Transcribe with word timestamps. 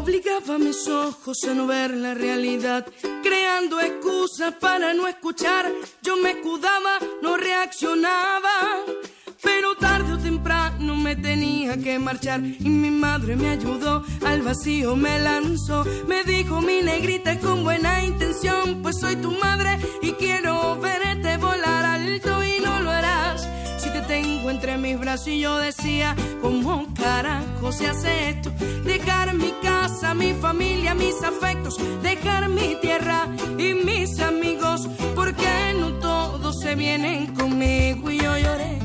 Obligaba 0.00 0.54
a 0.54 0.58
mis 0.58 0.88
ojos 0.88 1.44
a 1.44 1.52
no 1.52 1.66
ver 1.66 1.90
la 1.90 2.14
realidad, 2.14 2.86
creando 3.22 3.78
excusas 3.80 4.54
para 4.54 4.94
no 4.94 5.06
escuchar. 5.06 5.70
Yo 6.00 6.16
me 6.16 6.30
escudaba, 6.30 6.98
no 7.20 7.36
reaccionaba, 7.36 8.78
pero 9.42 9.74
tarde 9.74 10.14
o 10.14 10.18
temprano 10.18 10.96
me 10.96 11.16
tenía 11.16 11.76
que 11.76 11.98
marchar. 11.98 12.40
Y 12.42 12.70
mi 12.70 12.90
madre 12.90 13.36
me 13.36 13.50
ayudó, 13.50 14.02
al 14.24 14.40
vacío 14.40 14.96
me 14.96 15.18
lanzó. 15.18 15.84
Me 16.08 16.24
dijo 16.24 16.62
mi 16.62 16.80
negrita 16.80 17.38
con 17.38 17.62
buena 17.62 18.02
intención, 18.02 18.80
pues 18.80 18.96
soy 18.98 19.16
tu 19.16 19.32
madre 19.32 19.78
y 20.00 20.12
quiero 20.12 20.80
verte 20.80 21.36
volar 21.36 21.84
alto 21.84 22.42
y 22.42 22.58
no 22.64 22.80
lo 22.80 22.90
harás 22.90 23.09
tengo 24.10 24.50
entre 24.50 24.76
mis 24.76 24.98
brazos 24.98 25.28
y 25.28 25.38
yo 25.38 25.56
decía, 25.58 26.16
¿cómo 26.42 26.84
carajo 26.94 27.70
se 27.70 27.86
hace 27.86 28.30
esto? 28.30 28.50
Dejar 28.84 29.34
mi 29.34 29.52
casa, 29.62 30.14
mi 30.14 30.32
familia, 30.32 30.96
mis 30.96 31.22
afectos, 31.22 31.76
dejar 32.02 32.48
mi 32.48 32.74
tierra 32.82 33.28
y 33.56 33.72
mis 33.74 34.18
amigos, 34.18 34.88
porque 35.14 35.46
no 35.78 35.92
todos 36.00 36.60
se 36.60 36.74
vienen 36.74 37.28
conmigo 37.36 38.10
y 38.10 38.18
yo 38.18 38.36
lloré, 38.36 38.80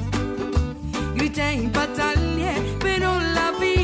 grité 1.15 1.55
y 1.55 1.67
pataleé, 1.69 2.77
pero 2.79 3.19
la 3.19 3.49
vida 3.59 3.74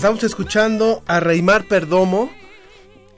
Estamos 0.00 0.24
escuchando 0.24 1.02
a 1.06 1.20
Reymar 1.20 1.68
Perdomo. 1.68 2.30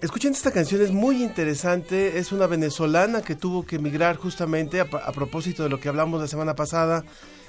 Escuchen 0.01 0.33
esta 0.33 0.51
canción, 0.51 0.83
es 0.83 0.91
muy 0.91 1.23
interesante. 1.23 2.19
Es 2.19 2.33
una 2.33 2.49
venezolana 2.49 3.23
que 3.23 3.37
tuvo 3.37 3.65
que 3.65 3.77
emigrar 3.77 4.17
justamente 4.17 4.81
a, 4.81 5.13
propósito 5.13 5.63
de 5.63 5.69
lo 5.69 5.79
que 5.79 5.89
hablamos 5.89 6.21
la 6.21 6.27
semana 6.27 6.57
pasada 6.57 7.05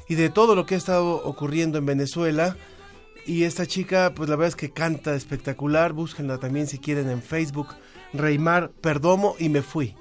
y 0.07 0.13
de 0.13 0.29
todo 0.29 0.53
lo 0.53 0.67
que 0.67 0.75
ha 0.75 0.77
estado 0.77 1.15
ocurriendo 1.25 1.79
en 1.79 1.87
Venezuela. 1.87 2.57
Y 3.25 3.45
esta 3.45 3.65
chica, 3.65 4.13
pues 4.15 4.29
la 4.29 4.35
verdad 4.35 4.49
es 4.49 4.55
que 4.55 4.69
canta 4.69 5.15
espectacular. 5.15 5.93
Búsquenla 5.93 6.37
también 6.37 6.67
si 6.67 6.77
quieren 6.77 7.09
en 7.09 7.23
Facebook. 7.23 7.69
Reymar 8.13 8.69
Perdomo 8.69 9.35
y 9.39 9.49
me 9.49 9.63
fui. 9.63 9.95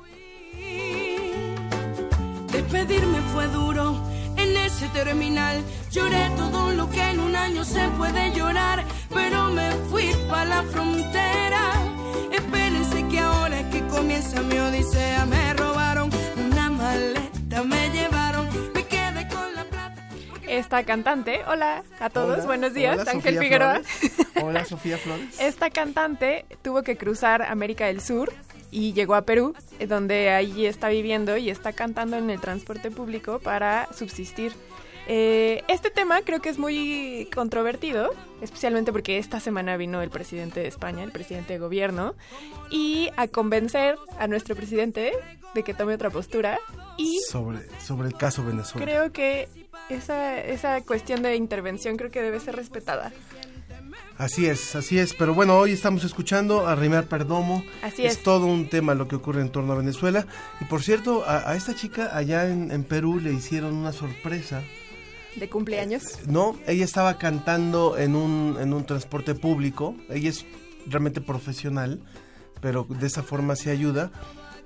Despedirme 2.52 3.22
fue 3.32 3.46
duro 3.48 3.71
ese 4.76 4.88
terminal. 4.88 5.62
Lloré 5.90 6.30
todo 6.36 6.70
lo 6.72 6.88
que 6.90 7.00
en 7.02 7.20
un 7.20 7.36
año 7.36 7.64
se 7.64 7.88
puede 7.98 8.32
llorar, 8.32 8.84
pero 9.12 9.48
me 9.50 9.70
fui 9.90 10.10
para 10.28 10.44
la 10.46 10.62
frontera. 10.64 11.72
Espérense 12.32 13.06
que 13.08 13.18
ahora 13.18 13.60
es 13.60 13.66
que 13.66 13.86
comienza 13.88 14.40
mi 14.42 14.58
odisea. 14.58 15.26
Me 15.26 15.54
robaron 15.54 16.10
una 16.36 16.70
maleta, 16.70 17.62
me 17.64 17.90
llevaron, 17.90 18.48
me 18.74 18.84
quedé 18.86 19.28
con 19.28 19.54
la 19.54 19.64
plata. 19.64 20.02
Esta 20.48 20.84
cantante, 20.84 21.42
hola 21.46 21.82
a 22.00 22.08
todos, 22.10 22.36
Hola, 22.38 22.46
buenos 22.46 22.74
días, 22.74 22.98
hola, 23.00 23.10
Ángel 23.10 23.34
Sofía 23.34 23.40
Figueroa. 23.40 23.80
Flores. 23.82 24.12
Hola, 24.42 24.64
Sofía 24.64 24.98
Flores. 25.04 25.40
Esta 25.40 25.70
cantante 25.70 26.46
tuvo 26.62 26.82
que 26.82 26.96
cruzar 26.96 27.42
América 27.42 27.86
del 27.86 28.00
Sur 28.00 28.32
y 28.72 28.94
llegó 28.94 29.14
a 29.14 29.22
Perú, 29.22 29.54
eh, 29.78 29.86
donde 29.86 30.30
allí 30.30 30.66
está 30.66 30.88
viviendo 30.88 31.36
y 31.36 31.50
está 31.50 31.72
cantando 31.72 32.16
en 32.16 32.30
el 32.30 32.40
transporte 32.40 32.90
público 32.90 33.38
para 33.38 33.88
subsistir. 33.94 34.52
Eh, 35.08 35.62
este 35.68 35.90
tema 35.90 36.22
creo 36.22 36.40
que 36.40 36.48
es 36.48 36.58
muy 36.58 37.28
controvertido, 37.34 38.10
especialmente 38.40 38.92
porque 38.92 39.18
esta 39.18 39.40
semana 39.40 39.76
vino 39.76 40.00
el 40.00 40.10
presidente 40.10 40.60
de 40.60 40.68
España, 40.68 41.02
el 41.04 41.12
presidente 41.12 41.52
de 41.52 41.58
gobierno, 41.58 42.14
y 42.70 43.10
a 43.16 43.28
convencer 43.28 43.96
a 44.18 44.26
nuestro 44.26 44.56
presidente 44.56 45.12
de 45.54 45.62
que 45.62 45.74
tome 45.74 45.94
otra 45.94 46.10
postura. 46.10 46.58
Y 46.96 47.20
Sobre, 47.28 47.58
sobre 47.80 48.08
el 48.08 48.14
caso 48.14 48.44
Venezuela. 48.44 48.86
creo 48.86 49.12
que 49.12 49.48
esa, 49.88 50.38
esa 50.40 50.80
cuestión 50.82 51.22
de 51.22 51.36
intervención 51.36 51.96
creo 51.96 52.10
que 52.10 52.22
debe 52.22 52.40
ser 52.40 52.56
respetada. 52.56 53.12
Así 54.22 54.46
es, 54.46 54.76
así 54.76 55.00
es. 55.00 55.14
Pero 55.14 55.34
bueno, 55.34 55.58
hoy 55.58 55.72
estamos 55.72 56.04
escuchando 56.04 56.68
a 56.68 56.76
Reymar 56.76 57.06
Perdomo. 57.06 57.64
Así 57.82 58.06
es. 58.06 58.22
todo 58.22 58.46
un 58.46 58.68
tema 58.68 58.94
lo 58.94 59.08
que 59.08 59.16
ocurre 59.16 59.40
en 59.40 59.50
torno 59.50 59.72
a 59.72 59.76
Venezuela. 59.76 60.28
Y 60.60 60.64
por 60.66 60.80
cierto, 60.80 61.24
a, 61.26 61.50
a 61.50 61.56
esta 61.56 61.74
chica 61.74 62.16
allá 62.16 62.48
en, 62.48 62.70
en 62.70 62.84
Perú 62.84 63.18
le 63.18 63.32
hicieron 63.32 63.74
una 63.74 63.90
sorpresa. 63.90 64.62
De 65.34 65.48
cumpleaños. 65.48 66.20
No, 66.28 66.56
ella 66.68 66.84
estaba 66.84 67.18
cantando 67.18 67.98
en 67.98 68.14
un, 68.14 68.58
en 68.60 68.72
un 68.72 68.86
transporte 68.86 69.34
público. 69.34 69.96
Ella 70.08 70.30
es 70.30 70.46
realmente 70.86 71.20
profesional, 71.20 71.98
pero 72.60 72.86
de 72.88 73.08
esa 73.08 73.24
forma 73.24 73.56
se 73.56 73.72
ayuda. 73.72 74.12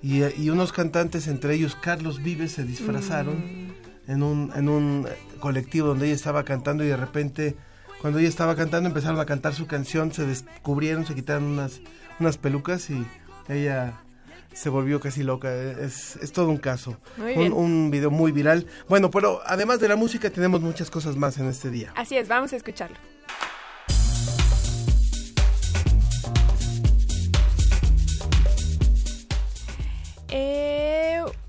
Y, 0.03 0.21
eh, 0.21 0.35
y 0.37 0.51
unos 0.51 0.71
cantantes, 0.75 1.29
entre 1.29 1.55
ellos 1.55 1.79
Carlos 1.81 2.23
Vives, 2.23 2.53
se 2.53 2.65
disfrazaron 2.65 3.73
en, 4.07 4.23
un, 4.23 4.53
en 4.55 4.69
un 4.69 5.09
colectivo 5.41 5.89
donde 5.89 6.09
ella 6.09 6.15
estaba 6.15 6.45
cantando 6.45 6.85
y 6.85 6.89
de 6.89 6.97
repente, 6.99 7.57
cuando 8.01 8.19
ella 8.19 8.29
estaba 8.29 8.55
cantando, 8.57 8.89
empezaron 8.89 9.19
a 9.21 9.27
cantar 9.27 9.55
su 9.55 9.67
canción, 9.67 10.13
se 10.13 10.27
descubrieron, 10.27 11.07
se 11.07 11.15
quitaron 11.15 11.45
unas, 11.45 11.81
unas 12.21 12.39
pelucas 12.39 12.89
y 12.91 13.07
ella 13.49 13.95
se 14.53 14.69
volvió 14.69 15.01
casi 15.01 15.23
loca. 15.23 15.53
Es, 15.55 16.17
es 16.17 16.33
todo 16.33 16.49
un 16.49 16.59
caso. 16.59 16.97
Muy 17.17 17.35
un, 17.35 17.53
un 17.53 17.91
video 17.91 18.11
muy 18.11 18.33
viral. 18.33 18.67
Bueno, 18.89 19.11
pero 19.11 19.41
además 19.47 19.81
de 19.81 19.89
la 19.89 19.97
música 19.97 20.31
tenemos 20.31 20.61
muchas 20.61 20.91
cosas 20.91 21.17
más 21.17 21.39
en 21.39 21.47
este 21.47 21.71
día. 21.71 21.93
Así 21.97 22.17
es, 22.17 22.29
vamos 22.29 22.53
a 22.53 22.57
escucharlo. 22.57 22.97
Eh, 30.29 31.06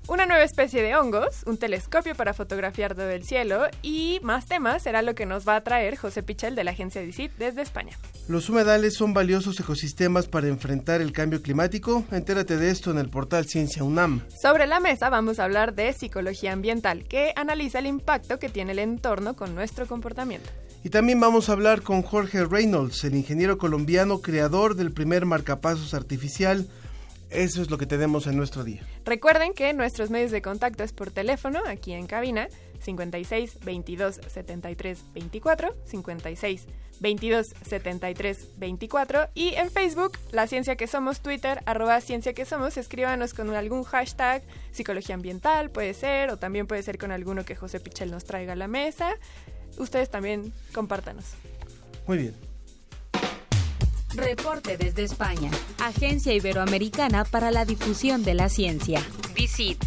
una 0.08 0.24
nueva 0.24 0.42
especie 0.42 0.82
de 0.82 0.96
hongos, 0.96 1.42
un 1.44 1.58
telescopio 1.58 2.14
para 2.14 2.32
fotografiar 2.32 2.94
todo 2.94 3.10
el 3.10 3.24
cielo 3.24 3.66
y 3.82 4.20
más 4.22 4.46
temas 4.46 4.82
será 4.82 5.02
lo 5.02 5.14
que 5.14 5.26
nos 5.26 5.46
va 5.46 5.56
a 5.56 5.60
traer 5.60 5.96
José 5.96 6.22
Pichel 6.22 6.54
de 6.54 6.64
la 6.64 6.70
agencia 6.70 7.02
DICIT 7.02 7.32
desde 7.36 7.60
España. 7.60 7.92
Los 8.26 8.48
humedales 8.48 8.94
son 8.94 9.12
valiosos 9.12 9.60
ecosistemas 9.60 10.26
para 10.26 10.48
enfrentar 10.48 11.02
el 11.02 11.12
cambio 11.12 11.42
climático. 11.42 12.04
Entérate 12.10 12.56
de 12.56 12.70
esto 12.70 12.90
en 12.90 12.98
el 12.98 13.10
portal 13.10 13.46
Ciencia 13.46 13.84
UNAM. 13.84 14.22
Sobre 14.40 14.66
la 14.66 14.80
mesa 14.80 15.10
vamos 15.10 15.38
a 15.38 15.44
hablar 15.44 15.74
de 15.74 15.92
psicología 15.92 16.52
ambiental, 16.52 17.04
que 17.04 17.32
analiza 17.36 17.78
el 17.78 17.86
impacto 17.86 18.38
que 18.38 18.48
tiene 18.48 18.72
el 18.72 18.78
entorno 18.78 19.36
con 19.36 19.54
nuestro 19.54 19.86
comportamiento. 19.86 20.48
Y 20.84 20.90
también 20.90 21.20
vamos 21.20 21.48
a 21.48 21.52
hablar 21.52 21.82
con 21.82 22.02
Jorge 22.02 22.46
Reynolds, 22.46 23.04
el 23.04 23.14
ingeniero 23.14 23.58
colombiano 23.58 24.20
creador 24.20 24.74
del 24.74 24.92
primer 24.92 25.26
marcapasos 25.26 25.92
artificial. 25.92 26.66
Eso 27.30 27.60
es 27.60 27.70
lo 27.70 27.76
que 27.76 27.86
tenemos 27.86 28.26
en 28.26 28.36
nuestro 28.36 28.64
día. 28.64 28.82
Recuerden 29.04 29.52
que 29.52 29.72
nuestros 29.74 30.10
medios 30.10 30.30
de 30.30 30.40
contacto 30.40 30.82
es 30.82 30.92
por 30.92 31.10
teléfono, 31.10 31.60
aquí 31.66 31.92
en 31.92 32.06
cabina, 32.06 32.48
56 32.80 33.58
22 33.64 34.20
73 34.26 35.04
24, 35.12 35.74
56 35.84 36.66
22 37.00 37.46
73 37.62 38.48
24 38.56 39.28
y 39.34 39.54
en 39.54 39.70
Facebook, 39.70 40.12
La 40.32 40.46
Ciencia 40.46 40.76
que 40.76 40.86
Somos, 40.86 41.20
Twitter, 41.20 41.62
arroba 41.66 42.00
Ciencia 42.00 42.32
que 42.32 42.44
Somos, 42.44 42.76
escríbanos 42.76 43.34
con 43.34 43.54
algún 43.54 43.84
hashtag, 43.84 44.42
psicología 44.72 45.14
ambiental 45.14 45.70
puede 45.70 45.94
ser, 45.94 46.30
o 46.30 46.38
también 46.38 46.66
puede 46.66 46.82
ser 46.82 46.98
con 46.98 47.12
alguno 47.12 47.44
que 47.44 47.56
José 47.56 47.78
Pichel 47.78 48.10
nos 48.10 48.24
traiga 48.24 48.54
a 48.54 48.56
la 48.56 48.68
mesa. 48.68 49.10
Ustedes 49.76 50.10
también 50.10 50.52
compártanos. 50.72 51.24
Muy 52.06 52.18
bien. 52.18 52.47
Reporte 54.18 54.76
desde 54.76 55.04
España. 55.04 55.50
Agencia 55.78 56.34
Iberoamericana 56.34 57.24
para 57.24 57.52
la 57.52 57.64
Difusión 57.64 58.24
de 58.24 58.34
la 58.34 58.48
Ciencia. 58.48 59.00
Visit. 59.34 59.82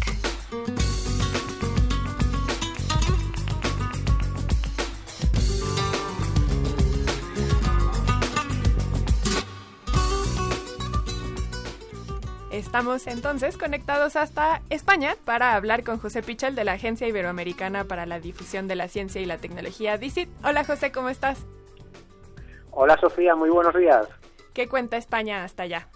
Estamos 12.50 13.06
entonces 13.06 13.58
conectados 13.58 14.16
hasta 14.16 14.62
España 14.70 15.14
para 15.26 15.54
hablar 15.56 15.84
con 15.84 15.98
José 15.98 16.22
Pichel 16.22 16.54
de 16.54 16.64
la 16.64 16.72
Agencia 16.72 17.06
Iberoamericana 17.06 17.84
para 17.84 18.06
la 18.06 18.18
Difusión 18.18 18.66
de 18.66 18.76
la 18.76 18.88
Ciencia 18.88 19.20
y 19.20 19.26
la 19.26 19.36
Tecnología, 19.36 19.98
DICIT. 19.98 20.30
Hola 20.42 20.64
José, 20.64 20.90
¿cómo 20.90 21.10
estás? 21.10 21.44
Hola 22.70 22.98
Sofía, 22.98 23.34
muy 23.34 23.50
buenos 23.50 23.74
días. 23.74 24.08
¿Qué 24.54 24.68
cuenta 24.68 24.96
España 24.96 25.44
hasta 25.44 25.64
allá? 25.64 25.88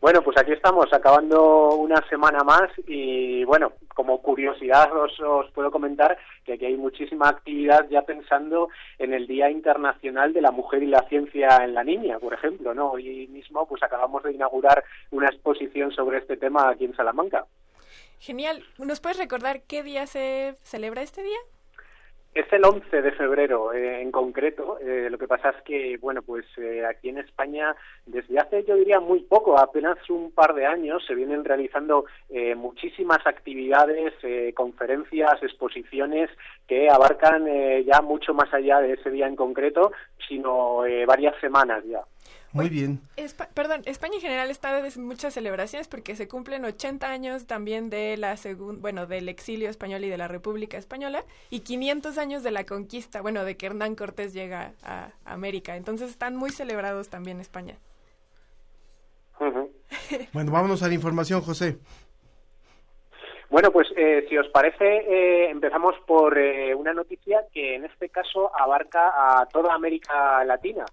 Bueno, 0.00 0.22
pues 0.22 0.38
aquí 0.38 0.52
estamos 0.52 0.86
acabando 0.92 1.74
una 1.74 2.00
semana 2.08 2.42
más 2.42 2.70
y 2.86 3.44
bueno, 3.44 3.74
como 3.94 4.22
curiosidad 4.22 4.90
os, 4.96 5.20
os, 5.20 5.50
puedo 5.50 5.70
comentar 5.70 6.16
que 6.42 6.54
aquí 6.54 6.64
hay 6.64 6.76
muchísima 6.78 7.28
actividad 7.28 7.86
ya 7.90 8.00
pensando 8.02 8.70
en 8.98 9.12
el 9.12 9.26
Día 9.26 9.50
Internacional 9.50 10.32
de 10.32 10.40
la 10.40 10.52
Mujer 10.52 10.82
y 10.82 10.86
la 10.86 11.06
Ciencia 11.10 11.58
en 11.64 11.74
la 11.74 11.84
Niña, 11.84 12.18
por 12.18 12.32
ejemplo, 12.32 12.72
¿no? 12.72 12.92
Hoy 12.92 13.26
mismo 13.26 13.66
pues 13.68 13.82
acabamos 13.82 14.22
de 14.22 14.32
inaugurar 14.32 14.84
una 15.10 15.28
exposición 15.28 15.92
sobre 15.92 16.16
este 16.16 16.38
tema 16.38 16.70
aquí 16.70 16.86
en 16.86 16.96
Salamanca. 16.96 17.44
Genial. 18.20 18.64
¿Nos 18.78 19.00
puedes 19.00 19.18
recordar 19.18 19.62
qué 19.64 19.82
día 19.82 20.06
se 20.06 20.56
celebra 20.62 21.02
este 21.02 21.22
día? 21.22 21.38
Es 22.32 22.46
el 22.52 22.64
11 22.64 23.02
de 23.02 23.10
febrero 23.12 23.72
eh, 23.72 24.00
en 24.00 24.12
concreto. 24.12 24.78
Eh, 24.78 25.08
lo 25.10 25.18
que 25.18 25.26
pasa 25.26 25.50
es 25.50 25.62
que, 25.64 25.98
bueno, 25.98 26.22
pues 26.22 26.44
eh, 26.58 26.86
aquí 26.86 27.08
en 27.08 27.18
España, 27.18 27.74
desde 28.06 28.38
hace, 28.38 28.64
yo 28.64 28.76
diría, 28.76 29.00
muy 29.00 29.20
poco, 29.20 29.58
apenas 29.58 29.98
un 30.08 30.30
par 30.30 30.54
de 30.54 30.64
años, 30.64 31.04
se 31.08 31.16
vienen 31.16 31.44
realizando 31.44 32.04
eh, 32.28 32.54
muchísimas 32.54 33.26
actividades, 33.26 34.14
eh, 34.22 34.52
conferencias, 34.54 35.42
exposiciones 35.42 36.30
que 36.68 36.88
abarcan 36.88 37.46
ya 37.84 38.00
mucho 38.00 38.32
más 38.32 38.54
allá 38.54 38.80
de 38.80 38.92
ese 38.92 39.10
día 39.10 39.26
en 39.26 39.34
concreto, 39.34 39.90
sino 40.28 40.84
varias 41.06 41.34
semanas 41.40 41.82
ya. 41.84 42.04
Muy 42.52 42.68
bien. 42.68 43.00
Espa 43.16 43.48
perdón, 43.54 43.82
España 43.84 44.14
en 44.16 44.20
general 44.20 44.50
está 44.50 44.82
de 44.82 45.00
muchas 45.00 45.34
celebraciones 45.34 45.86
porque 45.86 46.16
se 46.16 46.26
cumplen 46.26 46.64
80 46.64 47.08
años 47.08 47.46
también 47.46 47.90
de 47.90 48.16
la 48.16 48.36
segun 48.36 48.80
bueno, 48.82 49.06
del 49.06 49.28
exilio 49.28 49.70
español 49.70 50.04
y 50.04 50.08
de 50.08 50.18
la 50.18 50.26
República 50.26 50.76
Española 50.76 51.24
y 51.48 51.60
500 51.60 52.18
años 52.18 52.42
de 52.42 52.50
la 52.50 52.64
conquista, 52.64 53.20
bueno, 53.20 53.44
de 53.44 53.56
que 53.56 53.66
Hernán 53.66 53.94
Cortés 53.94 54.32
llega 54.34 54.72
a 54.82 55.12
América. 55.24 55.76
Entonces 55.76 56.10
están 56.10 56.34
muy 56.34 56.50
celebrados 56.50 57.08
también 57.08 57.40
España. 57.40 57.76
Uh 59.38 59.44
-huh. 59.44 60.28
bueno, 60.32 60.50
vámonos 60.50 60.82
a 60.82 60.88
la 60.88 60.94
información, 60.94 61.40
José. 61.42 61.78
Bueno, 63.48 63.72
pues 63.72 63.88
eh, 63.96 64.26
si 64.28 64.38
os 64.38 64.48
parece, 64.48 64.84
eh, 64.84 65.50
empezamos 65.50 65.96
por 66.06 66.38
eh, 66.38 66.72
una 66.74 66.92
noticia 66.92 67.44
que 67.52 67.74
en 67.74 67.84
este 67.84 68.08
caso 68.08 68.50
abarca 68.56 69.12
a 69.14 69.46
toda 69.46 69.74
América 69.74 70.44
Latina 70.44 70.84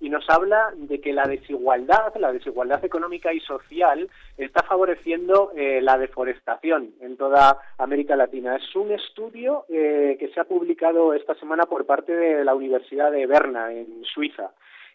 y 0.00 0.08
nos 0.08 0.28
habla 0.30 0.72
de 0.74 1.00
que 1.00 1.12
la 1.12 1.24
desigualdad, 1.24 2.14
la 2.18 2.32
desigualdad 2.32 2.82
económica 2.84 3.34
y 3.34 3.40
social 3.40 4.08
está 4.38 4.62
favoreciendo 4.62 5.52
eh, 5.54 5.80
la 5.82 5.98
deforestación 5.98 6.94
en 7.00 7.18
toda 7.18 7.58
América 7.76 8.16
Latina. 8.16 8.56
Es 8.56 8.74
un 8.74 8.90
estudio 8.92 9.66
eh, 9.68 10.16
que 10.18 10.28
se 10.28 10.40
ha 10.40 10.44
publicado 10.44 11.12
esta 11.12 11.34
semana 11.34 11.64
por 11.64 11.84
parte 11.84 12.16
de 12.16 12.42
la 12.44 12.54
Universidad 12.54 13.12
de 13.12 13.26
Berna, 13.26 13.72
en 13.72 14.02
Suiza, 14.04 14.52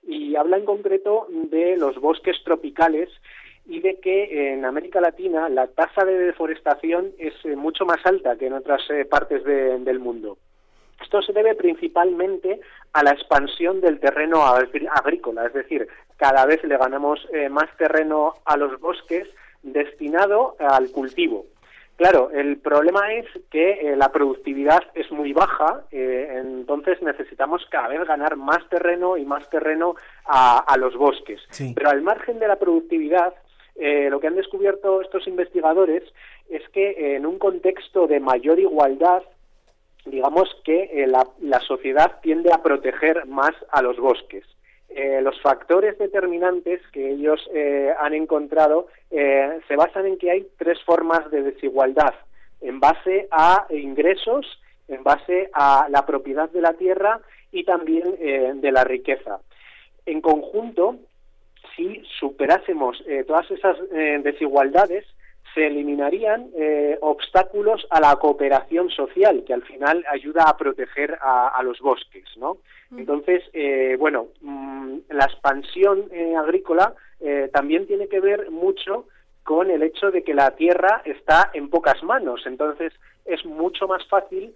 y 0.07 0.36
habla 0.36 0.57
en 0.57 0.66
concreto 0.66 1.28
de 1.30 1.78
los 1.78 2.00
bosques 2.00 2.38
tropicales 2.44 3.10
y 3.68 3.81
de 3.81 4.00
que 4.00 4.54
en 4.54 4.66
América 4.66 5.02
Latina 5.02 5.50
la 5.50 5.68
tasa 5.68 6.04
de 6.04 6.18
deforestación 6.18 7.12
es 7.19 7.34
eh, 7.44 7.56
mucho 7.56 7.86
más 7.86 8.04
alta 8.06 8.38
que 8.38 8.48
en 8.48 8.54
otras 8.54 8.81
partes 9.10 9.44
de, 9.44 9.80
del 9.80 10.00
mundo. 10.00 10.38
Esto 11.01 11.21
se 11.21 11.33
debe 11.33 11.56
principalmente 11.56 12.59
a 12.94 13.03
la 13.03 13.12
expansión 13.12 13.81
del 13.81 14.00
terreno 14.00 14.45
agrícola, 14.45 15.45
es 15.45 15.53
decir, 15.53 15.88
cada 16.18 16.45
vez 16.45 16.63
le 16.63 16.77
ganamos 16.77 17.27
eh, 17.33 17.50
más 17.50 17.69
terreno 17.77 18.36
a 18.45 18.57
los 18.57 18.80
bosques 18.80 19.27
destinado 19.63 20.56
al 20.59 20.92
cultivo. 20.92 21.45
Claro, 21.97 22.30
el 22.31 22.57
problema 22.57 23.13
es 23.13 23.25
que 23.50 23.71
eh, 23.71 23.95
la 23.95 24.12
productividad 24.12 24.83
es 24.95 25.09
muy 25.12 25.31
baja, 25.31 25.83
eh, 25.92 26.42
entonces 26.44 27.01
necesitamos 27.01 27.65
cada 27.69 27.88
vez 27.88 28.06
ganar 28.06 28.36
más 28.36 28.68
terreno 28.69 29.15
y 29.15 29.24
más 29.24 29.50
terreno 29.50 29.95
a, 30.25 30.59
a 30.59 30.77
los 30.77 30.95
bosques. 30.95 31.42
Sí. 31.51 31.74
Pero 31.74 31.89
al 31.89 32.01
margen 32.01 32.39
de 32.39 32.50
la 32.50 32.57
productividad, 32.57 33.33
eh, 33.75 34.09
lo 34.09 34.19
que 34.19 34.27
han 34.27 34.36
descubierto 34.36 35.01
estos 35.01 35.25
investigadores 35.27 36.03
es 36.50 36.68
que 36.69 37.15
en 37.15 37.25
un 37.25 37.39
contexto 37.39 38.07
de 38.07 38.19
mayor 38.19 38.59
igualdad 38.59 39.24
digamos 40.06 40.50
que 40.63 40.84
eh, 40.94 41.07
la, 41.07 41.60
sociedad 41.62 42.19
tiende 42.22 42.52
a 42.54 42.62
proteger 42.62 43.25
más 43.25 43.52
a 43.69 43.81
los 43.81 43.98
bosques. 43.98 44.46
Eh, 44.90 45.19
los 45.22 45.40
factores 45.42 45.98
determinantes 45.98 46.80
que 46.94 47.12
ellos 47.12 47.42
eh, 47.54 47.94
han 48.00 48.13
encontrado 48.13 48.88
se 49.10 49.75
basan 49.78 50.06
en 50.07 50.18
que 50.18 50.30
hay 50.30 50.48
tres 50.57 50.81
formas 50.84 51.31
de 51.31 51.42
desigualdad, 51.42 52.13
en 52.60 52.81
base 52.81 53.30
a 53.31 53.66
ingresos, 53.69 54.46
en 54.90 55.04
base 55.04 55.50
a 55.54 55.88
la 55.90 56.06
propiedad 56.06 56.50
de 56.50 56.60
la 56.60 56.74
tierra 56.74 57.22
y 57.52 57.63
también 57.63 58.18
de 58.60 58.72
la 58.74 58.84
riqueza. 58.84 59.40
En 60.06 60.19
conjunto, 60.19 60.98
si 61.75 62.04
superásemos 62.19 63.02
todas 63.25 63.50
esas 63.52 63.78
desigualdades, 64.22 65.06
se 65.56 65.66
eliminarían 65.66 66.52
eh, 66.56 66.98
obstáculos 67.02 67.88
a 67.90 68.02
la 68.02 68.16
cooperación 68.18 68.90
social, 68.90 69.44
que 69.48 69.54
al 69.54 69.63
final 69.63 70.04
ayuda 70.12 70.44
a 70.44 70.57
proteger 70.57 71.18
a, 71.22 71.48
a 71.48 71.63
los 71.63 71.80
bosques, 71.80 72.25
¿no? 72.36 72.57
Entonces, 72.96 73.42
eh, 73.54 73.96
bueno, 73.98 74.28
mmm, 74.42 74.98
la 75.10 75.25
expansión 75.25 76.07
eh, 76.12 76.36
agrícola 76.36 76.94
también 77.54 77.88
tiene 77.88 78.07
que 78.07 78.19
ver 78.19 78.52
mucho 78.52 79.07
con 79.44 79.72
el 79.72 79.81
hecho 79.81 80.12
de 80.12 80.24
que 80.24 80.36
la 80.36 80.52
tierra 80.52 81.02
está 81.06 81.50
en 81.54 81.69
pocas 81.69 82.04
manos. 82.04 82.44
Entonces, 82.46 82.94
es 83.24 83.44
mucho 83.46 83.88
más 83.88 84.06
fácil 84.07 84.54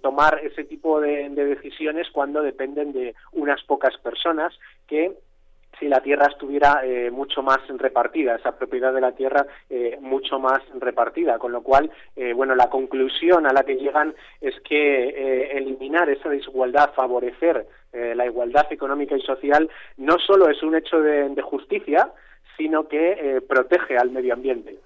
tomar 0.00 0.40
ese 0.42 0.64
tipo 0.64 1.00
de, 1.00 1.28
de 1.28 1.44
decisiones 1.44 2.08
cuando 2.10 2.42
dependen 2.42 2.92
de 2.92 3.14
unas 3.32 3.62
pocas 3.64 3.96
personas 3.98 4.52
que 4.88 5.12
si 5.78 5.88
la 5.88 6.00
tierra 6.00 6.26
estuviera 6.26 6.80
eh, 6.84 7.10
mucho 7.10 7.42
más 7.42 7.58
repartida, 7.68 8.36
esa 8.36 8.56
propiedad 8.56 8.92
de 8.92 9.00
la 9.00 9.12
tierra 9.12 9.46
eh, 9.68 9.98
mucho 10.00 10.38
más 10.38 10.60
repartida, 10.78 11.38
con 11.38 11.52
lo 11.52 11.62
cual, 11.62 11.90
eh, 12.16 12.32
bueno, 12.32 12.54
la 12.54 12.68
conclusión 12.68 13.46
a 13.46 13.52
la 13.52 13.64
que 13.64 13.76
llegan 13.76 14.14
es 14.40 14.54
que 14.60 15.54
eliminar 15.56 16.08
esa 16.08 16.28
desigualdad, 16.28 16.92
favorecer 16.94 17.66
la 17.92 18.26
igualdad 18.26 18.66
económica 18.70 19.16
y 19.16 19.20
social, 19.20 19.70
no 19.98 20.18
solo 20.18 20.48
es 20.48 20.62
un 20.62 20.74
hecho 20.74 21.00
de, 21.00 21.28
de 21.28 21.42
justicia, 21.42 22.10
sino 22.56 22.88
que 22.88 23.40
protege 23.46 23.96
al 23.96 24.10
medio 24.10 24.34
ambiente. 24.34 24.78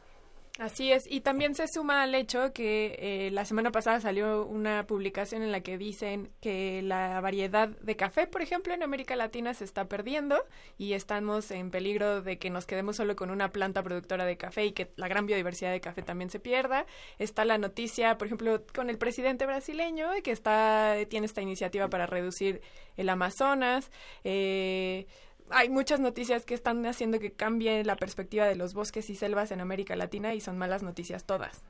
Así 0.59 0.91
es, 0.91 1.07
y 1.09 1.21
también 1.21 1.55
se 1.55 1.69
suma 1.69 2.03
al 2.03 2.17
hecho 2.17 2.53
que 2.53 2.97
eh, 2.99 3.31
la 3.31 3.45
semana 3.45 3.71
pasada 3.71 4.01
salió 4.01 4.45
una 4.45 4.89
publicación 4.89 5.45
en 5.45 5.53
la 5.53 5.61
que 5.61 5.79
dicen 5.79 6.33
que 6.41 6.83
la 6.83 7.21
variedad 7.21 7.69
de 7.69 7.95
café, 7.95 8.27
por 8.27 8.43
ejemplo, 8.43 8.75
en 8.75 8.83
América 8.83 9.15
Latina 9.15 9.55
se 9.55 9.63
está 9.63 9.85
perdiendo 9.85 10.37
y 10.77 10.95
estamos 10.95 11.53
en 11.53 11.71
peligro 11.71 12.23
de 12.23 12.39
que 12.39 12.51
nos 12.51 12.67
quedemos 12.67 12.97
solo 12.97 13.15
con 13.15 13.31
una 13.31 13.53
planta 13.53 13.85
productora 13.85 14.25
de 14.25 14.37
café 14.37 14.67
y 14.67 14.73
que 14.73 14.91
la 14.97 15.07
gran 15.07 15.27
biodiversidad 15.27 15.71
de 15.71 15.81
café 15.81 16.03
también 16.03 16.29
se 16.29 16.41
pierda. 16.41 16.87
Está 17.21 17.45
la 17.45 17.57
noticia, 17.57 18.19
por 18.19 18.27
ejemplo, 18.27 18.61
con 18.75 18.91
el 18.91 18.99
presidente 18.99 19.47
brasileño 19.47 20.11
que 20.25 20.33
está 20.33 20.97
tiene 21.09 21.27
esta 21.27 21.41
iniciativa 21.41 21.89
para 21.89 22.07
reducir 22.07 22.63
el 22.97 23.09
Amazonas. 23.11 23.93
Eh, 24.25 25.07
hay 25.51 25.69
muchas 25.69 26.01
noticias 26.01 26.45
que 26.45 26.55
están 26.55 26.85
haciendo 26.87 27.19
que 27.19 27.33
cambie 27.33 27.85
la 27.85 27.97
perspectiva 27.97 28.47
de 28.47 28.57
los 28.57 28.75
bosques 28.75 29.11
y 29.11 29.15
selvas 29.15 29.51
en 29.53 29.61
América 29.61 29.97
Latina 29.97 30.35
y 30.35 30.41
son 30.41 30.59
malas 30.59 30.83
noticias 30.83 31.25
todas. 31.25 31.65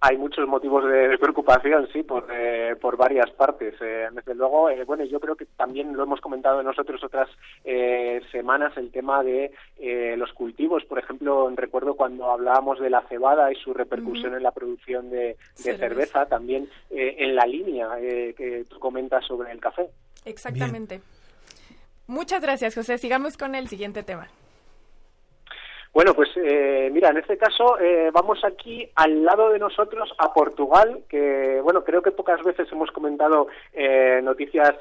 Hay 0.00 0.18
muchos 0.18 0.46
motivos 0.46 0.84
de, 0.84 1.16
preocupación, 1.16 1.88
sí, 1.90 2.02
por, 2.02 2.26
eh, 2.30 2.76
por 2.78 2.98
varias 2.98 3.30
partes. 3.30 3.74
Eh, 3.80 4.08
desde 4.12 4.34
luego, 4.34 4.68
eh, 4.68 4.84
bueno, 4.84 5.02
yo 5.04 5.18
creo 5.18 5.34
que 5.34 5.46
también 5.46 5.96
lo 5.96 6.02
hemos 6.02 6.20
comentado 6.20 6.62
nosotros 6.62 7.02
otras 7.02 7.30
eh, 7.64 8.20
semanas, 8.30 8.76
el 8.76 8.90
tema 8.90 9.22
de 9.22 9.52
eh, 9.78 10.14
los 10.18 10.30
cultivos. 10.34 10.84
Por 10.84 10.98
ejemplo, 10.98 11.50
recuerdo 11.56 11.94
cuando 11.94 12.30
hablábamos 12.30 12.80
de 12.80 12.90
la 12.90 13.00
cebada 13.08 13.50
y 13.50 13.54
su 13.54 13.72
repercusión 13.72 14.32
uh 14.32 14.34
-huh. 14.34 14.36
en 14.36 14.42
la 14.42 14.50
producción 14.52 15.08
de, 15.08 15.38
de 15.64 15.76
cerveza. 15.78 16.26
también 16.26 16.68
eh, 16.90 17.16
en 17.20 17.34
la 17.34 17.46
línea 17.46 17.88
eh, 17.98 18.34
que 18.36 18.66
tú 18.68 18.78
comentas 18.78 19.24
sobre 19.24 19.52
el 19.52 19.58
café. 19.60 19.88
Exactamente. 20.26 20.98
Bien. 20.98 21.23
Muchas 22.06 22.42
gracias, 22.42 22.74
José. 22.74 22.98
Sigamos 22.98 23.36
con 23.36 23.54
el 23.54 23.68
siguiente 23.68 24.02
tema. 24.02 24.28
Bueno, 25.94 26.12
pues 26.12 26.28
eh, 26.34 26.90
mira, 26.92 27.10
en 27.10 27.18
este 27.18 27.38
caso 27.38 27.78
eh, 27.78 28.10
vamos 28.12 28.44
aquí 28.44 28.90
al 28.96 29.24
lado 29.24 29.50
de 29.50 29.60
nosotros 29.60 30.12
a 30.18 30.34
Portugal, 30.34 31.04
que 31.08 31.60
bueno, 31.62 31.84
creo 31.84 32.02
que 32.02 32.10
pocas 32.10 32.42
veces 32.42 32.66
hemos 32.72 32.90
comentado 32.90 33.46
eh, 33.72 34.20
noticias 34.20 34.74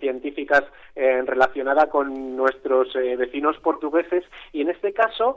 científicas 0.00 0.64
relacionadas 0.94 1.88
con 1.90 2.36
nuestros 2.36 2.92
vecinos 2.94 3.56
portugueses 3.58 4.24
y 4.52 4.62
en 4.62 4.70
este 4.70 4.92
caso 4.92 5.36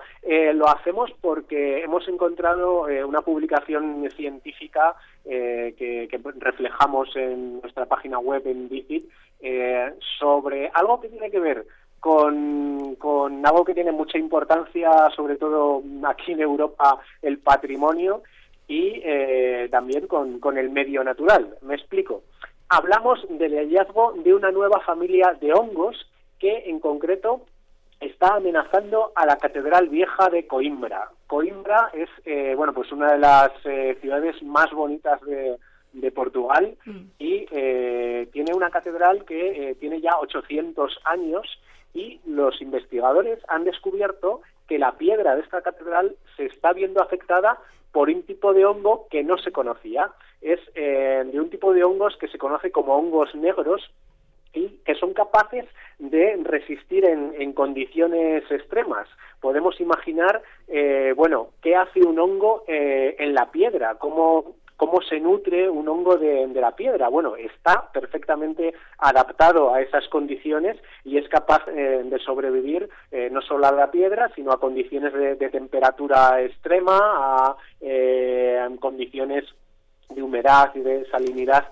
lo 0.54 0.68
hacemos 0.68 1.12
porque 1.22 1.84
hemos 1.84 2.08
encontrado 2.08 2.88
una 3.06 3.22
publicación 3.22 4.10
científica 4.16 4.96
que, 5.24 5.76
que, 6.10 6.20
reflejamos 6.40 7.16
en 7.16 7.62
nuestra 7.62 7.86
página 7.86 8.18
web 8.18 8.42
en 8.48 8.70
Digit 8.70 9.06
sobre 10.20 10.70
algo 10.74 11.02
que 11.02 11.10
tiene 11.10 11.32
que 11.32 11.40
ver 11.40 11.66
con, 12.02 12.96
con 12.96 13.46
algo 13.46 13.64
que 13.64 13.76
tiene 13.76 13.92
mucha 13.92 14.18
importancia, 14.18 14.90
sobre 15.16 15.38
todo 15.38 15.84
aquí 16.04 16.34
en 16.34 16.42
Europa, 16.42 17.00
el 17.22 17.38
patrimonio 17.38 18.24
y 18.68 19.02
eh, 19.04 19.70
también 19.70 20.08
con, 20.08 20.40
con 20.40 20.58
el 20.58 20.72
medio 20.72 21.04
natural. 21.04 21.58
Me 21.62 21.76
explico. 21.76 22.24
hablamos 22.70 23.20
del 23.30 23.54
hallazgo 23.56 24.14
de 24.24 24.34
una 24.34 24.52
nueva 24.52 24.80
familia 24.80 25.38
de 25.40 25.54
hongos 25.54 25.96
que 26.40 26.64
en 26.66 26.80
concreto 26.80 27.42
está 28.00 28.36
amenazando 28.36 29.12
a 29.16 29.28
la 29.28 29.38
Catedral 29.38 29.88
Vieja 29.90 30.28
de 30.30 30.48
Coimbra. 30.48 31.10
Coimbra 31.28 31.92
es, 31.94 32.10
eh, 32.26 32.56
bueno, 32.58 32.74
pues 32.74 32.92
una 32.92 33.12
de 33.12 33.20
las 33.20 33.52
eh, 33.66 33.96
ciudades 34.02 34.42
más 34.42 34.72
bonitas 34.72 35.22
de, 35.22 35.56
de 35.94 36.12
Portugal 36.12 36.76
y 37.20 37.46
eh, 37.52 38.28
tiene 38.32 38.54
una 38.54 38.70
catedral 38.70 39.26
que 39.26 39.72
eh, 39.72 39.76
tiene 39.76 40.02
ya 40.02 40.18
800 40.20 41.00
años 41.06 41.46
y 41.94 42.20
los 42.26 42.62
investigadores 42.62 43.40
han 43.48 43.66
descubierto 43.66 44.42
que 44.68 44.80
la 44.80 44.94
piedra 44.98 45.36
de 45.36 45.42
esta 45.42 45.62
catedral 45.62 46.16
se 46.38 46.46
está 46.46 46.72
viendo 46.74 47.02
afectada 47.02 47.60
por 47.92 48.10
un 48.10 48.24
tipo 48.24 48.54
de 48.54 48.66
hongo 48.66 49.08
que 49.10 49.24
no 49.24 49.38
se 49.38 49.52
conocía. 49.52 50.12
Es 50.42 50.60
eh, 50.76 51.24
de 51.26 51.40
un 51.40 51.50
tipo 51.50 51.74
de 51.74 51.84
hongos 51.84 52.16
que 52.18 52.30
se 52.30 52.38
conoce 52.38 52.72
como 52.72 52.96
hongos 52.96 53.36
negros 53.36 53.82
y 54.54 54.68
que 54.86 54.96
son 54.96 55.14
capaces 55.14 55.66
de 56.00 56.38
resistir 56.44 57.06
en, 57.06 57.34
en 57.38 57.54
condiciones 57.54 58.44
extremas. 58.50 59.08
Podemos 59.40 59.80
imaginar, 59.80 60.42
eh, 60.68 61.14
bueno, 61.16 61.50
qué 61.62 61.76
hace 61.76 62.02
un 62.02 62.20
hongo 62.20 62.64
eh, 62.68 63.16
en 63.20 63.34
la 63.34 63.52
piedra, 63.52 63.96
cómo, 63.96 64.56
cómo 64.82 65.00
se 65.04 65.20
nutre 65.20 65.70
un 65.70 65.88
hongo 65.88 66.18
de, 66.18 66.48
la 66.56 66.72
piedra. 66.72 67.08
Bueno, 67.08 67.36
está 67.36 67.92
perfectamente 67.94 68.74
adaptado 68.98 69.72
a 69.72 69.80
esas 69.80 70.08
condiciones 70.08 70.76
y 71.06 71.20
es 71.20 71.30
capaz 71.30 71.62
eh, 71.68 72.02
de 72.04 72.18
sobrevivir 72.18 72.90
eh, 73.12 73.30
no 73.32 73.44
solo 73.44 73.68
a 73.68 73.72
la 73.72 73.92
piedra, 73.92 74.32
sino 74.34 74.52
a 74.52 74.60
condiciones 74.60 75.14
de, 75.14 75.36
de 75.36 75.50
temperatura 75.50 76.42
extrema, 76.42 76.98
a, 77.00 77.58
eh, 77.80 78.68
condiciones 78.80 79.46
de 80.10 80.24
humedad 80.24 80.72
y 80.74 80.80
de 80.80 81.06
salinidad 81.12 81.66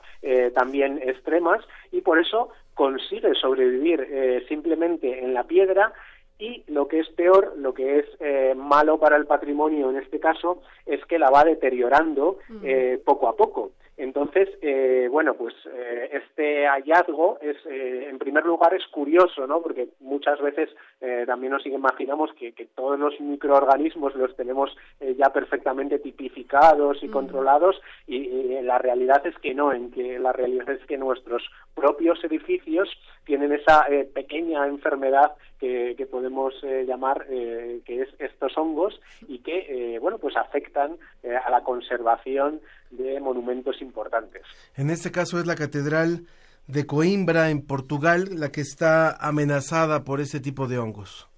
también 0.53 0.99
extremas 1.03 1.61
y 1.91 2.01
por 2.01 2.19
eso 2.19 2.49
consigue 2.75 3.33
sobrevivir 3.35 4.45
simplemente 4.47 5.23
en 5.23 5.33
la 5.33 5.45
piedra 5.45 5.93
y 6.39 6.63
lo 6.67 6.87
que 6.87 6.99
es 6.99 7.09
peor, 7.09 7.53
lo 7.57 7.73
que 7.73 7.99
es 7.99 8.05
eh, 8.21 8.55
malo 8.55 8.97
para 8.97 9.17
el 9.17 9.25
patrimonio 9.25 9.89
en 9.89 9.97
este 9.97 10.19
caso, 10.19 10.61
es 10.85 11.05
que 11.05 11.19
la 11.19 11.29
va 11.29 11.43
deteriorando 11.43 12.39
eh, 12.63 12.99
poco 13.05 13.27
a 13.27 13.35
poco. 13.35 13.71
Entonces, 13.99 14.47
eh, 14.61 15.09
bueno, 15.11 15.33
pues 15.33 15.53
eh, 15.65 16.09
este 16.13 16.65
hallazgo 16.65 17.37
es, 17.41 17.57
eh, 17.65 18.07
en 18.09 18.17
primer 18.17 18.45
lugar, 18.45 18.73
es 18.73 18.87
curioso, 18.87 19.45
¿no? 19.45 19.61
Porque 19.61 19.89
muchas 19.99 20.39
veces 20.39 20.69
eh, 21.01 21.25
también 21.27 21.51
nos 21.51 21.65
imaginamos 21.65 22.33
que, 22.35 22.53
que, 22.53 22.67
todos 22.67 22.97
los 22.97 23.19
microorganismos 23.19 24.15
los 24.15 24.33
tenemos 24.37 24.73
eh, 25.01 25.15
ya 25.19 25.33
perfectamente 25.33 25.99
tipificados 25.99 27.03
y 27.03 27.09
controlados 27.09 27.81
y, 28.07 28.15
y, 28.15 28.61
la 28.61 28.77
realidad 28.77 29.27
es 29.27 29.37
que 29.39 29.53
no, 29.53 29.73
en 29.73 29.91
que 29.91 30.17
la 30.17 30.31
realidad 30.31 30.69
es 30.69 30.85
que 30.85 30.97
nuestros 30.97 31.43
propios 31.75 32.23
edificios 32.23 32.89
tienen 33.25 33.51
esa 33.51 33.85
eh, 33.89 34.05
pequeña 34.05 34.65
enfermedad 34.65 35.33
que, 35.59 35.95
que 35.97 36.05
podemos 36.05 36.53
eh, 36.63 36.85
llamar 36.87 37.25
eh, 37.29 37.81
que 37.85 38.01
es 38.01 38.09
estos 38.19 38.57
hongos 38.57 38.99
y 39.27 39.39
que 39.39 39.95
eh, 39.95 39.99
bueno 39.99 40.17
pues 40.17 40.35
afectan 40.37 40.97
a 41.45 41.49
la 41.49 41.61
conservación 41.63 42.61
de 42.91 43.19
monumentos 43.19 43.81
importantes. 43.81 44.43
En 44.75 44.89
este 44.89 45.11
caso 45.11 45.39
es 45.39 45.45
la 45.45 45.55
catedral 45.55 46.25
de 46.67 46.85
Coimbra 46.85 47.49
en 47.49 47.65
Portugal 47.65 48.29
la 48.37 48.49
que 48.51 48.61
está 48.61 49.15
amenazada 49.17 50.03
por 50.03 50.21
este 50.21 50.39
tipo 50.39 50.67
de 50.67 50.79
hongos. 50.79 51.29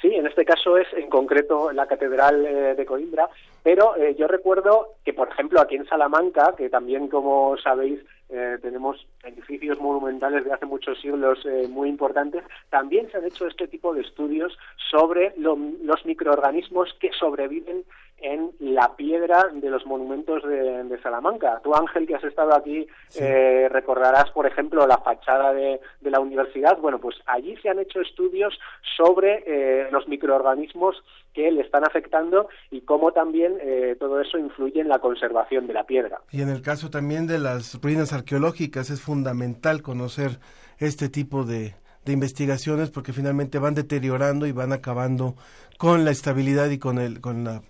Sí, 0.00 0.14
en 0.14 0.26
este 0.26 0.44
caso 0.44 0.76
es 0.76 0.86
en 0.92 1.08
concreto 1.08 1.72
la 1.72 1.86
catedral 1.86 2.44
eh, 2.44 2.74
de 2.74 2.86
Coimbra, 2.86 3.28
pero 3.62 3.96
eh, 3.96 4.14
yo 4.18 4.28
recuerdo 4.28 4.94
que, 5.04 5.14
por 5.14 5.28
ejemplo, 5.28 5.60
aquí 5.60 5.74
en 5.74 5.86
Salamanca, 5.86 6.54
que 6.56 6.68
también, 6.68 7.08
como 7.08 7.56
sabéis, 7.56 8.00
eh, 8.28 8.58
tenemos 8.60 9.06
edificios 9.22 9.80
monumentales 9.80 10.44
de 10.44 10.52
hace 10.52 10.66
muchos 10.66 11.00
siglos 11.00 11.38
eh, 11.46 11.68
muy 11.68 11.88
importantes, 11.88 12.42
también 12.70 13.10
se 13.10 13.18
han 13.18 13.24
hecho 13.24 13.46
este 13.46 13.68
tipo 13.68 13.94
de 13.94 14.02
estudios 14.02 14.56
sobre 14.90 15.32
lo, 15.36 15.56
los 15.82 16.04
microorganismos 16.04 16.92
que 17.00 17.12
sobreviven 17.12 17.84
en 18.18 18.52
la 18.58 18.96
piedra 18.96 19.48
de 19.52 19.68
los 19.68 19.84
monumentos 19.86 20.42
de, 20.42 20.84
de 20.84 21.02
Salamanca. 21.02 21.60
Tú, 21.62 21.74
Ángel, 21.74 22.06
que 22.06 22.14
has 22.14 22.24
estado 22.24 22.54
aquí, 22.54 22.86
sí. 23.08 23.20
eh, 23.22 23.68
recordarás, 23.70 24.30
por 24.30 24.46
ejemplo, 24.46 24.86
la 24.86 24.98
fachada 24.98 25.52
de, 25.52 25.80
de, 26.00 26.10
la 26.10 26.20
universidad. 26.20 26.78
Bueno, 26.78 26.98
pues 26.98 27.16
allí 27.26 27.56
se 27.58 27.68
han 27.68 27.78
hecho 27.78 28.00
estudios 28.00 28.58
sobre 28.96 29.44
eh, 29.46 29.88
los 29.90 30.08
microorganismos 30.08 30.96
que 31.34 31.50
le 31.50 31.60
están 31.60 31.84
afectando 31.84 32.48
y 32.70 32.80
cómo 32.80 33.12
también 33.12 33.58
eh, 33.60 33.96
todo 34.00 34.20
eso 34.20 34.38
influye 34.38 34.80
en 34.80 34.88
la 34.88 34.98
conservación 34.98 35.66
de 35.66 35.74
la 35.74 35.84
piedra. 35.84 36.20
Y 36.30 36.40
en 36.40 36.48
el 36.48 36.62
caso 36.62 36.90
también 36.90 37.26
de 37.26 37.38
las 37.38 37.80
ruinas 37.82 38.14
arqueológicas 38.14 38.88
es 38.88 39.02
fundamental 39.02 39.82
conocer 39.82 40.38
este 40.78 41.10
tipo 41.10 41.44
de, 41.44 41.74
de 42.06 42.12
investigaciones 42.12 42.90
porque 42.90 43.12
finalmente 43.12 43.58
van 43.58 43.74
deteriorando 43.74 44.46
y 44.46 44.52
van 44.52 44.72
acabando 44.72 45.34
con 45.76 46.06
la 46.06 46.10
estabilidad 46.10 46.70
y 46.70 46.78
con 46.78 46.98
el 46.98 47.20
con 47.20 47.44
la 47.44 47.62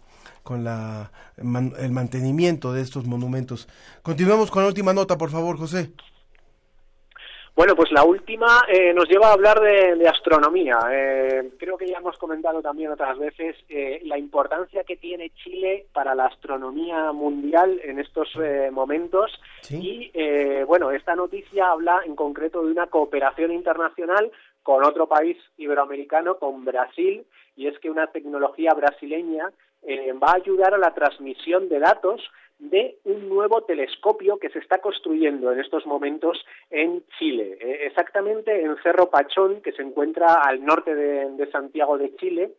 con 0.47 0.62
la, 0.62 1.11
el 1.37 1.91
mantenimiento 1.91 2.73
de 2.73 2.81
estos 2.81 3.05
monumentos. 3.05 3.69
Continuamos 4.03 4.49
con 4.53 4.62
la 4.62 4.69
última 4.69 4.93
nota, 4.93 5.19
por 5.19 5.31
favor, 5.31 5.59
José. 5.59 5.91
Bueno, 7.57 7.75
pues 7.75 7.91
la 7.91 8.05
última 8.05 8.65
eh, 8.69 8.93
nos 8.93 9.09
lleva 9.09 9.31
a 9.31 9.33
hablar 9.33 9.59
de, 9.61 9.97
de 9.97 10.07
astronomía. 10.07 10.79
Eh, 10.93 11.53
creo 11.59 11.76
que 11.76 11.88
ya 11.88 11.99
hemos 11.99 12.17
comentado 12.19 12.61
también 12.61 12.93
otras 12.93 13.19
veces 13.19 13.57
eh, 13.69 14.00
la 14.05 14.19
importancia 14.19 14.85
que 14.85 14.99
tiene 14.99 15.31
Chile 15.31 15.87
para 15.93 16.15
la 16.15 16.26
astronomía 16.26 17.11
mundial 17.12 17.81
en 17.83 17.99
estos 17.99 18.29
eh, 18.41 18.69
momentos. 18.71 19.33
¿Sí? 19.62 20.12
Y 20.15 20.62
bueno, 20.65 20.91
esta 20.93 21.17
noticia 21.17 21.71
habla 21.71 22.03
en 22.07 22.15
concreto 22.15 22.62
de 22.62 22.71
una 22.71 22.87
cooperación 22.87 23.50
internacional 23.50 24.31
con 24.62 24.85
otro 24.85 25.07
país 25.07 25.37
iberoamericano, 25.57 26.38
con 26.38 26.65
Brasil, 26.65 27.25
y 27.57 27.69
es 27.69 27.79
que 27.79 27.88
una 27.88 28.09
tecnología 28.09 28.75
brasileña 28.75 29.50
eh, 29.83 30.12
va 30.12 30.33
a 30.33 30.37
ayudar 30.37 30.75
a 30.75 30.78
la 30.78 30.95
transmisión 30.95 31.68
de 31.68 31.78
datos 31.78 32.23
de 32.59 32.99
un 33.04 33.28
nuevo 33.28 33.62
telescopio 33.62 34.38
que 34.38 34.49
se 34.49 34.59
está 34.59 34.78
construyendo 34.78 35.52
en 35.52 35.61
estos 35.61 35.87
momentos 35.87 36.45
en 36.71 37.04
Chile, 37.18 37.59
eh, 37.61 37.87
exactamente 37.87 38.62
en 38.62 38.76
Cerro 38.83 39.11
Pachón, 39.11 39.61
que 39.61 39.73
se 39.73 39.83
encuentra 39.83 40.35
al 40.35 40.64
norte 40.64 40.95
de, 40.95 41.30
de 41.33 41.50
Santiago 41.50 41.99
de 41.99 42.14
Chile, 42.16 42.52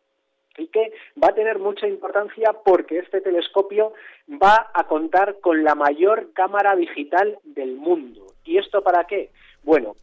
y 0.57 0.67
que 0.67 0.91
va 1.21 1.29
a 1.29 1.35
tener 1.35 1.59
mucha 1.59 1.87
importancia 1.87 2.51
porque 2.65 2.99
este 2.99 3.21
telescopio 3.21 3.93
va 4.27 4.71
a 4.73 4.87
contar 4.87 5.39
con 5.39 5.63
la 5.63 5.75
mayor 5.75 6.33
cámara 6.33 6.75
digital 6.75 7.37
del 7.43 7.75
mundo. 7.75 8.25
¿Y 8.43 8.57
esto 8.57 8.81
para 8.81 9.05
qué? 9.05 9.29
Bueno, 9.63 9.95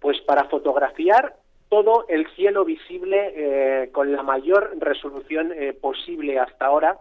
pues 0.00 0.20
para 0.22 0.44
fotografiar 0.44 1.36
todo 1.70 2.04
el 2.08 2.28
cielo 2.34 2.66
visible 2.66 3.32
eh, 3.34 3.88
con 3.92 4.12
la 4.12 4.22
mayor 4.22 4.76
resolución 4.78 5.52
eh, 5.54 5.72
posible 5.72 6.38
hasta 6.38 6.66
ahora 6.66 6.98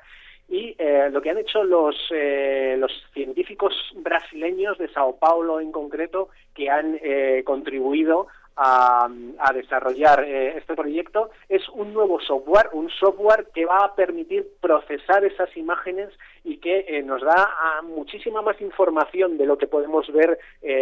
y 0.49 0.75
eh, 0.79 1.09
lo 1.11 1.21
que 1.21 1.29
han 1.29 1.37
hecho 1.37 1.63
los, 1.63 1.95
eh, 2.11 2.75
los 2.79 2.91
científicos 3.13 3.73
brasileños 3.97 4.77
de 4.79 4.89
Sao 4.89 5.17
Paulo 5.17 5.59
en 5.59 5.71
concreto 5.71 6.29
que 6.55 6.69
han 6.69 6.97
eh, 7.01 7.43
contribuido 7.45 8.27
a, 8.61 9.07
desarrollar 9.53 10.23
eh, 10.25 10.57
este 10.57 10.75
proyecto 10.75 11.29
es 11.47 11.67
un 11.69 11.93
nuevo 11.93 12.19
software, 12.19 12.69
un 12.73 12.89
software 12.89 13.47
que 13.53 13.65
va 13.65 13.85
a 13.85 13.95
permitir 13.95 14.47
procesar 14.59 15.23
esas 15.23 15.55
imágenes 15.55 16.09
y 16.43 16.57
que 16.57 17.01
nos 17.03 17.21
da 17.21 17.55
a, 17.57 17.81
muchísima 17.81 18.41
más 18.41 18.59
información 18.59 19.37
de 19.37 19.45
lo 19.45 19.57
que 19.57 19.67
podemos 19.67 20.11
ver 20.11 20.37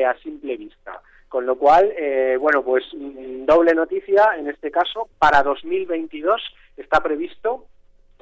a 0.07 0.17
simple 0.23 0.57
vista. 0.57 1.01
Con 1.29 1.45
lo 1.45 1.57
cual, 1.57 1.93
eh, 1.97 2.37
bueno, 2.39 2.63
pues 2.63 2.85
doble 2.93 3.73
noticia 3.73 4.35
en 4.37 4.47
este 4.47 4.71
caso, 4.71 5.09
para 5.19 5.43
2022 5.43 6.41
está 6.77 7.01
previsto 7.01 7.65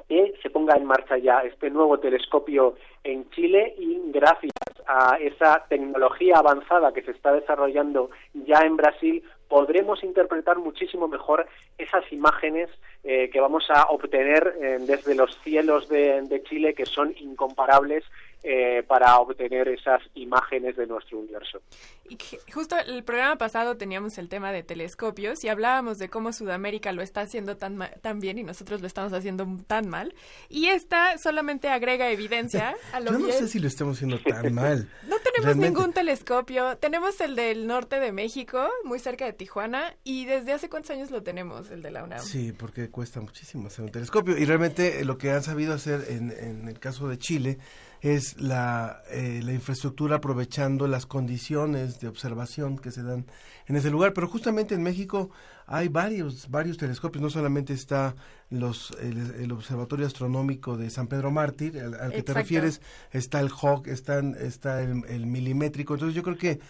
que 0.08 0.34
se 0.42 0.50
ponga 0.50 0.76
en 0.76 0.84
marcha 0.84 1.18
ya 1.18 1.40
este 1.40 1.70
nuevo 1.70 1.98
telescopio 1.98 2.76
en 3.02 3.28
Chile 3.30 3.74
y 3.78 4.00
gracias 4.06 4.52
a 4.86 5.18
esa 5.18 5.64
tecnología 5.68 6.36
avanzada 6.36 6.92
que 6.92 7.02
se 7.02 7.10
está 7.10 7.32
desarrollando 7.32 8.10
ya 8.32 8.60
en 8.60 8.76
Brasil 8.76 9.24
podremos 9.48 10.02
interpretar 10.02 10.58
muchísimo 10.58 11.08
mejor 11.08 11.46
esas 11.78 12.04
imágenes 12.12 12.68
eh, 13.04 13.30
que 13.30 13.40
vamos 13.40 13.64
a 13.68 13.84
obtener 13.90 14.54
eh, 14.60 14.78
desde 14.80 15.14
los 15.14 15.36
cielos 15.42 15.88
de, 15.88 16.42
Chile 16.48 16.74
que 16.74 16.86
son 16.86 17.14
incomparables 17.18 18.04
eh, 18.48 18.84
para 18.86 19.18
obtener 19.18 19.66
esas 19.66 20.00
imágenes 20.14 20.76
de 20.76 20.86
nuestro 20.86 21.18
universo. 21.18 21.60
Y 22.08 22.16
justo 22.52 22.76
el 22.78 23.02
programa 23.02 23.34
pasado 23.38 23.76
teníamos 23.76 24.18
el 24.18 24.28
tema 24.28 24.52
de 24.52 24.62
telescopios 24.62 25.42
y 25.42 25.48
hablábamos 25.48 25.98
de 25.98 26.08
cómo 26.08 26.32
Sudamérica 26.32 26.92
lo 26.92 27.02
está 27.02 27.22
haciendo 27.22 27.56
tan, 27.56 27.76
tan 28.02 28.20
bien 28.20 28.38
y 28.38 28.44
nosotros 28.44 28.80
lo 28.80 28.86
estamos 28.86 29.12
haciendo 29.12 29.48
tan 29.66 29.88
mal. 29.88 30.14
Y 30.48 30.66
esta 30.66 31.18
solamente 31.18 31.70
agrega 31.70 32.08
evidencia 32.08 32.76
a 32.92 33.00
lo 33.00 33.06
Yo 33.10 33.18
no 33.18 33.26
bien. 33.26 33.36
sé 33.36 33.48
si 33.48 33.58
lo 33.58 33.66
estamos 33.66 33.96
haciendo 33.96 34.20
tan 34.20 34.54
mal. 34.54 34.88
No 35.08 35.16
tenemos 35.18 35.44
Realmente. 35.46 35.70
ningún 35.78 35.92
telescopio. 35.92 36.76
Tenemos 36.78 37.20
el 37.20 37.34
del 37.34 37.66
norte 37.66 37.98
de 37.98 38.12
México, 38.12 38.68
muy 38.84 39.00
cerca 39.00 39.24
de 39.24 39.32
Tijuana, 39.32 39.96
y 40.04 40.24
desde 40.26 40.52
hace 40.52 40.68
cuántos 40.68 40.92
años 40.92 41.10
lo 41.10 41.24
tenemos, 41.24 41.70
el 41.72 41.82
de 41.82 41.90
la 41.90 42.04
UNAM. 42.04 42.20
Sí, 42.20 42.52
porque 42.52 42.90
cuesta 42.90 43.20
muchísimo 43.20 43.66
hacer 43.66 43.84
un 43.84 43.90
telescopio. 43.90 44.38
Y 44.38 44.44
realmente 44.44 45.04
lo 45.04 45.18
que 45.18 45.32
han 45.32 45.42
sabido 45.42 45.74
hacer 45.74 46.04
en, 46.10 46.30
en 46.30 46.68
el 46.68 46.78
caso 46.78 47.08
de 47.08 47.18
Chile 47.18 47.58
es 48.00 48.40
la, 48.40 49.02
eh, 49.10 49.40
la 49.44 49.52
infraestructura 49.52 50.16
aprovechando 50.16 50.86
las 50.86 51.06
condiciones 51.06 51.98
de 52.00 52.08
observación 52.08 52.78
que 52.78 52.90
se 52.90 53.02
dan 53.02 53.26
en 53.66 53.76
ese 53.76 53.90
lugar. 53.90 54.12
Pero 54.12 54.28
justamente 54.28 54.74
en 54.74 54.82
México 54.82 55.30
hay 55.66 55.88
varios, 55.88 56.48
varios 56.50 56.76
telescopios, 56.76 57.22
no 57.22 57.30
solamente 57.30 57.72
está 57.72 58.14
los, 58.50 58.92
el, 59.00 59.34
el 59.40 59.50
Observatorio 59.52 60.06
Astronómico 60.06 60.76
de 60.76 60.90
San 60.90 61.08
Pedro 61.08 61.30
Mártir, 61.32 61.78
al, 61.80 61.94
al 61.94 62.12
que 62.12 62.22
te 62.22 62.34
refieres, 62.34 62.80
está 63.10 63.40
el 63.40 63.50
HOG, 63.50 63.88
están, 63.88 64.36
está 64.38 64.82
el, 64.82 65.04
el 65.08 65.26
milimétrico, 65.26 65.94
entonces 65.94 66.14
yo 66.14 66.22
creo 66.22 66.36
que 66.36 66.60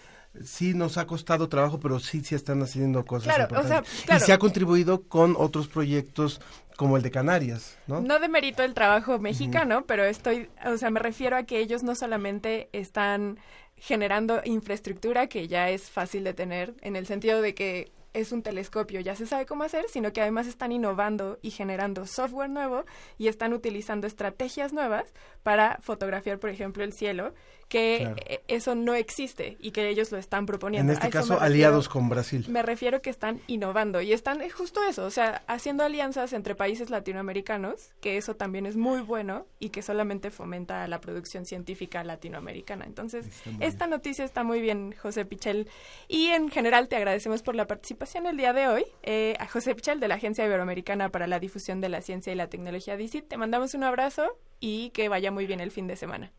sí 0.45 0.75
nos 0.75 0.97
ha 0.99 1.06
costado 1.06 1.49
trabajo, 1.49 1.80
pero 1.80 1.99
sí 1.99 2.23
se 2.23 2.37
están 2.37 2.62
haciendo 2.62 3.04
cosas 3.04 3.35
Claro, 3.35 3.45
o 3.45 3.59
importantes. 3.61 3.90
sea, 3.92 4.04
claro. 4.06 4.23
Y 4.23 4.26
se 4.26 4.33
ha 4.33 4.38
contribuido 4.38 5.02
con 5.02 5.35
otros 5.37 5.68
proyectos 5.68 6.40
como 6.76 6.97
el 6.97 7.02
de 7.02 7.11
Canarias, 7.11 7.78
¿no? 7.87 8.00
No 8.00 8.18
demerito 8.18 8.62
el 8.62 8.75
trabajo 8.75 9.18
mexicano, 9.18 9.85
pero 9.87 10.04
estoy, 10.04 10.49
o 10.64 10.76
sea, 10.76 10.90
me 10.90 11.00
refiero 11.00 11.37
a 11.37 11.45
que 11.45 11.59
ellos 11.59 11.83
no 11.83 11.95
solamente 11.95 12.68
están 12.73 13.38
generando 13.76 14.40
infraestructura 14.45 15.26
que 15.26 15.49
ya 15.49 15.71
es 15.71 15.90
fácil 15.90 16.25
de 16.25 16.35
tener, 16.35 16.75
en 16.83 16.97
el 16.97 17.06
sentido 17.06 17.42
de 17.42 17.54
que 17.54 17.92
es 18.16 18.33
un 18.33 18.42
telescopio, 18.42 19.00
ya 19.00 19.14
se 19.14 19.26
sabe 19.26 19.45
cómo 19.45 19.64
hacer, 19.64 19.85
sino 19.88 20.12
que 20.12 20.23
además 20.23 20.47
están 20.47 20.73
innovando 20.73 21.38
y 21.42 21.50
generando 21.50 22.06
software 22.06 22.49
nuevo 22.49 22.85
y 23.18 23.28
están 23.28 23.52
utilizando 23.52 24.06
estrategias 24.06 24.73
nuevas 24.73 25.12
para 25.42 25.78
fotografiar, 25.83 26.38
por 26.38 26.49
ejemplo, 26.49 26.83
el 26.83 26.95
cielo, 26.95 27.35
que 27.69 27.99
Claro. 28.01 28.17
eh, 28.27 28.41
eso 28.49 28.75
no 28.75 28.95
existe 28.95 29.57
y 29.61 29.71
que 29.73 29.89
ellos 29.89 30.13
lo 30.13 30.19
están 30.19 30.47
proponiendo. 30.47 30.93
En 30.93 30.99
este 30.99 31.11
caso, 31.11 31.35
refiero. 31.35 31.45
aliados 31.45 31.89
con 31.89 32.09
Brasil. 32.09 32.45
Me 32.49 32.63
refiero 32.63 33.03
que 33.03 33.11
están 33.11 33.41
innovando 33.47 34.01
y 34.01 34.13
están 34.13 34.41
eh, 34.41 34.51
justo 34.51 34.81
eso, 34.89 35.05
o 35.05 35.11
sea, 35.11 35.43
haciendo 35.47 35.83
alianzas 35.85 36.33
entre 36.33 36.55
países 36.55 36.91
latinoamericanos, 36.91 37.91
que 38.01 38.17
eso 38.17 38.37
también 38.37 38.67
es 38.67 38.77
muy 38.77 39.01
bueno 39.01 39.47
y 39.59 39.71
que 39.71 39.83
solamente 39.83 40.31
fomenta 40.31 40.87
la 40.89 41.01
producción 41.01 41.45
científica 41.45 42.05
latinoamericana. 42.05 42.85
Entonces, 42.85 43.27
esta 43.61 43.87
noticia 43.87 44.25
está 44.25 44.45
muy 44.45 44.61
bien, 44.61 44.95
José 45.01 45.25
Pichel. 45.25 45.69
Y 46.09 46.29
en 46.29 46.51
general 46.51 46.89
te 46.89 46.97
agradecemos 46.97 47.43
por 47.43 47.55
la 47.55 47.67
participación 47.67 48.27
el 48.27 48.37
día 48.37 48.53
de 48.53 48.69
hoy. 48.69 48.85
Eh, 49.03 49.35
a 49.39 49.47
José 49.49 49.75
Pichel 49.75 50.01
de 50.01 50.09
la 50.09 50.17
Agencia 50.17 50.45
Iberoamericana 50.45 51.11
para 51.11 51.27
la 51.27 51.41
Difusión 51.41 51.81
de 51.81 51.89
la 51.89 52.01
Ciencia 52.01 52.33
y 52.33 52.37
la 52.37 52.49
Tecnología 52.49 52.97
DICIT, 52.97 53.29
te 53.29 53.37
mandamos 53.37 53.75
un 53.75 53.85
abrazo 53.85 54.39
y 54.61 54.91
que 54.91 55.09
vaya 55.09 55.31
muy 55.31 55.47
bien 55.47 55.61
el 55.61 55.71
fin 55.71 55.87
de 55.87 55.97
semana. 55.97 56.33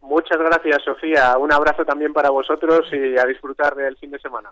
Muchas 0.00 0.38
gracias, 0.38 0.82
Sofía. 0.84 1.36
Un 1.38 1.52
abrazo 1.52 1.84
también 1.84 2.12
para 2.12 2.30
vosotros 2.30 2.86
y 2.92 3.18
a 3.18 3.24
disfrutar 3.26 3.74
del 3.74 3.96
fin 3.98 4.10
de 4.10 4.18
semana. 4.18 4.50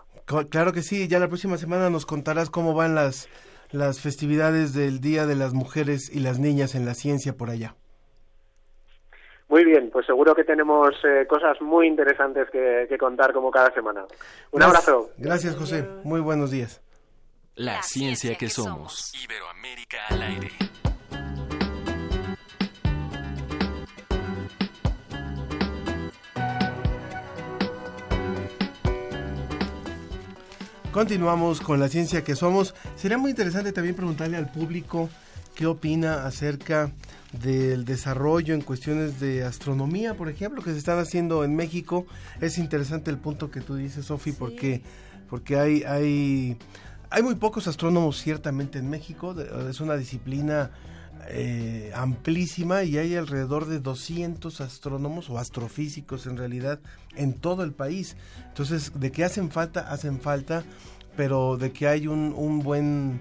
Claro 0.49 0.71
que 0.73 0.81
sí, 0.83 1.07
ya 1.07 1.19
la 1.19 1.27
próxima 1.27 1.57
semana 1.57 1.89
nos 1.89 2.05
contarás 2.05 2.49
cómo 2.49 2.73
van 2.73 2.93
las, 2.95 3.27
las 3.71 3.99
festividades 4.01 4.73
del 4.73 4.99
Día 5.01 5.25
de 5.25 5.35
las 5.35 5.53
Mujeres 5.53 6.09
y 6.13 6.19
las 6.19 6.37
Niñas 6.39 6.75
en 6.75 6.85
la 6.85 6.93
Ciencia 6.93 7.33
por 7.35 7.49
allá. 7.49 7.75
Muy 9.49 9.63
bien, 9.63 9.89
pues 9.91 10.05
seguro 10.05 10.35
que 10.35 10.43
tenemos 10.43 10.89
eh, 11.05 11.25
cosas 11.25 11.59
muy 11.61 11.87
interesantes 11.87 12.49
que, 12.51 12.85
que 12.89 12.97
contar 12.97 13.31
como 13.33 13.49
cada 13.49 13.73
semana. 13.73 14.01
Un 14.51 14.59
Gracias- 14.59 14.87
abrazo. 14.89 15.09
Gracias, 15.17 15.55
José. 15.55 15.87
Muy 16.03 16.19
buenos 16.19 16.51
días. 16.51 16.81
La 17.55 17.81
ciencia 17.81 18.35
que 18.35 18.49
somos. 18.49 19.13
Iberoamérica 19.23 19.97
al 20.09 20.21
aire. 20.21 20.49
Continuamos 30.97 31.61
con 31.61 31.79
la 31.79 31.89
ciencia 31.89 32.23
que 32.23 32.35
somos. 32.35 32.73
Sería 32.95 33.19
muy 33.19 33.29
interesante 33.29 33.71
también 33.71 33.93
preguntarle 33.93 34.35
al 34.35 34.51
público 34.51 35.11
qué 35.53 35.67
opina 35.67 36.25
acerca 36.25 36.91
del 37.39 37.85
desarrollo 37.85 38.55
en 38.55 38.61
cuestiones 38.61 39.19
de 39.19 39.43
astronomía, 39.43 40.15
por 40.15 40.27
ejemplo, 40.27 40.63
que 40.63 40.71
se 40.71 40.79
están 40.79 40.97
haciendo 40.97 41.43
en 41.43 41.55
México. 41.55 42.07
Es 42.41 42.57
interesante 42.57 43.11
el 43.11 43.19
punto 43.19 43.51
que 43.51 43.61
tú 43.61 43.75
dices, 43.75 44.05
Sofi, 44.05 44.31
porque 44.31 44.81
porque 45.29 45.59
hay 45.59 45.83
hay 45.83 46.57
hay 47.11 47.21
muy 47.21 47.35
pocos 47.35 47.67
astrónomos 47.67 48.19
ciertamente 48.19 48.79
en 48.79 48.89
México. 48.89 49.35
Es 49.69 49.79
una 49.79 49.97
disciplina 49.97 50.71
eh, 51.29 51.91
amplísima 51.93 52.83
y 52.83 52.97
hay 52.97 53.15
alrededor 53.15 53.65
de 53.65 53.79
200 53.79 54.61
astrónomos 54.61 55.29
o 55.29 55.37
astrofísicos 55.37 56.25
en 56.25 56.37
realidad 56.37 56.79
en 57.15 57.33
todo 57.33 57.63
el 57.63 57.73
país. 57.73 58.15
Entonces, 58.47 58.93
de 58.95 59.11
que 59.11 59.23
hacen 59.23 59.51
falta, 59.51 59.91
hacen 59.91 60.21
falta, 60.21 60.63
pero 61.15 61.57
de 61.57 61.71
que 61.71 61.87
hay 61.87 62.07
un, 62.07 62.33
un 62.35 62.59
buen 62.59 63.19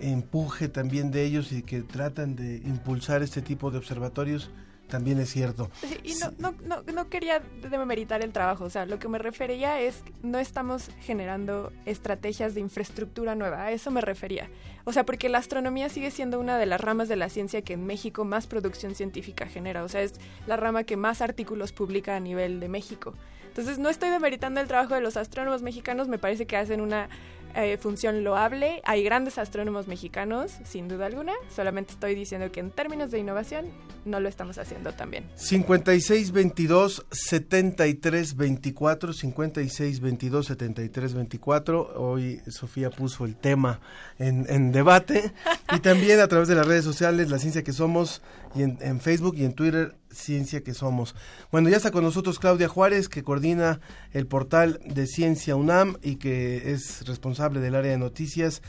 empuje 0.00 0.68
también 0.68 1.10
de 1.10 1.24
ellos 1.24 1.52
y 1.52 1.62
que 1.62 1.82
tratan 1.82 2.36
de 2.36 2.56
impulsar 2.58 3.22
este 3.22 3.42
tipo 3.42 3.70
de 3.70 3.78
observatorios, 3.78 4.50
también 4.88 5.18
es 5.18 5.30
cierto. 5.30 5.70
Y 6.04 6.14
no, 6.14 6.32
no, 6.38 6.54
no, 6.64 6.82
no 6.92 7.08
quería 7.08 7.40
demeritar 7.40 8.22
el 8.22 8.32
trabajo, 8.32 8.64
o 8.64 8.70
sea, 8.70 8.86
lo 8.86 8.98
que 8.98 9.08
me 9.08 9.18
refería 9.18 9.80
es 9.80 10.02
no 10.22 10.38
estamos 10.38 10.90
generando 11.00 11.72
estrategias 11.84 12.54
de 12.54 12.60
infraestructura 12.60 13.34
nueva, 13.34 13.64
a 13.64 13.72
eso 13.72 13.90
me 13.90 14.00
refería. 14.00 14.48
O 14.84 14.92
sea, 14.92 15.04
porque 15.04 15.28
la 15.28 15.38
astronomía 15.38 15.88
sigue 15.88 16.10
siendo 16.10 16.38
una 16.38 16.58
de 16.58 16.66
las 16.66 16.80
ramas 16.80 17.08
de 17.08 17.16
la 17.16 17.28
ciencia 17.28 17.62
que 17.62 17.72
en 17.72 17.86
México 17.86 18.24
más 18.24 18.46
producción 18.46 18.94
científica 18.94 19.46
genera, 19.46 19.82
o 19.82 19.88
sea, 19.88 20.02
es 20.02 20.14
la 20.46 20.56
rama 20.56 20.84
que 20.84 20.96
más 20.96 21.20
artículos 21.20 21.72
publica 21.72 22.16
a 22.16 22.20
nivel 22.20 22.60
de 22.60 22.68
México. 22.68 23.14
Entonces, 23.48 23.78
no 23.78 23.88
estoy 23.88 24.10
demeritando 24.10 24.60
el 24.60 24.68
trabajo 24.68 24.94
de 24.94 25.00
los 25.00 25.16
astrónomos 25.16 25.62
mexicanos, 25.62 26.08
me 26.08 26.18
parece 26.18 26.46
que 26.46 26.58
hacen 26.58 26.82
una 26.82 27.08
eh, 27.56 27.78
función 27.78 28.22
loable. 28.22 28.82
Hay 28.84 29.02
grandes 29.02 29.38
astrónomos 29.38 29.88
mexicanos, 29.88 30.52
sin 30.64 30.88
duda 30.88 31.06
alguna. 31.06 31.32
Solamente 31.54 31.92
estoy 31.92 32.14
diciendo 32.14 32.52
que 32.52 32.60
en 32.60 32.70
términos 32.70 33.10
de 33.10 33.18
innovación 33.18 33.66
no 34.04 34.20
lo 34.20 34.28
estamos 34.28 34.58
haciendo 34.58 34.92
tan 34.92 35.10
bien. 35.10 35.24
56 35.36 36.32
22 36.32 37.06
73 37.10 38.36
24 38.36 39.12
56 39.12 40.00
22 40.00 40.46
73 40.46 41.14
24 41.14 41.92
hoy 41.96 42.42
Sofía 42.48 42.90
puso 42.90 43.24
el 43.24 43.36
tema 43.36 43.80
en, 44.18 44.46
en 44.48 44.70
debate 44.70 45.32
y 45.74 45.80
también 45.80 46.20
a 46.20 46.28
través 46.28 46.48
de 46.48 46.54
las 46.54 46.66
redes 46.66 46.84
sociales 46.84 47.30
La 47.30 47.38
Ciencia 47.38 47.64
que 47.64 47.72
Somos 47.72 48.20
y 48.54 48.62
en, 48.62 48.78
en 48.80 49.00
Facebook 49.00 49.34
y 49.36 49.44
en 49.44 49.54
Twitter 49.54 49.94
Ciencia 50.16 50.62
que 50.62 50.74
Somos 50.74 51.14
bueno 51.50 51.68
ya 51.68 51.76
está 51.76 51.90
con 51.90 52.04
nosotros 52.04 52.38
Claudia 52.38 52.68
Juárez 52.68 53.08
que 53.08 53.22
coordina 53.22 53.80
el 54.12 54.26
portal 54.26 54.80
de 54.84 55.06
Ciencia 55.06 55.56
UNAM 55.56 55.96
y 56.02 56.16
que 56.16 56.72
es 56.72 57.06
responsable 57.06 57.60
del 57.60 57.74
área 57.74 57.92
de 57.92 57.98
noticias 57.98 58.62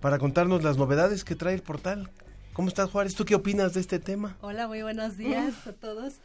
para 0.00 0.18
contarnos 0.18 0.62
las 0.62 0.76
novedades 0.76 1.24
que 1.24 1.36
trae 1.36 1.54
el 1.54 1.62
portal 1.62 2.10
¿Cómo 2.54 2.68
estás 2.68 2.88
Juárez? 2.88 3.16
¿Tú 3.16 3.24
qué 3.24 3.34
opinas 3.34 3.74
de 3.74 3.80
este 3.80 3.98
tema? 3.98 4.36
Hola, 4.40 4.68
muy 4.68 4.80
buenos 4.80 5.16
días 5.16 5.66
a 5.66 5.72
todos. 5.72 6.20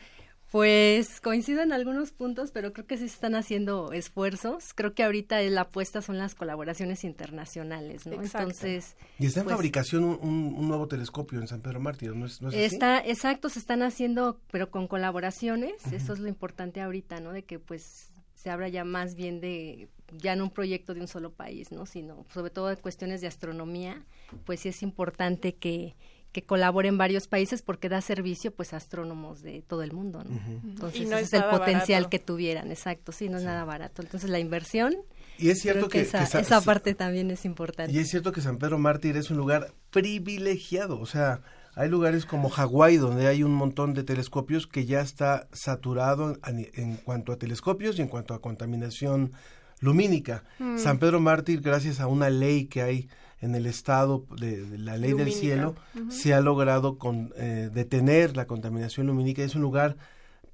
Pues 0.52 1.22
coincido 1.22 1.62
en 1.62 1.72
algunos 1.72 2.12
puntos, 2.12 2.50
pero 2.52 2.74
creo 2.74 2.88
que 2.88 2.98
sí 2.98 3.08
se 3.08 3.14
están 3.14 3.36
haciendo 3.36 3.94
esfuerzos. 3.94 4.74
Creo 4.74 4.96
que 4.96 5.04
ahorita 5.04 5.40
la 5.44 5.62
apuesta 5.62 6.02
son 6.02 6.18
las 6.18 6.34
colaboraciones 6.34 7.04
internacionales, 7.04 8.08
¿no? 8.08 8.14
Exacto. 8.14 8.40
Entonces, 8.40 8.96
Y 9.20 9.28
está 9.28 9.42
en 9.42 9.46
pues, 9.46 9.56
fabricación 9.56 10.04
un, 10.04 10.68
nuevo 10.68 10.88
telescopio 10.88 11.40
en 11.40 11.48
San 11.48 11.62
Pedro 11.62 11.80
Mártir, 11.80 12.16
¿no 12.16 12.26
es, 12.26 12.42
no 12.42 12.50
es 12.50 12.56
así? 12.56 12.64
Está, 12.64 13.00
exacto, 13.00 13.50
se 13.50 13.60
están 13.60 13.84
haciendo, 13.84 14.40
pero 14.52 14.72
con 14.72 14.88
colaboraciones. 14.88 15.86
Eso 15.92 16.14
es 16.14 16.20
lo 16.20 16.28
importante 16.28 16.82
ahorita, 16.82 17.20
¿no? 17.20 17.32
De 17.32 17.44
que 17.44 17.60
pues 17.60 18.10
se 18.34 18.50
habla 18.50 18.70
ya 18.70 18.86
más 18.86 19.16
bien 19.16 19.42
de 19.42 19.90
ya 20.18 20.36
no 20.36 20.46
un 20.46 20.50
proyecto 20.50 20.94
de 20.94 21.02
un 21.02 21.08
solo 21.08 21.32
país, 21.32 21.72
¿no? 21.72 21.86
Sino 21.86 22.26
sobre 22.34 22.50
todo 22.50 22.70
de 22.70 22.78
cuestiones 22.78 23.22
de 23.22 23.28
astronomía, 23.28 24.04
pues 24.46 24.62
sí 24.62 24.70
es 24.70 24.82
importante 24.82 25.56
que 25.56 25.96
que 26.32 26.44
colaboren 26.44 26.98
varios 26.98 27.28
países 27.28 27.62
porque 27.64 27.90
da 27.90 28.02
servicio 28.02 28.52
pues 28.52 28.74
a 28.74 28.78
astrónomos 28.78 29.42
de 29.42 29.64
todo 29.68 29.82
el 29.82 29.94
mundo, 29.94 30.24
¿no? 30.24 30.40
Entonces 30.64 31.02
Y 31.02 31.06
no 31.06 31.18
ese 31.18 31.22
es 31.26 31.34
es 31.34 31.40
el 31.42 31.50
potencial 31.50 32.04
barato. 32.04 32.10
que 32.12 32.20
tuvieran, 32.20 32.70
exacto, 32.72 33.12
sí, 33.12 33.30
no 33.30 33.38
es 33.40 33.44
nada 33.44 33.66
barato. 33.66 34.02
Entonces 34.04 34.30
la 34.30 34.38
inversión, 34.40 34.96
Y 35.40 35.50
es 35.50 35.60
cierto 35.60 35.88
que, 35.90 36.00
que, 36.00 36.02
esa, 36.04 36.20
que 36.20 36.26
Sa- 36.28 36.40
esa 36.42 36.62
parte 36.62 36.94
también 36.94 37.32
es 37.32 37.46
importante. 37.46 37.92
y 37.92 37.98
es 37.98 38.10
cierto 38.10 38.32
que 38.32 38.42
San 38.42 38.58
Pedro 38.58 38.78
Mártir 38.78 39.18
es 39.18 39.32
un 39.32 39.38
lugar 39.38 39.74
privilegiado, 39.92 41.00
o 41.00 41.06
sea, 41.06 41.42
hay 41.76 41.88
lugares 41.90 42.26
como 42.26 42.50
Hawái 42.50 42.98
donde 42.98 43.28
hay 43.28 43.42
un 43.44 43.54
montón 43.54 43.94
de 43.94 44.04
telescopios 44.04 44.68
que 44.68 44.86
ya 44.86 45.02
está 45.02 45.48
saturado 45.54 46.38
ni- 46.54 46.68
en 46.74 46.98
cuanto 46.98 47.32
a 47.32 47.38
telescopios 47.38 47.98
y 47.98 48.02
en 48.02 48.08
cuanto 48.08 48.34
a 48.34 48.42
contaminación 48.42 49.32
lumínica. 49.80 50.44
Mm. 50.60 50.78
San 50.78 51.00
Pedro 51.00 51.20
Mártir, 51.22 51.62
gracias 51.62 52.00
a 52.02 52.08
una 52.08 52.30
ley 52.30 52.66
que 52.66 52.82
hay 52.82 53.08
en 53.42 53.56
el 53.56 53.66
estado 53.66 54.26
de, 54.40 54.66
de 54.66 54.78
la 54.78 54.98
ley 54.98 55.14
del 55.14 55.32
cielo, 55.32 55.76
se 56.10 56.34
ha 56.34 56.42
logrado 56.42 56.98
con, 56.98 57.34
eh, 57.38 57.70
detener 57.74 58.36
la 58.36 58.46
contaminación 58.48 59.08
lumínica. 59.08 59.44
Es 59.44 59.56
un 59.56 59.62
lugar 59.62 59.96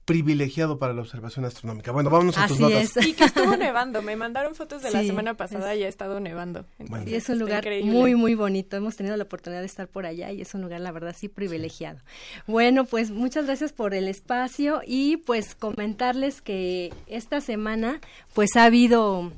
privilegiado 0.06 0.78
para 0.78 0.94
la 0.94 1.02
observación 1.02 1.46
astronómica. 1.46 1.92
Bueno, 1.92 2.12
vámonos 2.12 2.38
a 2.38 2.44
tus 2.48 2.58
Así 2.62 2.62
notas. 2.62 2.96
es. 2.98 3.08
Y 3.08 3.14
que 3.14 3.24
estuvo 3.24 3.56
nevando, 3.58 4.04
me 4.04 4.16
mandaron 4.16 4.54
fotos 4.54 4.84
de 4.84 4.92
la 4.92 5.02
semana 5.02 5.34
pasada 5.34 5.74
es- 5.74 5.80
y 5.80 5.84
ha 5.84 5.88
estado 5.88 6.20
nevando. 6.20 6.64
Entonces, 6.78 7.12
Y 7.12 7.16
es 7.16 7.28
un 7.30 7.40
lugar 7.40 7.64
increíble. 7.64 7.92
muy, 7.92 8.14
muy 8.14 8.36
bonito. 8.36 8.78
Hemos 8.78 8.96
tenido 8.96 9.18
la 9.18 9.24
oportunidad 9.24 9.62
de 9.62 9.66
estar 9.66 9.88
por 9.88 10.06
allá 10.06 10.32
y 10.32 10.42
es 10.42 10.54
un 10.54 10.62
lugar, 10.62 10.80
la 10.82 10.92
verdad, 10.92 11.16
sí 11.18 11.28
privilegiado. 11.28 12.02
Bueno, 12.46 12.86
pues 12.86 13.10
muchas 13.10 13.46
gracias 13.48 13.74
por 13.74 13.96
el 13.96 14.08
espacio 14.08 14.82
y 14.86 15.18
pues 15.18 15.56
comentarles 15.56 16.40
que 16.44 16.94
esta 17.08 17.42
semana 17.42 18.00
pues 18.36 18.56
ha 18.58 18.66
habido 18.66 19.32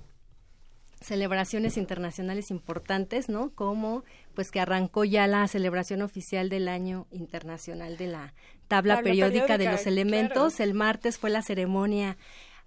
celebraciones 1.01 1.77
internacionales 1.77 2.51
importantes, 2.51 3.29
¿no? 3.29 3.51
Como 3.51 4.03
pues 4.33 4.51
que 4.51 4.59
arrancó 4.59 5.03
ya 5.03 5.27
la 5.27 5.47
celebración 5.47 6.01
oficial 6.01 6.49
del 6.49 6.67
año 6.67 7.07
internacional 7.11 7.97
de 7.97 8.07
la 8.07 8.33
tabla, 8.67 8.95
Tabla 8.95 9.01
periódica, 9.01 9.57
de 9.57 9.71
los 9.71 9.87
elementos. 9.87 10.59
El 10.59 10.73
martes 10.73 11.17
fue 11.17 11.29
la 11.29 11.41
ceremonia 11.41 12.17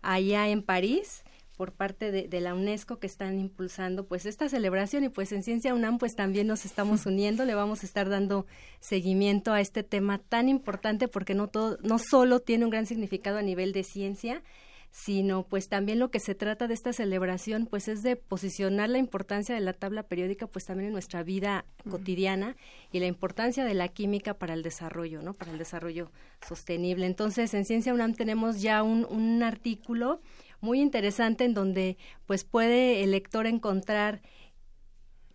allá 0.03 0.49
en 0.49 0.63
París 0.63 1.25
por 1.57 1.73
parte 1.73 2.11
de, 2.11 2.27
de 2.27 2.41
la 2.41 2.55
UNESCO 2.55 2.99
que 2.99 3.07
están 3.07 3.39
impulsando 3.39 4.07
pues 4.07 4.25
esta 4.25 4.49
celebración 4.49 5.05
y 5.05 5.11
pues 5.11 5.31
en 5.33 5.43
Ciencia 5.43 5.75
UNAM 5.75 5.99
pues 5.99 6.17
también 6.17 6.47
nos 6.47 6.65
estamos 6.65 7.05
uniendo, 7.07 7.45
le 7.45 7.55
vamos 7.55 7.83
a 7.83 7.87
estar 7.87 8.09
dando 8.09 8.47
seguimiento 8.79 9.53
a 9.53 9.61
este 9.61 9.83
tema 9.83 10.19
tan 10.19 10.49
importante 10.49 11.07
porque 11.07 11.35
no 11.35 11.49
todo, 11.49 11.77
no 11.83 11.99
solo 11.99 12.41
tiene 12.41 12.65
un 12.65 12.71
gran 12.71 12.87
significado 12.87 13.37
a 13.37 13.43
nivel 13.43 13.73
de 13.73 13.85
ciencia, 13.85 14.43
sino 14.91 15.45
pues 15.45 15.69
también 15.69 15.99
lo 15.99 16.11
que 16.11 16.19
se 16.19 16.35
trata 16.35 16.67
de 16.67 16.75
esta 16.75 16.93
celebración 16.93 17.67
pues 17.67 17.89
es 17.89 18.03
de 18.03 18.17
posicionar 18.17 18.89
la 18.89 18.99
importancia 18.99 19.55
de 19.55 19.61
la 19.61 19.73
tabla 19.73 20.03
periódica 20.03 20.47
pues 20.47 20.65
también 20.65 20.89
en 20.89 20.93
nuestra 20.93 21.23
vida 21.23 21.65
cotidiana 21.89 22.57
y 22.93 22.99
la 22.99 23.07
importancia 23.07 23.65
de 23.65 23.75
la 23.75 23.89
química 23.89 24.35
para 24.35 24.55
el 24.55 24.63
desarrollo, 24.63 25.23
¿no? 25.23 25.35
Para 25.35 25.53
el 25.53 25.59
desarrollo 25.59 26.11
sostenible. 26.47 27.07
Entonces, 27.07 27.55
en 27.55 27.65
Ciencia 27.65 27.95
UNAM 27.95 28.15
tenemos 28.15 28.61
ya 28.63 28.83
un, 28.83 29.07
un 29.09 29.43
artículo 29.43 30.21
muy 30.61 30.81
interesante 30.81 31.45
en 31.45 31.55
donde 31.55 31.97
pues 32.27 32.45
puede 32.45 33.03
el 33.03 33.13
lector 33.13 33.47
encontrar 33.47 34.21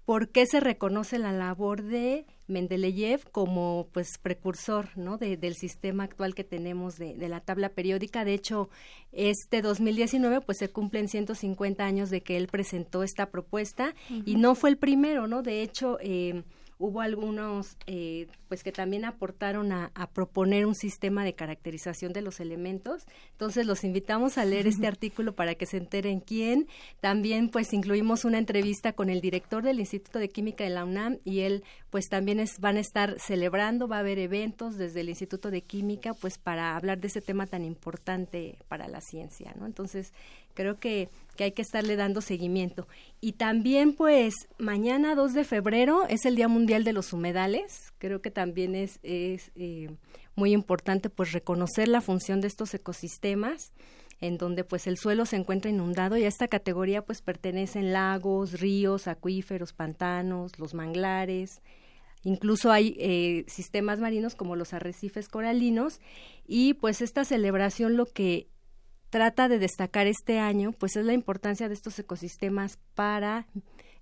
por 0.05 0.29
qué 0.29 0.45
se 0.45 0.59
reconoce 0.59 1.17
la 1.17 1.31
labor 1.31 1.81
de 1.81 2.25
Mendeleev 2.47 3.29
como 3.31 3.87
pues 3.91 4.19
precursor 4.19 4.89
¿no? 4.95 5.17
de, 5.17 5.35
del 5.35 5.55
sistema 5.55 6.03
actual 6.03 6.35
que 6.35 6.43
tenemos 6.43 6.97
de, 6.97 7.15
de, 7.15 7.27
la 7.27 7.39
tabla 7.39 7.69
periódica. 7.69 8.23
De 8.23 8.35
hecho, 8.35 8.69
este 9.11 9.63
2019 9.63 10.41
pues 10.41 10.59
se 10.59 10.69
cumplen 10.69 11.07
150 11.07 11.83
años 11.83 12.11
de 12.11 12.21
que 12.21 12.37
él 12.37 12.47
presentó 12.47 13.01
esta 13.01 13.31
propuesta 13.31 13.95
uh 14.09 14.13
-huh. 14.13 14.23
y 14.25 14.35
no 14.35 14.53
fue 14.53 14.69
el 14.69 14.77
primero, 14.77 15.27
¿no? 15.27 15.41
De 15.41 15.63
hecho, 15.63 15.97
eh, 16.01 16.43
hubo 16.77 17.01
algunos 17.01 17.77
eh, 17.87 18.27
pues 18.47 18.63
que 18.63 18.71
también 18.71 19.05
aportaron 19.05 19.71
a, 19.71 19.91
a, 19.95 20.07
proponer 20.07 20.65
un 20.65 20.75
sistema 20.75 21.23
de 21.23 21.33
caracterización 21.33 22.13
de 22.13 22.21
los 22.21 22.39
elementos. 22.39 23.03
Entonces 23.31 23.65
los 23.65 23.83
invitamos 23.83 24.37
a 24.37 24.45
leer 24.45 24.67
este 24.67 24.87
artículo 24.87 25.35
para 25.35 25.55
que 25.55 25.65
se 25.65 25.77
enteren 25.77 26.19
quién. 26.19 26.67
También 26.99 27.49
pues 27.49 27.73
incluimos 27.73 28.25
una 28.25 28.37
entrevista 28.37 28.93
con 28.93 29.09
el 29.09 29.21
director 29.21 29.63
del 29.63 29.79
Instituto 29.79 30.19
de 30.19 30.29
Química 30.29 30.63
de 30.63 30.69
la 30.69 30.83
UNAM 30.83 31.19
y 31.23 31.41
él 31.41 31.63
pues 31.89 32.09
también 32.09 32.39
es, 32.39 32.59
van 32.59 32.77
a 32.77 32.81
estar 32.81 33.19
celebrando 33.19 33.87
va 33.87 33.97
a 33.97 33.99
haber 33.99 34.19
eventos 34.19 34.77
desde 34.77 35.01
el 35.01 35.09
Instituto 35.09 35.51
de 35.51 35.61
Química 35.61 36.13
pues 36.13 36.37
para 36.37 36.75
hablar 36.75 36.99
de 36.99 37.07
ese 37.07 37.21
tema 37.21 37.47
tan 37.47 37.63
importante 37.63 38.57
para 38.67 38.87
la 38.87 39.01
ciencia 39.01 39.53
no 39.57 39.65
entonces 39.65 40.11
creo 40.55 40.79
que, 40.79 41.09
que, 41.35 41.45
hay 41.45 41.51
que 41.51 41.61
estarle 41.61 41.95
dando 41.95 42.21
seguimiento. 42.21 42.87
Y 43.21 43.33
también, 43.33 43.93
pues, 43.93 44.33
mañana 44.57 45.15
2 45.15 45.33
de 45.33 45.43
febrero 45.43 46.05
es 46.07 46.25
el 46.25 46.35
Día 46.35 46.47
Mundial 46.47 46.83
de 46.83 46.93
los 46.93 47.13
Humedales. 47.13 47.93
Creo 47.97 48.21
que 48.21 48.31
también 48.31 48.75
es, 48.75 48.99
eh, 49.03 49.89
muy 50.35 50.53
importante, 50.53 51.09
pues, 51.09 51.31
reconocer 51.31 51.87
la 51.87 52.01
función 52.01 52.41
de 52.41 52.47
estos 52.47 52.73
ecosistemas 52.73 53.71
en 54.21 54.37
donde 54.37 54.63
pues 54.63 54.87
el 54.87 54.97
suelo 54.97 55.25
se 55.25 55.35
encuentra 55.35 55.69
inundado 55.69 56.15
y 56.17 56.23
a 56.23 56.27
esta 56.29 56.47
categoría 56.47 57.03
pues 57.03 57.21
pertenecen 57.21 57.91
lagos, 57.91 58.59
ríos, 58.59 59.07
acuíferos, 59.07 59.73
pantanos, 59.73 60.57
los 60.57 60.73
manglares, 60.73 61.61
incluso 62.23 62.71
hay 62.71 62.95
eh, 62.99 63.45
sistemas 63.47 63.99
marinos 63.99 64.35
como 64.35 64.55
los 64.55 64.73
arrecifes 64.73 65.29
coralinos 65.29 65.99
y 66.47 66.73
pues 66.75 67.01
esta 67.01 67.25
celebración 67.25 67.97
lo 67.97 68.05
que 68.05 68.47
trata 69.15 69.47
de 69.47 69.59
destacar 69.59 70.07
este 70.07 70.39
año, 70.39 70.73
pues 70.73 70.97
es 70.97 71.05
la 71.05 71.13
importancia 71.13 71.69
de 71.69 71.73
estos 71.73 71.97
ecosistemas 71.97 72.79
para 72.95 73.47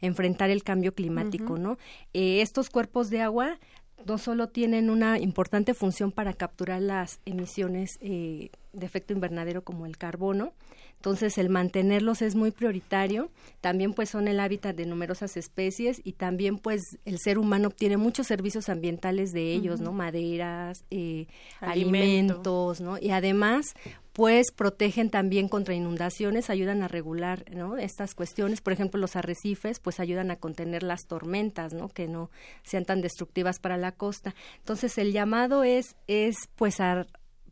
enfrentar 0.01 0.49
el 0.49 0.63
cambio 0.63 0.95
climático, 0.95 1.53
uh 1.53 1.57
-huh. 1.57 1.61
¿no? 1.61 1.77
Eh, 2.15 2.41
estos 2.41 2.71
cuerpos 2.71 3.11
de 3.11 3.21
agua 3.21 3.59
no 4.07 4.17
solo 4.17 4.49
tienen 4.49 4.89
una 4.89 5.19
importante 5.19 5.75
función 5.75 6.11
para 6.11 6.33
capturar 6.33 6.81
las 6.81 7.19
emisiones 7.25 7.91
eh, 8.01 8.49
de 8.73 8.85
efecto 8.87 9.13
invernadero 9.13 9.63
como 9.63 9.85
el 9.85 9.97
carbono, 9.97 10.53
entonces 10.95 11.37
el 11.37 11.49
mantenerlos 11.49 12.21
es 12.21 12.33
muy 12.33 12.49
prioritario, 12.51 13.29
también 13.61 13.93
pues 13.93 14.09
son 14.09 14.27
el 14.27 14.39
hábitat 14.39 14.75
de 14.75 14.85
numerosas 14.87 15.37
especies 15.37 16.01
y 16.03 16.13
también 16.13 16.57
pues 16.57 16.81
el 17.05 17.19
ser 17.19 17.37
humano 17.37 17.67
obtiene 17.67 17.97
muchos 17.97 18.25
servicios 18.25 18.67
ambientales 18.67 19.31
de 19.31 19.53
ellos, 19.53 19.79
uh 19.79 19.83
-huh. 19.83 19.85
¿no? 19.87 19.91
Maderas, 19.91 20.85
eh, 20.89 21.27
Alimento. 21.59 22.33
alimentos, 22.33 22.81
¿no? 22.81 22.97
Y 22.97 23.11
además 23.11 23.75
pues 24.13 24.51
protegen 24.51 25.09
también 25.09 25.49
contra 25.49 25.73
inundaciones, 25.73 26.51
ayudan 26.51 26.83
a 26.83 26.87
regular 26.87 27.45
¿no? 27.51 27.77
estas 27.77 28.13
cuestiones. 28.13 28.61
Por 28.61 28.73
ejemplo, 28.73 29.01
los 29.01 29.15
arrecifes 29.15 29.79
pues 29.79 29.99
ayudan 29.99 30.29
a 30.29 30.35
contener 30.35 30.83
las 30.83 31.07
tormentas, 31.07 31.73
¿no? 31.73 31.89
que 31.89 32.07
no 32.07 32.29
sean 32.63 32.85
tan 32.85 33.01
destructivas 33.01 33.59
para 33.59 33.75
la 33.75 33.91
costa. 33.91 34.35
Entonces 34.59 34.99
el 34.99 35.13
llamado 35.13 35.63
es, 35.63 35.95
es 36.07 36.35
pues 36.55 36.79
a 36.79 37.07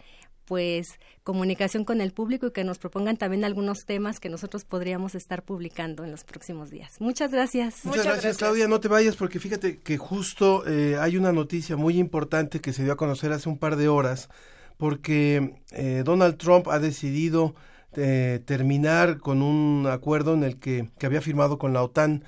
pues 0.51 0.99
comunicación 1.23 1.85
con 1.85 2.01
el 2.01 2.11
público 2.11 2.49
y 2.49 2.51
que 2.51 2.65
nos 2.65 2.79
propongan 2.79 3.17
también 3.17 3.45
algunos 3.45 3.85
temas 3.87 4.19
que 4.19 4.29
nosotros 4.29 4.65
podríamos 4.65 5.15
estar 5.15 5.45
publicando 5.45 6.03
en 6.03 6.11
los 6.11 6.25
próximos 6.25 6.71
días. 6.71 7.01
Muchas 7.01 7.31
gracias. 7.31 7.85
Muchas, 7.85 7.85
Muchas 7.85 8.05
gracias, 8.05 8.23
gracias, 8.25 8.39
Claudia. 8.39 8.67
No 8.67 8.81
te 8.81 8.89
vayas 8.89 9.15
porque 9.15 9.39
fíjate 9.39 9.79
que 9.79 9.97
justo 9.97 10.67
eh, 10.67 10.97
hay 10.99 11.17
una 11.17 11.31
noticia 11.31 11.77
muy 11.77 12.01
importante 12.01 12.61
que 12.61 12.73
se 12.73 12.83
dio 12.83 12.95
a 12.95 12.97
conocer 12.97 13.31
hace 13.31 13.49
un 13.49 13.59
par 13.59 13.77
de 13.77 13.87
horas 13.87 14.29
porque 14.77 15.55
eh, 15.71 16.03
Donald 16.05 16.37
Trump 16.37 16.67
ha 16.67 16.81
decidido 16.81 17.55
eh, 17.93 18.41
terminar 18.45 19.21
con 19.21 19.43
un 19.43 19.87
acuerdo 19.87 20.35
en 20.35 20.43
el 20.43 20.59
que, 20.59 20.91
que 20.99 21.07
había 21.07 21.21
firmado 21.21 21.61
con 21.61 21.73
la 21.73 21.85
OTAN, 21.85 22.25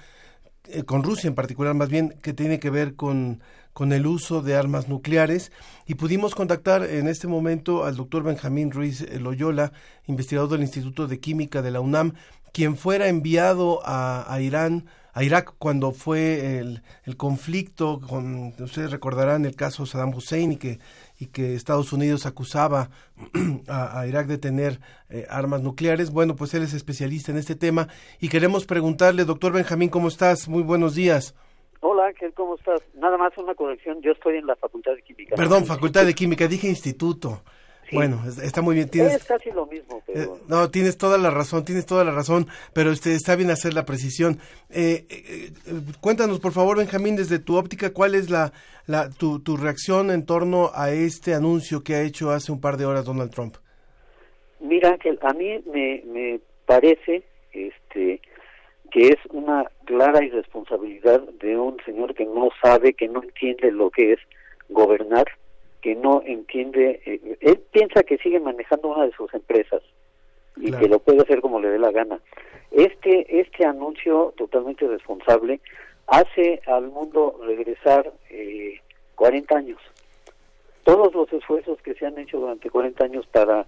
con 0.87 1.03
Rusia 1.03 1.27
en 1.27 1.35
particular 1.35 1.75
más 1.75 1.89
bien, 1.89 2.15
que 2.23 2.33
tiene 2.33 2.61
que 2.61 2.71
ver 2.71 2.95
con 2.95 3.43
con 3.73 3.93
el 3.93 4.07
uso 4.07 4.43
de 4.43 4.57
armas 4.57 4.89
nucleares 4.89 5.53
y 5.87 5.95
pudimos 5.95 6.35
contactar 6.35 6.85
en 6.85 7.09
este 7.09 7.27
momento 7.27 7.85
al 7.85 7.97
doctor 7.97 8.23
Benjamín 8.23 8.71
Ruiz 8.71 9.07
Loyola, 9.21 9.73
investigador 10.07 10.51
del 10.51 10.63
Instituto 10.63 11.07
de 11.07 11.21
Química 11.21 11.63
de 11.63 11.71
la 11.71 11.81
UNAM, 11.81 12.15
quien 12.53 12.77
fuera 12.77 13.09
enviado 13.09 13.81
a, 13.85 14.39
Irán, 14.41 14.87
a 15.15 15.25
Irak 15.25 15.55
cuando 15.59 15.93
fue 15.93 16.59
el, 16.59 16.83
conflicto, 17.17 18.01
con, 18.01 18.53
ustedes 18.59 18.91
recordarán 18.91 19.47
el 19.47 19.57
caso 19.57 19.87
Saddam 19.87 20.15
Hussein 20.15 20.53
y 20.53 20.57
que, 20.57 20.79
y 21.19 21.27
que 21.27 21.55
Estados 21.55 21.95
Unidos 21.95 22.27
acusaba 22.27 22.91
a, 23.69 23.99
a 23.99 24.07
Irak 24.07 24.27
de 24.27 24.37
tener 24.37 24.81
eh, 25.09 25.27
armas 25.31 25.63
nucleares. 25.63 26.11
Bueno, 26.11 26.37
pues 26.37 26.53
él 26.53 26.63
es 26.63 26.75
especialista 26.75 27.33
en 27.33 27.39
este 27.39 27.55
tema 27.55 27.89
y 28.21 28.29
queremos 28.29 28.67
preguntarle, 28.67 29.25
doctor 29.25 29.53
Benjamín, 29.53 29.89
¿cómo 29.89 30.09
estás? 30.09 30.47
Muy 30.47 30.63
buenos 30.63 30.95
días. 30.95 31.35
Hola 31.85 32.07
Ángel, 32.07 32.33
¿cómo 32.33 32.55
estás? 32.55 32.81
Nada 32.95 33.17
más 33.19 33.37
una 33.39 33.55
corrección, 33.57 34.01
yo 34.03 34.13
estoy 34.13 34.37
en 34.37 34.47
la 34.47 34.55
Facultad 34.55 34.95
de 34.95 35.03
Química. 35.03 35.35
Perdón, 35.35 35.67
Facultad 35.67 36.07
de 36.07 36.15
Química, 36.15 36.47
dije 36.47 36.69
instituto. 36.69 37.43
Bueno, 37.91 38.23
es- 38.27 38.39
está 38.39 38.63
muy 38.63 38.77
bien. 38.77 38.89
Tienes, 38.89 39.17
Es 39.17 39.25
casi 39.25 39.51
lo 39.51 39.67
mismo, 39.67 40.01
pero... 40.07 40.23
Eh, 40.23 40.29
no, 40.49 40.71
tienes 40.71 40.97
toda 40.97 41.19
la 41.19 41.31
razón, 41.31 41.65
tienes 41.65 41.85
toda 41.85 42.05
la 42.05 42.13
razón, 42.13 42.47
pero 42.73 42.91
este, 42.93 43.15
está 43.15 43.35
bien 43.37 43.51
hacer 43.51 43.75
la 43.75 43.85
precisión. 43.85 44.39
Eh, 44.71 45.05
eh, 45.11 45.51
eh, 45.67 45.81
cuéntanos, 46.01 46.39
por 46.41 46.53
favor, 46.53 46.79
Benjamín, 46.79 47.17
desde 47.17 47.39
tu 47.41 47.57
óptica, 47.57 47.93
¿cuál 47.93 48.15
es 48.15 48.31
la, 48.31 48.53
la 48.87 49.11
tu, 49.11 49.41
tu 49.41 49.57
reacción 49.59 50.11
en 50.11 50.25
torno 50.25 50.71
a 50.75 50.91
este 50.93 51.35
anuncio 51.35 51.83
que 51.83 51.97
ha 51.97 52.03
hecho 52.03 52.31
hace 52.31 52.51
un 52.53 52.61
par 52.61 52.77
de 52.79 52.87
horas 52.87 53.05
Donald 53.05 53.31
Trump? 53.33 53.57
Mira, 54.61 54.91
Ángel, 54.91 55.19
a 55.21 55.35
mí 55.35 55.63
me, 55.67 56.03
me 56.07 56.41
parece 56.65 57.25
este, 57.53 58.23
que 58.93 59.09
es 59.09 59.17
una 59.31 59.65
clara 59.87 60.23
irresponsabilidad 60.23 61.21
de 61.41 61.57
un 61.57 61.79
señor 61.85 62.15
que 62.15 62.27
no 62.27 62.51
sabe, 62.63 62.93
que 62.93 63.09
no 63.09 63.23
entiende 63.23 63.73
lo 63.73 63.91
que 63.91 64.13
es 64.13 64.21
gobernar, 64.69 65.25
que 65.81 65.95
no 65.95 66.23
entiende, 66.25 67.01
eh, 67.07 67.39
él 67.41 67.59
piensa 67.73 68.03
que 68.03 68.19
sigue 68.19 68.39
manejando 68.39 68.89
una 68.89 69.07
de 69.07 69.13
sus 69.13 69.33
empresas 69.35 69.83
y 70.57 70.67
Claro. 70.69 70.83
que 70.83 70.89
lo 70.91 70.99
puede 70.99 71.23
hacer 71.23 71.41
como 71.41 71.59
le 71.59 71.71
dé 71.71 71.79
la 71.79 71.91
gana. 71.91 72.21
Este, 72.71 73.41
este 73.41 73.65
anuncio 73.65 74.35
totalmente 74.37 74.87
responsable 74.87 75.61
hace 76.07 76.61
al 76.67 76.89
mundo 76.89 77.41
regresar 77.47 78.13
eh, 78.31 78.79
40 79.15 79.57
años. 79.57 79.81
Todos 80.85 81.15
los 81.15 81.33
esfuerzos 81.33 81.81
que 81.83 81.95
se 81.95 82.05
han 82.07 82.19
hecho 82.19 82.41
durante 82.41 82.69
40 82.69 83.05
años 83.05 83.27
para 83.29 83.65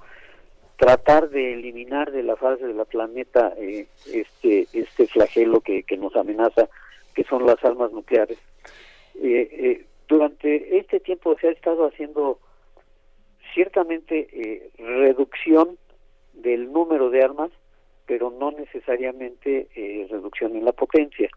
tratar 0.77 1.31
de 1.31 1.55
eliminar 1.55 2.11
de 2.11 2.23
la 2.23 2.37
fase 2.37 2.67
de 2.67 2.75
la 2.75 2.85
planeta 2.85 3.53
eh, 3.59 3.87
este 4.13 4.67
este 4.73 5.07
flagelo 5.07 5.61
que, 5.61 5.83
que 5.85 5.97
nos 5.97 6.15
amenaza 6.17 6.69
que 7.15 7.25
son 7.25 7.47
las 7.47 7.63
armas 7.65 7.93
nucleares. 7.93 8.39
Eh, 9.23 9.49
eh, 9.53 9.87
durante 10.09 10.79
este 10.79 11.01
tiempo 11.01 11.37
se 11.41 11.49
ha 11.49 11.53
estado 11.53 11.87
haciendo 11.87 12.41
ciertamente 13.55 14.29
eh, 14.33 14.71
reducción 14.79 15.79
del 16.33 16.73
número 16.73 17.11
de 17.11 17.23
armas 17.23 17.51
pero 18.07 18.31
no 18.31 18.51
necesariamente 18.51 19.67
reducción 20.11 20.55
en 20.57 20.67
la 20.67 20.73
potencia. 20.73 21.31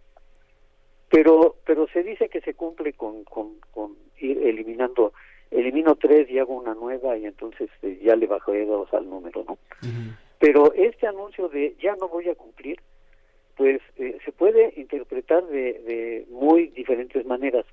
Pero 1.10 1.56
pero 1.65 1.88
se 1.88 2.04
dice 2.04 2.28
que 2.28 2.41
se 2.41 2.56
cumple 2.56 2.91
con, 2.91 3.23
con, 3.23 3.58
con 3.71 3.95
ir 4.19 4.38
eliminando 4.39 5.13
elimino 5.51 5.95
tres 5.95 6.29
y 6.29 6.39
hago 6.39 6.55
una 6.55 6.73
nueva 6.73 7.17
y 7.17 7.25
entonces 7.25 7.69
eh, 7.81 7.99
ya 8.03 8.15
le 8.15 8.27
bajé 8.27 8.65
dos 8.65 8.93
al 8.93 9.10
número 9.10 9.43
no 9.47 9.57
pero 10.39 10.73
este 10.73 11.07
anuncio 11.07 11.49
de 11.49 11.75
ya 11.81 11.95
no 11.95 12.07
voy 12.07 12.29
a 12.29 12.36
cumplir 12.36 12.79
pues 13.57 13.81
eh, 13.97 14.17
se 14.23 14.31
puede 14.31 14.73
interpretar 14.77 15.45
de, 15.47 15.73
de 15.81 16.25
muy 16.29 16.67
diferentes 16.67 17.25
maneras. 17.25 17.65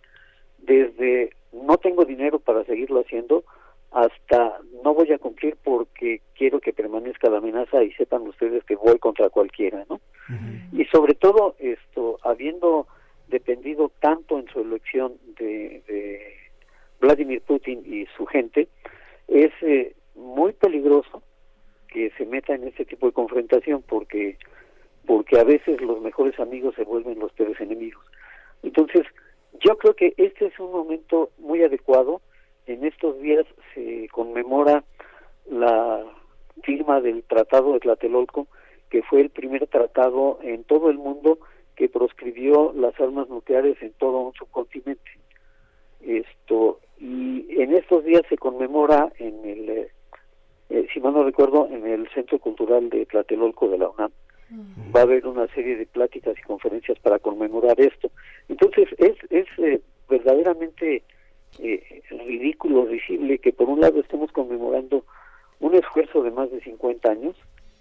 Desde 0.59 1.31
no 1.53 1.77
tengo 1.77 2.07
dinero 2.07 2.39
para 2.39 2.65
seguirlo 2.65 3.01
haciendo 3.01 3.45
hasta 3.93 4.59
no 4.83 4.95
voy 4.95 5.13
a 5.13 5.19
cumplir 5.19 5.57
porque 5.63 6.21
quiero 6.35 6.59
que 6.59 6.73
permanezca 6.73 7.31
la 7.31 7.39
amenaza 7.39 7.85
y 7.85 7.93
sepan 7.93 8.23
ustedes 8.23 8.65
que 8.65 8.75
voy 8.75 8.99
contra 8.99 9.31
cualquiera 9.31 9.85
no 9.89 10.01
y 10.73 10.85
sobre 10.87 11.15
todo 11.15 11.55
esto 11.61 12.19
habiendo 12.25 12.89
dependido 13.29 13.93
tanto 14.01 14.41
en 14.41 14.49
su 14.49 14.63
elección 14.63 15.13
de, 15.39 15.85
de 15.87 16.35
Vladimir 17.05 17.41
Putin 17.43 17.83
y 17.87 18.07
su 18.17 18.27
gente 18.27 18.69
es 19.29 19.53
eh, 19.63 19.95
muy 20.15 20.53
peligroso 20.53 21.23
que 21.89 22.11
se 22.19 22.27
meta 22.27 22.55
en 22.55 22.65
este 22.69 22.85
tipo 22.85 23.07
de 23.07 23.13
confrontación 23.13 23.83
porque 23.87 24.37
porque 25.07 25.39
a 25.39 25.45
veces 25.45 25.81
los 25.83 26.01
mejores 26.01 26.39
amigos 26.41 26.75
se 26.77 26.85
vuelven 26.85 27.19
los 27.19 27.33
peores 27.33 27.61
enemigos 27.61 28.05
entonces 28.63 29.03
yo 29.61 29.77
creo 29.79 29.95
que 29.95 30.15
este 30.17 30.47
es 30.47 30.59
un 30.59 30.73
momento 30.73 31.31
muy 31.39 31.63
adecuado 31.63 32.21
en 32.67 32.85
estos 32.85 33.21
días 33.21 33.47
se 33.75 34.09
conmemora 34.09 34.85
la 35.51 36.05
firma 36.63 37.01
del 37.01 37.23
Tratado 37.25 37.75
de 37.75 37.81
Tlatelolco, 37.81 38.47
que 38.91 39.03
fue 39.03 39.21
el 39.21 39.31
primer 39.31 39.67
tratado 39.67 40.39
en 40.43 40.65
todo 40.65 40.91
el 40.91 40.99
mundo 40.99 41.39
que 41.77 41.89
proscribió 41.89 42.73
las 42.75 42.99
armas 43.01 43.29
nucleares 43.29 43.77
en 43.83 43.93
todo 43.95 44.19
un 44.21 44.33
subcontinente. 44.35 45.11
Esto 46.01 46.81
y 46.99 47.47
en 47.61 47.75
estos 47.75 48.05
días 48.05 48.23
se 48.29 48.37
conmemora 48.37 49.13
en 49.19 49.45
el, 49.45 49.69
eh, 49.69 49.89
eh, 50.71 50.87
si 50.93 51.01
mal 51.01 51.13
no 51.13 51.25
recuerdo, 51.25 51.69
en 51.71 51.87
el 51.87 52.09
Centro 52.11 52.39
Cultural 52.39 52.89
de 52.91 53.07
Tlatelolco 53.07 53.69
de 53.69 53.79
la 53.79 53.89
UNAM. 53.91 54.11
Va 54.95 55.01
a 55.01 55.03
haber 55.03 55.27
una 55.27 55.47
serie 55.49 55.77
de 55.77 55.87
pláticas 55.87 56.37
y 56.39 56.43
conferencias 56.43 56.99
para 57.01 57.19
conmemorar 57.19 57.81
esto. 57.81 58.11
Entonces 58.49 58.89
es, 58.99 59.17
es 59.31 59.47
eh, 59.59 59.81
verdaderamente 60.09 61.03
eh, 61.59 62.03
ridículo, 62.11 62.87
risible 62.87 63.39
que 63.39 63.53
por 63.53 63.69
un 63.69 63.81
lado 63.81 64.01
estemos 64.01 64.33
conmemorando 64.33 65.05
un 65.61 65.75
esfuerzo 65.75 66.23
de 66.23 66.31
más 66.31 66.51
de 66.51 66.61
50 66.61 67.11
años 67.11 67.37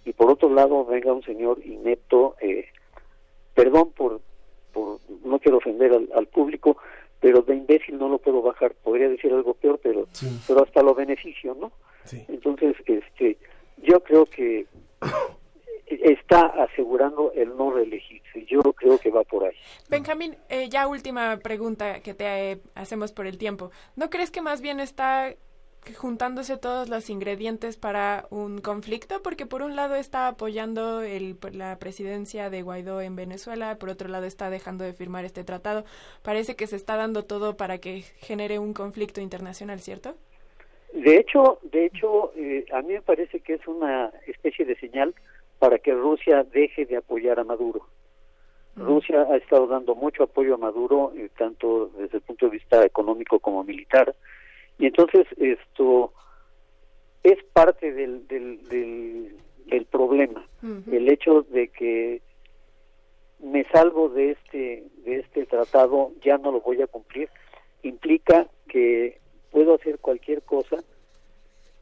y 0.06 0.14
por 0.14 0.30
otro 0.32 0.50
lado 0.50 0.86
venga 0.86 1.14
un 1.14 1.24
señor 1.24 1.60
inepto, 1.66 2.36
eh, 2.42 2.66
perdón 3.54 3.92
por, 3.96 4.22
por, 4.72 5.00
no 5.26 5.40
quiero 5.40 5.58
ofender 5.58 5.94
al, 5.94 6.10
al 6.16 6.28
público, 6.28 6.78
pero 7.24 7.42
de 7.42 7.56
imbécil 7.56 7.98
no 7.98 8.10
lo 8.10 8.18
puedo 8.18 8.42
bajar, 8.42 8.74
podría 8.84 9.08
decir 9.08 9.32
algo 9.32 9.54
peor, 9.54 9.80
pero, 9.82 10.10
pero 10.46 10.62
hasta 10.62 10.84
lo 10.84 10.94
beneficio, 10.94 11.56
¿no? 11.56 11.72
Entonces, 12.28 12.76
este, 12.86 13.38
yo 13.78 14.04
creo 14.04 14.26
que 14.26 14.68
está 15.88 16.48
asegurando 16.48 17.32
el 17.32 17.56
no 17.56 17.72
reelegirse, 17.72 18.46
yo 18.46 18.62
creo 18.74 18.98
que 18.98 19.10
va 19.10 19.24
por 19.24 19.46
ahí. 19.46 19.56
Benjamín, 19.90 20.36
eh, 20.50 20.68
ya 20.68 20.86
última 20.86 21.38
pregunta 21.38 22.02
que 22.02 22.14
te 22.14 22.52
eh, 22.52 22.62
hacemos 22.76 23.14
por 23.14 23.26
el 23.26 23.38
tiempo. 23.38 23.72
¿No 23.96 24.10
crees 24.10 24.30
que 24.30 24.42
más 24.42 24.60
bien 24.60 24.82
está 24.82 25.34
juntándose 25.98 26.58
todos 26.58 26.90
los 26.90 27.10
ingredientes 27.10 27.78
para 27.78 28.26
un 28.30 28.62
conflicto? 28.62 29.22
Porque 29.22 29.46
por 29.46 29.62
un 29.62 29.76
lado 29.76 29.96
está 29.96 30.28
apoyando 30.28 31.02
el, 31.02 31.38
la 31.52 31.78
presidencia 31.80 32.50
de 32.50 32.62
Guaidó 32.62 33.02
en 33.02 33.16
Venezuela, 33.16 33.78
por 33.78 33.90
otro 33.90 34.10
lado 34.10 34.26
está 34.26 34.50
dejando 34.50 34.84
de 34.84 34.94
firmar 34.94 35.26
este 35.26 35.44
tratado. 35.44 35.84
Parece 36.22 36.56
que 36.56 36.68
se 36.68 36.76
está 36.76 36.96
dando 36.96 37.24
todo 37.24 37.58
para 37.58 37.78
que 37.78 38.02
genere 38.18 38.60
un 38.60 38.74
conflicto 38.74 39.22
internacional, 39.22 39.80
¿cierto? 39.80 40.16
De 40.94 41.18
hecho, 41.18 41.60
de 41.64 41.86
hecho, 41.86 42.32
eh, 42.36 42.66
a 42.72 42.82
mí 42.82 42.94
me 42.94 43.02
parece 43.02 43.40
que 43.40 43.56
es 43.56 43.68
una 43.68 44.12
especie 44.28 44.64
de 44.66 44.76
señal 44.76 45.14
para 45.58 45.80
que 45.80 45.94
Rusia 45.94 46.44
deje 46.44 46.86
de 46.86 46.98
apoyar 46.98 47.40
a 47.40 47.44
Maduro. 47.44 47.88
Rusia 48.76 49.28
ha 49.30 49.38
estado 49.38 49.68
dando 49.68 49.96
mucho 49.96 50.24
apoyo 50.24 50.56
a 50.56 50.58
Maduro, 50.58 51.14
eh, 51.16 51.30
tanto 51.38 51.92
desde 51.98 52.18
el 52.18 52.24
punto 52.24 52.46
de 52.46 52.54
vista 52.54 52.84
económico 52.86 53.40
como 53.40 53.64
militar, 53.64 54.16
y 54.80 54.88
entonces 54.88 55.26
esto 55.38 56.14
es 57.24 57.42
parte 57.54 57.92
del, 57.94 58.28
del, 58.28 58.68
del, 58.68 59.36
del 59.68 59.86
problema, 59.86 60.46
el 60.92 61.10
hecho 61.10 61.44
de 61.44 61.68
que 61.70 62.22
me 63.40 63.66
salvo 63.66 64.10
de 64.10 64.32
este 64.32 64.84
de 65.04 65.20
este 65.20 65.46
tratado, 65.46 66.12
ya 66.24 66.38
no 66.38 66.52
lo 66.52 66.62
voy 66.62 66.82
a 66.82 66.88
cumplir, 66.88 67.30
implica 67.84 68.48
que 68.68 69.20
puedo 69.52 69.76
hacer 69.76 70.00
cualquier 70.00 70.42
cosa 70.42 70.78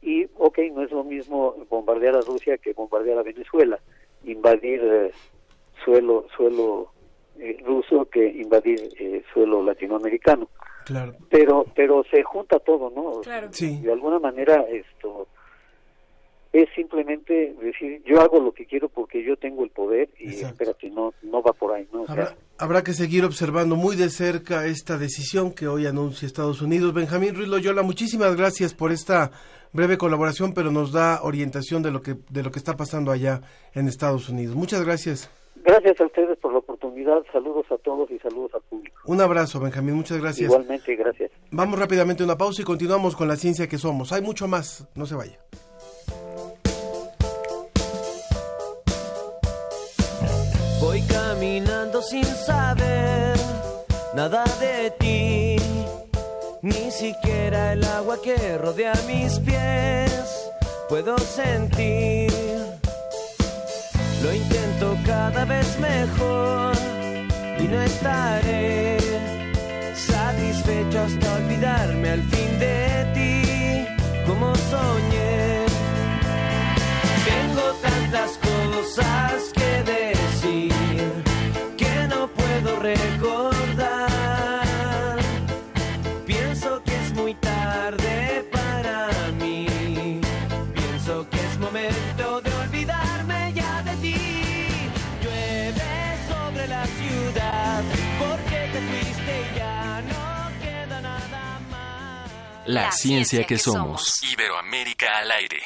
y, 0.02 0.26
ok, 0.36 0.58
no 0.72 0.82
es 0.82 0.90
lo 0.90 1.04
mismo 1.04 1.54
bombardear 1.70 2.16
a 2.16 2.20
Rusia 2.20 2.58
que 2.58 2.72
bombardear 2.72 3.18
a 3.18 3.22
Venezuela, 3.22 3.78
invadir 4.24 4.80
eh, 4.82 5.12
suelo 5.84 6.26
suelo 6.36 6.90
eh, 7.38 7.56
ruso 7.64 8.04
que 8.06 8.26
invadir 8.26 8.80
eh, 8.98 9.22
suelo 9.32 9.62
latinoamericano. 9.62 10.48
Claro. 10.84 11.14
Pero 11.30 11.64
pero 11.74 12.04
se 12.10 12.22
junta 12.22 12.58
todo, 12.58 12.90
¿no? 12.90 13.20
Claro. 13.20 13.48
Sí. 13.52 13.80
De 13.80 13.92
alguna 13.92 14.18
manera 14.18 14.64
esto 14.70 15.26
es 16.52 16.68
simplemente 16.74 17.54
decir 17.62 18.02
yo 18.04 18.20
hago 18.20 18.38
lo 18.38 18.52
que 18.52 18.66
quiero 18.66 18.88
porque 18.88 19.24
yo 19.24 19.36
tengo 19.36 19.64
el 19.64 19.70
poder 19.70 20.10
y 20.18 20.28
espérate 20.28 20.90
no 20.90 21.14
no 21.22 21.42
va 21.42 21.52
por 21.52 21.72
ahí, 21.72 21.88
¿no? 21.92 22.02
O 22.02 22.06
sea, 22.06 22.12
Habrá, 22.14 22.36
habrá 22.58 22.84
que 22.84 22.92
seguir 22.92 23.24
observando 23.24 23.74
muy 23.76 23.96
de 23.96 24.10
cerca 24.10 24.66
esta 24.66 24.98
decisión 24.98 25.52
que 25.52 25.66
hoy 25.66 25.86
anuncia 25.86 26.26
Estados 26.26 26.60
Unidos. 26.60 26.92
Benjamín 26.92 27.34
Ruiz 27.34 27.48
Loyola, 27.48 27.82
muchísimas 27.82 28.36
gracias 28.36 28.74
por 28.74 28.92
esta 28.92 29.30
breve 29.72 29.96
colaboración, 29.96 30.52
pero 30.52 30.70
nos 30.70 30.92
da 30.92 31.22
orientación 31.22 31.82
de 31.82 31.90
lo 31.90 32.02
que 32.02 32.16
de 32.28 32.42
lo 32.42 32.50
que 32.50 32.58
está 32.58 32.76
pasando 32.76 33.10
allá 33.10 33.40
en 33.74 33.88
Estados 33.88 34.28
Unidos. 34.28 34.54
Muchas 34.54 34.84
gracias. 34.84 35.30
Gracias 35.64 36.00
a 36.00 36.06
ustedes 36.06 36.38
por 36.38 36.52
la 36.52 36.58
oportunidad, 36.58 37.22
saludos 37.32 37.66
a 37.70 37.78
todos 37.78 38.10
y 38.10 38.18
saludos 38.18 38.52
al 38.54 38.62
público. 38.62 39.00
Un 39.06 39.20
abrazo, 39.20 39.60
Benjamín, 39.60 39.94
muchas 39.94 40.18
gracias. 40.20 40.50
Igualmente, 40.50 40.96
gracias. 40.96 41.30
Vamos 41.50 41.78
rápidamente 41.78 42.22
a 42.22 42.26
una 42.26 42.36
pausa 42.36 42.62
y 42.62 42.64
continuamos 42.64 43.14
con 43.14 43.28
la 43.28 43.36
ciencia 43.36 43.68
que 43.68 43.78
somos. 43.78 44.12
Hay 44.12 44.22
mucho 44.22 44.48
más, 44.48 44.88
no 44.96 45.06
se 45.06 45.14
vaya. 45.14 45.38
Voy 50.80 51.00
caminando 51.02 52.02
sin 52.02 52.24
saber 52.24 53.36
nada 54.16 54.44
de 54.58 54.90
ti, 54.98 55.56
ni 56.62 56.90
siquiera 56.90 57.74
el 57.74 57.84
agua 57.84 58.20
que 58.20 58.58
rodea 58.58 58.94
mis 59.06 59.38
pies 59.38 60.52
puedo 60.92 61.16
sentir. 61.18 62.51
Lo 64.22 64.32
intento 64.32 64.96
cada 65.04 65.44
vez 65.44 65.78
mejor 65.80 66.76
y 67.58 67.64
no 67.64 67.82
estaré 67.82 68.96
satisfecho 69.94 71.00
hasta 71.00 71.34
olvidarme 71.34 72.10
al 72.10 72.22
fin 72.22 72.58
de 72.60 73.10
ti, 73.14 73.86
como 74.24 74.54
soñé. 74.54 75.66
Tengo 77.24 77.66
tantas 77.82 78.38
cosas 78.38 79.52
que 79.54 79.82
decir 79.90 80.72
que 81.76 82.06
no 82.08 82.28
puedo 82.28 82.78
recordar. 82.78 84.11
La, 102.72 102.90
ciencia, 102.90 103.44
que, 103.44 103.58
somos. 103.58 104.22
Iberoamérica 104.32 105.18
al 105.18 105.30
aire. 105.30 105.60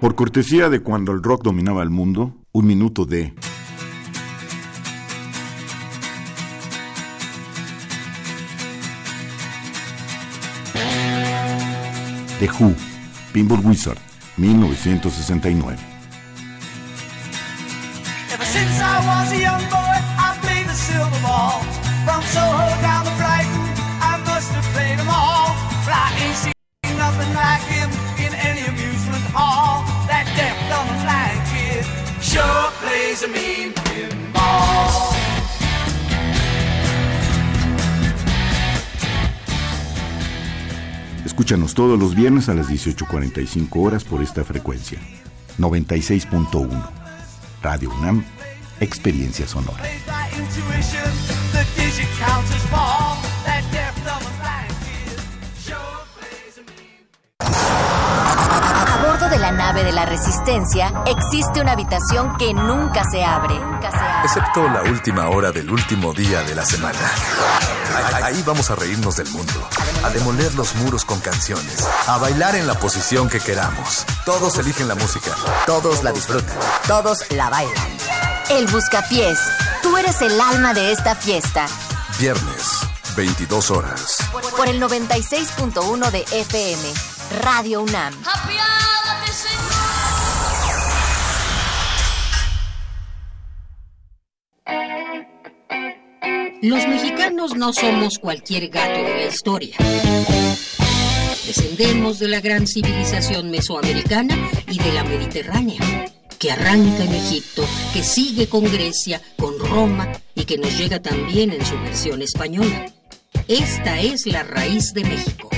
Por 0.00 0.14
cortesía 0.14 0.68
de 0.68 0.84
cuando 0.84 1.10
el 1.10 1.20
rock 1.20 1.42
dominaba 1.42 1.82
el 1.82 1.90
mundo, 1.90 2.36
un 2.52 2.66
minuto 2.68 3.06
de... 3.06 3.34
The 12.38 12.48
Who, 12.48 12.72
Pinball 13.32 13.66
Wizard, 13.66 13.98
1969. 14.36 15.97
Since 18.58 18.80
I 18.82 18.98
was 19.06 19.30
a 19.30 19.38
young 19.38 19.64
boy, 19.70 19.96
I 20.18 20.34
played 20.42 20.66
the 20.66 20.74
silver 20.74 21.20
ball. 21.22 21.62
From 22.02 22.22
Soho 22.34 22.66
down 22.82 23.06
to 23.06 23.14
Brighton, 23.14 23.64
I 24.02 24.18
must 24.26 24.50
have 24.50 24.66
played 24.74 24.98
them 24.98 25.06
all. 25.06 25.54
But 25.86 25.94
I 25.94 26.08
ain't 26.18 26.38
seen 26.42 26.98
nothing 26.98 27.30
like 27.38 27.62
him 27.70 27.88
in 28.18 28.34
any 28.34 28.66
amusement 28.66 29.22
hall. 29.30 29.86
That 30.10 30.26
deaf, 30.34 30.58
dumb, 30.66 30.90
blind 31.06 31.38
kid 31.54 31.86
sure 32.18 32.66
plays 32.82 33.22
a 33.22 33.28
mean 33.30 33.70
pinball. 33.86 35.14
Escúchanos 41.24 41.74
todos 41.74 41.96
los 41.96 42.16
viernes 42.16 42.48
a 42.48 42.54
las 42.54 42.68
18.45 42.68 43.68
horas 43.76 44.02
por 44.02 44.20
esta 44.20 44.42
frecuencia. 44.42 44.98
96.1. 45.60 46.98
Radio 47.62 47.90
UNAM, 47.90 48.24
Experiencia 48.80 49.46
Sonora. 49.46 49.82
A 57.40 59.02
bordo 59.06 59.28
de 59.28 59.38
la 59.38 59.52
nave 59.52 59.84
de 59.84 59.92
la 59.92 60.06
Resistencia 60.06 60.92
existe 61.06 61.60
una 61.60 61.72
habitación 61.72 62.36
que 62.38 62.54
nunca 62.54 63.02
se 63.10 63.24
abre. 63.24 63.58
Nunca 63.58 63.90
se 63.90 63.96
abre. 63.98 64.24
Excepto 64.24 64.68
la 64.68 64.82
última 64.82 65.28
hora 65.28 65.50
del 65.52 65.70
último 65.70 66.12
día 66.14 66.42
de 66.42 66.54
la 66.54 66.64
semana. 66.64 66.98
Ahí- 68.14 68.22
Ahí 68.34 68.42
vamos 68.46 68.70
a 68.70 68.74
reírnos 68.76 69.16
del 69.16 69.28
mundo, 69.30 69.68
a 70.04 70.10
demoler 70.10 70.54
los 70.54 70.74
muros 70.76 71.04
con 71.04 71.18
canciones, 71.20 71.86
a 72.06 72.18
bailar 72.18 72.54
en 72.56 72.66
la 72.66 72.74
posición 72.74 73.28
que 73.28 73.40
queramos. 73.40 74.04
Todos 74.24 74.58
eligen 74.58 74.88
la 74.88 74.94
música. 74.94 75.30
Todos 75.66 76.02
la 76.04 76.12
disfrutan. 76.12 76.56
Todos 76.86 77.30
la 77.32 77.48
bailan. 77.50 78.17
El 78.50 78.66
Buscapiés. 78.66 79.38
Tú 79.82 79.96
eres 79.98 80.22
el 80.22 80.40
alma 80.40 80.72
de 80.72 80.90
esta 80.92 81.14
fiesta. 81.14 81.66
Viernes, 82.18 82.80
22 83.14 83.70
horas. 83.70 84.16
Por 84.56 84.68
el 84.68 84.80
96.1 84.80 86.10
de 86.10 86.20
FM. 86.32 86.82
Radio 87.42 87.82
UNAM. 87.82 88.14
Los 96.62 96.88
mexicanos 96.88 97.54
no 97.54 97.72
somos 97.74 98.18
cualquier 98.18 98.68
gato 98.68 98.98
de 98.98 99.14
la 99.14 99.26
historia. 99.26 99.76
Descendemos 101.46 102.18
de 102.18 102.28
la 102.28 102.40
gran 102.40 102.66
civilización 102.66 103.50
mesoamericana 103.50 104.36
y 104.66 104.78
de 104.78 104.92
la 104.92 105.04
mediterránea, 105.04 105.80
que 106.38 106.52
arranca 106.52 107.04
en 107.04 107.14
Egipto, 107.14 107.64
que 107.92 108.02
sigue 108.02 108.48
con 108.48 108.64
Grecia, 108.64 109.20
con 109.36 109.58
Roma 109.58 110.12
y 110.34 110.44
que 110.44 110.58
nos 110.58 110.76
llega 110.78 111.02
también 111.02 111.52
en 111.52 111.64
su 111.64 111.78
versión 111.80 112.22
española. 112.22 112.92
Esta 113.48 114.00
es 114.00 114.26
la 114.26 114.42
raíz 114.42 114.92
de 114.94 115.04
México. 115.04 115.50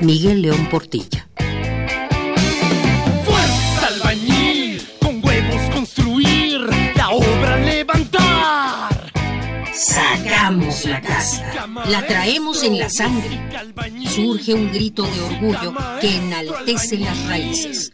Miguel 0.00 0.42
León 0.42 0.68
Portilla. 0.70 1.28
Fuerza 3.24 3.86
albañil, 3.88 4.86
con 5.00 5.24
huevos 5.24 5.74
construir, 5.74 6.60
la 6.94 7.10
obra 7.10 7.56
levantar. 7.58 9.12
Sacamos 9.74 10.84
la 10.84 11.00
casa, 11.00 11.66
la 11.88 12.06
traemos 12.06 12.62
en 12.62 12.78
la 12.78 12.88
sangre. 12.90 13.40
Surge 14.08 14.54
un 14.54 14.72
grito 14.72 15.02
de 15.02 15.20
orgullo 15.20 15.74
que 16.00 16.16
enaltece 16.16 16.98
las 16.98 17.26
raíces. 17.26 17.92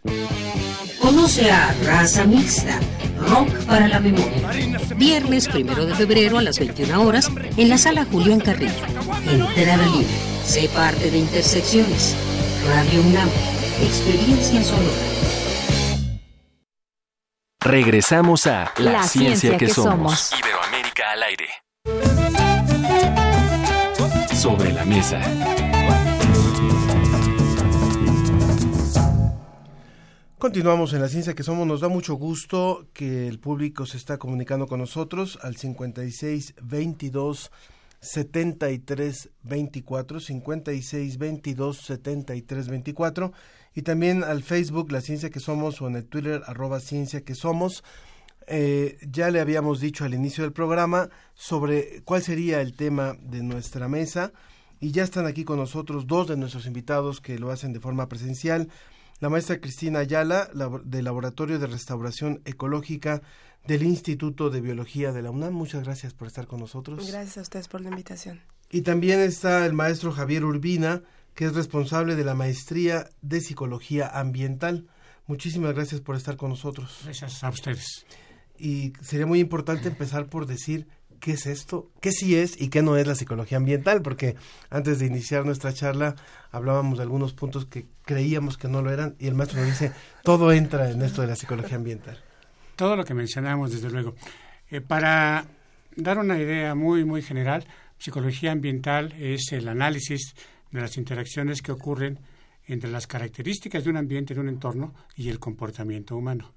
Conoce 1.14 1.48
a 1.48 1.72
Raza 1.84 2.24
Mixta, 2.24 2.80
Rock 3.28 3.48
para 3.66 3.86
la 3.86 4.00
Memoria. 4.00 4.50
Viernes 4.96 5.46
primero 5.46 5.86
de 5.86 5.94
febrero 5.94 6.38
a 6.38 6.42
las 6.42 6.58
21 6.58 7.00
horas 7.00 7.30
en 7.56 7.68
la 7.68 7.78
sala 7.78 8.04
Julián 8.04 8.40
Carrillo. 8.40 8.72
Entrada 9.24 9.86
libre. 9.86 10.12
Sé 10.44 10.68
parte 10.70 11.12
de 11.12 11.18
Intersecciones. 11.18 12.16
Radio 12.66 13.00
UNAM. 13.02 13.28
Experiencia 13.80 14.64
sonora. 14.64 14.90
Regresamos 17.60 18.48
a 18.48 18.72
La, 18.78 18.92
La 18.94 19.02
ciencia, 19.04 19.52
ciencia 19.52 19.56
que, 19.56 19.66
que 19.66 19.72
somos. 19.72 20.18
somos. 20.18 20.40
Iberoamérica 20.40 21.12
al 21.12 21.22
aire. 21.22 21.48
Sobre 24.34 24.72
la 24.72 24.84
mesa. 24.84 25.20
Continuamos 30.44 30.92
en 30.92 31.00
la 31.00 31.08
ciencia 31.08 31.32
que 31.32 31.42
somos. 31.42 31.66
Nos 31.66 31.80
da 31.80 31.88
mucho 31.88 32.16
gusto 32.16 32.86
que 32.92 33.28
el 33.28 33.38
público 33.40 33.86
se 33.86 33.96
está 33.96 34.18
comunicando 34.18 34.66
con 34.66 34.78
nosotros 34.78 35.38
al 35.40 35.56
56 35.56 36.56
22 36.62 37.50
73 37.98 39.30
24 39.42 40.20
56 40.20 41.16
22 41.16 41.78
73 41.78 42.68
24 42.68 43.32
y 43.74 43.80
también 43.80 44.22
al 44.22 44.42
Facebook 44.42 44.92
La 44.92 45.00
Ciencia 45.00 45.30
que 45.30 45.40
Somos 45.40 45.80
o 45.80 45.88
en 45.88 45.96
el 45.96 46.04
Twitter 46.04 46.42
arroba 46.44 46.78
Ciencia 46.80 47.24
que 47.24 47.34
Somos. 47.34 47.82
Eh, 48.46 48.98
ya 49.10 49.30
le 49.30 49.40
habíamos 49.40 49.80
dicho 49.80 50.04
al 50.04 50.12
inicio 50.12 50.44
del 50.44 50.52
programa 50.52 51.08
sobre 51.32 52.02
cuál 52.04 52.22
sería 52.22 52.60
el 52.60 52.74
tema 52.74 53.16
de 53.18 53.42
nuestra 53.42 53.88
mesa 53.88 54.30
y 54.78 54.90
ya 54.90 55.04
están 55.04 55.24
aquí 55.24 55.44
con 55.44 55.56
nosotros 55.56 56.06
dos 56.06 56.28
de 56.28 56.36
nuestros 56.36 56.66
invitados 56.66 57.22
que 57.22 57.38
lo 57.38 57.50
hacen 57.50 57.72
de 57.72 57.80
forma 57.80 58.10
presencial. 58.10 58.68
La 59.20 59.28
maestra 59.28 59.60
Cristina 59.60 60.00
Ayala, 60.00 60.50
del 60.84 61.04
Laboratorio 61.04 61.58
de 61.58 61.66
Restauración 61.66 62.42
Ecológica 62.44 63.22
del 63.66 63.82
Instituto 63.82 64.50
de 64.50 64.60
Biología 64.60 65.12
de 65.12 65.22
la 65.22 65.30
UNAM. 65.30 65.54
Muchas 65.54 65.84
gracias 65.84 66.12
por 66.12 66.28
estar 66.28 66.46
con 66.46 66.60
nosotros. 66.60 67.06
Gracias 67.06 67.38
a 67.38 67.42
ustedes 67.42 67.68
por 67.68 67.80
la 67.80 67.90
invitación. 67.90 68.40
Y 68.70 68.82
también 68.82 69.20
está 69.20 69.64
el 69.66 69.72
maestro 69.72 70.12
Javier 70.12 70.44
Urbina, 70.44 71.02
que 71.34 71.46
es 71.46 71.54
responsable 71.54 72.16
de 72.16 72.24
la 72.24 72.34
maestría 72.34 73.08
de 73.22 73.40
Psicología 73.40 74.08
Ambiental. 74.08 74.88
Muchísimas 75.26 75.74
gracias 75.74 76.00
por 76.00 76.16
estar 76.16 76.36
con 76.36 76.50
nosotros. 76.50 77.00
Gracias 77.04 77.42
a 77.42 77.48
ustedes. 77.48 78.04
Y 78.58 78.92
sería 79.00 79.26
muy 79.26 79.40
importante 79.40 79.88
empezar 79.88 80.26
por 80.26 80.46
decir 80.46 80.86
qué 81.24 81.32
es 81.32 81.46
esto, 81.46 81.90
qué 82.02 82.12
sí 82.12 82.36
es 82.36 82.60
y 82.60 82.68
qué 82.68 82.82
no 82.82 82.98
es 82.98 83.06
la 83.06 83.14
psicología 83.14 83.56
ambiental, 83.56 84.02
porque 84.02 84.36
antes 84.68 84.98
de 84.98 85.06
iniciar 85.06 85.46
nuestra 85.46 85.72
charla 85.72 86.16
hablábamos 86.52 86.98
de 86.98 87.04
algunos 87.04 87.32
puntos 87.32 87.64
que 87.64 87.86
creíamos 88.04 88.58
que 88.58 88.68
no 88.68 88.82
lo 88.82 88.92
eran 88.92 89.16
y 89.18 89.28
el 89.28 89.34
maestro 89.34 89.58
nos 89.58 89.68
dice, 89.70 89.92
todo 90.22 90.52
entra 90.52 90.90
en 90.90 91.00
esto 91.00 91.22
de 91.22 91.28
la 91.28 91.36
psicología 91.36 91.76
ambiental. 91.76 92.22
Todo 92.76 92.94
lo 92.94 93.06
que 93.06 93.14
mencionamos, 93.14 93.72
desde 93.72 93.90
luego. 93.90 94.14
Eh, 94.68 94.82
para 94.82 95.46
dar 95.96 96.18
una 96.18 96.38
idea 96.38 96.74
muy, 96.74 97.06
muy 97.06 97.22
general, 97.22 97.64
psicología 97.96 98.52
ambiental 98.52 99.12
es 99.12 99.50
el 99.52 99.66
análisis 99.68 100.34
de 100.72 100.80
las 100.82 100.98
interacciones 100.98 101.62
que 101.62 101.72
ocurren 101.72 102.18
entre 102.66 102.90
las 102.90 103.06
características 103.06 103.82
de 103.82 103.88
un 103.88 103.96
ambiente, 103.96 104.34
de 104.34 104.40
un 104.40 104.50
entorno 104.50 104.92
y 105.16 105.30
el 105.30 105.38
comportamiento 105.38 106.18
humano, 106.18 106.52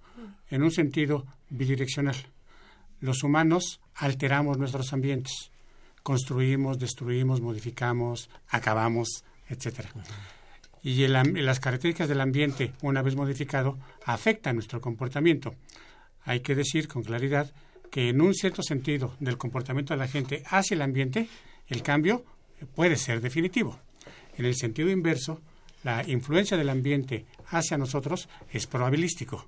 en 0.49 0.61
un 0.61 0.71
sentido 0.71 1.25
bidireccional. 1.49 2.17
Los 2.99 3.23
humanos 3.23 3.79
alteramos 3.95 4.57
nuestros 4.57 4.93
ambientes, 4.93 5.51
construimos, 6.03 6.79
destruimos, 6.79 7.41
modificamos, 7.41 8.29
acabamos, 8.49 9.23
etcétera. 9.49 9.89
Y 10.83 11.03
el 11.03 11.13
las 11.45 11.59
características 11.59 12.09
del 12.09 12.21
ambiente, 12.21 12.73
una 12.81 13.01
vez 13.01 13.15
modificado, 13.15 13.77
afectan 14.05 14.55
nuestro 14.55 14.79
comportamiento. 14.79 15.55
Hay 16.23 16.39
que 16.41 16.55
decir 16.55 16.87
con 16.87 17.03
claridad 17.03 17.51
que 17.91 18.09
en 18.09 18.21
un 18.21 18.33
cierto 18.33 18.63
sentido 18.63 19.15
del 19.19 19.37
comportamiento 19.37 19.93
de 19.93 19.99
la 19.99 20.07
gente 20.07 20.43
hacia 20.47 20.75
el 20.75 20.81
ambiente, 20.81 21.27
el 21.67 21.81
cambio 21.83 22.23
puede 22.75 22.95
ser 22.95 23.21
definitivo. 23.21 23.79
En 24.37 24.45
el 24.45 24.55
sentido 24.55 24.89
inverso, 24.89 25.41
la 25.83 26.07
influencia 26.07 26.57
del 26.57 26.69
ambiente 26.69 27.25
hacia 27.49 27.77
nosotros 27.77 28.29
es 28.51 28.67
probabilístico. 28.67 29.47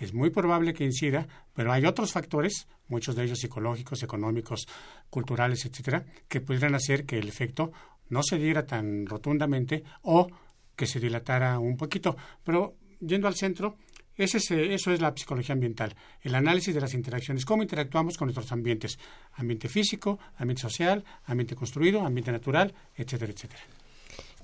Es 0.00 0.12
muy 0.12 0.30
probable 0.30 0.74
que 0.74 0.84
incida, 0.84 1.26
pero 1.54 1.72
hay 1.72 1.86
otros 1.86 2.12
factores, 2.12 2.66
muchos 2.88 3.16
de 3.16 3.24
ellos 3.24 3.38
psicológicos, 3.38 4.02
económicos, 4.02 4.66
culturales, 5.10 5.64
etcétera, 5.64 6.04
que 6.28 6.40
pudieran 6.40 6.74
hacer 6.74 7.06
que 7.06 7.18
el 7.18 7.28
efecto 7.28 7.72
no 8.08 8.22
se 8.22 8.38
diera 8.38 8.66
tan 8.66 9.06
rotundamente 9.06 9.84
o 10.02 10.28
que 10.76 10.86
se 10.86 11.00
dilatara 11.00 11.58
un 11.58 11.76
poquito. 11.76 12.16
Pero 12.42 12.76
yendo 13.00 13.28
al 13.28 13.34
centro, 13.34 13.76
ese 14.16 14.38
es, 14.38 14.50
eso 14.50 14.92
es 14.92 15.00
la 15.00 15.12
psicología 15.16 15.54
ambiental, 15.54 15.94
el 16.22 16.34
análisis 16.34 16.74
de 16.74 16.80
las 16.80 16.94
interacciones, 16.94 17.44
cómo 17.44 17.62
interactuamos 17.62 18.16
con 18.16 18.26
nuestros 18.26 18.52
ambientes, 18.52 18.98
ambiente 19.32 19.68
físico, 19.68 20.18
ambiente 20.36 20.62
social, 20.62 21.04
ambiente 21.24 21.56
construido, 21.56 22.04
ambiente 22.04 22.30
natural, 22.30 22.74
etcétera, 22.94 23.32
etcétera. 23.32 23.62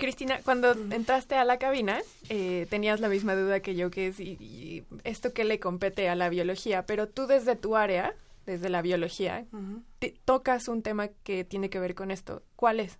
Cristina, 0.01 0.41
cuando 0.45 0.73
entraste 0.91 1.37
a 1.37 1.45
la 1.45 1.59
cabina, 1.59 2.01
eh, 2.29 2.67
tenías 2.69 2.99
la 2.99 3.09
misma 3.09 3.37
duda 3.37 3.61
que 3.61 3.77
yo, 3.77 3.91
que 3.93 4.09
es 4.09 4.19
y- 4.19 4.37
y 4.41 4.83
esto 5.05 5.33
que 5.33 5.45
le 5.45 5.61
compete 5.61 6.09
a 6.09 6.17
la 6.17 6.29
biología, 6.29 6.85
pero 6.87 7.07
tú 7.09 7.29
desde 7.29 7.55
tu 7.55 7.77
área, 7.77 8.15
desde 8.47 8.69
la 8.69 8.83
biología, 8.83 9.45
te- 10.01 10.15
tocas 10.25 10.67
un 10.67 10.83
tema 10.83 11.09
que 11.23 11.45
tiene 11.45 11.71
que 11.71 11.79
ver 11.79 11.95
con 11.95 12.11
esto. 12.11 12.43
¿Cuál 12.57 12.81
es? 12.81 12.99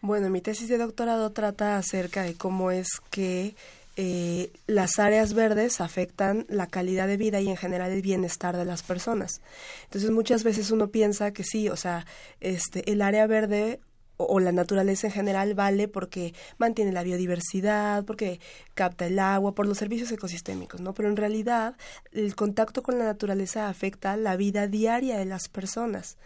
Bueno, 0.00 0.30
mi 0.30 0.40
tesis 0.40 0.68
de 0.68 0.78
doctorado 0.78 1.32
trata 1.32 1.76
acerca 1.76 2.22
de 2.22 2.34
cómo 2.34 2.70
es 2.70 2.88
que 3.10 3.54
eh, 3.96 4.50
las 4.66 4.98
áreas 4.98 5.34
verdes 5.34 5.80
afectan 5.80 6.46
la 6.48 6.66
calidad 6.66 7.06
de 7.06 7.18
vida 7.18 7.40
y 7.40 7.48
en 7.48 7.56
general 7.58 7.90
el 7.92 8.00
bienestar 8.02 8.56
de 8.56 8.64
las 8.64 8.82
personas. 8.82 9.42
Entonces 9.84 10.10
muchas 10.10 10.44
veces 10.44 10.70
uno 10.70 10.88
piensa 10.88 11.32
que 11.32 11.44
sí, 11.44 11.68
o 11.68 11.76
sea, 11.76 12.06
este, 12.40 12.90
el 12.90 13.02
área 13.02 13.26
verde 13.26 13.80
o, 14.26 14.40
la 14.40 14.52
naturaleza 14.52 15.06
en 15.06 15.12
general 15.12 15.54
vale 15.54 15.88
porque 15.88 16.34
mantiene 16.58 16.92
la 16.92 17.02
biodiversidad, 17.02 18.04
porque 18.04 18.40
capta 18.74 19.06
el 19.06 19.18
agua, 19.18 19.54
por 19.54 19.66
los 19.66 19.78
servicios 19.78 20.10
ecosistémicos, 20.12 20.80
¿no? 20.80 20.94
Pero 20.94 21.08
en 21.08 21.16
realidad 21.16 21.76
el 22.12 22.34
contacto 22.34 22.82
con 22.82 22.98
la 22.98 23.04
naturaleza 23.04 23.68
afecta 23.68 24.16
la 24.16 24.36
vida 24.36 24.66
diaria 24.66 25.18
de 25.18 25.24
las 25.24 25.48
personas. 25.48 26.16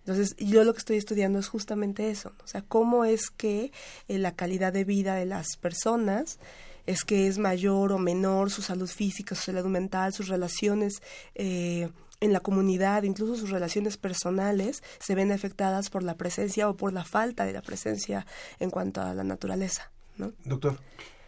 Entonces, 0.00 0.34
yo 0.36 0.64
lo 0.64 0.72
que 0.72 0.78
estoy 0.78 0.96
estudiando 0.96 1.38
es 1.38 1.48
justamente 1.48 2.10
eso, 2.10 2.32
o 2.42 2.46
sea, 2.46 2.62
cómo 2.62 3.04
es 3.04 3.30
que 3.30 3.70
eh, 4.08 4.18
la 4.18 4.34
calidad 4.34 4.72
de 4.72 4.84
vida 4.84 5.14
de 5.14 5.26
las 5.26 5.56
personas 5.56 6.40
es 6.86 7.04
que 7.04 7.28
es 7.28 7.38
mayor 7.38 7.92
o 7.92 7.98
menor 7.98 8.50
su 8.50 8.62
salud 8.62 8.88
física, 8.88 9.34
su 9.34 9.42
salud 9.42 9.66
mental, 9.66 10.12
sus 10.12 10.28
relaciones 10.28 11.02
eh, 11.34 11.88
en 12.22 12.32
la 12.32 12.40
comunidad, 12.40 13.02
incluso 13.02 13.36
sus 13.36 13.50
relaciones 13.50 13.96
personales, 13.96 14.82
se 15.00 15.14
ven 15.14 15.32
afectadas 15.32 15.90
por 15.90 16.04
la 16.04 16.16
presencia 16.16 16.68
o 16.68 16.76
por 16.76 16.92
la 16.92 17.04
falta 17.04 17.44
de 17.44 17.52
la 17.52 17.62
presencia 17.62 18.26
en 18.60 18.70
cuanto 18.70 19.02
a 19.02 19.12
la 19.12 19.24
naturaleza. 19.24 19.90
¿no? 20.16 20.32
Doctor. 20.44 20.78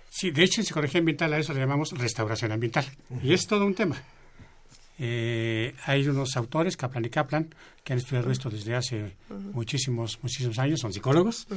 Sí, 0.09 0.31
de 0.31 0.45
hecho 0.45 0.61
en 0.61 0.67
psicología 0.67 1.01
ambiental 1.01 1.33
a 1.33 1.39
eso 1.39 1.53
le 1.53 1.61
llamamos 1.61 1.91
restauración 1.99 2.53
ambiental. 2.53 2.85
Y 3.23 3.35
es 3.35 3.47
todo 3.49 3.67
un 3.67 3.75
tema. 3.75 4.01
Eh, 5.01 5.75
hay 5.87 6.07
unos 6.07 6.37
autores, 6.37 6.77
Kaplan 6.77 7.05
y 7.05 7.11
Kaplan, 7.11 7.53
que 7.83 7.93
han 7.93 7.99
estudiado 7.99 8.31
esto 8.31 8.49
desde 8.49 8.77
hace 8.77 9.17
muchísimos, 9.29 10.21
muchísimos 10.23 10.59
años, 10.61 10.79
son 10.79 10.93
psicólogos. 10.93 11.49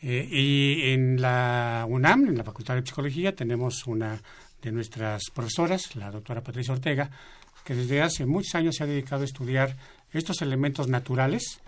Eh, 0.00 0.28
y 0.30 0.92
en 0.92 1.20
la 1.20 1.84
UNAM, 1.88 2.28
en 2.28 2.38
la 2.38 2.44
Facultad 2.44 2.76
de 2.76 2.86
Psicología, 2.86 3.34
tenemos 3.34 3.86
una 3.88 4.22
de 4.62 4.70
nuestras 4.70 5.24
profesoras, 5.34 5.96
la 5.96 6.12
doctora 6.12 6.42
Patricia 6.42 6.72
Ortega, 6.72 7.10
que 7.68 7.74
desde 7.74 8.00
hace 8.00 8.24
muchos 8.24 8.54
años 8.54 8.76
se 8.76 8.84
ha 8.84 8.86
dedicado 8.86 9.20
a 9.20 9.24
estudiar 9.26 9.76
estos 10.10 10.40
elementos 10.40 10.88
naturales 10.88 11.60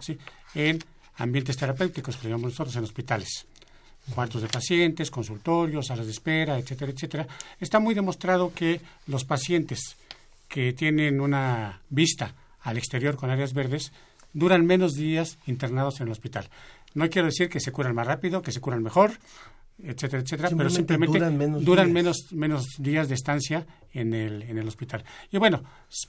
en 0.55 0.79
ambientes 1.17 1.59
terapéuticos, 1.59 2.17
que 2.17 2.27
llamamos 2.27 2.53
nosotros 2.53 2.75
en 2.77 2.85
hospitales. 2.85 3.45
Cuartos 4.15 4.41
de 4.41 4.49
pacientes, 4.49 5.11
consultorios, 5.11 5.89
salas 5.89 6.07
de 6.07 6.13
espera, 6.13 6.59
etcétera, 6.59 6.93
etcétera. 6.93 7.27
Está 7.61 7.81
muy 7.81 7.95
demostrado 7.95 8.55
que 8.55 8.81
los 9.09 9.27
pacientes 9.27 9.99
que 10.49 10.73
tienen 10.73 11.21
una 11.21 11.83
vista 11.91 12.35
al 12.63 12.79
exterior 12.79 13.17
con 13.17 13.29
áreas 13.29 13.53
verdes 13.53 13.93
duran 14.33 14.65
menos 14.65 14.95
días 14.95 15.37
internados 15.45 16.01
en 16.01 16.07
el 16.07 16.13
hospital. 16.13 16.49
No 16.95 17.11
quiero 17.11 17.27
decir 17.27 17.51
que 17.51 17.61
se 17.61 17.73
curan 17.73 17.95
más 17.95 18.07
rápido, 18.07 18.41
que 18.41 18.53
se 18.53 18.61
curan 18.63 18.83
mejor, 18.83 19.19
etcétera, 19.85 20.23
etcétera, 20.23 20.49
pero 20.59 20.69
Simplemente 20.77 21.19
duran 21.19 21.39
menos 21.39 21.65
duran 21.65 21.93
menos, 21.93 22.17
menos 22.33 22.67
días 22.79 23.09
de 23.09 23.15
estancia 23.15 23.67
en 23.93 24.15
el, 24.15 24.43
en 24.43 24.59
el 24.59 24.67
hospital. 24.69 25.05
Y 25.31 25.39
bueno, 25.39 25.63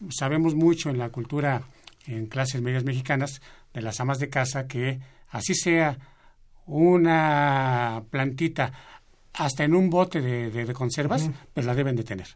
sabemos 0.10 0.56
mucho 0.56 0.90
en 0.90 0.98
la 0.98 1.10
cultura, 1.10 1.64
en 2.08 2.28
clases 2.28 2.62
medias 2.62 2.84
mexicanas, 2.84 3.42
de 3.74 3.82
las 3.82 4.00
amas 4.00 4.20
de 4.20 4.30
casa, 4.30 4.68
que 4.68 5.00
así 5.30 5.54
sea 5.56 5.98
una 6.86 8.04
plantita 8.10 8.72
hasta 9.34 9.64
en 9.64 9.74
un 9.76 9.90
bote 9.90 10.22
de, 10.22 10.52
de- 10.52 10.66
de 10.66 10.74
conservas, 10.74 11.30
pero 11.54 11.68
la 11.68 11.76
deben 11.76 11.96
de 11.96 12.04
tener. 12.04 12.28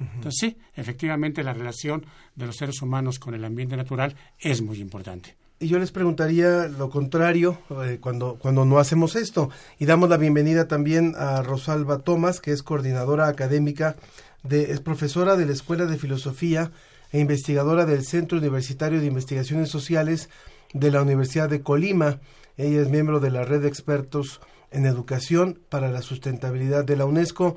Entonces 0.00 0.34
sí, 0.40 0.58
efectivamente 0.74 1.42
la 1.44 1.52
relación 1.54 2.04
de 2.34 2.46
los 2.46 2.56
seres 2.56 2.82
humanos 2.82 3.18
con 3.20 3.34
el 3.34 3.44
ambiente 3.44 3.76
natural 3.76 4.16
es 4.40 4.60
muy 4.60 4.80
importante. 4.80 5.36
Y 5.64 5.68
yo 5.68 5.78
les 5.78 5.92
preguntaría 5.92 6.68
lo 6.68 6.90
contrario 6.90 7.56
eh, 7.86 7.96
cuando, 7.98 8.36
cuando 8.38 8.66
no 8.66 8.78
hacemos 8.78 9.16
esto. 9.16 9.48
Y 9.78 9.86
damos 9.86 10.10
la 10.10 10.18
bienvenida 10.18 10.68
también 10.68 11.14
a 11.16 11.40
Rosalba 11.40 12.00
Tomás, 12.00 12.42
que 12.42 12.52
es 12.52 12.62
coordinadora 12.62 13.28
académica, 13.28 13.96
de, 14.42 14.72
es 14.72 14.80
profesora 14.80 15.36
de 15.36 15.46
la 15.46 15.54
Escuela 15.54 15.86
de 15.86 15.96
Filosofía 15.96 16.70
e 17.12 17.20
investigadora 17.20 17.86
del 17.86 18.04
Centro 18.04 18.36
Universitario 18.36 19.00
de 19.00 19.06
Investigaciones 19.06 19.70
Sociales 19.70 20.28
de 20.74 20.90
la 20.90 21.00
Universidad 21.00 21.48
de 21.48 21.62
Colima. 21.62 22.20
Ella 22.58 22.82
es 22.82 22.90
miembro 22.90 23.18
de 23.18 23.30
la 23.30 23.46
red 23.46 23.62
de 23.62 23.68
expertos 23.68 24.42
en 24.70 24.84
educación 24.84 25.60
para 25.70 25.90
la 25.90 26.02
sustentabilidad 26.02 26.84
de 26.84 26.96
la 26.96 27.06
UNESCO. 27.06 27.56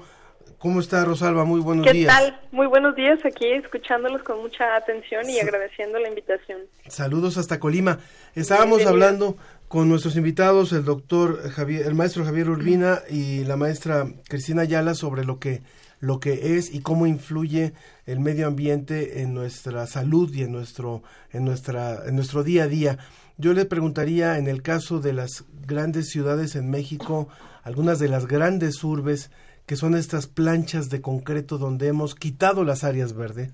¿Cómo 0.59 0.79
está 0.79 1.05
Rosalba? 1.05 1.45
Muy 1.45 1.59
buenos 1.59 1.85
¿Qué 1.85 1.93
días. 1.93 2.15
tal? 2.15 2.39
Muy 2.51 2.65
buenos 2.65 2.95
días 2.95 3.19
aquí, 3.23 3.45
escuchándolos 3.45 4.23
con 4.23 4.41
mucha 4.41 4.75
atención 4.75 5.29
y 5.29 5.39
agradeciendo 5.39 5.99
la 5.99 6.09
invitación. 6.09 6.61
Saludos 6.87 7.37
hasta 7.37 7.59
Colima. 7.59 7.99
Estábamos 8.33 8.83
hablando 8.87 9.37
con 9.67 9.87
nuestros 9.87 10.15
invitados, 10.15 10.73
el 10.73 10.83
doctor 10.83 11.47
Javier, 11.51 11.85
el 11.85 11.93
maestro 11.93 12.25
Javier 12.25 12.49
Urbina 12.49 13.01
y 13.07 13.43
la 13.43 13.55
maestra 13.55 14.07
Cristina 14.27 14.63
Ayala 14.63 14.95
sobre 14.95 15.25
lo 15.25 15.39
que 15.39 15.61
lo 15.99 16.19
que 16.19 16.57
es 16.57 16.73
y 16.73 16.81
cómo 16.81 17.05
influye 17.07 17.73
el 18.05 18.19
medio 18.19 18.47
ambiente 18.47 19.21
en 19.21 19.33
nuestra 19.33 19.85
salud 19.85 20.33
y 20.33 20.43
en 20.43 20.51
nuestro 20.51 21.03
en 21.33 21.45
nuestra 21.45 22.03
en 22.07 22.15
nuestro 22.15 22.43
día 22.43 22.63
a 22.63 22.67
día. 22.67 22.97
Yo 23.37 23.53
le 23.53 23.65
preguntaría 23.65 24.39
en 24.39 24.47
el 24.47 24.63
caso 24.63 24.99
de 24.99 25.13
las 25.13 25.43
grandes 25.67 26.09
ciudades 26.09 26.55
en 26.55 26.71
México, 26.71 27.27
algunas 27.63 27.99
de 27.99 28.07
las 28.09 28.25
grandes 28.25 28.83
urbes 28.83 29.29
que 29.67 29.75
son 29.75 29.93
estas 29.95 30.25
planchas 30.25 30.89
de 30.89 31.01
concreto 31.01 31.59
donde 31.59 31.87
hemos 31.87 32.15
quitado 32.15 32.63
las 32.63 32.83
áreas 32.83 33.13
verdes 33.13 33.53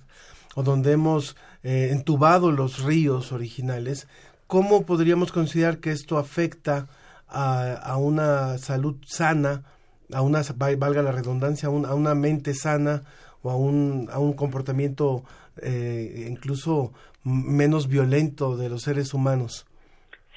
o 0.55 0.63
donde 0.63 0.93
hemos 0.93 1.35
eh, 1.63 1.89
entubado 1.91 2.51
los 2.51 2.83
ríos 2.83 3.31
originales, 3.33 4.07
¿cómo 4.47 4.85
podríamos 4.85 5.31
considerar 5.31 5.79
que 5.79 5.91
esto 5.91 6.17
afecta 6.17 6.87
a, 7.27 7.73
a 7.73 7.97
una 7.97 8.57
salud 8.59 8.95
sana, 9.05 9.63
a 10.13 10.21
una, 10.21 10.41
va- 10.61 10.75
valga 10.77 11.01
la 11.01 11.11
redundancia, 11.11 11.67
a, 11.67 11.71
un- 11.71 11.85
a 11.87 11.95
una 11.95 12.13
mente 12.13 12.53
sana 12.53 13.01
o 13.41 13.49
a 13.49 13.55
un, 13.55 14.07
a 14.11 14.19
un 14.19 14.33
comportamiento 14.33 15.23
eh, 15.61 16.27
incluso 16.29 16.93
menos 17.23 17.87
violento 17.87 18.55
de 18.55 18.69
los 18.69 18.83
seres 18.83 19.13
humanos? 19.15 19.65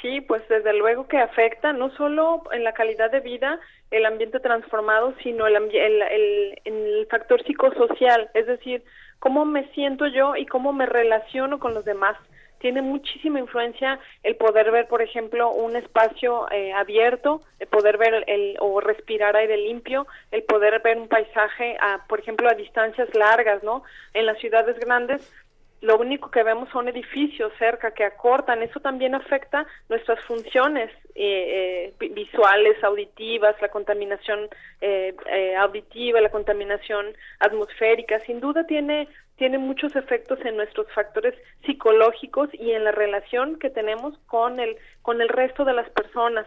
Sí, 0.01 0.21
pues 0.21 0.43
desde 0.49 0.73
luego 0.79 1.09
que 1.09 1.19
afecta 1.19 1.73
no 1.73 1.91
solo 1.97 2.43
en 2.53 2.65
la 2.65 2.73
calidad 2.73 3.11
de 3.11 3.21
vida, 3.21 3.59
el 3.91 4.05
ambiente 4.07 4.41
transformado, 4.41 5.15
sino 5.23 5.47
el, 5.47 5.57
el, 5.57 6.03
el- 6.03 6.59
el 6.65 7.07
factor 7.11 7.43
psicosocial, 7.45 8.31
es 8.35 8.47
decir, 8.47 8.83
cómo 9.19 9.45
me 9.45 9.69
siento 9.73 10.07
yo 10.07 10.37
y 10.37 10.47
cómo 10.47 10.73
me 10.73 10.87
relaciono 10.87 11.59
con 11.59 11.75
los 11.75 11.85
demás. 11.85 12.17
Tiene 12.59 12.81
muchísima 12.81 13.39
influencia 13.39 14.01
el 14.23 14.35
poder 14.37 14.71
ver, 14.71 14.89
por 14.89 15.03
ejemplo, 15.03 15.51
un 15.53 15.77
espacio 15.77 16.51
eh, 16.51 16.73
abierto, 16.73 17.43
el 17.61 17.69
poder 17.69 17.99
ver 17.99 18.25
el, 18.27 18.57
o 18.61 18.81
respirar 18.81 19.37
aire 19.37 19.59
limpio, 19.59 20.07
el 20.33 20.43
poder 20.43 20.81
ver 20.83 20.97
un 20.97 21.07
paisaje, 21.07 21.77
a, 21.81 22.07
por 22.09 22.19
ejemplo, 22.19 22.49
a 22.49 22.55
distancias 22.55 23.15
largas, 23.15 23.63
¿no? 23.63 23.83
En 24.15 24.25
las 24.25 24.39
ciudades 24.39 24.79
grandes 24.81 25.31
lo 25.87 25.95
único 25.99 26.31
que 26.31 26.43
vemos 26.43 26.69
son 26.71 26.89
edificios 26.89 27.53
cerca 27.59 27.93
que 27.93 28.05
acortan. 28.05 28.63
Eso 28.63 28.81
también 28.81 29.15
afecta 29.15 29.67
nuestras 29.89 30.19
funciones 30.25 30.91
eh, 31.15 31.45
eh, 31.59 31.95
vi- 32.01 32.09
visuales, 32.23 32.77
auditivas, 32.83 33.55
la 33.61 33.69
contaminación 33.69 34.41
eh, 34.81 35.15
eh, 35.37 35.55
auditiva, 35.57 36.21
la 36.21 36.31
contaminación 36.39 37.05
atmosférica. 37.39 38.19
Sin 38.27 38.41
duda 38.41 38.65
tiene 38.67 39.09
tiene 39.37 39.59
muchos 39.59 39.95
efectos 39.95 40.39
en 40.45 40.57
nuestros 40.57 40.87
factores 40.93 41.35
psicológicos 41.65 42.49
y 42.55 42.73
en 42.73 42.85
la 42.85 42.93
relación 42.93 43.59
que 43.59 43.71
tenemos 43.71 44.19
con 44.27 44.59
el 44.61 44.77
con 45.03 45.21
el 45.21 45.29
resto 45.29 45.65
de 45.65 45.75
las 45.75 45.89
personas. 45.91 46.47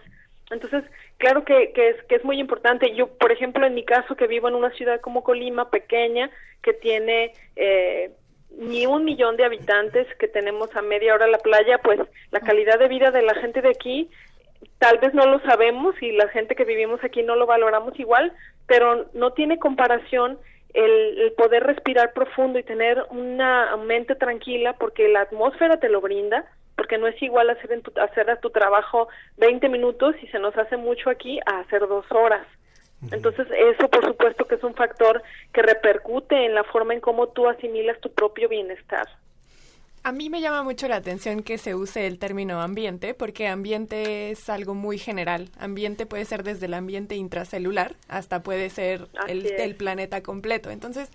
Entonces, 0.52 0.84
claro 1.20 1.46
que, 1.46 1.72
que, 1.76 1.90
es, 1.90 2.04
que 2.08 2.16
es 2.16 2.24
muy 2.24 2.40
importante. 2.40 2.96
Yo, 2.96 3.06
por 3.22 3.32
ejemplo, 3.32 3.68
en 3.68 3.76
mi 3.76 3.86
caso, 3.86 4.16
que 4.16 4.26
vivo 4.26 4.48
en 4.48 4.56
una 4.56 4.72
ciudad 4.72 5.00
como 5.00 5.24
Colima, 5.24 5.70
pequeña, 5.70 6.32
que 6.64 6.74
tiene 6.74 7.34
eh, 7.56 8.10
ni 8.58 8.86
un 8.86 9.06
millón 9.06 9.38
de 9.38 9.46
habitantes, 9.46 10.08
que 10.18 10.28
tenemos 10.28 10.76
a 10.76 10.82
media 10.82 11.14
hora 11.14 11.28
la 11.28 11.38
playa, 11.38 11.80
pues 11.80 12.00
la 12.32 12.40
calidad 12.40 12.80
de 12.80 12.88
vida 12.88 13.12
de 13.12 13.22
la 13.22 13.36
gente 13.36 13.62
de 13.62 13.70
aquí 13.70 14.10
tal 14.78 14.98
vez 14.98 15.14
no 15.14 15.26
lo 15.26 15.40
sabemos 15.42 15.96
y 16.02 16.12
la 16.12 16.28
gente 16.30 16.56
que 16.56 16.66
vivimos 16.66 17.04
aquí 17.04 17.24
no 17.24 17.36
lo 17.36 17.46
valoramos 17.46 17.98
igual, 18.00 18.34
pero 18.68 19.10
no 19.14 19.32
tiene 19.32 19.60
comparación 19.60 20.38
el, 20.74 21.20
el 21.20 21.32
poder 21.34 21.64
respirar 21.64 22.14
profundo 22.14 22.60
y 22.60 22.64
tener 22.64 23.04
una 23.10 23.76
mente 23.78 24.16
tranquila 24.16 24.74
porque 24.74 25.08
la 25.08 25.22
atmósfera 25.22 25.80
te 25.80 25.90
lo 25.90 26.02
brinda, 26.02 26.46
porque 26.76 26.98
no 26.98 27.08
es 27.08 27.22
igual 27.22 27.50
hacer, 27.50 27.72
en 27.72 27.82
tu, 27.82 27.92
hacer 28.00 28.30
a 28.30 28.40
tu 28.40 28.52
trabajo 28.52 29.10
20 29.38 29.68
minutos 29.70 30.16
y 30.22 30.28
se 30.28 30.40
nos 30.40 30.56
hace 30.58 30.78
mucho 30.78 31.10
aquí 31.10 31.40
a 31.46 31.60
hacer 31.60 31.82
dos 31.82 32.06
horas. 32.12 32.46
Entonces, 33.12 33.48
eso 33.52 33.88
por 33.90 34.06
supuesto 34.06 34.46
que 34.46 34.56
es 34.56 34.64
un 34.64 34.76
factor 34.76 35.24
que 35.54 35.62
repercute 35.62 36.46
en 36.46 36.54
la 36.54 36.64
forma 36.66 36.94
en 36.94 37.00
cómo 37.00 37.28
tú 37.28 37.48
asimilas 37.48 38.00
tu 38.02 38.12
propio 38.12 38.50
bienestar. 38.50 39.08
A 40.04 40.12
mí 40.14 40.30
me 40.30 40.40
llama 40.42 40.64
mucho 40.64 40.88
la 40.88 40.96
atención 40.98 41.44
que 41.44 41.58
se 41.58 41.76
use 41.76 42.08
el 42.08 42.20
término 42.20 42.62
ambiente, 42.62 43.14
porque 43.14 43.48
ambiente 43.48 44.32
es 44.32 44.50
algo 44.50 44.74
muy 44.74 44.98
general. 44.98 45.50
Ambiente 45.60 46.06
puede 46.06 46.24
ser 46.26 46.44
desde 46.44 46.68
el 46.68 46.74
ambiente 46.74 47.16
intracelular 47.16 47.96
hasta 48.08 48.42
puede 48.42 48.70
ser 48.70 49.08
el, 49.28 49.76
planeta 49.76 50.22
completo. 50.24 50.70
Entonces, 50.70 51.10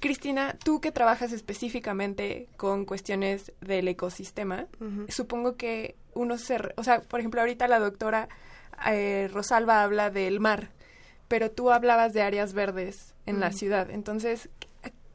Cristina, 0.00 0.56
tú 0.64 0.80
que 0.80 0.92
trabajas 0.92 1.32
específicamente 1.32 2.46
con 2.56 2.84
cuestiones 2.84 3.52
del 3.60 3.88
ecosistema, 3.88 4.66
supongo 5.08 5.56
que 5.56 5.96
uno 6.14 6.38
se... 6.38 6.58
re- 6.58 6.74
O 6.76 6.84
sea, 6.84 7.00
por 7.00 7.20
ejemplo, 7.20 7.40
ahorita 7.40 7.66
la 7.68 7.78
doctora 7.80 8.28
eh, 8.90 9.28
Rosalba 9.32 9.82
habla 9.82 10.10
del 10.10 10.38
mar, 10.40 10.68
pero 11.32 11.50
tú 11.50 11.70
hablabas 11.70 12.12
de 12.12 12.20
áreas 12.20 12.52
verdes 12.52 13.14
en 13.24 13.40
la 13.40 13.52
ciudad. 13.52 13.88
Entonces, 13.88 14.50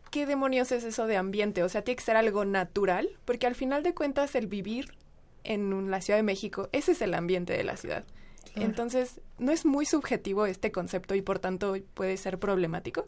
¿qué 0.10 0.26
demonios 0.26 0.72
es 0.72 0.84
eso 0.84 1.06
de 1.06 1.16
ambiente? 1.16 1.62
O 1.62 1.70
sea, 1.70 1.84
tiene 1.84 1.98
que 1.98 2.04
ser 2.04 2.16
algo 2.18 2.44
natural, 2.44 3.08
porque 3.24 3.46
al 3.46 3.54
final 3.54 3.84
de 3.84 3.94
cuentas 3.94 4.34
el 4.34 4.48
vivir 4.48 4.96
en 5.44 5.92
la 5.92 6.02
Ciudad 6.02 6.18
de 6.18 6.24
México, 6.24 6.70
ese 6.72 6.94
es 6.94 7.04
el 7.04 7.14
ambiente 7.14 7.54
de 7.54 7.64
la 7.64 7.78
ciudad. 7.78 8.04
Claro. 8.52 8.68
Entonces, 8.68 9.22
¿no 9.38 9.52
es 9.52 9.64
muy 9.64 9.86
subjetivo 9.86 10.48
este 10.48 10.72
concepto 10.72 11.14
y 11.14 11.22
por 11.22 11.38
tanto 11.38 11.76
puede 11.94 12.18
ser 12.18 12.40
problemático? 12.40 13.06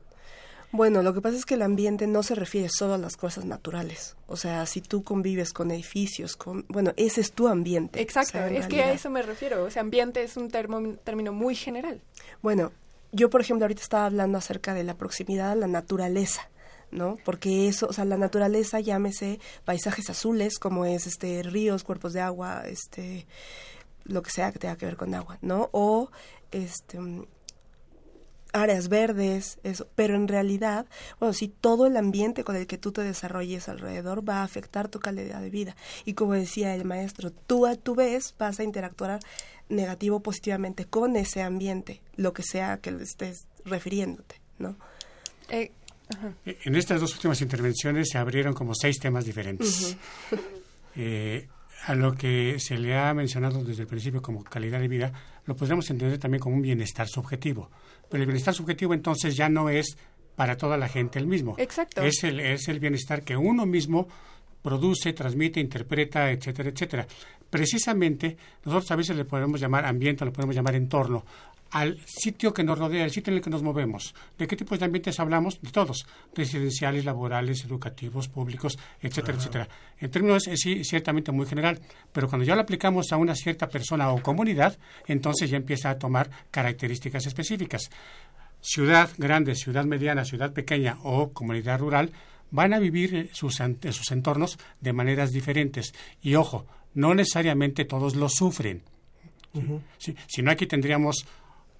Bueno, 0.72 1.01
lo 1.01 1.16
que 1.16 1.22
pasa 1.22 1.36
es 1.36 1.45
que 1.47 1.55
el 1.55 1.64
ambiente 1.64 2.05
no 2.05 2.22
se 2.22 2.36
refiere 2.36 2.70
solo 2.70 2.93
a 2.93 2.99
las 2.99 3.18
cosas 3.18 3.43
naturales. 3.43 4.16
O 4.28 4.38
sea, 4.38 4.68
si 4.68 4.82
tú 4.82 5.01
convives 5.03 5.51
con 5.51 5.72
edificios, 5.72 6.36
con, 6.36 6.64
bueno, 6.70 6.93
ese 6.95 7.22
es 7.22 7.32
tu 7.32 7.47
ambiente. 7.47 7.99
Exacto, 7.99 8.38
O 8.38 8.41
sea, 8.41 8.47
en 8.49 8.55
es 8.57 8.68
que 8.68 8.84
a 8.84 8.91
eso 8.93 9.10
me 9.10 9.24
refiero. 9.24 9.64
O 9.64 9.72
sea, 9.72 9.82
ambiente 9.82 10.22
es 10.22 10.38
un 10.38 10.51
termo- 10.51 10.95
término 11.03 11.34
muy 11.34 11.55
general. 11.55 12.01
Bueno, 12.43 12.72
yo 13.12 13.30
por 13.30 13.41
ejemplo 13.41 13.66
ahorita 13.66 13.82
estaba 13.82 14.05
hablando 14.05 14.38
acerca 14.38 14.74
de 14.74 14.84
la 14.84 14.95
proximidad 14.95 15.51
a 15.51 15.55
la 15.55 15.68
naturaleza. 15.68 16.49
¿no? 16.91 17.18
Porque 17.24 17.68
eso, 17.68 17.86
o 17.88 17.93
sea, 17.93 18.03
la 18.03 18.18
naturaleza, 18.18 18.80
llámese 18.80 19.39
paisajes 19.64 20.10
azules, 20.10 20.57
como 20.57 20.86
es 20.86 21.05
este 21.05 21.43
ríos, 21.43 21.84
cuerpos 21.84 22.14
de 22.14 22.22
agua, 22.22 22.64
este 22.66 23.28
lo 24.05 24.24
que 24.24 24.32
sea 24.32 24.51
que 24.51 24.57
tenga 24.57 24.76
que 24.76 24.88
ver 24.88 24.97
con 24.97 25.14
agua, 25.14 25.38
¿no? 25.41 25.70
O 25.72 26.10
este 26.51 26.97
áreas 28.54 28.89
verdes, 28.89 29.60
eso, 29.64 29.88
pero 29.95 30.16
en 30.16 30.28
realidad, 30.28 30.86
bueno, 31.20 31.34
si 31.34 31.47
todo 31.47 31.86
el 31.88 31.97
ambiente 31.97 32.43
con 32.43 32.56
el 32.56 32.68
que 32.68 32.78
tú 32.78 32.91
te 32.91 33.02
desarrolles 33.02 33.70
alrededor 33.70 34.28
va 34.28 34.38
a 34.38 34.43
afectar 34.43 34.88
tu 34.88 35.00
calidad 35.00 35.41
de 35.41 35.50
vida. 35.50 35.76
Y 36.06 36.14
como 36.14 36.34
decía 36.34 36.74
el 36.76 36.86
maestro, 36.86 37.32
tú 37.32 37.66
a 37.66 37.76
tu 37.76 37.95
vez 37.95 38.36
vas 38.38 38.60
a 38.60 38.64
interactuar 38.64 39.20
negativo 39.70 40.18
o 40.18 40.24
positivamente 40.24 40.86
con 40.86 41.16
ese 41.16 41.41
ambiente, 41.41 42.02
lo 42.16 42.34
que 42.34 42.43
sea 42.43 42.78
que 42.78 42.91
le 42.91 43.04
estés 43.04 43.47
refiriéndote, 43.66 44.36
¿no? 44.58 44.76
Eh, 45.50 45.72
ajá. 46.10 46.34
En 46.45 46.76
estas 46.76 47.02
dos 47.02 47.14
últimas 47.14 47.41
intervenciones 47.41 48.10
se 48.12 48.18
abrieron 48.18 48.54
como 48.54 48.74
seis 48.76 49.00
temas 49.00 49.26
diferentes. 49.26 49.95
Eh, 50.95 51.47
a 51.86 51.95
lo 51.95 52.14
que 52.14 52.58
se 52.60 52.78
le 52.78 52.97
ha 52.97 53.14
mencionado 53.14 53.64
desde 53.64 53.84
el 53.84 53.88
principio 53.88 54.22
como 54.22 54.43
calidad 54.43 54.80
de 54.80 54.88
vida, 54.88 55.14
lo 55.45 55.56
podríamos 55.56 55.89
entender 55.89 56.18
también 56.18 56.41
como 56.41 56.56
un 56.56 56.62
bienestar 56.62 57.08
subjetivo. 57.08 57.70
Pero 58.10 58.24
el 58.24 58.28
bienestar 58.28 58.53
subjetivo 58.53 58.93
entonces 58.93 59.36
ya 59.36 59.49
no 59.49 59.70
es 59.70 59.97
para 60.36 60.57
toda 60.57 60.78
la 60.78 60.88
gente 60.88 61.20
el 61.20 61.28
mismo. 61.28 61.55
Exacto. 61.57 62.01
Es 62.01 62.24
el, 62.24 62.39
es 62.39 62.68
el 62.68 62.80
bienestar 62.80 63.24
que 63.24 63.36
uno 63.36 63.66
mismo 63.66 64.07
produce, 64.62 65.14
transmite, 65.14 65.60
interpreta, 65.60 66.32
etcétera, 66.32 66.70
etcétera. 66.70 67.07
Precisamente, 67.49 68.38
nosotros 68.64 68.91
a 68.91 68.95
veces 68.95 69.16
le 69.16 69.26
podemos 69.26 69.60
llamar 69.60 69.86
ambiente, 69.86 70.24
le 70.24 70.32
podemos 70.32 70.55
llamar 70.55 70.76
entorno, 70.76 71.26
al 71.72 71.99
sitio 72.05 72.53
que 72.53 72.63
nos 72.63 72.78
rodea, 72.78 73.03
al 73.03 73.11
sitio 73.11 73.32
en 73.32 73.38
el 73.38 73.43
que 73.43 73.49
nos 73.49 73.63
movemos. 73.63 74.13
¿De 74.38 74.47
qué 74.47 74.55
tipos 74.55 74.80
de 74.80 74.86
ambientes 74.86 75.20
hablamos? 75.20 75.61
De 75.61 75.72
todos, 75.72 76.05
residenciales, 76.36 77.05
laborales, 77.05 77.63
educativos, 77.65 78.28
públicos, 78.28 78.78
etcétera, 79.01 79.38
etcétera. 79.38 79.70
En 79.99 80.09
términos, 80.09 80.47
es 80.47 80.59
sí, 80.59 80.84
ciertamente 80.84 81.32
muy 81.32 81.45
general, 81.45 81.80
pero 82.11 82.28
cuando 82.28 82.45
ya 82.45 82.55
lo 82.55 82.61
aplicamos 82.61 83.11
a 83.11 83.17
una 83.17 83.36
cierta 83.36 83.70
persona 83.70 84.11
o 84.11 84.22
comunidad, 84.22 84.78
entonces 85.07 85.49
ya 85.49 85.57
empieza 85.57 85.89
a 85.89 85.99
tomar 85.99 86.30
características 86.51 87.26
específicas. 87.26 87.89
Ciudad 88.61 89.09
grande, 89.17 89.55
ciudad 89.55 89.86
mediana, 89.86 90.26
ciudad 90.26 90.51
pequeña 90.51 90.97
o 91.03 91.32
comunidad 91.32 91.80
rural 91.80 92.11
van 92.51 92.74
a 92.74 92.80
vivir 92.80 93.15
eh, 93.15 93.30
sus, 93.32 93.59
eh, 93.59 93.91
sus 93.91 94.11
entornos 94.11 94.57
de 94.82 94.93
maneras 94.93 95.32
diferentes. 95.32 95.93
Y 96.22 96.36
ojo, 96.36 96.65
no 96.93 97.13
necesariamente 97.13 97.86
todos 97.86 98.15
lo 98.15 98.30
sufren. 98.30 98.84
Sí, 99.97 100.15
si 100.28 100.43
no, 100.43 100.51
aquí 100.51 100.67
tendríamos 100.67 101.26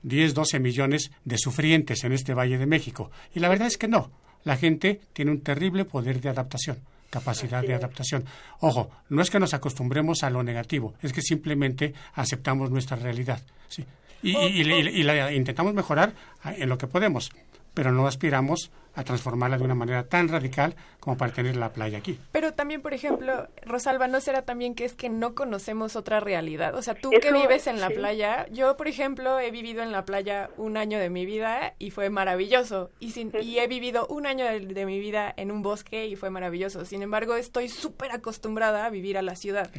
10, 0.04 0.34
12 0.34 0.60
millones 0.60 1.12
de 1.26 1.38
sufrientes 1.38 2.04
en 2.04 2.14
este 2.14 2.34
Valle 2.34 2.58
de 2.58 2.66
México. 2.66 3.12
Y 3.36 3.39
la 3.39 3.50
verdad 3.50 3.68
es 3.68 3.78
que 3.78 3.88
no. 3.88 4.12
La 4.43 4.56
gente 4.58 5.02
tiene 5.14 5.32
un 5.32 5.41
terrible 5.41 5.84
poder 5.86 6.22
de 6.22 6.30
adaptación, 6.30 6.80
capacidad 7.10 7.62
de 7.62 7.74
adaptación. 7.74 8.24
Ojo, 8.62 8.89
no 9.10 9.22
es 9.22 9.30
que 9.30 9.39
nos 9.39 9.54
acostumbremos 9.54 10.24
a 10.24 10.30
lo 10.30 10.43
negativo, 10.43 10.93
es 11.02 11.12
que 11.12 11.22
simplemente 11.22 11.93
aceptamos 12.14 12.72
nuestra 12.72 12.95
realidad. 12.97 13.41
¿sí? 13.68 13.84
Y, 14.24 14.38
y- 14.38 14.62
y- 14.62 14.88
y 15.00 15.04
la 15.04 15.32
intentamos 15.34 15.74
mejorar 15.74 16.14
en 16.45 16.70
lo 16.70 16.78
que 16.78 16.88
podemos, 16.88 17.32
pero 17.74 17.91
no 17.91 18.08
aspiramos 18.08 18.72
a 19.00 19.04
transformarla 19.04 19.58
de 19.58 19.64
una 19.64 19.76
manera 19.76 20.04
tan 20.08 20.28
radical 20.28 20.76
como 21.00 21.18
para 21.18 21.32
tener 21.32 21.56
la 21.56 21.72
playa 21.72 21.97
aquí. 21.97 22.20
Pero 22.32 22.54
también, 22.54 22.82
por 22.82 22.93
ejemplo, 22.93 23.47
Rosalba, 23.66 24.08
¿no 24.08 24.20
será 24.20 24.41
también 24.41 24.76
que 24.76 24.84
es 24.84 24.93
que 24.93 25.08
no 25.10 25.34
conocemos 25.36 25.95
otra 25.95 26.20
realidad? 26.20 26.76
O 26.76 26.82
sea, 26.82 26.95
tú 26.95 27.12
Eso, 27.12 27.22
que 27.22 27.32
vives 27.32 27.68
en 27.68 27.80
la 27.80 27.88
sí. 27.88 27.93
playa, 27.93 28.45
yo, 28.52 28.76
por 28.76 28.88
ejemplo, 28.88 29.39
he 29.39 29.52
vivido 29.52 29.82
en 29.82 29.91
la 29.91 30.04
playa 30.04 30.50
un 30.58 30.76
año 30.76 31.00
de 31.00 31.10
mi 31.10 31.26
vida 31.26 31.76
y 31.80 31.91
fue 31.91 32.10
maravilloso. 32.10 32.89
Y, 33.00 33.12
sin, 33.12 33.32
y 33.41 33.60
he 33.60 33.68
vivido 33.68 34.06
un 34.08 34.28
año 34.28 34.45
de, 34.45 34.60
de 34.60 34.86
mi 34.86 35.00
vida 35.00 35.34
en 35.38 35.52
un 35.52 35.62
bosque 35.62 36.08
y 36.08 36.16
fue 36.18 36.30
maravilloso. 36.30 36.84
Sin 36.84 37.02
embargo, 37.02 37.36
estoy 37.36 37.70
súper 37.70 38.12
acostumbrada 38.12 38.86
a 38.86 38.89
vivir 38.89 39.18
a 39.18 39.22
la 39.22 39.36
ciudad. 39.36 39.70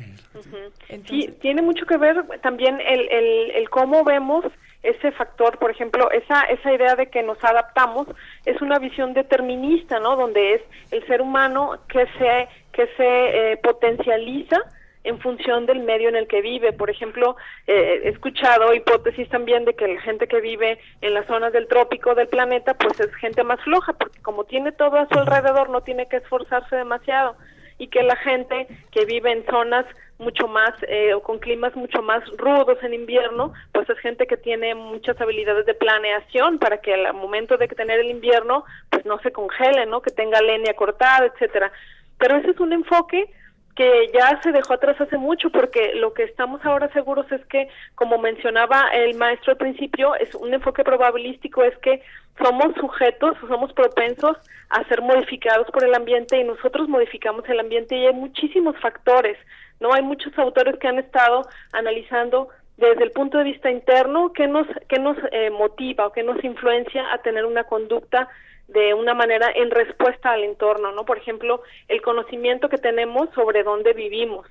Sí, 1.08 1.34
tiene 1.40 1.60
mucho 1.60 1.84
que 1.84 1.96
ver 1.98 2.24
también 2.42 2.80
el, 2.80 3.08
el, 3.10 3.50
el 3.50 3.70
cómo 3.70 4.04
vemos 4.04 4.44
ese 4.82 5.12
factor, 5.12 5.58
por 5.58 5.70
ejemplo, 5.70 6.10
esa, 6.10 6.42
esa 6.44 6.72
idea 6.72 6.96
de 6.96 7.10
que 7.10 7.22
nos 7.22 7.42
adaptamos 7.44 8.06
es 8.44 8.60
una 8.62 8.78
visión 8.78 9.14
determinista, 9.14 10.00
¿no? 10.00 10.16
Donde 10.16 10.54
es 10.54 10.62
el 10.90 11.06
ser 11.06 11.20
humano 11.20 11.78
que 11.88 12.06
se, 12.18 12.48
que 12.72 12.86
se 12.96 13.52
eh, 13.52 13.56
potencializa 13.58 14.58
en 15.02 15.18
función 15.18 15.66
del 15.66 15.80
medio 15.80 16.08
en 16.08 16.16
el 16.16 16.26
que 16.26 16.42
vive. 16.42 16.72
Por 16.72 16.90
ejemplo, 16.90 17.36
eh, 17.66 18.02
he 18.04 18.08
escuchado 18.08 18.74
hipótesis 18.74 19.28
también 19.28 19.64
de 19.64 19.74
que 19.74 19.88
la 19.88 20.00
gente 20.02 20.26
que 20.26 20.40
vive 20.40 20.78
en 21.00 21.14
las 21.14 21.26
zonas 21.26 21.52
del 21.52 21.68
trópico 21.68 22.14
del 22.14 22.28
planeta, 22.28 22.74
pues 22.74 23.00
es 23.00 23.14
gente 23.16 23.42
más 23.42 23.60
floja, 23.62 23.92
porque 23.94 24.20
como 24.20 24.44
tiene 24.44 24.72
todo 24.72 24.98
a 24.98 25.08
su 25.08 25.18
alrededor, 25.18 25.70
no 25.70 25.82
tiene 25.82 26.06
que 26.06 26.16
esforzarse 26.16 26.76
demasiado. 26.76 27.36
Y 27.80 27.88
que 27.88 28.02
la 28.02 28.16
gente 28.16 28.68
que 28.92 29.04
vive 29.06 29.32
en 29.32 29.44
zonas 29.46 29.86
mucho 30.18 30.46
más 30.46 30.72
eh, 30.86 31.14
o 31.14 31.22
con 31.22 31.38
climas 31.38 31.74
mucho 31.74 32.02
más 32.02 32.22
rudos 32.36 32.78
en 32.82 32.92
invierno, 32.94 33.54
pues 33.72 33.88
es 33.88 33.98
gente 34.00 34.26
que 34.26 34.36
tiene 34.36 34.74
muchas 34.74 35.18
habilidades 35.20 35.64
de 35.64 35.74
planeación 35.74 36.58
para 36.58 36.78
que 36.82 36.92
al 36.94 37.14
momento 37.14 37.56
de 37.56 37.68
tener 37.68 37.98
el 37.98 38.10
invierno, 38.10 38.64
pues 38.90 39.04
no 39.06 39.18
se 39.20 39.32
congele, 39.32 39.86
¿no? 39.86 40.02
Que 40.02 40.10
tenga 40.10 40.40
leña 40.42 40.74
cortada, 40.74 41.26
etcétera. 41.26 41.72
Pero 42.18 42.36
ese 42.36 42.50
es 42.50 42.60
un 42.60 42.74
enfoque 42.74 43.30
que 43.74 44.10
ya 44.12 44.38
se 44.42 44.52
dejó 44.52 44.74
atrás 44.74 45.00
hace 45.00 45.16
mucho 45.16 45.48
porque 45.48 45.94
lo 45.94 46.12
que 46.12 46.24
estamos 46.24 46.62
ahora 46.66 46.92
seguros 46.92 47.24
es 47.32 47.42
que, 47.46 47.68
como 47.94 48.18
mencionaba 48.18 48.88
el 48.92 49.16
maestro 49.16 49.52
al 49.52 49.58
principio, 49.58 50.14
es 50.16 50.34
un 50.34 50.52
enfoque 50.52 50.84
probabilístico, 50.84 51.62
es 51.64 51.76
que 51.78 52.02
somos 52.42 52.74
sujetos, 52.74 53.36
somos 53.48 53.72
propensos 53.72 54.36
a 54.68 54.84
ser 54.84 55.02
modificados 55.02 55.68
por 55.70 55.84
el 55.84 55.94
ambiente 55.94 56.38
y 56.38 56.44
nosotros 56.44 56.88
modificamos 56.88 57.48
el 57.48 57.60
ambiente 57.60 57.96
y 57.96 58.06
hay 58.06 58.14
muchísimos 58.14 58.76
factores, 58.80 59.36
¿no? 59.80 59.92
Hay 59.92 60.02
muchos 60.02 60.36
autores 60.38 60.78
que 60.78 60.88
han 60.88 60.98
estado 60.98 61.42
analizando 61.72 62.48
desde 62.76 63.04
el 63.04 63.12
punto 63.12 63.38
de 63.38 63.44
vista 63.44 63.70
interno 63.70 64.32
qué 64.32 64.46
nos, 64.46 64.66
qué 64.88 64.98
nos 64.98 65.16
eh, 65.32 65.50
motiva 65.50 66.06
o 66.06 66.12
qué 66.12 66.22
nos 66.22 66.42
influencia 66.42 67.12
a 67.12 67.18
tener 67.18 67.44
una 67.44 67.64
conducta 67.64 68.28
de 68.68 68.94
una 68.94 69.14
manera 69.14 69.50
en 69.54 69.70
respuesta 69.70 70.30
al 70.30 70.44
entorno, 70.44 70.92
¿no? 70.92 71.04
Por 71.04 71.18
ejemplo, 71.18 71.62
el 71.88 72.00
conocimiento 72.02 72.68
que 72.68 72.78
tenemos 72.78 73.28
sobre 73.34 73.62
dónde 73.62 73.92
vivimos. 73.92 74.46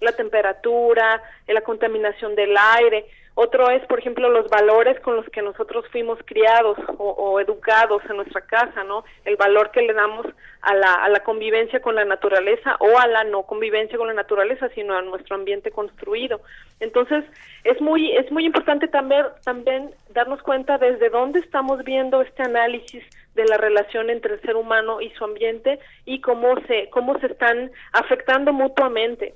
la 0.00 0.12
temperatura, 0.12 1.20
la 1.48 1.60
contaminación 1.62 2.36
del 2.36 2.56
aire. 2.56 3.06
Otro 3.40 3.70
es, 3.70 3.86
por 3.86 4.00
ejemplo, 4.00 4.28
los 4.28 4.50
valores 4.50 4.98
con 4.98 5.14
los 5.14 5.24
que 5.26 5.42
nosotros 5.42 5.84
fuimos 5.92 6.18
criados 6.24 6.76
o, 6.96 7.10
o 7.10 7.38
educados 7.38 8.02
en 8.10 8.16
nuestra 8.16 8.40
casa, 8.40 8.82
¿no? 8.82 9.04
El 9.24 9.36
valor 9.36 9.70
que 9.70 9.82
le 9.82 9.92
damos 9.92 10.26
a 10.60 10.74
la, 10.74 10.94
a 10.94 11.08
la 11.08 11.20
convivencia 11.20 11.80
con 11.80 11.94
la 11.94 12.04
naturaleza 12.04 12.74
o 12.80 12.98
a 12.98 13.06
la 13.06 13.22
no 13.22 13.44
convivencia 13.44 13.96
con 13.96 14.08
la 14.08 14.14
naturaleza, 14.14 14.68
sino 14.74 14.92
a 14.92 15.02
nuestro 15.02 15.36
ambiente 15.36 15.70
construido. 15.70 16.40
Entonces, 16.80 17.24
es 17.62 17.80
muy, 17.80 18.10
es 18.10 18.28
muy 18.32 18.44
importante 18.44 18.88
también, 18.88 19.26
también 19.44 19.92
darnos 20.08 20.42
cuenta 20.42 20.76
desde 20.76 21.08
dónde 21.08 21.38
estamos 21.38 21.84
viendo 21.84 22.22
este 22.22 22.42
análisis 22.42 23.04
de 23.36 23.44
la 23.44 23.56
relación 23.56 24.10
entre 24.10 24.34
el 24.34 24.40
ser 24.40 24.56
humano 24.56 25.00
y 25.00 25.10
su 25.10 25.22
ambiente 25.22 25.78
y 26.04 26.20
cómo 26.22 26.56
se, 26.66 26.90
cómo 26.90 27.16
se 27.20 27.26
están 27.26 27.70
afectando 27.92 28.52
mutuamente. 28.52 29.34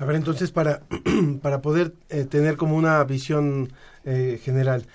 A 0.00 0.06
ver, 0.06 0.16
entonces, 0.16 0.50
para, 0.50 0.80
para 1.42 1.60
poder 1.60 1.92
eh, 2.08 2.24
tener 2.24 2.56
como 2.56 2.74
una 2.74 3.04
visión 3.04 3.70
eh, 4.04 4.40
general, 4.42 4.86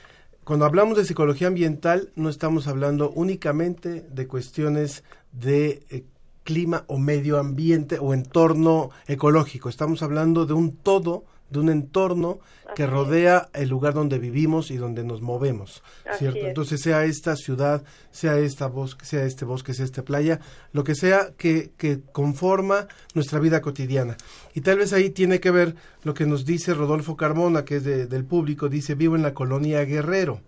cuando 0.43 0.65
hablamos 0.65 0.97
de 0.97 1.05
psicología 1.05 1.45
ambiental, 1.47 2.09
no 2.15 2.27
estamos 2.27 2.67
hablando 2.67 3.11
únicamente 3.11 4.01
de 4.09 4.27
cuestiones 4.27 5.03
de 5.31 5.85
eh, 5.91 6.05
clima 6.43 6.85
o 6.87 6.97
medio 6.97 7.37
ambiente 7.37 7.99
o 7.99 8.15
entorno 8.15 8.89
ecológico. 9.05 9.69
Estamos 9.69 10.01
hablando 10.01 10.47
de 10.47 10.53
un 10.53 10.75
todo, 10.75 11.25
de 11.49 11.59
un 11.59 11.69
entorno 11.69 12.39
que 12.75 12.87
rodea 12.87 13.49
el 13.53 13.69
lugar 13.69 13.93
donde 13.93 14.17
vivimos 14.19 14.71
y 14.71 14.77
donde 14.77 15.03
nos 15.03 15.21
movemos, 15.21 15.83
¿cierto? 16.17 16.39
es. 16.39 16.45
Entonces, 16.45 16.81
sea 16.81 17.05
esta 17.05 17.35
ciudad, 17.35 17.83
sea 18.11 18.37
esta 18.39 18.67
bosque, 18.67 19.05
sea 19.05 19.23
este 19.25 19.45
bosque, 19.45 19.73
sea 19.73 19.85
esta 19.85 20.03
playa, 20.03 20.39
lo 20.73 20.83
que 20.83 20.95
sea 20.95 21.31
que, 21.37 21.71
que 21.77 21.99
conforma 22.11 22.87
nuestra 23.13 23.39
vida 23.39 23.61
cotidiana. 23.61 24.17
Y 24.53 24.61
tal 24.61 24.79
vez 24.79 24.91
ahí 24.93 25.11
tiene 25.11 25.39
que 25.39 25.51
ver 25.51 25.75
lo 26.03 26.13
que 26.13 26.25
nos 26.25 26.45
dice 26.45 26.73
Rodolfo 26.73 27.15
Carmona, 27.15 27.63
que 27.63 27.77
es 27.77 27.83
de- 27.83 28.07
del 28.07 28.25
público, 28.25 28.67
dice, 28.67 28.95
vivo 28.95 29.15
en 29.15 29.21
la 29.21 29.33
colonia 29.33 29.85
Guerrero. 29.85 30.41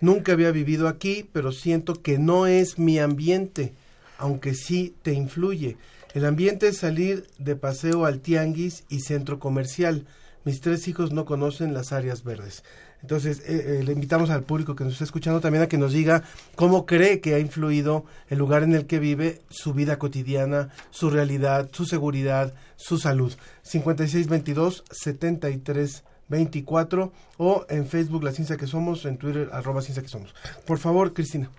Nunca 0.00 0.32
había 0.32 0.50
vivido 0.50 0.88
aquí, 0.88 1.28
pero 1.32 1.52
siento 1.52 1.94
que 2.02 2.18
no 2.18 2.46
es 2.46 2.78
mi 2.78 2.98
ambiente, 2.98 3.72
aunque 4.18 4.54
sí 4.54 4.94
te 5.02 5.12
influye. 5.14 5.76
El 6.12 6.24
ambiente 6.26 6.68
es 6.68 6.78
salir 6.78 7.26
de 7.38 7.56
paseo 7.56 8.04
al 8.04 8.20
tianguis 8.20 8.84
y 8.88 9.00
centro 9.00 9.38
comercial. 9.38 10.04
Mis 10.44 10.60
tres 10.60 10.86
hijos 10.88 11.12
no 11.12 11.24
conocen 11.24 11.74
las 11.74 11.92
áreas 11.92 12.24
verdes. 12.24 12.62
Entonces, 13.02 13.40
eh, 13.40 13.80
eh, 13.80 13.82
le 13.84 13.92
invitamos 13.92 14.30
al 14.30 14.44
público 14.44 14.74
que 14.74 14.84
nos 14.84 14.94
está 14.94 15.04
escuchando 15.04 15.40
también 15.40 15.62
a 15.62 15.68
que 15.68 15.76
nos 15.76 15.92
diga 15.92 16.22
cómo 16.54 16.86
cree 16.86 17.20
que 17.20 17.34
ha 17.34 17.38
influido 17.38 18.04
el 18.28 18.38
lugar 18.38 18.62
en 18.62 18.74
el 18.74 18.86
que 18.86 18.98
vive, 18.98 19.42
su 19.50 19.74
vida 19.74 19.98
cotidiana, 19.98 20.70
su 20.90 21.10
realidad, 21.10 21.68
su 21.72 21.84
seguridad, 21.84 22.54
su 22.76 22.98
salud. 22.98 23.34
5622 23.62 24.84
73 24.90 26.04
24 26.28 27.12
o 27.36 27.66
en 27.68 27.86
Facebook 27.86 28.24
La 28.24 28.32
Ciencia 28.32 28.56
que 28.56 28.66
Somos, 28.66 29.04
en 29.04 29.18
Twitter 29.18 29.50
arroba 29.52 29.82
Ciencia 29.82 30.02
que 30.02 30.08
Somos. 30.08 30.34
Por 30.66 30.78
favor, 30.78 31.12
Cristina. 31.12 31.50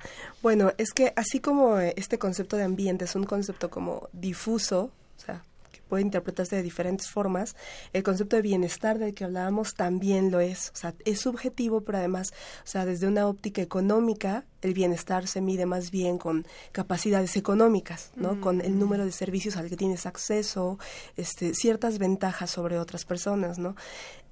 Bueno, 0.42 0.72
es 0.78 0.92
que 0.92 1.14
así 1.16 1.40
como 1.40 1.80
eh, 1.80 1.94
este 1.98 2.18
concepto 2.18 2.58
de 2.58 2.64
ambiente 2.64 3.06
es 3.06 3.16
un 3.16 3.26
concepto 3.26 3.70
como 3.70 4.10
difuso, 4.14 4.92
o 5.18 5.20
sea, 5.20 5.44
puede 5.88 6.04
interpretarse 6.04 6.56
de 6.56 6.64
diferentes 6.64 7.10
formas, 7.10 7.56
el 7.94 8.04
concepto 8.04 8.36
de 8.36 8.42
bienestar 8.42 9.00
del 9.00 9.14
que 9.14 9.24
hablábamos 9.24 9.74
también 9.76 10.32
lo 10.32 10.40
es. 10.40 10.72
O 10.74 10.78
sea, 10.78 10.94
es 11.06 11.22
subjetivo, 11.22 11.82
pero 11.82 11.98
además, 11.98 12.34
o 12.64 12.68
sea, 12.68 12.86
desde 12.86 13.08
una 13.08 13.28
óptica 13.28 13.62
económica, 13.62 14.46
el 14.62 14.74
bienestar 14.74 15.28
se 15.28 15.42
mide 15.42 15.66
más 15.66 15.92
bien 15.92 16.18
con 16.18 16.46
capacidades 16.72 17.36
económicas, 17.38 18.12
¿no? 18.16 18.42
Con 18.42 18.62
el 18.62 18.80
número 18.80 19.06
de 19.06 19.12
servicios 19.12 19.58
al 19.58 19.70
que 19.70 19.78
tienes 19.78 20.06
acceso, 20.06 20.80
este, 21.18 21.54
ciertas 21.54 22.00
ventajas 22.00 22.50
sobre 22.50 22.80
otras 22.80 23.06
personas, 23.06 23.60
¿no? 23.60 23.76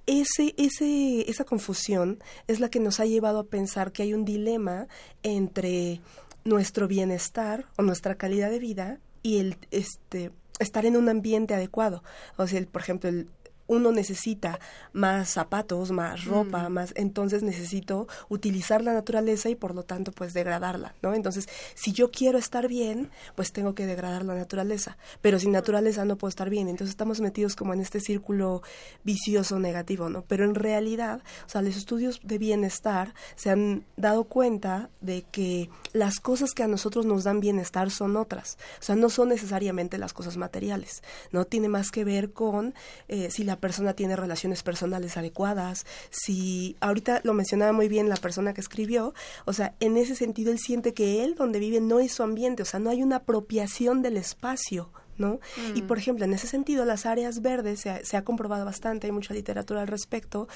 ese, 0.06 0.54
ese, 0.58 1.30
esa 1.30 1.46
confusión 1.46 2.20
es 2.48 2.60
la 2.60 2.70
que 2.70 2.80
nos 2.80 3.00
ha 3.00 3.06
llevado 3.06 3.40
a 3.40 3.46
pensar 3.46 3.92
que 3.92 4.04
hay 4.04 4.14
un 4.14 4.26
dilema 4.26 4.88
entre 5.24 6.02
nuestro 6.44 6.88
bienestar 6.88 7.66
o 7.78 7.84
nuestra 7.84 8.16
calidad 8.16 8.50
de 8.50 8.60
vida 8.60 9.00
y 9.22 9.38
el 9.38 9.58
este 9.72 10.32
estar 10.60 10.86
en 10.86 10.96
un 10.98 11.10
ambiente 11.10 11.54
adecuado. 11.54 12.04
O 12.38 12.48
sea, 12.48 12.60
el- 12.60 12.68
por 12.68 12.82
ejemplo, 12.82 13.10
el, 13.10 13.30
uno 13.68 13.92
necesita 13.92 14.60
más 14.92 15.30
zapatos, 15.30 15.92
más 15.92 16.26
ropa, 16.26 16.70
Mm. 16.70 16.74
más, 16.74 16.94
entonces 16.96 17.44
necesito 17.44 18.08
utilizar 18.30 18.82
la 18.82 18.94
naturaleza 18.94 19.50
y 19.50 19.56
por 19.56 19.74
lo 19.74 19.84
tanto 19.84 20.12
pues 20.12 20.34
degradarla, 20.34 20.94
¿no? 21.02 21.14
Entonces, 21.14 21.48
si 21.74 21.94
yo 21.94 22.12
quiero 22.12 22.38
estar 22.38 22.68
bien, 22.68 23.10
pues 23.36 23.52
tengo 23.52 23.74
que 23.74 23.86
degradar 23.86 24.26
la 24.26 24.36
naturaleza, 24.36 24.98
pero 25.22 25.40
sin 25.40 25.52
naturaleza 25.52 26.06
no 26.06 26.18
puedo 26.18 26.30
estar 26.30 26.50
bien, 26.50 26.68
entonces 26.68 26.92
estamos 26.92 27.22
metidos 27.22 27.56
como 27.56 27.74
en 27.74 27.80
este 27.82 28.00
círculo 28.00 28.62
vicioso 29.04 29.60
negativo, 29.60 30.10
¿no? 30.10 30.24
Pero 30.24 30.44
en 30.44 30.56
realidad, 30.56 31.22
o 31.46 31.50
sea, 31.50 31.62
los 31.62 31.76
estudios 31.78 32.20
de 32.24 32.38
bienestar 32.38 33.14
se 33.36 33.50
han 33.50 33.86
dado 33.98 34.26
cuenta 34.26 34.90
de 35.02 35.24
que 35.32 35.70
las 35.94 36.20
cosas 36.20 36.52
que 36.52 36.64
a 36.64 36.68
nosotros 36.68 37.06
nos 37.06 37.24
dan 37.24 37.40
bienestar 37.40 37.92
son 37.92 38.18
otras, 38.18 38.58
o 38.80 38.84
sea, 38.84 38.96
no 38.96 39.10
son 39.10 39.30
necesariamente 39.30 39.98
las 39.98 40.14
cosas 40.14 40.38
materiales, 40.38 41.02
¿no? 41.32 41.46
Tiene 41.46 41.70
más 41.70 41.92
que 41.92 42.04
ver 42.04 42.34
con 42.34 42.74
eh, 43.08 43.30
si 43.32 43.44
la 43.44 43.53
persona 43.58 43.94
tiene 43.94 44.16
relaciones 44.16 44.64
personales 44.64 45.18
adecuadas, 45.18 45.86
si 46.10 46.76
ahorita 46.80 47.22
lo 47.24 47.34
mencionaba 47.34 47.72
muy 47.72 47.88
bien 47.88 48.10
la 48.10 48.16
persona 48.18 48.54
que 48.54 48.62
escribió, 48.62 49.14
o 49.46 49.54
sea, 49.54 49.74
en 49.80 49.98
ese 49.98 50.16
sentido 50.16 50.52
él 50.52 50.60
siente 50.60 50.94
que 50.94 51.24
él 51.24 51.36
donde 51.36 51.60
vive 51.60 51.80
no 51.82 52.00
es 52.00 52.14
su 52.14 52.24
ambiente, 52.24 52.64
o 52.64 52.66
sea, 52.66 52.80
no 52.80 52.90
hay 52.90 53.04
una 53.04 53.18
apropiación 53.18 54.02
del 54.02 54.18
espacio, 54.18 54.90
¿no? 55.18 55.40
Y 55.76 55.84
Mm. 55.84 55.88
por 55.88 55.98
ejemplo, 55.98 56.26
en 56.26 56.34
ese 56.34 56.48
sentido, 56.48 56.86
las 56.86 57.06
áreas 57.06 57.42
verdes 57.42 57.82
se 57.82 57.90
ha, 57.90 58.04
se 58.04 58.18
ha 58.18 58.24
comprobado 58.24 58.66
bastante, 58.66 59.08
hay 59.08 59.12
mucha 59.14 59.34
literatura 59.34 59.82
al 59.82 59.88
respecto, 59.88 60.48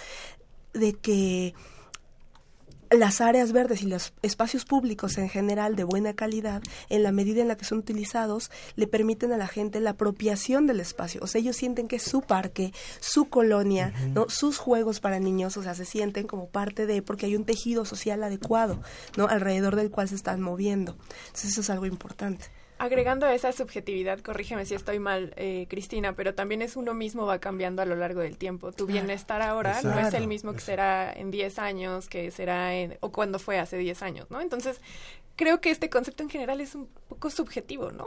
de 0.74 0.94
que 0.94 1.54
las 2.92 3.22
áreas 3.22 3.52
verdes 3.52 3.82
y 3.82 3.88
los 3.88 4.14
espacios 4.22 4.66
públicos 4.66 5.18
en 5.18 5.30
general 5.30 5.76
de 5.76 5.84
buena 5.84 6.14
calidad, 6.14 6.62
en 6.90 7.04
la 7.04 7.12
medida 7.12 7.42
en 7.42 7.48
la 7.48 7.58
que 7.58 7.66
son 7.66 7.80
utilizados, 7.80 8.52
le 8.76 8.88
permiten 8.88 9.32
a 9.32 9.38
la 9.38 9.48
gente 9.48 9.80
la 9.80 9.92
apropiación 9.92 10.68
del 10.68 10.80
espacio. 10.80 11.22
O 11.24 11.28
sea, 11.28 11.42
ellos 11.42 11.56
sienten 11.56 11.88
que 11.88 11.98
es 11.98 12.04
su 12.04 12.22
parque, 12.22 12.74
su 13.00 13.30
colonia, 13.30 13.94
¿no? 14.14 14.30
sus 14.30 14.58
juegos 14.58 15.00
para 15.00 15.20
niños, 15.20 15.58
o 15.58 15.64
sea, 15.64 15.76
se 15.76 15.86
sienten 15.86 16.28
como 16.28 16.50
parte 16.50 16.86
de, 16.86 17.02
porque 17.02 17.26
hay 17.26 17.36
un 17.36 17.46
tejido 17.46 17.86
social 17.86 18.24
adecuado, 18.24 18.82
¿no? 19.16 19.28
Alrededor 19.28 19.76
del 19.76 19.92
cual 19.92 20.10
se 20.10 20.16
están 20.16 20.42
moviendo. 20.42 20.98
Entonces, 21.28 21.52
eso 21.52 21.62
es 21.62 21.70
algo 21.70 21.86
importante. 21.86 22.57
Agregando 22.80 23.26
a 23.26 23.34
esa 23.34 23.52
subjetividad, 23.52 24.20
corrígeme 24.20 24.66
si 24.66 24.76
estoy 24.76 25.00
mal, 25.00 25.34
eh, 25.36 25.66
Cristina, 25.70 26.14
pero 26.14 26.36
también 26.36 26.62
es 26.62 26.76
uno 26.76 26.94
mismo 26.94 27.26
va 27.26 27.40
cambiando 27.40 27.82
a 27.82 27.86
lo 27.86 27.96
largo 27.96 28.22
del 28.22 28.38
tiempo. 28.38 28.72
Tu 28.72 28.86
bienestar 28.86 29.42
ahora 29.42 29.82
no 29.82 30.00
es 30.00 30.14
el 30.14 30.28
mismo 30.28 30.54
que 30.54 30.60
será 30.60 31.12
en 31.12 31.32
10 31.32 31.60
años, 31.60 32.08
que 32.08 32.30
será 32.32 32.76
en, 32.76 32.98
o 33.00 33.12
cuando 33.12 33.40
fue 33.40 33.58
hace 33.58 33.78
10 33.78 34.02
años, 34.04 34.30
¿no? 34.30 34.42
Entonces, 34.42 34.80
creo 35.36 35.60
que 35.60 35.72
este 35.72 35.90
concepto 35.90 36.24
en 36.24 36.30
general 36.30 36.62
es 36.62 36.76
un 36.76 36.88
poco 37.08 37.30
subjetivo, 37.30 37.92
¿no? 37.92 38.06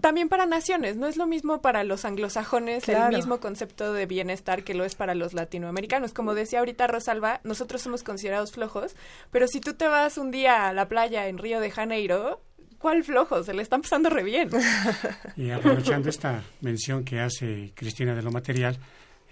También 0.00 0.28
para 0.28 0.46
naciones, 0.46 0.96
no 0.96 1.06
es 1.06 1.16
lo 1.16 1.26
mismo 1.26 1.60
para 1.60 1.84
los 1.84 2.04
anglosajones 2.04 2.84
Claro. 2.84 3.10
el 3.10 3.16
mismo 3.16 3.38
concepto 3.38 3.92
de 3.92 4.06
bienestar 4.06 4.64
que 4.64 4.74
lo 4.74 4.84
es 4.84 4.94
para 4.94 5.14
los 5.14 5.34
latinoamericanos. 5.34 6.12
Como 6.12 6.34
decía 6.34 6.58
ahorita 6.58 6.86
Rosalba, 6.86 7.40
nosotros 7.44 7.82
somos 7.82 8.02
considerados 8.02 8.52
flojos, 8.52 8.96
pero 9.30 9.46
si 9.46 9.60
tú 9.60 9.74
te 9.74 9.86
vas 9.86 10.18
un 10.18 10.30
día 10.30 10.68
a 10.68 10.72
la 10.72 10.88
playa 10.88 11.28
en 11.28 11.38
Río 11.38 11.60
de 11.60 11.70
Janeiro, 11.70 12.40
¿cuál 12.82 13.04
flojo? 13.04 13.42
Se 13.44 13.54
le 13.54 13.62
están 13.62 13.80
pasando 13.80 14.10
re 14.10 14.24
bien. 14.24 14.50
Y 15.36 15.50
aprovechando 15.50 16.10
esta 16.10 16.42
mención 16.60 17.04
que 17.04 17.20
hace 17.20 17.72
Cristina 17.74 18.14
de 18.14 18.22
lo 18.22 18.32
material, 18.32 18.76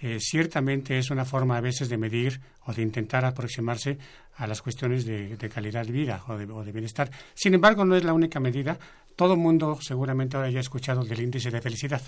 eh, 0.01 0.17
ciertamente 0.19 0.97
es 0.97 1.11
una 1.11 1.25
forma 1.25 1.57
a 1.57 1.61
veces 1.61 1.89
de 1.89 1.97
medir 1.97 2.39
o 2.65 2.73
de 2.73 2.81
intentar 2.81 3.25
aproximarse 3.25 3.99
a 4.37 4.47
las 4.47 4.61
cuestiones 4.61 5.05
de, 5.05 5.35
de 5.35 5.49
calidad 5.49 5.85
de 5.85 5.91
vida 5.91 6.23
o 6.27 6.37
de, 6.37 6.45
o 6.51 6.63
de 6.63 6.71
bienestar. 6.71 7.11
Sin 7.35 7.53
embargo, 7.53 7.85
no 7.85 7.95
es 7.95 8.03
la 8.03 8.13
única 8.13 8.39
medida. 8.39 8.79
Todo 9.15 9.33
el 9.33 9.39
mundo 9.39 9.77
seguramente 9.81 10.37
ahora 10.37 10.49
ya 10.49 10.57
ha 10.57 10.61
escuchado 10.61 11.03
del 11.03 11.21
índice 11.21 11.51
de 11.51 11.61
felicidad. 11.61 12.01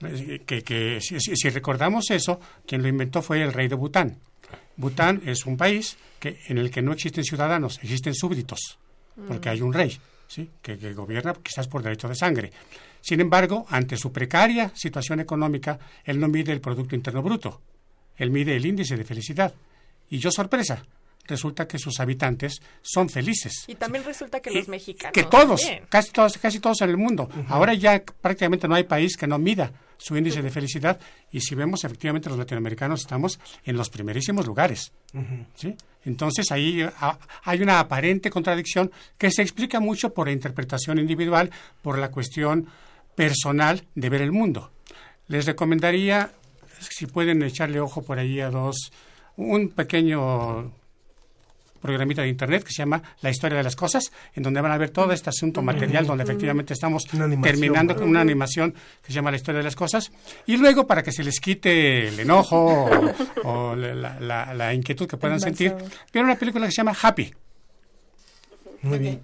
Eh, 0.00 0.40
Que, 0.44 0.62
que 0.62 1.00
si, 1.00 1.48
recordamos 1.50 2.10
eso, 2.10 2.40
quien 2.66 2.82
lo 2.82 2.88
inventó 2.88 3.22
fue 3.22 3.42
el 3.42 3.52
rey 3.52 3.68
de 3.68 3.76
Bután. 3.76 4.16
Bután 4.76 5.22
es 5.26 5.46
un 5.46 5.56
país 5.56 5.96
que, 6.18 6.40
en 6.48 6.58
el 6.58 6.70
que 6.70 6.82
no 6.82 6.92
existen 6.92 7.22
ciudadanos, 7.22 7.78
existen 7.82 8.14
súbditos, 8.14 8.78
porque 9.28 9.50
hay 9.50 9.60
un 9.60 9.72
rey 9.72 10.00
¿sí? 10.32 10.48
que, 10.62 10.78
que 10.78 10.94
gobierna 10.94 11.34
quizás 11.42 11.68
por 11.68 11.82
derecho 11.82 12.08
de 12.08 12.14
sangre. 12.14 12.52
Sin 13.00 13.20
embargo, 13.20 13.66
ante 13.68 13.96
su 13.96 14.12
precaria 14.12 14.72
situación 14.74 15.20
económica, 15.20 15.78
él 16.04 16.18
no 16.18 16.28
mide 16.28 16.52
el 16.52 16.60
Producto 16.60 16.94
Interno 16.94 17.22
Bruto, 17.22 17.60
él 18.16 18.30
mide 18.30 18.56
el 18.56 18.64
índice 18.64 18.96
de 18.96 19.04
felicidad. 19.04 19.52
Y 20.08 20.18
yo 20.18 20.30
sorpresa, 20.30 20.84
resulta 21.26 21.66
que 21.66 21.78
sus 21.78 22.00
habitantes 22.00 22.62
son 22.80 23.08
felices. 23.08 23.64
Y 23.66 23.74
también 23.74 24.04
resulta 24.04 24.40
que 24.40 24.50
los 24.50 24.68
mexicanos. 24.68 25.12
Que 25.12 25.24
todos, 25.24 25.60
también. 25.60 25.84
casi 25.88 26.12
todos, 26.12 26.38
casi 26.38 26.60
todos 26.60 26.80
en 26.80 26.90
el 26.90 26.96
mundo. 26.96 27.28
Ahora 27.48 27.74
ya 27.74 28.02
prácticamente 28.02 28.68
no 28.68 28.74
hay 28.74 28.84
país 28.84 29.16
que 29.16 29.26
no 29.26 29.38
mida 29.38 29.72
su 29.98 30.16
índice 30.16 30.42
de 30.42 30.50
felicidad 30.50 30.98
y 31.30 31.40
si 31.40 31.54
vemos 31.54 31.84
efectivamente 31.84 32.28
los 32.28 32.38
latinoamericanos 32.38 33.02
estamos 33.02 33.38
en 33.64 33.76
los 33.76 33.88
primerísimos 33.88 34.46
lugares. 34.46 34.92
¿sí? 35.54 35.76
Entonces 36.04 36.50
ahí 36.50 36.84
ah, 37.00 37.18
hay 37.44 37.62
una 37.62 37.80
aparente 37.80 38.30
contradicción 38.30 38.90
que 39.16 39.30
se 39.30 39.42
explica 39.42 39.80
mucho 39.80 40.12
por 40.12 40.26
la 40.26 40.32
interpretación 40.32 40.98
individual, 40.98 41.50
por 41.80 41.98
la 41.98 42.10
cuestión 42.10 42.66
personal 43.14 43.84
de 43.94 44.10
ver 44.10 44.22
el 44.22 44.32
mundo. 44.32 44.72
Les 45.28 45.46
recomendaría, 45.46 46.32
si 46.80 47.06
pueden 47.06 47.42
echarle 47.42 47.80
ojo 47.80 48.02
por 48.02 48.18
ahí 48.18 48.40
a 48.40 48.50
dos, 48.50 48.92
un 49.36 49.68
pequeño 49.68 50.72
programita 51.82 52.22
de 52.22 52.28
internet 52.28 52.62
que 52.64 52.70
se 52.72 52.78
llama 52.78 53.02
La 53.20 53.28
historia 53.30 53.58
de 53.58 53.64
las 53.64 53.76
cosas, 53.76 54.12
en 54.34 54.42
donde 54.42 54.60
van 54.60 54.72
a 54.72 54.78
ver 54.78 54.90
todo 54.90 55.12
este 55.12 55.28
asunto 55.28 55.60
material, 55.60 56.06
donde 56.06 56.24
efectivamente 56.24 56.72
estamos 56.72 57.04
terminando 57.42 57.94
con 57.96 58.08
una 58.08 58.20
animación 58.20 58.72
que 58.72 59.08
se 59.08 59.12
llama 59.12 59.30
La 59.30 59.36
historia 59.36 59.58
de 59.58 59.64
las 59.64 59.76
cosas. 59.76 60.10
Y 60.46 60.56
luego, 60.56 60.86
para 60.86 61.02
que 61.02 61.12
se 61.12 61.24
les 61.24 61.40
quite 61.40 62.08
el 62.08 62.20
enojo 62.20 62.56
o, 62.64 63.12
o 63.44 63.76
la, 63.76 64.18
la- 64.20 64.54
la 64.54 64.72
inquietud 64.72 65.06
que 65.08 65.16
puedan 65.16 65.40
sentir, 65.40 65.74
vieron 66.12 66.30
una 66.30 66.38
película 66.38 66.66
que 66.66 66.72
se 66.72 66.76
llama 66.76 66.94
Happy. 67.02 67.32
Muy 68.82 68.98
bien. 68.98 69.20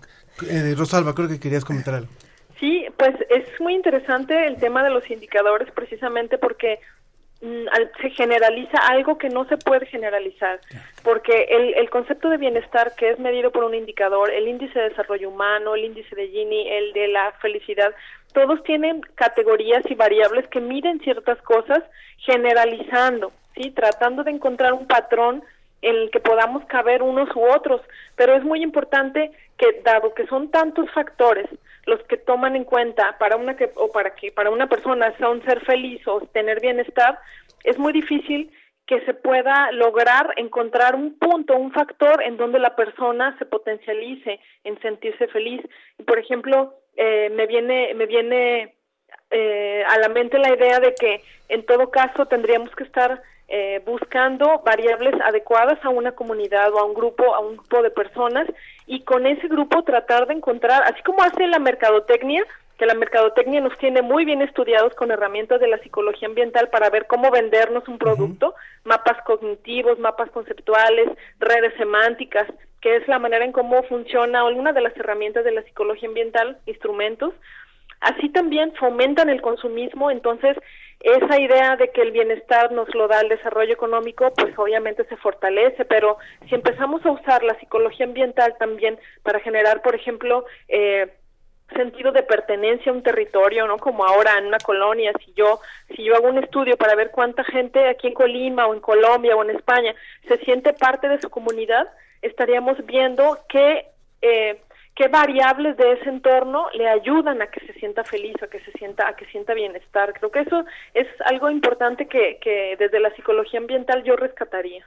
Eh, 0.48 0.74
Rosalba, 0.76 1.14
creo 1.14 1.28
que 1.28 1.40
querías 1.40 1.64
comentar 1.64 1.94
algo. 1.94 2.08
Sí, 2.60 2.84
pues 2.96 3.14
es 3.30 3.60
muy 3.60 3.74
interesante 3.74 4.46
el 4.46 4.56
tema 4.56 4.82
de 4.82 4.90
los 4.90 5.08
indicadores 5.10 5.70
precisamente 5.72 6.38
porque 6.38 6.80
se 7.40 8.10
generaliza 8.10 8.78
algo 8.88 9.16
que 9.16 9.28
no 9.28 9.44
se 9.46 9.56
puede 9.56 9.86
generalizar, 9.86 10.60
porque 11.04 11.46
el, 11.50 11.74
el 11.74 11.88
concepto 11.88 12.28
de 12.28 12.36
bienestar 12.36 12.94
que 12.96 13.10
es 13.10 13.18
medido 13.18 13.52
por 13.52 13.64
un 13.64 13.74
indicador, 13.74 14.30
el 14.30 14.48
índice 14.48 14.78
de 14.78 14.88
desarrollo 14.88 15.30
humano, 15.30 15.74
el 15.74 15.84
índice 15.84 16.16
de 16.16 16.28
Gini, 16.28 16.68
el 16.68 16.92
de 16.92 17.08
la 17.08 17.32
felicidad, 17.40 17.94
todos 18.32 18.62
tienen 18.64 19.02
categorías 19.14 19.82
y 19.88 19.94
variables 19.94 20.48
que 20.48 20.60
miden 20.60 21.00
ciertas 21.00 21.40
cosas 21.42 21.82
generalizando, 22.18 23.32
¿sí? 23.54 23.70
tratando 23.70 24.24
de 24.24 24.32
encontrar 24.32 24.72
un 24.72 24.86
patrón 24.86 25.44
en 25.80 25.94
el 25.94 26.10
que 26.10 26.18
podamos 26.18 26.64
caber 26.66 27.02
unos 27.02 27.28
u 27.36 27.44
otros, 27.54 27.80
pero 28.16 28.34
es 28.34 28.42
muy 28.42 28.62
importante 28.62 29.30
que 29.56 29.80
dado 29.84 30.12
que 30.12 30.26
son 30.26 30.50
tantos 30.50 30.90
factores 30.90 31.48
los 31.88 32.02
que 32.04 32.18
toman 32.18 32.54
en 32.54 32.64
cuenta 32.64 33.16
para 33.18 33.36
una 33.36 33.56
que 33.56 33.70
o 33.74 33.90
para 33.90 34.14
que 34.14 34.30
para 34.30 34.50
una 34.50 34.68
persona 34.68 35.16
sea 35.16 35.30
un 35.30 35.42
ser 35.44 35.64
feliz 35.64 36.06
o 36.06 36.20
tener 36.20 36.60
bienestar, 36.60 37.18
es 37.64 37.78
muy 37.78 37.92
difícil 37.92 38.52
que 38.86 39.00
se 39.04 39.14
pueda 39.14 39.70
lograr 39.72 40.32
encontrar 40.36 40.94
un 40.94 41.18
punto, 41.18 41.56
un 41.56 41.72
factor 41.72 42.22
en 42.22 42.36
donde 42.36 42.58
la 42.58 42.76
persona 42.76 43.36
se 43.38 43.44
potencialice 43.44 44.40
en 44.64 44.80
sentirse 44.80 45.28
feliz. 45.28 45.60
Y, 45.98 46.04
por 46.04 46.18
ejemplo, 46.18 46.74
eh, 46.96 47.30
me 47.30 47.46
viene 47.46 47.92
me 47.94 48.06
viene 48.06 48.74
eh, 49.30 49.82
a 49.88 49.98
la 49.98 50.08
mente 50.08 50.38
la 50.38 50.54
idea 50.54 50.80
de 50.80 50.94
que 50.94 51.22
en 51.48 51.64
todo 51.64 51.90
caso 51.90 52.26
tendríamos 52.26 52.74
que 52.76 52.84
estar 52.84 53.22
eh, 53.48 53.80
buscando 53.86 54.60
variables 54.64 55.14
adecuadas 55.24 55.78
a 55.82 55.88
una 55.88 56.12
comunidad 56.12 56.72
o 56.74 56.80
a 56.80 56.84
un 56.84 56.92
grupo, 56.92 57.34
a 57.34 57.40
un 57.40 57.56
grupo 57.56 57.82
de 57.82 57.90
personas 57.90 58.46
y 58.88 59.02
con 59.02 59.26
ese 59.26 59.46
grupo 59.48 59.84
tratar 59.84 60.26
de 60.26 60.34
encontrar, 60.34 60.82
así 60.84 61.02
como 61.02 61.22
hace 61.22 61.46
la 61.46 61.58
mercadotecnia, 61.58 62.42
que 62.78 62.86
la 62.86 62.94
mercadotecnia 62.94 63.60
nos 63.60 63.76
tiene 63.78 64.02
muy 64.02 64.24
bien 64.24 64.40
estudiados 64.40 64.94
con 64.94 65.10
herramientas 65.10 65.60
de 65.60 65.68
la 65.68 65.78
psicología 65.78 66.26
ambiental 66.26 66.70
para 66.70 66.88
ver 66.88 67.06
cómo 67.06 67.30
vendernos 67.30 67.86
un 67.86 67.98
producto, 67.98 68.54
mapas 68.84 69.22
cognitivos, 69.24 69.98
mapas 69.98 70.30
conceptuales, 70.30 71.10
redes 71.38 71.74
semánticas, 71.76 72.46
que 72.80 72.96
es 72.96 73.06
la 73.08 73.18
manera 73.18 73.44
en 73.44 73.52
cómo 73.52 73.82
funciona 73.82 74.40
alguna 74.40 74.72
de 74.72 74.80
las 74.80 74.96
herramientas 74.96 75.44
de 75.44 75.52
la 75.52 75.62
psicología 75.62 76.08
ambiental, 76.08 76.56
instrumentos, 76.66 77.34
así 78.00 78.30
también 78.30 78.72
fomentan 78.76 79.28
el 79.28 79.42
consumismo, 79.42 80.10
entonces 80.10 80.56
esa 81.00 81.38
idea 81.40 81.76
de 81.76 81.90
que 81.90 82.02
el 82.02 82.10
bienestar 82.10 82.72
nos 82.72 82.92
lo 82.94 83.06
da 83.06 83.20
el 83.20 83.28
desarrollo 83.28 83.72
económico, 83.72 84.32
pues 84.34 84.58
obviamente 84.58 85.04
se 85.04 85.16
fortalece, 85.16 85.84
pero 85.84 86.18
si 86.48 86.54
empezamos 86.54 87.04
a 87.06 87.12
usar 87.12 87.44
la 87.44 87.58
psicología 87.60 88.06
ambiental 88.06 88.56
también 88.58 88.98
para 89.22 89.40
generar, 89.40 89.80
por 89.82 89.94
ejemplo, 89.94 90.44
eh, 90.66 91.12
sentido 91.74 92.12
de 92.12 92.22
pertenencia 92.22 92.90
a 92.90 92.94
un 92.94 93.02
territorio, 93.02 93.66
¿no? 93.66 93.76
Como 93.76 94.04
ahora 94.04 94.38
en 94.38 94.46
una 94.46 94.58
colonia, 94.58 95.12
si 95.24 95.32
yo 95.34 95.60
si 95.94 96.02
yo 96.02 96.16
hago 96.16 96.28
un 96.28 96.38
estudio 96.38 96.76
para 96.76 96.94
ver 96.94 97.10
cuánta 97.10 97.44
gente 97.44 97.88
aquí 97.88 98.08
en 98.08 98.14
Colima 98.14 98.66
o 98.66 98.74
en 98.74 98.80
Colombia 98.80 99.36
o 99.36 99.44
en 99.44 99.50
España 99.50 99.94
se 100.26 100.38
siente 100.38 100.72
parte 100.72 101.08
de 101.08 101.20
su 101.20 101.28
comunidad, 101.30 101.88
estaríamos 102.22 102.84
viendo 102.86 103.38
qué 103.48 103.86
eh, 104.22 104.60
qué 104.98 105.06
variables 105.06 105.76
de 105.76 105.92
ese 105.92 106.08
entorno 106.08 106.66
le 106.76 106.88
ayudan 106.88 107.40
a 107.40 107.46
que 107.46 107.64
se 107.64 107.72
sienta 107.74 108.02
feliz, 108.02 108.34
a 108.42 108.48
que 108.48 108.58
se 108.64 108.72
sienta 108.72 109.08
a 109.08 109.14
que 109.14 109.26
sienta 109.26 109.54
bienestar. 109.54 110.12
Creo 110.12 110.32
que 110.32 110.40
eso 110.40 110.64
es 110.92 111.06
algo 111.24 111.48
importante 111.50 112.08
que, 112.08 112.38
que 112.42 112.74
desde 112.76 112.98
la 112.98 113.14
psicología 113.14 113.60
ambiental 113.60 114.02
yo 114.02 114.16
rescataría. 114.16 114.84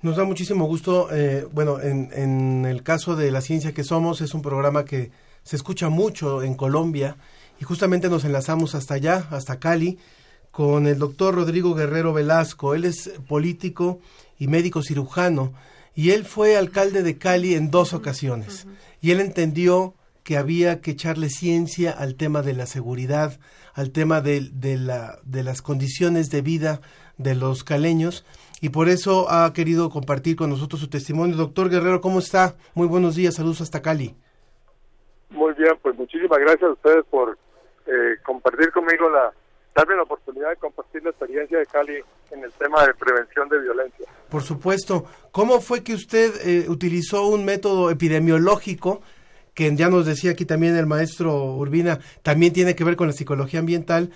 Nos 0.00 0.16
da 0.16 0.24
muchísimo 0.24 0.64
gusto, 0.64 1.08
eh, 1.12 1.44
bueno, 1.52 1.78
en, 1.78 2.08
en 2.14 2.64
el 2.64 2.82
caso 2.82 3.16
de 3.16 3.30
La 3.30 3.42
Ciencia 3.42 3.74
que 3.74 3.84
Somos, 3.84 4.22
es 4.22 4.32
un 4.32 4.40
programa 4.40 4.86
que 4.86 5.10
se 5.42 5.56
escucha 5.56 5.90
mucho 5.90 6.42
en 6.42 6.54
Colombia 6.54 7.16
y 7.60 7.64
justamente 7.64 8.08
nos 8.08 8.24
enlazamos 8.24 8.74
hasta 8.74 8.94
allá, 8.94 9.24
hasta 9.30 9.60
Cali, 9.60 9.98
con 10.50 10.86
el 10.86 10.98
doctor 10.98 11.34
Rodrigo 11.34 11.74
Guerrero 11.74 12.14
Velasco. 12.14 12.74
Él 12.74 12.86
es 12.86 13.10
político 13.28 14.00
y 14.38 14.46
médico 14.46 14.80
cirujano 14.80 15.52
y 15.94 16.10
él 16.10 16.24
fue 16.24 16.56
alcalde 16.56 17.02
de 17.02 17.18
Cali 17.18 17.54
en 17.54 17.70
dos 17.70 17.92
ocasiones 17.92 18.66
y 19.00 19.10
él 19.12 19.20
entendió 19.20 19.94
que 20.22 20.36
había 20.36 20.80
que 20.80 20.92
echarle 20.92 21.28
ciencia 21.28 21.90
al 21.90 22.14
tema 22.16 22.42
de 22.42 22.54
la 22.54 22.66
seguridad, 22.66 23.38
al 23.74 23.90
tema 23.90 24.20
de, 24.20 24.48
de, 24.52 24.78
la, 24.78 25.18
de 25.24 25.42
las 25.42 25.60
condiciones 25.62 26.30
de 26.30 26.40
vida 26.40 26.80
de 27.18 27.34
los 27.34 27.62
caleños 27.62 28.24
y 28.60 28.70
por 28.70 28.88
eso 28.88 29.30
ha 29.30 29.52
querido 29.52 29.90
compartir 29.90 30.36
con 30.36 30.50
nosotros 30.50 30.80
su 30.80 30.88
testimonio. 30.88 31.36
Doctor 31.36 31.68
Guerrero, 31.68 32.00
¿cómo 32.00 32.18
está? 32.18 32.54
Muy 32.74 32.88
buenos 32.88 33.14
días, 33.14 33.34
saludos 33.34 33.60
hasta 33.60 33.82
Cali. 33.82 34.14
Muy 35.28 35.52
bien, 35.54 35.74
pues 35.82 35.96
muchísimas 35.96 36.38
gracias 36.38 36.62
a 36.62 36.72
ustedes 36.72 37.04
por 37.10 37.36
eh, 37.86 38.16
compartir 38.24 38.72
conmigo 38.72 39.10
la, 39.10 39.32
darme 39.74 39.96
la 39.96 40.02
oportunidad 40.02 40.50
de 40.50 40.56
compartir 40.56 41.02
la 41.02 41.10
experiencia 41.10 41.58
de 41.58 41.66
Cali 41.66 41.98
en 42.30 42.44
el 42.44 42.52
tema 42.52 42.86
de 42.86 42.94
prevención 42.94 43.48
de 43.48 43.60
violencia. 43.60 44.06
Por 44.30 44.42
supuesto. 44.42 45.04
¿Cómo 45.32 45.60
fue 45.60 45.82
que 45.82 45.94
usted 45.94 46.32
eh, 46.46 46.68
utilizó 46.68 47.26
un 47.26 47.44
método 47.44 47.90
epidemiológico 47.90 49.02
que 49.54 49.74
ya 49.76 49.88
nos 49.88 50.06
decía 50.06 50.32
aquí 50.32 50.44
también 50.44 50.76
el 50.76 50.86
maestro 50.86 51.32
Urbina, 51.54 52.00
también 52.22 52.52
tiene 52.52 52.74
que 52.74 52.82
ver 52.84 52.96
con 52.96 53.06
la 53.06 53.12
psicología 53.12 53.60
ambiental, 53.60 54.10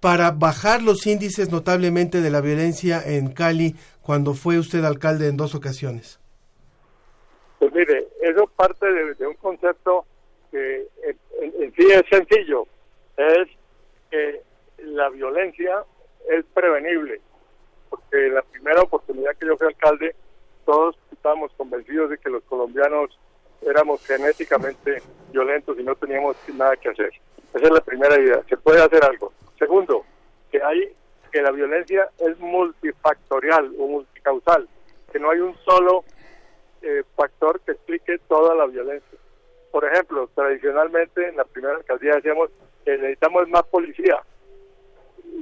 para 0.00 0.32
bajar 0.32 0.82
los 0.82 1.06
índices 1.06 1.50
notablemente 1.50 2.20
de 2.20 2.30
la 2.30 2.40
violencia 2.40 3.00
en 3.04 3.32
Cali 3.32 3.76
cuando 4.02 4.34
fue 4.34 4.58
usted 4.58 4.84
alcalde 4.84 5.28
en 5.28 5.36
dos 5.36 5.54
ocasiones? 5.54 6.18
Pues 7.58 7.72
mire, 7.72 8.08
eso 8.20 8.46
parte 8.56 8.84
de, 8.84 9.14
de 9.14 9.26
un 9.26 9.34
concepto 9.34 10.04
que 10.50 10.88
en, 11.04 11.16
en- 11.40 11.62
en 11.62 11.74
sí 11.74 11.86
es 11.90 12.02
sencillo, 12.10 12.66
es 13.16 13.48
que 14.10 14.42
la 14.94 15.08
violencia 15.08 15.84
es 16.28 16.44
prevenible, 16.54 17.20
porque 17.90 18.28
la 18.28 18.42
primera 18.42 18.82
oportunidad 18.82 19.36
que 19.36 19.46
yo 19.46 19.56
fui 19.56 19.66
alcalde, 19.66 20.14
todos 20.64 20.96
estábamos 21.10 21.52
convencidos 21.56 22.10
de 22.10 22.18
que 22.18 22.30
los 22.30 22.42
colombianos 22.44 23.18
éramos 23.62 24.04
genéticamente 24.06 25.02
violentos 25.32 25.78
y 25.78 25.82
no 25.82 25.94
teníamos 25.94 26.36
nada 26.54 26.76
que 26.76 26.90
hacer. 26.90 27.12
Esa 27.54 27.66
es 27.66 27.70
la 27.70 27.80
primera 27.80 28.18
idea, 28.20 28.42
se 28.48 28.56
puede 28.56 28.82
hacer 28.82 29.04
algo. 29.04 29.32
Segundo, 29.58 30.04
que 30.50 30.62
hay 30.62 30.94
que 31.30 31.42
la 31.42 31.50
violencia 31.50 32.08
es 32.18 32.38
multifactorial 32.38 33.74
o 33.78 33.86
multicausal, 33.86 34.68
que 35.10 35.18
no 35.18 35.30
hay 35.30 35.40
un 35.40 35.56
solo 35.64 36.04
eh, 36.82 37.02
factor 37.16 37.60
que 37.60 37.72
explique 37.72 38.18
toda 38.28 38.54
la 38.54 38.66
violencia. 38.66 39.18
Por 39.70 39.84
ejemplo, 39.86 40.28
tradicionalmente 40.34 41.28
en 41.28 41.36
la 41.36 41.44
primera 41.44 41.76
alcaldía 41.76 42.16
decíamos 42.16 42.50
que 42.84 42.92
necesitamos 42.98 43.48
más 43.48 43.62
policía. 43.64 44.20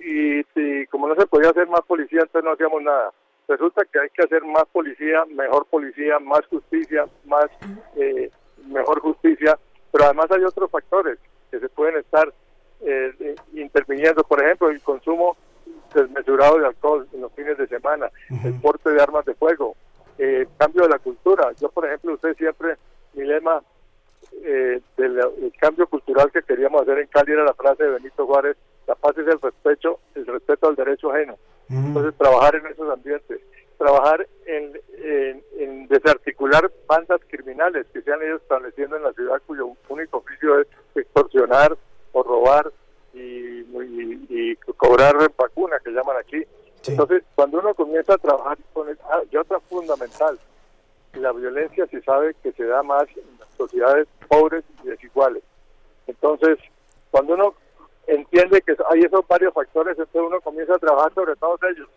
Y, 0.02 0.40
y 0.54 0.86
como 0.86 1.08
no 1.08 1.14
se 1.14 1.26
podía 1.26 1.50
hacer 1.50 1.68
más 1.68 1.82
policía, 1.82 2.20
entonces 2.22 2.44
no 2.44 2.52
hacíamos 2.52 2.82
nada. 2.82 3.12
Resulta 3.48 3.84
que 3.84 3.98
hay 4.00 4.08
que 4.10 4.22
hacer 4.22 4.44
más 4.44 4.64
policía, 4.72 5.24
mejor 5.26 5.66
policía, 5.66 6.18
más 6.20 6.46
justicia, 6.46 7.06
más 7.24 7.46
eh, 7.96 8.30
mejor 8.66 9.00
justicia, 9.00 9.58
pero 9.90 10.04
además 10.04 10.30
hay 10.30 10.44
otros 10.44 10.70
factores 10.70 11.18
que 11.50 11.58
se 11.58 11.68
pueden 11.68 11.96
estar 11.96 12.32
eh, 12.82 13.12
eh, 13.18 13.34
interviniendo, 13.54 14.22
por 14.24 14.42
ejemplo, 14.42 14.70
el 14.70 14.80
consumo 14.82 15.36
desmesurado 15.92 16.58
de 16.58 16.66
alcohol 16.66 17.08
en 17.12 17.20
los 17.22 17.32
fines 17.32 17.58
de 17.58 17.66
semana, 17.66 18.08
el 18.44 18.54
porte 18.60 18.90
de 18.90 19.02
armas 19.02 19.24
de 19.24 19.34
fuego, 19.34 19.74
eh, 20.18 20.46
cambio 20.56 20.82
de 20.84 20.90
la 20.90 20.98
cultura. 20.98 21.52
Yo, 21.60 21.68
por 21.70 21.86
ejemplo, 21.86 22.14
usted 22.14 22.36
siempre, 22.36 22.76
mi 23.14 23.24
lema 23.24 23.62
eh, 24.44 24.80
del 24.96 25.18
el 25.18 25.52
cambio 25.58 25.86
cultural 25.88 26.30
que 26.30 26.42
queríamos 26.42 26.82
hacer 26.82 26.98
en 26.98 27.06
Cali 27.08 27.32
era 27.32 27.44
la 27.44 27.54
frase 27.54 27.84
de 27.84 27.90
Benito 27.90 28.26
Juárez, 28.26 28.56
la 28.86 28.94
paz 28.94 29.16
es 29.18 29.26
el 29.26 29.40
respeto, 29.40 30.00
el 30.14 30.26
respeto 30.26 30.68
al 30.68 30.76
derecho 30.76 31.10
ajeno. 31.12 31.36
Entonces, 31.70 32.14
trabajar 32.18 32.56
en 32.56 32.66
esos 32.66 32.90
ambientes, 32.90 33.40
trabajar 33.78 34.26
en, 34.46 34.72
en, 34.98 35.42
en 35.58 35.86
desarticular 35.88 36.70
bandas 36.86 37.20
criminales 37.28 37.86
que 37.92 38.02
se 38.02 38.12
han 38.12 38.22
ido 38.22 38.36
estableciendo 38.36 38.96
en 38.96 39.04
la 39.04 39.12
ciudad 39.12 39.40
cuyo 39.46 39.68
único 39.88 40.18
oficio 40.18 40.60
es 40.60 40.66
extorsionar 40.96 41.76
o 42.12 42.22
robar 42.22 42.72
y, 43.14 43.18
y- 43.20 44.26
y 44.28 44.56
cobrar 44.76 45.14
vacuna, 45.36 45.78
que 45.84 45.90
llaman 45.92 46.16
aquí. 46.18 46.42
Entonces, 46.86 47.22
cuando 47.34 47.58
uno 47.60 47.74
comienza 47.74 48.14
a 48.14 48.18
trabajar 48.18 48.58
con 48.72 48.88
el, 48.88 48.98
ah, 49.10 49.20
y 49.30 49.36
otra 49.36 49.60
fundamental, 49.60 50.38
la 51.14 51.32
violencia 51.32 51.86
se 51.86 52.00
sabe 52.02 52.34
que 52.42 52.52
se 52.52 52.64
da 52.64 52.82
más 52.82 53.04
en 53.16 53.38
las 53.38 53.48
sociedades 53.56 54.08
pobres 54.28 54.64
y 54.82 54.88
desiguales. 54.88 55.42
Entonces, 56.06 56.58
cuando 57.10 57.34
uno 57.34 57.54
entiende 58.10 58.60
que 58.62 58.76
hay 58.90 59.00
esos 59.00 59.26
varios 59.26 59.54
factores, 59.54 59.98
entonces 59.98 60.22
uno 60.26 60.40
comienza 60.40 60.74
a 60.74 60.78
trabajar 60.78 61.14
sobre 61.14 61.36
todos 61.36 61.60
ellos. 61.70 61.88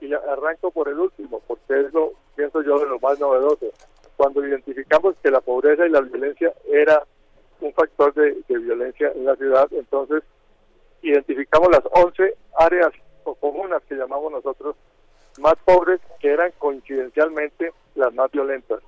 Y 0.00 0.12
arranco 0.12 0.72
por 0.72 0.88
el 0.88 0.98
último, 0.98 1.40
porque 1.46 1.80
es 1.80 1.92
lo, 1.92 2.12
pienso 2.34 2.60
yo, 2.62 2.78
de 2.80 2.86
lo 2.86 2.98
más 2.98 3.18
novedoso. 3.20 3.66
Cuando 4.16 4.44
identificamos 4.44 5.14
que 5.22 5.30
la 5.30 5.40
pobreza 5.40 5.86
y 5.86 5.90
la 5.90 6.00
violencia 6.00 6.52
era 6.70 7.02
un 7.60 7.72
factor 7.72 8.12
de, 8.14 8.36
de 8.48 8.58
violencia 8.58 9.12
en 9.14 9.24
la 9.24 9.36
ciudad, 9.36 9.68
entonces 9.70 10.24
identificamos 11.02 11.68
las 11.70 11.82
11 11.92 12.34
áreas 12.58 12.90
o 13.24 13.34
comunas 13.36 13.82
que 13.88 13.94
llamamos 13.94 14.32
nosotros 14.32 14.74
más 15.38 15.54
pobres, 15.64 16.00
que 16.20 16.30
eran 16.30 16.52
coincidencialmente 16.58 17.72
las 17.94 18.12
más 18.12 18.30
violentas. 18.32 18.80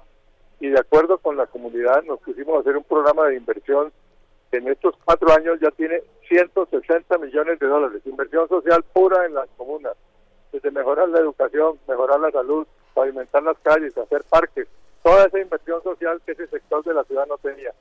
Y 0.61 0.69
de 0.69 0.81
acuerdo 0.81 1.19
con 1.19 1.37
la 1.37 1.47
comunidad 1.47 2.03
nos 2.03 2.21
pusimos 2.21 2.57
a 2.57 2.61
hacer 2.61 2.77
un 2.77 2.85
programa 2.85 3.29
de 3.29 3.37
inversión 3.37 3.93
en 4.57 4.69
estos 4.69 4.95
cuatro 5.05 5.33
años 5.33 5.59
ya 5.61 5.71
tiene 5.71 6.03
160 6.29 7.19
millones 7.19 7.59
de 7.59 7.67
dólares, 7.67 8.03
inversión 8.05 8.49
social 8.49 8.83
pura 8.93 9.27
en 9.27 9.35
las 9.35 9.49
comunas, 9.57 9.95
desde 10.53 10.71
mejorar 10.71 11.09
la 11.09 11.21
educación, 11.21 11.79
mejorar 11.89 12.21
la 12.21 12.31
salud, 12.31 12.67
pavimentar 12.95 13.43
las 13.43 13.59
calles, 13.59 13.97
hacer 13.97 14.25
parques, 14.25 14.69
toda 15.03 15.27
esa 15.27 15.41
inversión 15.41 15.83
social 15.83 16.21
que 16.25 16.33
ese 16.33 16.47
sector 16.47 16.85
de 16.85 16.95
la 16.95 17.05
ciudad 17.05 17.27
no 17.27 17.37
tenía. 17.39 17.73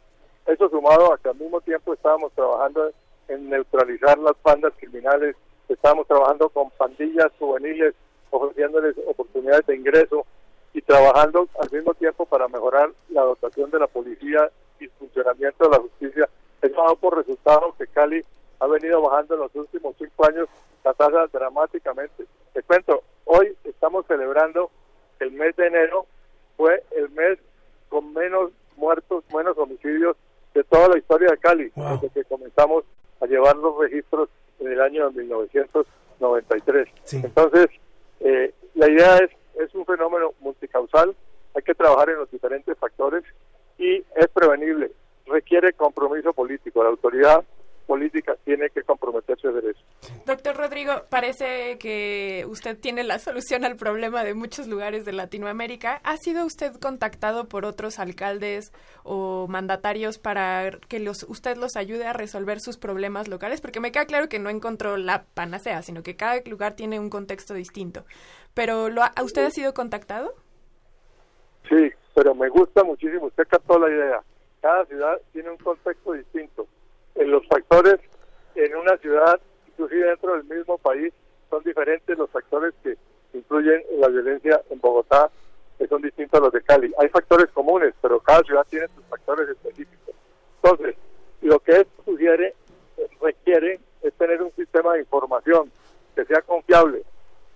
Eso 0.46 0.70
sumado 0.70 1.14
a 1.14 1.18
que 1.18 1.30
al 1.30 1.36
mismo 1.36 1.62
tiempo 1.62 1.94
estábamos 1.94 2.34
trabajando 2.34 2.92
en 3.30 3.50
neutralizar 3.50 4.18
las 4.20 4.34
bandas 4.44 4.74
criminales, 4.78 5.36
estábamos 5.70 6.08
trabajando 6.08 6.50
con 6.50 6.70
pandillas 6.72 7.32
juveniles, 7.40 7.96
ofreciéndoles 8.30 8.96
oportunidades 9.08 9.66
de 9.68 9.76
ingreso 9.76 10.26
y 10.74 10.82
trabajando 10.82 11.48
al 11.62 11.72
mismo 11.72 11.94
tiempo 11.94 12.26
para 12.26 12.48
mejorar 12.48 12.92
la 13.10 13.22
dotación 13.22 13.70
de 13.72 13.80
la 13.80 13.88
policía 13.88 14.50
y 14.80 14.88
funcionamiento 14.88 15.66
de 15.66 15.70
la 15.70 15.80
justicia. 15.80 16.30
Eso 16.64 16.80
ha 16.80 16.86
dado 16.86 16.96
por 16.96 17.18
resultado 17.18 17.76
que 17.78 17.88
Cali 17.88 18.24
ha 18.60 18.68
venido 18.68 19.02
bajando 19.02 19.36
en 19.36 19.42
los 19.42 19.54
últimos 19.56 19.96
cinco 19.98 20.26
años 20.26 20.48
la 20.86 20.94
tasa 20.94 21.28
dramáticamente. 21.32 22.26
Te 22.54 22.64
cuento, 22.64 23.04
hoy 23.26 23.54
estamos 23.66 24.06
celebrando 24.08 24.72
el 25.20 25.32
mes 25.32 25.54
de 25.58 25.68
enero, 25.68 26.06
fue 26.56 26.82
el 26.96 27.10
mes 27.10 27.38
con 27.90 28.14
menos 28.14 28.52
muertos, 28.78 29.26
menos 29.36 29.58
homicidios 29.58 30.16
de 30.54 30.64
toda 30.64 30.88
la 30.88 30.98
historia 30.98 31.32
de 31.32 31.38
Cali, 31.38 31.72
desde 31.76 32.10
que 32.10 32.24
comenzamos 32.24 32.86
a 33.20 33.26
llevar 33.26 33.58
los 33.58 33.78
registros 33.78 34.30
en 34.60 34.72
el 34.72 34.80
año 34.80 35.12
1993. 35.12 36.88
Entonces, 37.12 37.68
eh, 38.22 38.54
la 38.76 38.90
idea 38.90 39.18
es, 39.18 39.32
es 39.60 39.76
un 39.76 39.86
fenómeno 39.86 40.34
multicausal, 40.40 41.14
hay 41.56 41.62
que 41.62 41.76
trabajar 41.76 42.10
en 42.10 42.20
los 42.20 42.32
diferentes 42.32 42.78
factores 42.78 43.24
y 43.78 43.98
es 44.16 44.28
prevenible, 44.34 44.92
requiere 45.26 45.74
compromiso 45.74 46.34
político, 46.34 46.84
la 46.84 46.90
autoridad 46.90 47.44
política 47.84 48.36
tiene 48.46 48.70
que 48.70 48.82
comprometerse 48.84 49.48
hacer 49.48 49.66
eso. 49.66 49.80
Doctor 50.26 50.56
Rodrigo, 50.56 51.04
parece 51.10 51.78
que 51.78 52.46
usted 52.48 52.78
tiene 52.80 53.04
la 53.04 53.20
solución 53.20 53.66
al 53.66 53.76
problema 53.76 54.24
de 54.24 54.34
muchos 54.34 54.68
lugares 54.68 55.06
de 55.06 55.14
Latinoamérica. 55.14 56.02
¿Ha 56.04 56.18
sido 56.18 56.46
usted 56.46 56.74
contactado 56.80 57.48
por 57.50 57.66
otros 57.66 58.00
alcaldes 58.00 58.72
o 59.04 59.48
mandatarios 59.48 60.18
para 60.18 60.72
que 60.88 61.00
los, 61.00 61.24
usted 61.24 61.58
los 61.58 61.76
ayude 61.76 62.06
a 62.06 62.14
resolver 62.14 62.60
sus 62.60 62.78
problemas 62.78 63.28
locales? 63.28 63.62
Porque 63.62 63.80
me 63.80 63.92
queda 63.92 64.06
claro 64.06 64.30
que 64.30 64.40
no 64.40 64.50
encontró 64.50 64.98
la 64.98 65.26
panacea, 65.34 65.82
sino 65.82 66.04
que 66.04 66.16
cada 66.16 66.42
lugar 66.46 66.76
tiene 66.76 67.00
un 67.00 67.10
contexto 67.10 67.54
distinto. 67.54 68.06
Pero 68.54 68.90
¿lo 68.90 69.04
ha, 69.04 69.14
¿usted 69.24 69.46
ha 69.46 69.52
sido 69.52 69.74
contactado? 69.74 70.34
Sí, 71.70 71.92
pero 72.16 72.36
me 72.36 72.50
gusta 72.50 72.84
muchísimo, 72.84 73.26
usted 73.26 73.48
captó 73.48 73.80
la 73.80 73.90
idea. 73.90 74.22
Cada 74.64 74.86
ciudad 74.86 75.20
tiene 75.34 75.50
un 75.50 75.58
contexto 75.58 76.14
distinto. 76.14 76.66
En 77.16 77.30
los 77.30 77.46
factores 77.48 78.00
en 78.56 78.74
una 78.78 78.96
ciudad, 78.96 79.38
inclusive 79.68 80.08
dentro 80.08 80.38
del 80.38 80.46
mismo 80.46 80.78
país, 80.78 81.12
son 81.50 81.62
diferentes 81.64 82.18
los 82.18 82.30
factores 82.30 82.74
que 82.82 82.96
influyen 83.34 83.84
en 83.92 84.00
la 84.00 84.08
violencia 84.08 84.62
en 84.70 84.80
Bogotá, 84.80 85.30
que 85.78 85.86
son 85.88 86.02
distintos 86.02 86.40
a 86.40 86.44
los 86.46 86.54
de 86.54 86.62
Cali. 86.62 86.94
Hay 86.98 87.10
factores 87.10 87.52
comunes, 87.52 87.94
pero 88.02 88.22
cada 88.22 88.42
ciudad 88.44 88.66
tiene 88.70 88.88
sus 88.88 89.04
factores 89.10 89.50
específicos. 89.50 90.16
Entonces, 90.64 90.96
lo 91.42 91.60
que 91.60 91.82
esto 91.82 92.04
sugiere, 92.06 92.56
requiere, 93.22 93.82
es 94.02 94.14
tener 94.14 94.42
un 94.42 94.52
sistema 94.54 94.94
de 94.94 95.02
información 95.02 95.70
que 96.16 96.24
sea 96.24 96.42
confiable, 96.42 97.04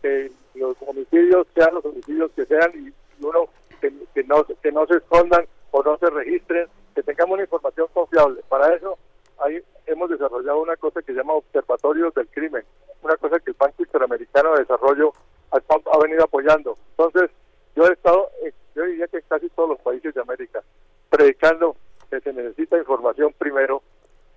que 0.01 0.30
los 0.55 0.76
homicidios 0.86 1.47
sean 1.55 1.74
los 1.74 1.86
homicidios 1.86 2.32
que 2.32 2.45
sean 2.45 2.70
y 2.76 2.93
uno 3.26 3.47
que, 3.80 3.93
que 4.14 4.26
no 4.26 4.43
que 4.43 4.72
no 4.74 4.86
se 4.88 4.97
escondan 4.97 5.45
o 5.72 5.84
no 5.84 5.97
se 5.99 6.10
registren, 6.10 6.68
que 6.98 7.04
tengamos 7.04 7.36
una 7.36 7.43
información 7.43 7.88
confiable. 7.93 8.41
Para 8.50 8.74
eso 8.74 8.98
hay, 9.38 9.62
hemos 9.86 10.10
desarrollado 10.10 10.64
una 10.64 10.76
cosa 10.78 11.00
que 11.04 11.14
se 11.14 11.20
llama 11.20 11.34
observatorios 11.34 12.12
del 12.16 12.28
crimen, 12.30 12.64
una 13.04 13.16
cosa 13.18 13.39
que 13.39 13.52
el 13.52 13.56
Banco 13.56 13.84
Interamericano 13.84 14.54
de 14.54 14.62
Desarrollo 14.62 15.14
ha, 15.52 15.58
ha 15.58 15.98
venido 16.00 16.24
apoyando. 16.24 16.76
Entonces, 16.98 17.30
yo 17.76 17.86
he 17.86 17.93
estado, 17.93 18.32
eh, 18.43 18.52
yo 18.76 18.84
diría 18.86 19.06
que 19.06 19.18
en 19.18 19.24
casi 19.30 19.48
todos 19.50 19.70
los 19.70 19.80
países 19.82 20.12
de 20.16 20.22
América, 20.22 20.64
predicando 21.12 21.76
que 22.10 22.20
se 22.20 22.34
necesita 22.34 22.80
información 22.80 23.32
primero 23.38 23.84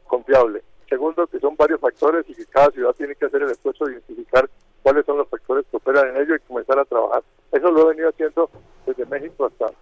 confiable. 0.07 0.63
Segundo, 0.87 1.27
que 1.29 1.41
son 1.41 1.57
varios 1.57 1.81
factores 1.81 2.29
y 2.29 2.35
que 2.35 2.45
cada 2.45 2.71
ciudad 2.73 2.93
tiene 2.93 3.15
que 3.15 3.25
hacer 3.25 3.41
el 3.41 3.53
esfuerzo 3.53 3.87
de 3.87 3.93
identificar 3.93 4.51
cuáles 4.83 5.07
son 5.07 5.17
los 5.17 5.29
factores 5.29 5.65
que 5.71 5.79
operan 5.79 6.09
en 6.09 6.23
ello 6.25 6.35
y 6.35 6.41
comenzar 6.41 6.79
a 6.79 6.85
trabajar. 6.85 7.23
Eso 7.53 7.71
lo 7.71 7.87
he 7.87 7.95
venido 7.95 8.11
haciendo 8.11 8.51
desde 8.85 9.07
México 9.07 9.47
hasta 9.47 9.73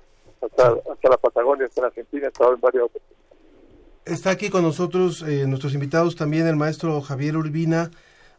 hasta, 0.41 0.75
hasta 0.93 1.09
la 1.09 1.17
Patagonia, 1.17 1.67
hasta 1.67 1.83
la 1.83 1.87
Argentina, 1.89 2.27
he 2.27 2.29
estado 2.29 2.55
en 2.55 2.61
varias 2.61 2.85
oportunidades. 2.85 3.19
Está 4.05 4.31
aquí 4.31 4.49
con 4.49 4.63
nosotros 4.63 5.23
eh, 5.23 5.47
nuestros 5.47 5.75
invitados 5.75 6.17
también 6.17 6.47
el 6.47 6.57
maestro 6.57 7.01
Javier 7.03 7.37
Urbina, 7.37 7.91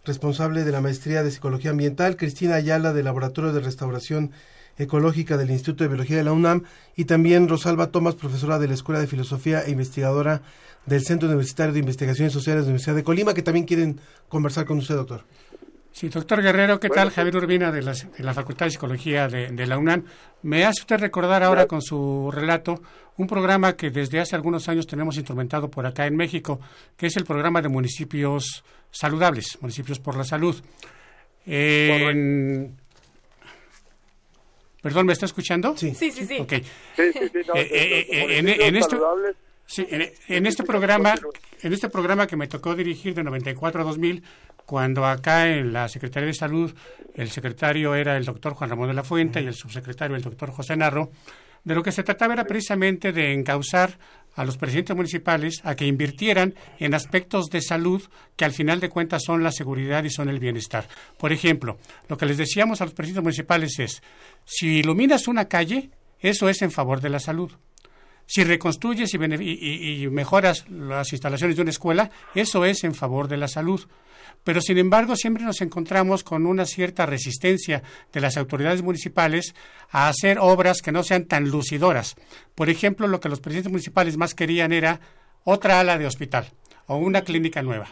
responsable 0.03 0.63
de 0.63 0.71
la 0.71 0.81
maestría 0.81 1.21
de 1.21 1.29
Psicología 1.29 1.71
Ambiental, 1.71 2.17
Cristina 2.17 2.55
Ayala 2.55 2.91
del 2.93 3.05
Laboratorio 3.05 3.53
de 3.53 3.59
Restauración 3.59 4.31
Ecológica 4.79 5.37
del 5.37 5.51
Instituto 5.51 5.83
de 5.83 5.89
Biología 5.89 6.17
de 6.17 6.23
la 6.23 6.31
UNAM 6.31 6.63
y 6.95 7.05
también 7.05 7.49
Rosalba 7.49 7.91
Tomás, 7.91 8.15
profesora 8.15 8.57
de 8.57 8.67
la 8.69 8.73
Escuela 8.73 9.01
de 9.01 9.07
Filosofía 9.07 9.61
e 9.61 9.71
investigadora 9.71 10.41
del 10.85 11.03
Centro 11.03 11.27
Universitario 11.27 11.73
de 11.73 11.79
Investigaciones 11.81 12.33
Sociales 12.33 12.63
de 12.63 12.67
la 12.67 12.71
Universidad 12.71 12.95
de 12.95 13.03
Colima, 13.03 13.33
que 13.33 13.43
también 13.43 13.65
quieren 13.65 13.99
conversar 14.29 14.65
con 14.65 14.77
usted, 14.77 14.95
doctor. 14.95 15.25
Sí, 15.91 16.07
doctor 16.07 16.41
Guerrero, 16.41 16.79
¿qué 16.79 16.89
tal? 16.89 17.09
Javier 17.09 17.35
Urbina 17.35 17.71
de 17.71 17.81
la, 17.81 17.93
de 17.93 18.23
la 18.23 18.33
Facultad 18.33 18.67
de 18.67 18.71
Psicología 18.71 19.27
de, 19.27 19.49
de, 19.49 19.67
la 19.67 19.77
UNAM. 19.77 20.05
Me 20.43 20.63
hace 20.63 20.81
usted 20.81 20.97
recordar 20.97 21.43
ahora 21.43 21.65
con 21.65 21.81
su 21.81 22.31
relato 22.31 22.81
un 23.17 23.27
programa 23.27 23.75
que 23.75 23.89
desde 23.89 24.19
hace 24.19 24.35
algunos 24.35 24.69
años 24.69 24.87
tenemos 24.87 25.17
instrumentado 25.17 25.69
por 25.69 25.85
acá 25.85 26.05
en 26.05 26.15
México, 26.15 26.61
que 26.95 27.07
es 27.07 27.17
el 27.17 27.25
programa 27.25 27.61
de 27.61 27.67
municipios 27.67 28.63
saludables, 28.91 29.57
municipios 29.61 29.99
por 29.99 30.15
la 30.15 30.23
salud. 30.23 30.55
En... 31.45 32.77
Perdón, 34.81 35.07
¿me 35.07 35.13
está 35.13 35.25
escuchando? 35.25 35.75
Sí, 35.75 35.93
sí, 35.93 36.11
sí. 36.11 36.39
Okay. 36.39 36.63
Sí, 36.95 37.11
sí, 37.11 37.29
sí, 37.33 37.39
no, 37.45 37.55
Eh, 37.55 37.67
eh, 37.71 38.07
eh, 38.09 38.37
en, 38.37 38.45
municipios 38.45 38.67
en 38.67 38.75
este, 38.77 38.89
saludables, 38.91 39.35
sí, 39.65 39.87
en, 39.89 40.11
en 40.29 40.45
este 40.45 40.63
programa, 40.63 41.15
en 41.61 41.73
este 41.73 41.89
programa 41.89 42.27
que 42.27 42.37
me 42.37 42.47
tocó 42.47 42.75
dirigir 42.75 43.13
de 43.15 43.23
94 43.23 43.81
a 43.81 43.83
2000, 43.83 44.23
cuando 44.69 45.03
acá 45.07 45.47
en 45.47 45.73
la 45.73 45.89
Secretaría 45.89 46.27
de 46.27 46.33
Salud 46.35 46.71
el 47.15 47.31
secretario 47.31 47.95
era 47.95 48.15
el 48.17 48.23
doctor 48.25 48.53
Juan 48.53 48.69
Ramón 48.69 48.87
de 48.89 48.93
la 48.93 49.03
Fuente 49.03 49.41
y 49.41 49.47
el 49.47 49.55
subsecretario 49.55 50.15
el 50.15 50.21
doctor 50.21 50.51
José 50.51 50.75
Narro, 50.77 51.09
de 51.63 51.73
lo 51.73 51.81
que 51.81 51.91
se 51.91 52.03
trataba 52.03 52.33
era 52.35 52.45
precisamente 52.45 53.11
de 53.11 53.33
encauzar 53.33 53.97
a 54.35 54.45
los 54.45 54.57
presidentes 54.57 54.95
municipales 54.95 55.59
a 55.63 55.73
que 55.75 55.87
invirtieran 55.87 56.53
en 56.77 56.93
aspectos 56.93 57.47
de 57.47 57.61
salud 57.61 58.03
que 58.35 58.45
al 58.45 58.51
final 58.51 58.79
de 58.79 58.89
cuentas 58.89 59.23
son 59.25 59.41
la 59.43 59.51
seguridad 59.51 60.03
y 60.03 60.11
son 60.11 60.29
el 60.29 60.37
bienestar. 60.39 60.87
Por 61.17 61.33
ejemplo, 61.33 61.79
lo 62.07 62.15
que 62.17 62.27
les 62.27 62.37
decíamos 62.37 62.79
a 62.79 62.85
los 62.85 62.93
presidentes 62.93 63.23
municipales 63.23 63.79
es, 63.79 64.03
si 64.45 64.77
iluminas 64.77 65.27
una 65.27 65.45
calle, 65.45 65.89
eso 66.19 66.47
es 66.47 66.61
en 66.61 66.69
favor 66.69 67.01
de 67.01 67.09
la 67.09 67.19
salud. 67.19 67.51
Si 68.27 68.43
reconstruyes 68.43 69.11
y, 69.15 69.17
y- 69.17 70.03
y 70.03 70.07
mejoras 70.09 70.69
las 70.69 71.11
instalaciones 71.11 71.55
de 71.55 71.63
una 71.63 71.71
escuela, 71.71 72.11
eso 72.35 72.65
es 72.65 72.83
en 72.83 72.93
favor 72.93 73.27
de 73.27 73.37
la 73.37 73.47
salud. 73.47 73.81
Pero, 74.43 74.61
sin 74.61 74.77
embargo, 74.77 75.15
siempre 75.15 75.43
nos 75.43 75.61
encontramos 75.61 76.23
con 76.23 76.45
una 76.45 76.65
cierta 76.65 77.05
resistencia 77.05 77.83
de 78.11 78.21
las 78.21 78.37
autoridades 78.37 78.81
municipales 78.81 79.53
a 79.91 80.07
hacer 80.07 80.37
obras 80.39 80.81
que 80.81 80.91
no 80.91 81.03
sean 81.03 81.25
tan 81.25 81.49
lucidoras. 81.49 82.15
Por 82.55 82.69
ejemplo, 82.69 83.07
lo 83.07 83.19
que 83.19 83.29
los 83.29 83.41
presidentes 83.41 83.71
municipales 83.71 84.17
más 84.17 84.33
querían 84.33 84.71
era 84.71 85.01
otra 85.43 85.79
ala 85.79 85.97
de 85.97 86.05
hospital 86.05 86.49
o 86.87 86.97
una 86.97 87.21
clínica 87.21 87.61
nueva. 87.61 87.89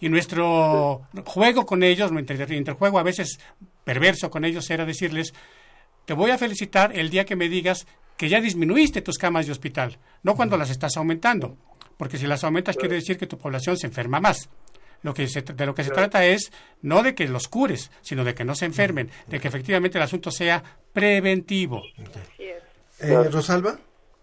Y 0.00 0.08
nuestro 0.08 1.06
juego 1.24 1.64
con 1.64 1.82
ellos, 1.82 2.12
nuestro 2.12 2.34
inter- 2.34 2.52
interjuego 2.52 2.98
a 2.98 3.02
veces 3.04 3.38
perverso 3.84 4.30
con 4.30 4.44
ellos 4.44 4.68
era 4.70 4.84
decirles, 4.84 5.32
te 6.04 6.12
voy 6.12 6.30
a 6.32 6.38
felicitar 6.38 6.94
el 6.94 7.08
día 7.08 7.24
que 7.24 7.36
me 7.36 7.48
digas 7.48 7.86
que 8.16 8.28
ya 8.28 8.40
disminuiste 8.40 9.00
tus 9.00 9.16
camas 9.16 9.46
de 9.46 9.52
hospital, 9.52 9.98
no 10.22 10.34
cuando 10.34 10.56
las 10.56 10.70
estás 10.70 10.96
aumentando, 10.96 11.56
porque 11.96 12.18
si 12.18 12.26
las 12.26 12.44
aumentas 12.44 12.76
quiere 12.76 12.96
decir 12.96 13.16
que 13.16 13.26
tu 13.26 13.38
población 13.38 13.76
se 13.78 13.86
enferma 13.86 14.20
más. 14.20 14.50
Lo 15.04 15.12
que 15.12 15.28
se, 15.28 15.42
de 15.42 15.66
lo 15.66 15.74
que 15.74 15.84
se 15.84 15.90
trata 15.90 16.24
es 16.24 16.50
no 16.80 17.02
de 17.02 17.14
que 17.14 17.28
los 17.28 17.46
cures, 17.46 17.92
sino 18.00 18.24
de 18.24 18.34
que 18.34 18.42
no 18.42 18.54
se 18.54 18.64
enfermen, 18.64 19.10
de 19.26 19.38
que 19.38 19.48
efectivamente 19.48 19.98
el 19.98 20.04
asunto 20.04 20.30
sea 20.30 20.64
preventivo. 20.94 21.82
Eh, 22.38 23.28
Rosalba. 23.30 23.76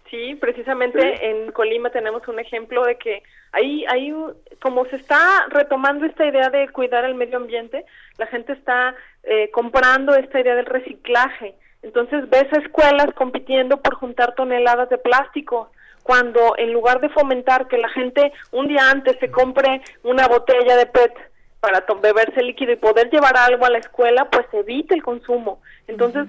Sí, 0.10 0.36
precisamente 0.42 1.30
en 1.30 1.52
Colima 1.52 1.92
tenemos 1.92 2.28
un 2.28 2.40
ejemplo 2.40 2.84
de 2.84 2.98
que 2.98 3.22
ahí, 3.52 3.86
ahí, 3.90 4.12
como 4.60 4.86
se 4.88 4.96
está 4.96 5.46
retomando 5.50 6.06
esta 6.06 6.26
idea 6.26 6.50
de 6.50 6.68
cuidar 6.70 7.06
el 7.06 7.14
medio 7.14 7.38
ambiente, 7.38 7.86
la 8.18 8.26
gente 8.26 8.54
está 8.54 8.96
eh, 9.24 9.52
comprando 9.52 10.16
esta 10.16 10.42
idea 10.42 10.56
del 10.56 10.66
reciclaje. 10.66 11.54
Entonces 11.84 12.28
ves 12.30 12.52
a 12.54 12.60
escuelas 12.60 13.14
compitiendo 13.16 13.82
por 13.82 13.96
juntar 13.96 14.34
toneladas 14.34 14.90
de 14.90 14.98
plástico, 14.98 15.72
cuando 16.04 16.56
en 16.58 16.74
lugar 16.74 17.00
de 17.00 17.10
fomentar 17.10 17.68
que 17.68 17.78
la 17.78 17.90
gente 17.90 18.32
un 18.52 18.68
día 18.68 18.90
antes 18.90 19.18
se 19.20 19.32
compre 19.32 19.82
una 20.04 20.28
botella 20.28 20.76
de 20.76 20.86
PET 20.86 21.14
para 21.60 21.86
beberse 22.02 22.42
líquido 22.42 22.72
y 22.72 22.78
poder 22.78 23.10
llevar 23.12 23.38
algo 23.38 23.66
a 23.66 23.70
la 23.70 23.78
escuela, 23.78 24.28
pues 24.32 24.48
evite 24.54 24.96
el 24.96 25.04
consumo. 25.04 25.62
Entonces, 25.88 26.28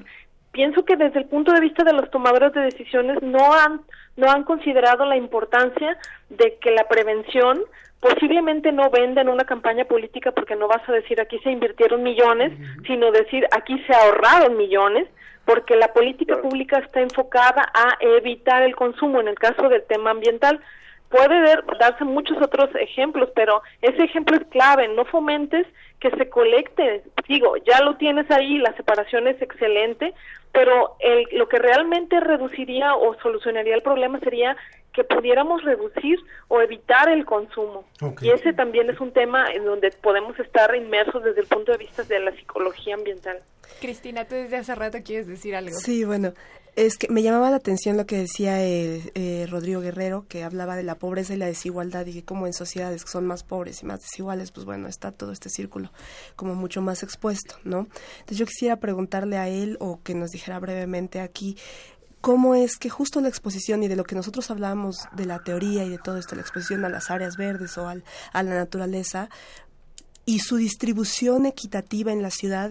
pienso 0.52 0.84
que 0.84 0.96
desde 0.96 1.20
el 1.20 1.24
punto 1.24 1.52
de 1.52 1.60
vista 1.60 1.84
de 1.84 1.94
los 1.94 2.10
tomadores 2.10 2.52
de 2.52 2.60
decisiones 2.60 3.22
no 3.22 3.52
han 3.52 3.80
no 4.16 4.30
han 4.30 4.44
considerado 4.44 5.06
la 5.06 5.16
importancia 5.16 5.96
de 6.28 6.58
que 6.60 6.70
la 6.70 6.86
prevención 6.86 7.62
posiblemente 8.00 8.72
no 8.72 8.90
venda 8.90 9.22
en 9.22 9.28
una 9.28 9.44
campaña 9.44 9.84
política 9.84 10.32
porque 10.32 10.56
no 10.56 10.68
vas 10.68 10.86
a 10.88 10.92
decir 10.92 11.20
aquí 11.20 11.38
se 11.38 11.50
invirtieron 11.50 12.02
millones, 12.02 12.52
sino 12.86 13.12
decir 13.12 13.46
aquí 13.52 13.78
se 13.86 13.94
ahorraron 13.94 14.56
millones, 14.56 15.08
porque 15.45 15.76
la 15.76 15.93
política 15.93 16.40
pública 16.40 16.78
está 16.78 17.01
enfocada 17.01 17.62
a 17.74 17.97
evitar 18.01 18.62
el 18.62 18.76
consumo 18.76 19.20
en 19.20 19.28
el 19.28 19.34
caso 19.34 19.68
del 19.68 19.82
tema 19.84 20.11
ambiental. 20.11 20.61
Puede 21.09 21.40
ver- 21.40 21.64
darse 21.78 22.05
muchos 22.05 22.38
otros 22.40 22.70
ejemplos, 22.74 23.28
pero 23.34 23.62
ese 23.82 24.05
ejemplo 24.05 24.36
es 24.36 24.45
clave, 24.47 24.88
no 24.88 25.05
fomentes 25.05 25.66
que 26.01 26.11
se 26.11 26.28
colecte, 26.30 27.03
digo, 27.28 27.57
ya 27.59 27.80
lo 27.80 27.97
tienes 27.97 28.28
ahí, 28.30 28.59
la 28.59 28.72
separación 28.76 29.28
es 29.28 29.40
excelente, 29.40 30.14
pero 30.51 30.97
el, 31.01 31.28
lo 31.32 31.49
que 31.49 31.59
realmente 31.59 32.18
reduciría 32.18 32.95
o 32.95 33.14
solucionaría 33.20 33.74
el 33.74 33.82
problema 33.82 34.18
sería 34.20 34.57
que 34.93 35.05
pudiéramos 35.05 35.62
reducir 35.64 36.18
o 36.49 36.61
evitar 36.61 37.09
el 37.09 37.24
consumo. 37.24 37.84
Y 38.20 38.30
ese 38.30 38.53
también 38.53 38.90
es 38.90 39.01
un 39.01 39.12
tema 39.12 39.51
en 39.53 39.64
donde 39.64 39.90
podemos 39.90 40.38
estar 40.38 40.74
inmersos 40.74 41.24
desde 41.24 41.40
el 41.40 41.47
punto 41.47 41.72
de 41.72 41.78
vista 41.78 42.03
de 42.03 42.20
la 42.20 42.32
psicología 42.32 42.95
ambiental. 42.95 43.38
Cristina, 43.80 44.26
tú 44.26 44.34
desde 44.34 44.57
hace 44.57 44.74
rato 44.74 44.99
quieres 45.03 45.26
decir 45.26 45.57
algo. 45.57 45.74
Sí, 45.74 46.05
bueno, 46.05 46.34
es 46.74 46.97
que 46.97 47.09
me 47.09 47.22
llamaba 47.22 47.51
la 47.51 47.57
atención 47.57 47.99
lo 47.99 48.07
que 48.07 48.16
decía 48.16 48.64
eh, 48.64 49.12
eh, 49.14 49.47
Rodrigo 49.51 49.82
Guerrero, 49.82 50.24
que 50.26 50.43
hablaba 50.43 50.74
de 50.74 50.82
la 50.82 50.95
pobreza 50.95 51.34
y 51.34 51.36
la 51.36 51.47
desigualdad 51.47 52.07
y 52.07 52.14
que 52.14 52.24
como 52.24 52.47
en 52.47 52.55
sociedades 52.55 53.05
que 53.05 53.11
son 53.11 53.26
más 53.26 53.45
pobres 53.45 53.82
y 53.82 53.86
más 53.86 54.01
desiguales, 54.01 54.53
pues 54.53 54.64
bueno, 54.64 54.88
está 54.88 55.12
todo 55.12 55.32
este 55.32 55.51
círculo 55.51 55.93
como 56.34 56.55
mucho 56.55 56.80
más 56.80 57.03
expuesto, 57.03 57.57
¿no? 57.64 57.88
Entonces 58.20 58.38
yo 58.38 58.47
quisiera 58.47 58.76
preguntarle 58.76 59.36
a 59.36 59.49
él 59.49 59.76
o 59.80 60.01
que 60.03 60.14
nos 60.14 60.30
dijera 60.30 60.59
brevemente 60.61 61.20
aquí 61.20 61.59
cómo 62.22 62.54
es 62.54 62.76
que 62.76 62.88
justo 62.88 63.20
la 63.20 63.28
exposición 63.28 63.82
y 63.82 63.88
de 63.88 63.96
lo 63.96 64.04
que 64.04 64.14
nosotros 64.14 64.50
hablábamos 64.50 65.00
de 65.12 65.26
la 65.26 65.40
teoría 65.40 65.84
y 65.84 65.90
de 65.90 65.98
todo 65.98 66.16
esto, 66.16 66.36
la 66.36 66.40
exposición 66.40 66.84
a 66.84 66.88
las 66.88 67.10
áreas 67.10 67.36
verdes 67.36 67.76
o 67.76 67.88
al, 67.88 68.04
a 68.32 68.42
la 68.42 68.54
naturaleza, 68.54 69.28
y 70.24 70.38
su 70.38 70.56
distribución 70.56 71.46
equitativa 71.46 72.12
en 72.12 72.22
la 72.22 72.30
ciudad 72.30 72.70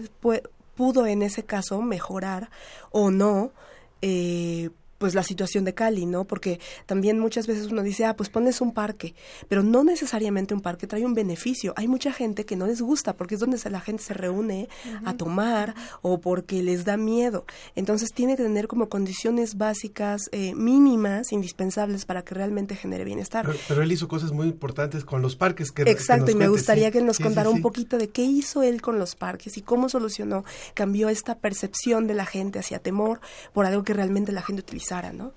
pudo 0.74 1.06
en 1.06 1.22
ese 1.22 1.44
caso 1.44 1.82
mejorar 1.82 2.50
o 2.90 3.10
no 3.10 3.52
eh, 4.00 4.70
pues 5.02 5.16
la 5.16 5.24
situación 5.24 5.64
de 5.64 5.74
Cali, 5.74 6.06
¿no? 6.06 6.26
Porque 6.26 6.60
también 6.86 7.18
muchas 7.18 7.48
veces 7.48 7.66
uno 7.72 7.82
dice, 7.82 8.04
ah, 8.04 8.14
pues 8.14 8.28
pones 8.28 8.60
un 8.60 8.72
parque, 8.72 9.16
pero 9.48 9.64
no 9.64 9.82
necesariamente 9.82 10.54
un 10.54 10.60
parque 10.60 10.86
trae 10.86 11.04
un 11.04 11.12
beneficio. 11.12 11.72
Hay 11.74 11.88
mucha 11.88 12.12
gente 12.12 12.44
que 12.44 12.54
no 12.54 12.68
les 12.68 12.80
gusta 12.80 13.14
porque 13.16 13.34
es 13.34 13.40
donde 13.40 13.58
se- 13.58 13.68
la 13.68 13.80
gente 13.80 14.00
se 14.04 14.14
reúne 14.14 14.68
a 15.04 15.14
tomar 15.14 15.74
o 16.02 16.20
porque 16.20 16.62
les 16.62 16.84
da 16.84 16.96
miedo. 16.96 17.44
Entonces 17.74 18.10
tiene 18.14 18.36
que 18.36 18.44
tener 18.44 18.68
como 18.68 18.88
condiciones 18.88 19.56
básicas 19.58 20.28
eh, 20.30 20.54
mínimas, 20.54 21.32
indispensables 21.32 22.04
para 22.04 22.22
que 22.22 22.36
realmente 22.36 22.76
genere 22.76 23.02
bienestar. 23.02 23.44
Pero, 23.44 23.58
pero 23.66 23.82
él 23.82 23.90
hizo 23.90 24.06
cosas 24.06 24.30
muy 24.30 24.46
importantes 24.46 25.04
con 25.04 25.20
los 25.20 25.34
parques. 25.34 25.72
Que, 25.72 25.82
Exacto, 25.82 26.26
y 26.30 26.34
me 26.34 26.44
cuente, 26.46 26.48
gustaría 26.50 26.86
sí. 26.86 26.92
que 26.92 27.02
nos 27.02 27.16
Sí, 27.16 27.24
contara 27.24 27.50
sí. 27.50 27.56
un 27.56 27.62
poquito 27.62 27.98
de 27.98 28.08
qué 28.10 28.22
hizo 28.22 28.62
él 28.62 28.80
con 28.80 29.00
los 29.00 29.16
parques 29.16 29.56
y 29.56 29.62
cómo 29.62 29.88
solucionó, 29.88 30.44
cambió 30.74 31.08
esta 31.08 31.34
percepción 31.38 32.06
de 32.06 32.14
la 32.14 32.24
gente 32.26 32.60
hacia 32.60 32.78
temor 32.78 33.20
por 33.52 33.66
algo 33.66 33.82
que 33.82 33.94
realmente 33.94 34.30
la 34.30 34.42
gente 34.42 34.62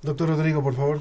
Doctor 0.01 0.29
Rodrigo, 0.29 0.61
por 0.63 0.73
favor. 0.73 0.97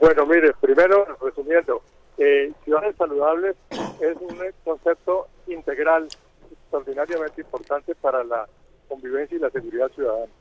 Bueno, 0.00 0.26
mire, 0.26 0.52
primero, 0.60 1.06
resumiendo, 1.22 1.82
eh, 2.18 2.52
ciudades 2.64 2.96
saludables 2.96 3.56
es 4.00 4.16
un 4.20 4.38
concepto 4.64 5.26
integral 5.46 6.08
extraordinariamente 6.50 7.40
importante 7.42 7.94
para 7.96 8.24
la 8.24 8.46
convivencia 8.88 9.36
y 9.36 9.40
la 9.40 9.50
seguridad 9.50 9.88
ciudadana. 9.94 10.32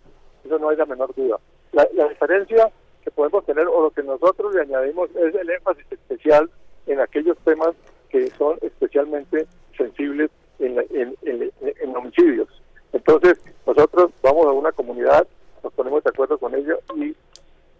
Eso 0.45 0.57
no 0.59 0.69
hay 0.69 0.77
la 0.77 0.85
menor 0.85 1.13
duda. 1.15 1.37
La, 1.73 1.87
la 1.93 2.07
diferencia 2.07 2.69
que 3.03 3.11
podemos 3.11 3.45
tener 3.45 3.67
o 3.67 3.81
lo 3.83 3.91
que 3.91 4.03
nosotros 4.03 4.53
le 4.55 4.61
añadimos 4.61 5.09
es 5.15 5.35
el 5.35 5.49
énfasis 5.49 5.85
especial 5.91 6.49
en 6.87 6.99
aquellos 7.01 7.37
temas 7.39 7.71
que 8.09 8.29
son 8.31 8.57
especialmente 8.61 9.45
sensibles 9.77 10.31
en, 10.59 10.75
la- 10.75 10.83
en- 10.89 11.15
en- 11.23 11.51
en 11.61 11.95
homicidios. 11.95 12.47
Entonces, 12.93 13.39
nosotros 13.67 14.11
vamos 14.23 14.45
a 14.47 14.51
una 14.51 14.71
comunidad, 14.71 15.27
nos 15.63 15.73
ponemos 15.73 16.03
de 16.03 16.09
acuerdo 16.09 16.37
con 16.37 16.55
ellos 16.55 16.79
y 16.95 17.15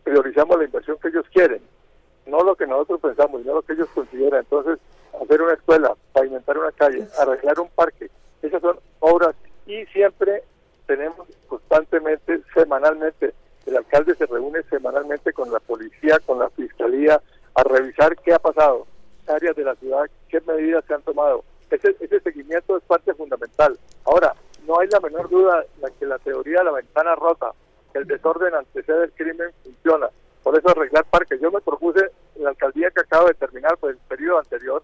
priorizamos 0.04 0.58
la 0.58 0.66
inversión 0.66 0.98
que 1.02 1.10
ellos 1.10 1.26
quieren, 1.32 1.62
no 2.26 2.44
lo 2.44 2.56
que 2.56 2.68
nosotros 2.68 3.00
pensamos, 3.02 3.46
no 3.46 3.56
lo 3.56 3.62
que 3.62 3.74
ellos 3.74 3.90
consideran. 3.94 4.42
Entonces, 4.42 4.80
hacer 5.22 5.42
una 5.42 5.54
escuela, 5.54 5.96
pavimentar 6.14 6.58
una 6.58 6.72
calle, 6.72 7.08
arreglar 7.20 7.60
un 7.60 7.70
parque, 7.70 8.10
esas 8.42 8.62
son 8.62 8.80
obras 9.00 9.36
y 9.66 9.86
siempre 9.88 10.44
tenemos 10.88 11.28
constantemente, 11.48 12.42
semanalmente, 12.54 13.34
el 13.66 13.78
alcalde 13.78 14.16
se 14.16 14.26
reúne 14.26 14.64
semanalmente 14.64 15.34
con 15.34 15.52
la 15.52 15.60
policía, 15.60 16.20
con 16.26 16.40
la 16.40 16.50
fiscalía, 16.50 17.22
a 17.54 17.64
revisar 17.64 18.16
qué 18.18 18.34
ha 18.34 18.40
pasado, 18.40 18.88
áreas 19.28 19.56
de 19.56 19.64
la 19.64 19.76
ciudad, 19.76 20.06
qué 20.30 20.42
medidas 20.42 20.84
se 20.86 20.94
han 20.94 21.04
tomado. 21.04 21.44
Ese, 21.70 21.96
ese 22.00 22.20
seguimiento 22.22 22.78
es 22.78 22.84
parte 22.84 23.14
fundamental. 23.14 23.78
Ahora, 24.06 24.34
no 24.66 24.80
hay 24.80 24.88
la 24.88 25.00
menor 25.00 25.30
duda 25.30 25.64
de 25.78 25.92
que 26.00 26.06
la 26.06 26.18
teoría 26.20 26.60
de 26.60 26.66
la 26.66 26.72
ventana 26.72 27.16
rota, 27.16 27.52
que 27.92 28.00
el 28.00 28.08
desorden 28.08 28.54
antecede 28.54 29.06
el 29.06 29.12
crimen, 29.14 29.52
funciona. 29.64 30.10
Por 30.44 30.58
eso 30.58 30.70
arreglar 30.70 31.06
parques. 31.06 31.40
Yo 31.42 31.52
me 31.52 31.62
propuse 31.62 32.12
en 32.36 32.44
la 32.44 32.50
alcaldía 32.50 32.92
que 32.92 33.02
acabo 33.02 33.28
de 33.28 33.34
terminar, 33.34 33.78
pues 33.78 33.96
el 33.96 34.02
periodo 34.08 34.40
anterior, 34.40 34.84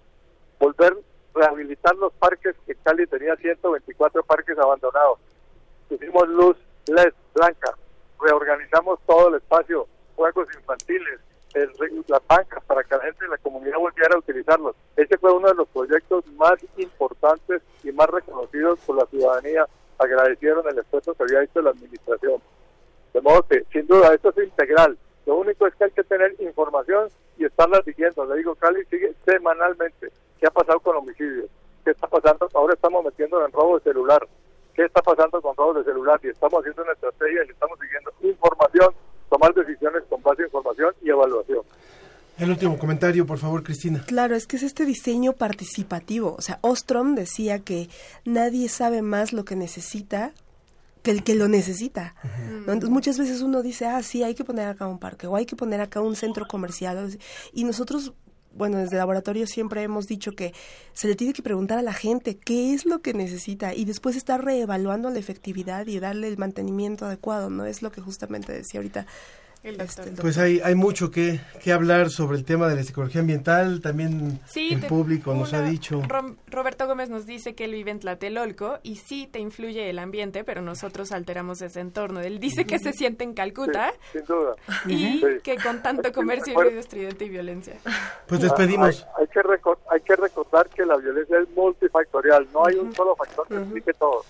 volver 0.59 0.93
a 0.93 1.39
rehabilitar 1.39 1.95
los 1.95 2.13
parques 2.13 2.55
que 2.65 2.75
Cali 2.75 3.07
tenía 3.07 3.35
124 3.35 4.23
parques 4.23 4.57
abandonados. 4.57 5.19
Pusimos 5.89 6.27
luz 6.29 6.57
LED 6.87 7.13
blanca, 7.33 7.75
reorganizamos 8.21 8.99
todo 9.05 9.29
el 9.29 9.35
espacio, 9.35 9.87
juegos 10.15 10.47
infantiles, 10.55 11.19
el 11.53 11.71
las 12.07 12.21
bancas 12.27 12.63
para 12.65 12.83
que 12.83 12.95
la 12.95 13.03
gente 13.03 13.25
de 13.25 13.31
la 13.31 13.37
comunidad 13.37 13.77
volviera 13.77 14.15
a 14.15 14.19
utilizarlos. 14.19 14.75
Ese 14.95 15.17
fue 15.17 15.31
uno 15.31 15.47
de 15.47 15.55
los 15.55 15.67
proyectos 15.69 16.25
más 16.33 16.55
importantes 16.77 17.61
y 17.83 17.91
más 17.91 18.09
reconocidos 18.09 18.79
por 18.85 18.97
la 18.97 19.05
ciudadanía. 19.05 19.65
Agradecieron 19.97 20.67
el 20.67 20.77
esfuerzo 20.77 21.13
que 21.13 21.23
había 21.23 21.43
hecho 21.43 21.61
la 21.61 21.69
administración. 21.69 22.41
De 23.15 23.21
modo 23.21 23.47
que, 23.47 23.63
sin 23.71 23.87
duda, 23.87 24.13
esto 24.13 24.29
es 24.35 24.45
integral. 24.45 24.97
Lo 25.25 25.37
único 25.37 25.65
es 25.65 25.75
que 25.75 25.85
hay 25.85 25.91
que 25.91 26.03
tener 26.03 26.35
información 26.39 27.07
y 27.37 27.45
estarla 27.45 27.81
siguiendo. 27.83 28.25
Le 28.25 28.39
digo, 28.39 28.55
Cali 28.55 28.83
sigue 28.89 29.13
semanalmente. 29.23 30.11
¿Qué 30.37 30.47
ha 30.47 30.51
pasado 30.51 30.81
con 30.81 30.97
homicidios? 30.97 31.49
¿Qué 31.85 31.91
está 31.91 32.07
pasando? 32.07 32.49
Ahora 32.53 32.73
estamos 32.73 33.05
metiendo 33.05 33.45
en 33.45 33.53
robo 33.53 33.77
de 33.77 33.83
celular. 33.85 34.27
¿Qué 34.73 34.83
está 34.83 35.01
pasando 35.01 35.41
con 35.41 35.55
robos 35.55 35.77
de 35.77 35.85
celular? 35.85 36.19
Y 36.23 36.27
estamos 36.27 36.59
haciendo 36.59 36.83
una 36.83 36.91
estrategia 36.91 37.45
y 37.47 37.51
estamos 37.51 37.79
siguiendo 37.79 38.11
información, 38.21 38.93
tomar 39.29 39.53
decisiones 39.53 40.03
con 40.09 40.21
base 40.21 40.41
en 40.41 40.47
información 40.47 40.93
y 41.01 41.09
evaluación. 41.09 41.61
El 42.37 42.49
último 42.49 42.77
comentario, 42.77 43.25
por 43.25 43.37
favor, 43.37 43.63
Cristina. 43.63 44.03
Claro, 44.05 44.35
es 44.35 44.45
que 44.45 44.57
es 44.57 44.63
este 44.63 44.83
diseño 44.83 45.31
participativo. 45.31 46.35
O 46.37 46.41
sea, 46.41 46.59
Ostrom 46.59 47.15
decía 47.15 47.59
que 47.59 47.87
nadie 48.25 48.67
sabe 48.67 49.01
más 49.01 49.31
lo 49.31 49.45
que 49.45 49.55
necesita 49.55 50.33
que 51.05 51.11
el 51.11 51.23
que 51.23 51.35
lo 51.35 51.47
necesita. 51.47 52.15
¿no? 52.65 52.73
Entonces 52.73 52.89
muchas 52.89 53.19
veces 53.19 53.41
uno 53.43 53.61
dice, 53.61 53.85
ah, 53.85 54.01
sí, 54.01 54.23
hay 54.23 54.33
que 54.33 54.43
poner 54.43 54.67
acá 54.67 54.87
un 54.87 54.97
parque 54.97 55.27
o 55.27 55.35
hay 55.35 55.45
que 55.45 55.55
poner 55.55 55.79
acá 55.79 56.01
un 56.01 56.15
centro 56.15 56.47
comercial. 56.47 57.15
Y 57.53 57.63
nosotros, 57.63 58.13
bueno, 58.55 58.79
desde 58.79 58.95
el 58.95 58.97
laboratorio 58.97 59.45
siempre 59.45 59.83
hemos 59.83 60.07
dicho 60.07 60.31
que 60.31 60.51
se 60.93 61.07
le 61.07 61.15
tiene 61.15 61.33
que 61.33 61.43
preguntar 61.43 61.77
a 61.77 61.83
la 61.83 61.93
gente 61.93 62.37
qué 62.37 62.73
es 62.73 62.87
lo 62.87 63.03
que 63.03 63.13
necesita 63.13 63.75
y 63.75 63.85
después 63.85 64.15
estar 64.15 64.43
reevaluando 64.43 65.11
la 65.11 65.19
efectividad 65.19 65.85
y 65.85 65.99
darle 65.99 66.27
el 66.27 66.39
mantenimiento 66.39 67.05
adecuado, 67.05 67.51
¿no? 67.51 67.65
Es 67.65 67.83
lo 67.83 67.91
que 67.91 68.01
justamente 68.01 68.51
decía 68.51 68.79
ahorita. 68.79 69.05
El 69.65 69.77
doctor. 69.77 70.05
este, 70.05 70.09
el 70.11 70.15
Pues 70.21 70.37
hay, 70.37 70.61
hay 70.63 70.75
mucho 70.75 71.09
que, 71.09 71.39
que 71.63 71.73
hablar 71.73 72.09
sobre 72.11 72.37
el 72.37 72.45
tema 72.45 72.67
de 72.67 72.75
la 72.75 72.83
psicología 72.83 73.21
ambiental. 73.21 73.81
También 73.81 74.39
Sí, 74.45 74.73
el 74.73 74.81
te- 74.81 74.87
público 74.87 75.33
nos 75.33 75.53
ha 75.53 75.61
dicho. 75.63 76.01
Rom- 76.03 76.37
Roberto 76.51 76.85
Gómez 76.85 77.09
nos 77.09 77.25
dice 77.25 77.55
que 77.55 77.65
él 77.65 77.71
vive 77.71 77.89
en 77.89 77.99
Tlatelolco 77.99 78.77
y 78.83 78.97
sí 78.97 79.27
te 79.31 79.39
influye 79.39 79.89
el 79.89 79.97
ambiente, 79.97 80.43
pero 80.43 80.61
nosotros 80.61 81.11
alteramos 81.11 81.61
ese 81.63 81.79
entorno. 81.79 82.21
Él 82.21 82.39
dice 82.39 82.65
que 82.65 82.77
se 82.77 82.93
siente 82.93 83.23
en 83.23 83.33
Calcuta 83.33 83.91
Sí, 84.13 84.19
sin 84.19 84.25
duda. 84.27 84.55
y 84.85 85.19
Sí. 85.19 85.25
que 85.43 85.57
con 85.57 85.81
tanto 85.81 86.11
comercio 86.13 86.53
y 86.53 86.55
ruido 86.55 86.79
estridente 86.79 87.25
y 87.25 87.29
violencia. 87.29 87.75
Pues 88.27 88.41
despedimos. 88.41 89.05
Hay, 89.17 89.23
hay 89.23 89.27
que 89.27 89.41
recor- 89.41 89.79
hay 89.91 90.01
que 90.01 90.15
recordar 90.15 90.69
que 90.69 90.85
la 90.85 90.97
violencia 90.97 91.39
es 91.39 91.49
multifactorial, 91.55 92.47
no 92.53 92.65
hay 92.67 92.75
un 92.75 92.93
solo 92.93 93.15
factor 93.15 93.47
que 93.47 93.55
explique 93.55 93.93
todo. 93.93 94.23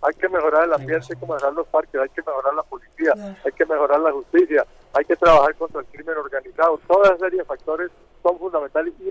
Hay 0.00 0.14
que 0.14 0.28
mejorar 0.28 0.64
el 0.64 0.72
ambiente, 0.74 1.06
hay 1.10 1.16
que 1.18 1.26
mejorar 1.26 1.52
los 1.52 1.66
parques, 1.66 2.00
hay 2.00 2.08
que 2.10 2.22
mejorar 2.22 2.54
la 2.54 2.62
policía, 2.62 3.36
hay 3.44 3.52
que 3.52 3.66
mejorar 3.66 3.98
la 4.00 4.12
justicia, 4.12 4.64
hay 4.92 5.04
que 5.04 5.16
trabajar 5.16 5.54
contra 5.56 5.80
el 5.80 5.86
crimen 5.86 6.16
organizado. 6.16 6.80
Toda 6.86 7.08
esa 7.08 7.18
serie 7.18 7.38
de 7.40 7.44
factores 7.44 7.90
son 8.22 8.38
fundamentales 8.38 8.94
y 9.00 9.10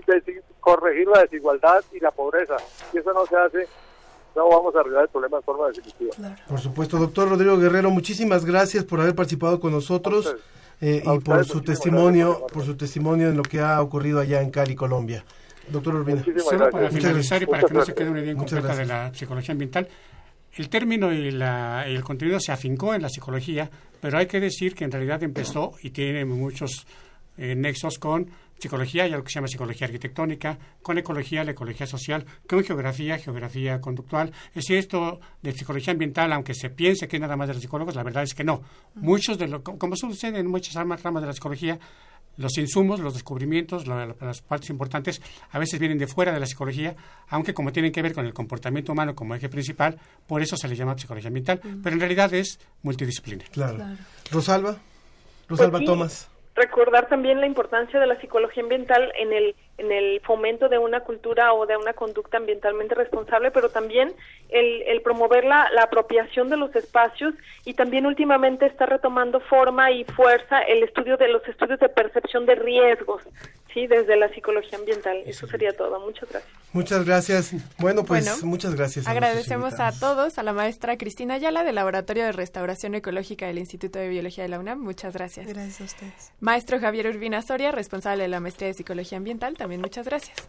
corregir 0.60 1.08
la 1.08 1.22
desigualdad 1.22 1.82
y 1.92 2.00
la 2.00 2.10
pobreza. 2.10 2.56
Si 2.90 2.98
eso 2.98 3.12
no 3.12 3.26
se 3.26 3.36
hace, 3.36 3.68
no 4.36 4.48
vamos 4.48 4.74
a 4.76 4.80
arreglar 4.80 5.04
el 5.04 5.08
problema 5.08 5.38
de 5.38 5.42
forma 5.42 5.68
definitiva. 5.68 6.14
Por 6.48 6.60
supuesto, 6.60 6.98
doctor 6.98 7.28
Rodrigo 7.28 7.56
Guerrero, 7.58 7.90
muchísimas 7.90 8.44
gracias 8.44 8.84
por 8.84 9.00
haber 9.00 9.14
participado 9.14 9.60
con 9.60 9.72
nosotros 9.72 10.36
eh, 10.80 11.02
y 11.04 11.18
por 11.20 11.44
su 11.44 11.62
testimonio, 11.62 12.28
gracias. 12.28 12.52
por 12.52 12.64
su 12.64 12.76
testimonio 12.76 13.28
en 13.28 13.36
lo 13.36 13.42
que 13.42 13.60
ha 13.60 13.80
ocurrido 13.80 14.20
allá 14.20 14.40
en 14.42 14.50
Cali, 14.50 14.74
Colombia. 14.74 15.24
Doctor 15.68 15.96
Urbina. 15.96 16.22
Solo 16.22 16.70
para 16.70 16.86
Muchas 16.86 16.94
finalizar 16.94 17.42
y 17.42 17.46
para 17.46 17.62
que 17.62 17.74
no 17.74 17.84
se 17.84 17.94
quede 17.94 18.10
una 18.10 18.20
idea 18.20 18.32
incompleta 18.32 18.74
de 18.74 18.86
la 18.86 19.12
psicología 19.12 19.52
ambiental, 19.52 19.88
el 20.56 20.68
término 20.68 21.12
y, 21.12 21.30
la- 21.30 21.84
el 21.86 22.02
contenido 22.02 22.40
se 22.40 22.52
afincó 22.52 22.94
en 22.94 23.02
la 23.02 23.08
psicología, 23.08 23.70
pero 24.00 24.18
hay 24.18 24.26
que 24.26 24.40
decir 24.40 24.74
que 24.74 24.84
en 24.84 24.90
realidad 24.92 25.22
empezó 25.22 25.72
y 25.82 25.90
tiene 25.90 26.24
muchos 26.24 26.86
eh, 27.36 27.54
nexos 27.54 27.98
con 27.98 28.28
psicología 28.58 29.06
y 29.06 29.12
algo 29.12 29.22
que 29.22 29.30
se 29.30 29.36
llama 29.36 29.46
psicología 29.46 29.86
arquitectónica, 29.86 30.58
con 30.82 30.98
ecología, 30.98 31.44
la 31.44 31.52
ecología 31.52 31.86
social, 31.86 32.26
con 32.48 32.64
geografía, 32.64 33.16
geografía 33.18 33.80
conductual. 33.80 34.32
Es 34.48 34.54
decir, 34.64 34.78
esto 34.78 35.20
de 35.42 35.52
psicología 35.52 35.92
ambiental, 35.92 36.32
aunque 36.32 36.54
se 36.54 36.68
piense 36.70 37.06
que 37.06 37.16
es 37.18 37.20
nada 37.22 37.36
más 37.36 37.46
de 37.46 37.54
los 37.54 37.62
psicólogos, 37.62 37.94
la 37.94 38.02
verdad 38.02 38.24
es 38.24 38.34
que 38.34 38.42
no. 38.42 38.62
Muchos 38.96 39.38
de 39.38 39.46
lo, 39.46 39.62
como 39.62 39.94
sucede 39.94 40.40
en 40.40 40.48
muchas 40.48 40.74
ramas 40.74 41.00
de 41.04 41.26
la 41.28 41.32
psicología, 41.32 41.78
los 42.38 42.56
insumos, 42.56 43.00
los 43.00 43.12
descubrimientos, 43.14 43.86
lo- 43.86 44.16
las 44.20 44.40
partes 44.40 44.70
importantes, 44.70 45.20
a 45.50 45.58
veces 45.58 45.78
vienen 45.78 45.98
de 45.98 46.06
fuera 46.06 46.32
de 46.32 46.40
la 46.40 46.46
psicología, 46.46 46.96
aunque 47.28 47.52
como 47.52 47.70
tienen 47.72 47.92
que 47.92 48.00
ver 48.00 48.14
con 48.14 48.24
el 48.24 48.32
comportamiento 48.32 48.92
humano 48.92 49.14
como 49.14 49.34
eje 49.34 49.48
principal, 49.50 49.98
por 50.26 50.40
eso 50.40 50.56
se 50.56 50.66
le 50.68 50.74
llama 50.76 50.96
psicología 50.96 51.28
ambiental, 51.28 51.60
pero 51.82 51.94
en 51.94 52.00
realidad 52.00 52.32
es 52.32 52.58
multidisciplina. 52.82 53.44
Claro. 53.52 53.84
Rosalba, 54.30 54.76
Rosalba 55.48 55.72
Pues 55.78 55.80
sí. 55.82 55.86
Tomás. 55.86 56.28
recordar 56.54 57.08
también 57.08 57.40
la 57.40 57.46
importancia 57.46 58.00
de 58.00 58.06
la 58.06 58.20
psicología 58.20 58.62
ambiental 58.62 59.12
en 59.20 59.32
el 59.32 59.54
en 59.78 59.92
el 59.92 60.20
fomento 60.20 60.68
de 60.68 60.78
una 60.78 61.00
cultura 61.00 61.52
o 61.52 61.66
de 61.66 61.76
una 61.76 61.92
conducta 61.92 62.36
ambientalmente 62.36 62.94
responsable, 62.94 63.50
pero 63.50 63.70
también 63.70 64.12
el, 64.48 64.82
el 64.82 65.02
promover 65.02 65.44
la, 65.44 65.68
la 65.72 65.84
apropiación 65.84 66.48
de 66.48 66.56
los 66.56 66.74
espacios 66.74 67.34
y 67.64 67.74
también 67.74 68.04
últimamente 68.06 68.66
está 68.66 68.86
retomando 68.86 69.40
forma 69.40 69.90
y 69.92 70.04
fuerza 70.04 70.60
el 70.62 70.82
estudio 70.82 71.16
de 71.16 71.28
los 71.28 71.46
estudios 71.46 71.78
de 71.78 71.88
percepción 71.88 72.44
de 72.44 72.56
riesgos, 72.56 73.22
sí, 73.72 73.86
desde 73.86 74.16
la 74.16 74.28
psicología 74.30 74.78
ambiental. 74.78 75.22
Eso 75.24 75.46
sería 75.46 75.72
todo. 75.72 76.00
Muchas 76.00 76.28
gracias. 76.28 76.52
Muchas 76.72 77.06
gracias. 77.06 77.52
Bueno, 77.78 78.04
pues 78.04 78.24
Bueno, 78.26 78.46
muchas 78.46 78.74
gracias. 78.74 79.06
a 79.06 79.10
Agradecemos 79.12 79.80
a 79.80 79.92
todos, 79.92 80.38
a 80.38 80.42
la 80.42 80.52
maestra 80.52 80.98
Cristina 80.98 81.34
Ayala 81.34 81.64
del 81.64 81.76
Laboratorio 81.76 82.24
de 82.24 82.32
Restauración 82.32 82.94
Ecológica 82.94 83.46
del 83.46 83.58
Instituto 83.58 83.98
de 83.98 84.08
Biología 84.08 84.44
de 84.44 84.48
la 84.48 84.58
UNAM. 84.58 84.80
Muchas 84.80 85.14
gracias. 85.14 85.46
Gracias 85.46 85.80
a 85.80 85.84
ustedes. 85.84 86.32
Maestro 86.40 86.78
Javier 86.80 87.06
Urbina 87.06 87.40
Soria, 87.42 87.70
responsable 87.72 88.24
de 88.24 88.28
la 88.28 88.40
maestría 88.40 88.68
de 88.68 88.74
Psicología 88.74 89.16
Ambiental, 89.18 89.56
también 89.56 89.67
muchas 89.76 90.06
gracias. 90.06 90.48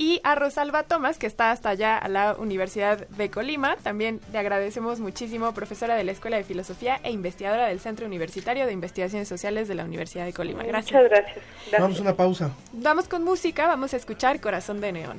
Y 0.00 0.22
a 0.24 0.34
Rosalba 0.34 0.84
Tomás, 0.84 1.18
que 1.18 1.26
está 1.26 1.50
hasta 1.50 1.68
allá 1.68 1.98
a 1.98 2.08
la 2.08 2.34
Universidad 2.38 3.06
de 3.06 3.30
Colima, 3.30 3.76
también 3.82 4.18
le 4.32 4.38
agradecemos 4.38 4.98
muchísimo, 4.98 5.52
profesora 5.52 5.94
de 5.94 6.04
la 6.04 6.12
Escuela 6.12 6.38
de 6.38 6.44
Filosofía 6.44 6.98
e 7.02 7.10
investigadora 7.10 7.66
del 7.66 7.80
Centro 7.80 8.06
Universitario 8.06 8.64
de 8.64 8.72
Investigaciones 8.72 9.28
Sociales 9.28 9.68
de 9.68 9.74
la 9.74 9.84
Universidad 9.84 10.24
de 10.24 10.32
Colima. 10.32 10.62
Gracias. 10.62 10.94
Muchas 10.94 11.10
gracias. 11.10 11.36
Gracias. 11.36 11.82
Vamos 11.82 11.98
a 11.98 12.00
una 12.02 12.16
pausa. 12.16 12.50
Vamos 12.72 13.08
con 13.08 13.24
música, 13.24 13.66
vamos 13.66 13.92
a 13.92 13.98
escuchar 13.98 14.40
Corazón 14.40 14.80
de 14.80 14.92
Neón. 14.92 15.18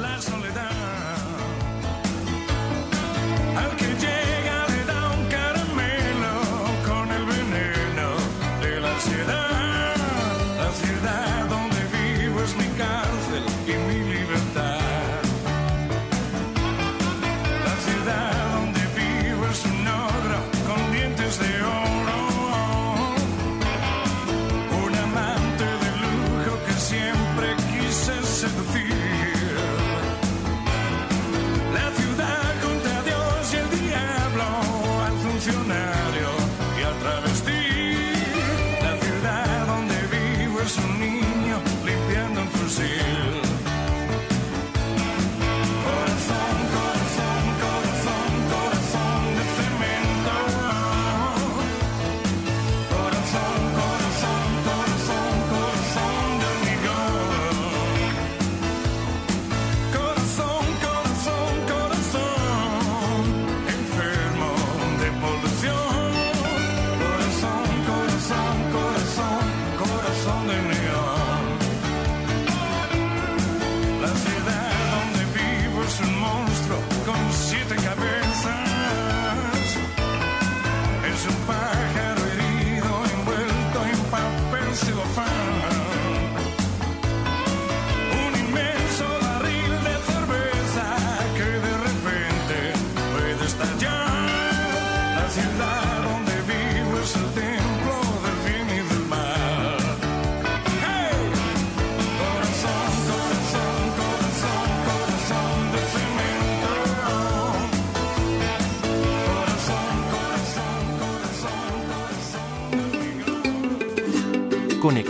la 0.00 0.20
soledad. 0.22 0.70
Al 3.54 3.76
que 3.76 3.84
llega 3.84 4.66
le 4.66 4.84
da 4.86 5.10
un 5.10 5.26
caramelo 5.26 6.32
con 6.88 7.10
el 7.12 7.24
veneno 7.26 8.08
de 8.62 8.80
la 8.80 8.94
ansiedad. 8.94 9.49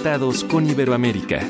Con 0.03 0.67
Iberoamérica. 0.67 1.41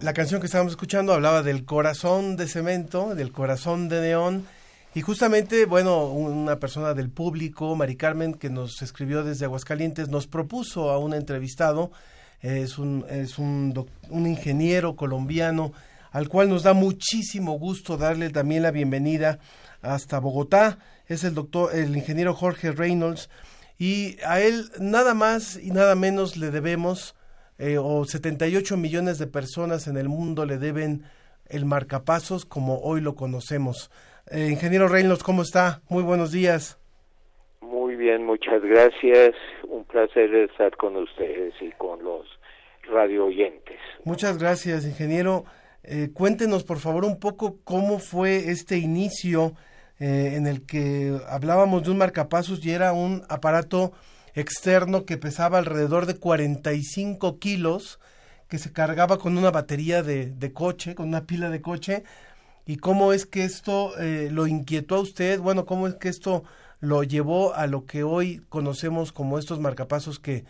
La 0.00 0.12
canción 0.14 0.40
que 0.40 0.46
estábamos 0.46 0.74
escuchando 0.74 1.12
hablaba 1.12 1.42
del 1.42 1.64
corazón 1.64 2.36
de 2.36 2.46
cemento, 2.46 3.16
del 3.16 3.32
corazón 3.32 3.88
de 3.88 4.00
neón. 4.02 4.46
Y 4.94 5.00
justamente, 5.00 5.64
bueno, 5.66 6.06
una 6.06 6.60
persona 6.60 6.94
del 6.94 7.10
público, 7.10 7.74
Mari 7.74 7.96
Carmen, 7.96 8.34
que 8.34 8.50
nos 8.50 8.80
escribió 8.80 9.24
desde 9.24 9.46
Aguascalientes, 9.46 10.08
nos 10.08 10.28
propuso 10.28 10.90
a 10.90 10.98
un 10.98 11.12
entrevistado, 11.12 11.90
es 12.40 12.78
un, 12.78 13.04
es 13.10 13.36
un, 13.36 13.72
doc- 13.74 13.90
un 14.10 14.28
ingeniero 14.28 14.94
colombiano, 14.94 15.72
al 16.12 16.28
cual 16.28 16.50
nos 16.50 16.62
da 16.62 16.72
muchísimo 16.72 17.58
gusto 17.58 17.96
darle 17.96 18.30
también 18.30 18.62
la 18.62 18.70
bienvenida 18.70 19.40
hasta 19.82 20.20
Bogotá. 20.20 20.78
Es 21.08 21.24
el 21.24 21.34
doctor, 21.34 21.74
el 21.74 21.96
ingeniero 21.96 22.34
Jorge 22.34 22.72
Reynolds. 22.72 23.30
Y 23.78 24.16
a 24.26 24.40
él 24.40 24.64
nada 24.80 25.14
más 25.14 25.58
y 25.62 25.70
nada 25.70 25.94
menos 25.94 26.36
le 26.36 26.50
debemos 26.50 27.14
eh, 27.58 27.76
o 27.76 28.04
78 28.04 28.76
millones 28.76 29.18
de 29.18 29.26
personas 29.26 29.88
en 29.88 29.96
el 29.96 30.08
mundo 30.08 30.46
le 30.46 30.58
deben 30.58 31.02
el 31.48 31.64
marcapasos 31.64 32.44
como 32.44 32.80
hoy 32.80 33.00
lo 33.00 33.14
conocemos. 33.14 33.90
Eh, 34.30 34.48
ingeniero 34.50 34.88
Reynolds, 34.88 35.24
¿cómo 35.24 35.42
está? 35.42 35.80
Muy 35.88 36.02
buenos 36.02 36.30
días. 36.30 36.78
Muy 37.60 37.96
bien, 37.96 38.24
muchas 38.24 38.62
gracias. 38.62 39.34
Un 39.68 39.84
placer 39.84 40.32
estar 40.34 40.76
con 40.76 40.96
ustedes 40.96 41.54
y 41.60 41.70
con 41.72 42.02
los 42.04 42.26
radio 42.88 43.26
oyentes. 43.26 43.78
Muchas 44.04 44.38
gracias, 44.38 44.84
ingeniero. 44.86 45.44
Eh, 45.82 46.10
cuéntenos, 46.12 46.64
por 46.64 46.78
favor, 46.78 47.04
un 47.04 47.18
poco 47.18 47.56
cómo 47.64 47.98
fue 47.98 48.50
este 48.50 48.76
inicio 48.78 49.54
eh, 50.00 50.34
en 50.34 50.46
el 50.46 50.64
que 50.64 51.18
hablábamos 51.28 51.82
de 51.82 51.90
un 51.90 51.98
marcapasos 51.98 52.64
y 52.64 52.70
era 52.70 52.92
un 52.92 53.24
aparato 53.28 53.92
externo 54.34 55.04
que 55.04 55.16
pesaba 55.16 55.58
alrededor 55.58 56.06
de 56.06 56.18
45 56.18 57.38
kilos, 57.38 57.98
que 58.48 58.58
se 58.58 58.72
cargaba 58.72 59.18
con 59.18 59.36
una 59.36 59.50
batería 59.50 60.02
de, 60.02 60.26
de 60.26 60.52
coche, 60.52 60.94
con 60.94 61.08
una 61.08 61.26
pila 61.26 61.50
de 61.50 61.60
coche, 61.60 62.04
y 62.68 62.76
cómo 62.76 63.14
es 63.14 63.24
que 63.24 63.44
esto 63.44 63.98
eh, 63.98 64.28
lo 64.30 64.46
inquietó 64.46 64.96
a 64.96 65.00
usted, 65.00 65.40
bueno, 65.40 65.64
cómo 65.64 65.86
es 65.86 65.94
que 65.94 66.10
esto 66.10 66.44
lo 66.80 67.02
llevó 67.02 67.54
a 67.54 67.66
lo 67.66 67.86
que 67.86 68.02
hoy 68.02 68.42
conocemos 68.50 69.10
como 69.10 69.38
estos 69.38 69.58
marcapasos 69.58 70.18
que, 70.18 70.44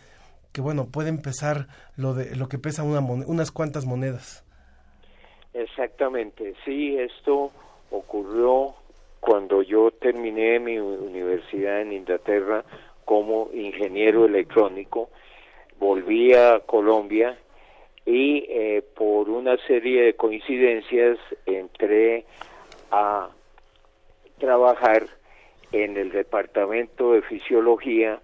que 0.51 0.59
bueno, 0.59 0.87
pueden 0.87 1.21
pesar 1.21 1.67
lo, 1.95 2.13
de, 2.13 2.35
lo 2.35 2.49
que 2.49 2.59
pesa 2.59 2.83
una 2.83 2.99
unas 2.99 3.51
cuantas 3.51 3.85
monedas. 3.85 4.45
Exactamente, 5.53 6.55
sí, 6.65 6.97
esto 6.97 7.51
ocurrió 7.89 8.75
cuando 9.19 9.61
yo 9.61 9.91
terminé 9.91 10.59
mi 10.59 10.77
universidad 10.79 11.81
en 11.81 11.93
Inglaterra 11.93 12.63
como 13.05 13.49
ingeniero 13.53 14.25
electrónico, 14.25 15.09
volví 15.79 16.33
a 16.33 16.59
Colombia 16.65 17.37
y 18.05 18.45
eh, 18.49 18.83
por 18.95 19.29
una 19.29 19.57
serie 19.67 20.03
de 20.03 20.13
coincidencias 20.13 21.17
entré 21.45 22.25
a 22.91 23.29
trabajar 24.39 25.05
en 25.71 25.97
el 25.97 26.11
departamento 26.11 27.13
de 27.13 27.21
fisiología 27.21 28.19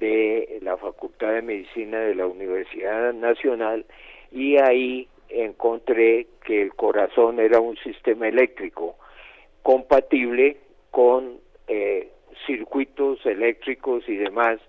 de 0.00 0.58
la 0.62 0.76
Facultad 0.76 1.32
de 1.32 1.42
Medicina 1.42 2.00
de 2.00 2.14
la 2.14 2.26
Universidad 2.26 3.12
Nacional 3.12 3.86
y 4.30 4.56
ahí 4.58 5.08
encontré 5.28 6.26
que 6.44 6.62
el 6.62 6.74
corazón 6.74 7.40
era 7.40 7.60
un 7.60 7.76
sistema 7.78 8.28
eléctrico 8.28 8.96
compatible 9.66 10.58
con 10.92 11.40
eh, 11.66 12.08
circuitos 12.46 13.18
eléctricos 13.26 14.08
y 14.08 14.14
demás 14.14 14.60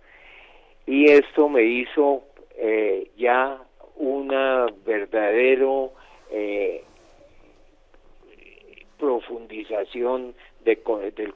y 0.88 1.12
esto 1.12 1.50
me 1.50 1.62
hizo 1.62 2.24
eh, 2.58 3.12
ya 3.16 3.62
una 3.98 4.66
verdadero 4.88 5.92
eh, 6.32 6.82
profundización 8.98 10.34
del 10.66 10.82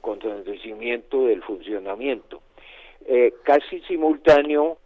conocimiento 0.00 1.26
del 1.26 1.42
funcionamiento. 1.44 2.42
Casi 3.44 3.80
simultáneo 3.82 4.78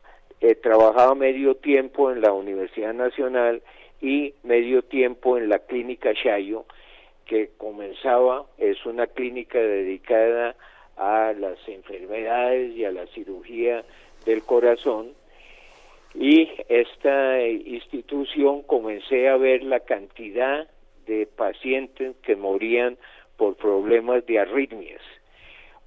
eh, 0.43 0.55
trabajaba 0.55 1.15
medio 1.15 1.55
tiempo 1.55 2.11
en 2.11 2.21
la 2.21 2.33
Universidad 2.33 2.93
Nacional 2.93 3.63
y 4.03 4.35
medio 4.43 4.83
tiempo 4.83 5.39
en 5.39 5.49
la 5.49 5.61
clínica 5.61 6.13
Shayo, 6.13 6.67
que 7.27 7.51
comenzaba, 7.59 8.47
es 8.57 8.85
una 8.87 9.07
clínica 9.07 9.59
dedicada 9.59 10.57
a 10.97 11.33
las 11.39 11.59
enfermedades 11.69 12.75
y 12.75 12.85
a 12.85 12.93
la 12.93 13.07
cirugía 13.09 13.85
del 14.25 14.43
corazón. 14.43 15.13
Y 16.15 16.49
esta 16.69 17.41
eh, 17.41 17.53
institución 17.53 18.63
comencé 18.63 19.29
a 19.29 19.37
ver 19.37 19.63
la 19.63 19.81
cantidad 19.81 20.67
de 21.07 21.27
pacientes 21.27 22.17
que 22.23 22.37
morían 22.37 22.97
por 23.37 23.57
problemas 23.57 24.25
de 24.27 24.39
arritmias, 24.39 25.03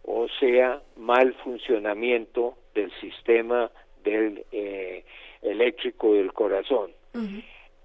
o 0.03 0.28
sea, 0.40 0.82
mal 0.95 1.34
funcionamiento 1.44 2.56
del 2.76 2.91
sistema 2.99 3.72
del 4.03 4.45
eh, 4.52 5.03
eléctrico 5.41 6.14
del 6.14 6.32
corazón. 6.32 6.91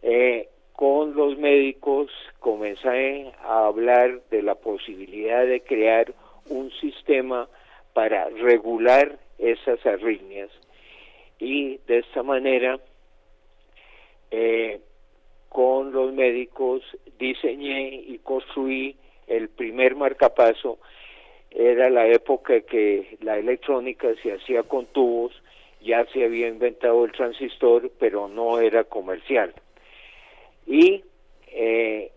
Eh, 0.03 0.49
con 0.75 1.15
los 1.15 1.39
médicos 1.39 2.11
comencé 2.41 3.33
a 3.43 3.67
hablar 3.67 4.21
de 4.31 4.43
la 4.43 4.57
posibilidad 4.57 5.47
de 5.47 5.61
crear 5.61 6.13
un 6.49 6.71
sistema 6.73 7.49
para 7.93 8.29
regular 8.29 9.17
esas 9.39 9.85
arritmias. 9.87 10.51
Y 11.39 11.79
de 11.87 11.99
esta 11.99 12.25
manera 12.25 12.81
eh, 14.33 14.81
con 15.49 15.93
los 15.93 16.13
médicos 16.13 16.83
diseñé 17.21 17.95
y 17.95 18.19
construí 18.19 18.97
el 19.29 19.49
primer 19.51 19.95
marcapaso. 19.95 20.79
Era 21.53 21.89
la 21.89 22.09
época 22.09 22.61
que 22.63 23.17
la 23.21 23.39
electrónica 23.39 24.09
se 24.23 24.33
hacía 24.33 24.65
con 24.65 24.87
tubos 24.87 25.33
ya 25.81 26.05
se 26.07 26.25
había 26.25 26.49
inventado 26.49 27.05
el 27.05 27.13
transistor 27.13 27.93
pero 27.99 28.27
no 28.27 28.59
era 28.59 28.85
comercial 28.85 29.53
y 30.67 31.05
eh, 31.49 32.11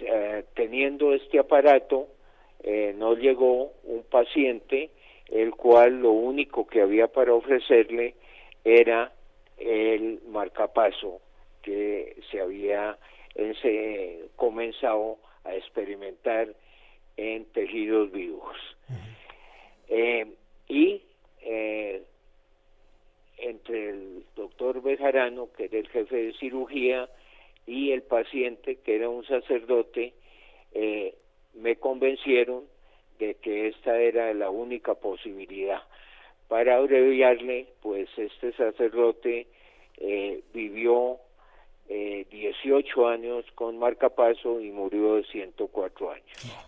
eh, 0.00 0.44
teniendo 0.54 1.12
este 1.14 1.38
aparato 1.38 2.08
eh, 2.62 2.94
nos 2.96 3.18
llegó 3.18 3.72
un 3.84 4.02
paciente 4.10 4.90
el 5.28 5.52
cual 5.52 6.00
lo 6.00 6.10
único 6.12 6.66
que 6.66 6.80
había 6.80 7.06
para 7.08 7.34
ofrecerle 7.34 8.14
era 8.64 9.12
el 9.58 10.20
marcapaso 10.28 11.20
que 11.62 12.16
se 12.30 12.40
había 12.40 12.96
ense- 13.34 14.28
comenzado 14.36 15.18
a 15.44 15.54
experimentar 15.54 16.48
en 17.16 17.44
tejidos 17.46 18.10
vivos. 18.12 18.56
Eh, 19.88 20.26
y 20.68 21.02
eh, 21.42 22.02
entre 23.38 23.90
el 23.90 24.24
doctor 24.34 24.82
Bejarano, 24.82 25.48
que 25.56 25.64
era 25.66 25.78
el 25.78 25.88
jefe 25.88 26.16
de 26.16 26.32
cirugía, 26.34 27.08
y 27.66 27.92
el 27.92 28.02
paciente, 28.02 28.76
que 28.76 28.96
era 28.96 29.08
un 29.08 29.24
sacerdote, 29.26 30.14
eh, 30.72 31.14
me 31.54 31.76
convencieron 31.76 32.64
de 33.18 33.34
que 33.34 33.68
esta 33.68 33.98
era 34.00 34.32
la 34.32 34.50
única 34.50 34.94
posibilidad. 34.94 35.82
Para 36.48 36.76
abreviarle, 36.76 37.66
pues 37.82 38.08
este 38.16 38.52
sacerdote 38.52 39.48
eh, 39.98 40.40
vivió 40.54 41.18
eh, 41.88 42.26
18 42.30 43.08
años 43.08 43.44
con 43.54 43.78
marcapaso 43.78 44.60
y 44.60 44.70
murió 44.70 45.14
de 45.14 45.24
104 45.24 46.10
años. 46.10 46.26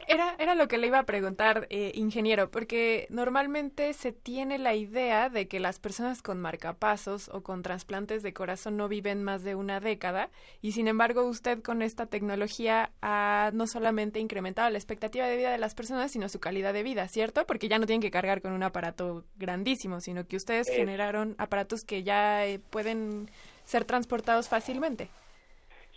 Era, 0.08 0.34
era 0.38 0.54
lo 0.54 0.66
que 0.66 0.78
le 0.78 0.86
iba 0.86 0.98
a 0.98 1.04
preguntar, 1.04 1.66
eh, 1.70 1.92
ingeniero, 1.94 2.50
porque 2.50 3.06
normalmente 3.10 3.92
se 3.92 4.12
tiene 4.12 4.58
la 4.58 4.74
idea 4.74 5.28
de 5.28 5.46
que 5.46 5.60
las 5.60 5.78
personas 5.78 6.22
con 6.22 6.40
marcapasos 6.40 7.28
o 7.28 7.42
con 7.42 7.62
trasplantes 7.62 8.22
de 8.22 8.32
corazón 8.32 8.76
no 8.76 8.88
viven 8.88 9.22
más 9.22 9.44
de 9.44 9.54
una 9.54 9.78
década 9.80 10.30
y 10.62 10.72
sin 10.72 10.88
embargo 10.88 11.24
usted 11.24 11.62
con 11.62 11.82
esta 11.82 12.06
tecnología 12.06 12.90
ha 13.02 13.50
no 13.52 13.66
solamente 13.66 14.20
incrementado 14.20 14.70
la 14.70 14.78
expectativa 14.78 15.26
de 15.26 15.36
vida 15.36 15.50
de 15.52 15.58
las 15.58 15.74
personas, 15.74 16.12
sino 16.12 16.28
su 16.28 16.40
calidad 16.40 16.72
de 16.72 16.82
vida, 16.82 17.06
¿cierto? 17.08 17.44
Porque 17.46 17.68
ya 17.68 17.78
no 17.78 17.86
tienen 17.86 18.00
que 18.02 18.10
cargar 18.10 18.40
con 18.40 18.52
un 18.52 18.62
aparato 18.62 19.24
grandísimo, 19.36 20.00
sino 20.00 20.26
que 20.26 20.36
ustedes 20.36 20.68
Eh. 20.68 20.76
generaron 20.76 21.34
aparatos 21.38 21.80
que 21.86 22.02
ya 22.02 22.46
eh, 22.46 22.58
pueden 22.70 23.28
ser 23.70 23.84
transportados 23.84 24.48
fácilmente. 24.48 25.08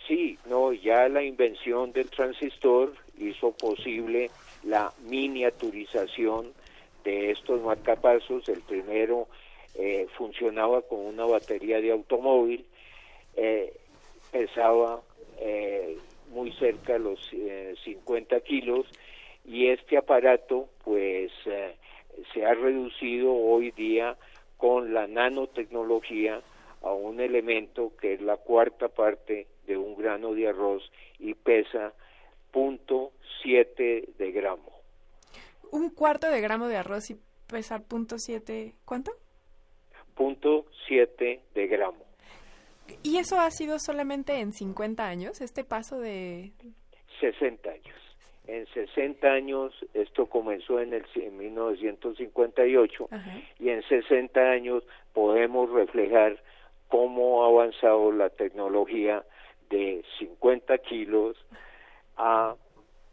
Sí, 0.08 0.38
no, 0.48 0.74
ya 0.74 1.10
la 1.10 1.24
invención 1.24 1.91
del 1.91 2.10
transistor 2.10 2.94
hizo 3.18 3.52
posible 3.52 4.30
la 4.64 4.94
miniaturización 5.08 6.54
de 7.04 7.32
estos 7.32 7.62
marcapasos. 7.62 8.48
El 8.48 8.62
primero 8.62 9.28
eh, 9.76 10.08
funcionaba 10.18 10.82
con 10.84 11.00
una 11.00 11.26
batería 11.26 11.82
de 11.82 11.91
automóvil, 11.91 12.66
eh, 13.36 13.74
pesaba 14.32 15.02
eh, 15.40 15.98
muy 16.30 16.52
cerca 16.54 16.98
los 16.98 17.20
eh, 17.34 17.74
50 17.84 18.40
kilos 18.41 18.86
y 19.45 19.68
este 19.68 19.98
aparato 19.98 20.68
pues 20.84 21.32
eh, 21.45 21.76
se 22.34 22.45
ha 22.45 22.54
reducido 22.54 23.34
hoy 23.34 23.72
día 23.72 24.16
con 24.58 24.94
la 24.94 25.08
nanotecnología 25.08 26.41
a 26.84 26.91
un 26.93 27.19
elemento 27.19 27.93
que 27.99 28.14
es 28.14 28.22
la 28.22 28.38
cuarta 28.38 28.89
parte 28.89 29.47
de 29.65 29.77
un 29.77 29.95
grano 29.95 30.34
de 30.34 30.49
arroz 30.49 30.84
y 31.18 31.34
pesa 31.34 31.93
punto 32.51 33.11
siete 33.41 34.10
de 34.18 34.31
gramo. 34.31 34.72
Un 35.72 35.89
cuarto 35.89 36.30
de 36.30 36.41
gramo 36.41 36.68
de 36.68 36.77
arroz 36.77 37.10
y 37.10 37.18
pesa 37.47 37.80
punto 37.80 38.19
siete, 38.19 38.73
¿cuánto? 38.85 39.11
Punto 40.15 40.65
siete 40.88 41.41
de 41.55 41.68
gramo. 41.68 42.03
¿Y 43.01 43.18
eso 43.18 43.39
ha 43.39 43.49
sido 43.49 43.80
solamente 43.80 44.39
en 44.39 44.53
50 44.53 45.07
años, 45.07 45.41
este 45.41 45.64
paso 45.64 45.99
de... 45.99 46.51
60 47.19 47.69
años. 47.69 48.03
En 48.45 48.68
60 48.68 49.26
años, 49.26 49.73
esto 49.93 50.26
comenzó 50.26 50.81
en, 50.81 50.93
el, 50.93 51.05
en 51.15 51.38
1958, 51.38 53.10
y 53.60 53.69
en 53.69 53.81
60 53.84 54.39
años 54.41 54.84
podemos 55.14 55.69
reflejar 55.72 56.43
cómo 56.94 57.44
ha 57.44 57.48
avanzado 57.48 58.11
la 58.11 58.30
tecnología 58.30 59.26
de 59.72 60.03
50 60.20 60.78
kilos 60.78 61.36
a 62.18 62.56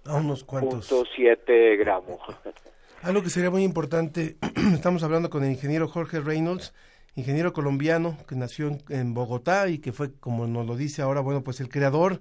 A 0.04 0.16
unos 0.16 0.44
cuantos. 0.44 0.86
punto 0.86 1.08
siete 1.16 1.50
de 1.50 1.76
gramo. 1.78 2.18
Algo 3.02 3.22
que 3.22 3.30
sería 3.30 3.48
muy 3.48 3.64
importante, 3.64 4.36
estamos 4.74 5.02
hablando 5.02 5.30
con 5.30 5.44
el 5.44 5.52
ingeniero 5.52 5.88
Jorge 5.88 6.20
Reynolds, 6.20 6.74
ingeniero 7.14 7.54
colombiano 7.54 8.18
que 8.28 8.36
nació 8.36 8.68
en, 8.68 8.82
en 8.90 9.14
Bogotá 9.14 9.66
y 9.70 9.78
que 9.78 9.92
fue, 9.92 10.12
como 10.20 10.46
nos 10.46 10.66
lo 10.66 10.76
dice 10.76 11.00
ahora, 11.00 11.22
bueno, 11.22 11.42
pues 11.42 11.60
el 11.60 11.70
creador 11.70 12.20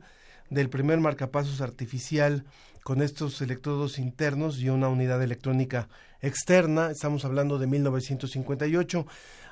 del 0.50 0.70
primer 0.70 1.02
marcapasos 1.02 1.60
artificial 1.60 2.46
con 2.86 3.02
estos 3.02 3.42
electrodos 3.42 4.00
internos 4.00 4.62
y 4.62 4.70
una 4.70 4.88
unidad 4.88 5.22
electrónica 5.22 5.90
externa. 6.22 6.90
Estamos 6.90 7.26
hablando 7.26 7.60
de 7.60 7.68
1958. 7.68 9.06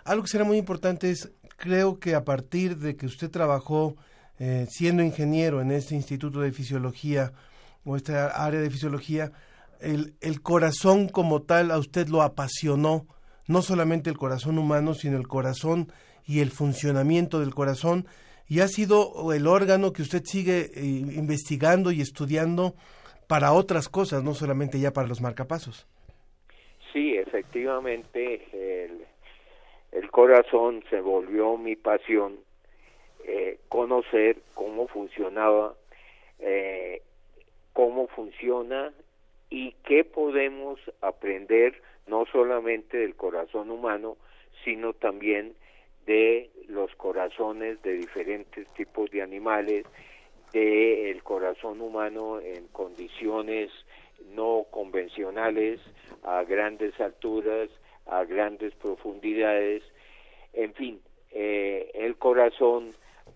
Algo 0.05 0.23
que 0.23 0.29
será 0.29 0.45
muy 0.45 0.57
importante 0.57 1.11
es, 1.11 1.33
creo 1.57 1.99
que 1.99 2.15
a 2.15 2.23
partir 2.23 2.77
de 2.77 2.95
que 2.95 3.05
usted 3.05 3.29
trabajó 3.29 3.95
eh, 4.39 4.65
siendo 4.69 5.03
ingeniero 5.03 5.61
en 5.61 5.71
este 5.71 5.95
Instituto 5.95 6.39
de 6.39 6.51
Fisiología 6.51 7.33
o 7.83 7.95
esta 7.95 8.27
área 8.27 8.61
de 8.61 8.69
fisiología, 8.69 9.31
el, 9.81 10.13
el 10.21 10.41
corazón 10.41 11.09
como 11.09 11.41
tal 11.41 11.71
a 11.71 11.77
usted 11.77 12.07
lo 12.07 12.21
apasionó, 12.21 13.07
no 13.47 13.61
solamente 13.61 14.09
el 14.09 14.17
corazón 14.17 14.57
humano, 14.57 14.93
sino 14.93 15.17
el 15.17 15.27
corazón 15.27 15.91
y 16.25 16.41
el 16.41 16.51
funcionamiento 16.51 17.39
del 17.39 17.55
corazón, 17.55 18.05
y 18.47 18.59
ha 18.59 18.67
sido 18.67 19.33
el 19.33 19.47
órgano 19.47 19.93
que 19.93 20.01
usted 20.01 20.23
sigue 20.23 20.69
eh, 20.73 20.83
investigando 20.83 21.91
y 21.91 22.01
estudiando 22.01 22.75
para 23.27 23.51
otras 23.51 23.89
cosas, 23.89 24.23
no 24.23 24.33
solamente 24.33 24.79
ya 24.79 24.93
para 24.93 25.07
los 25.07 25.21
marcapasos. 25.21 25.87
Sí, 26.93 27.15
efectivamente, 27.15 28.45
el, 28.53 29.06
el 29.91 30.11
corazón 30.11 30.83
se 30.89 31.01
volvió 31.01 31.57
mi 31.57 31.75
pasión, 31.75 32.39
eh, 33.25 33.59
conocer 33.69 34.37
cómo 34.53 34.87
funcionaba, 34.87 35.75
eh, 36.39 37.01
cómo 37.73 38.07
funciona 38.07 38.93
y 39.49 39.73
qué 39.83 40.03
podemos 40.03 40.79
aprender 41.01 41.81
no 42.07 42.25
solamente 42.25 42.97
del 42.97 43.15
corazón 43.15 43.69
humano, 43.69 44.17
sino 44.63 44.93
también 44.93 45.53
de 46.05 46.49
los 46.67 46.93
corazones 46.95 47.81
de 47.81 47.93
diferentes 47.93 48.67
tipos 48.73 49.11
de 49.11 49.21
animales, 49.21 49.85
de 50.53 51.11
el 51.11 51.21
corazón 51.23 51.81
humano 51.81 52.39
en 52.39 52.67
condiciones 52.69 53.69
no 54.33 54.65
convencionales, 54.71 55.79
a 56.23 56.43
grandes 56.43 56.99
alturas, 56.99 57.69
a 58.09 58.23
grandes 58.25 58.73
profundidades, 58.75 59.83
en 60.53 60.73
fin, 60.73 61.01
eh, 61.31 61.91
el 61.93 62.17
corazón 62.17 62.93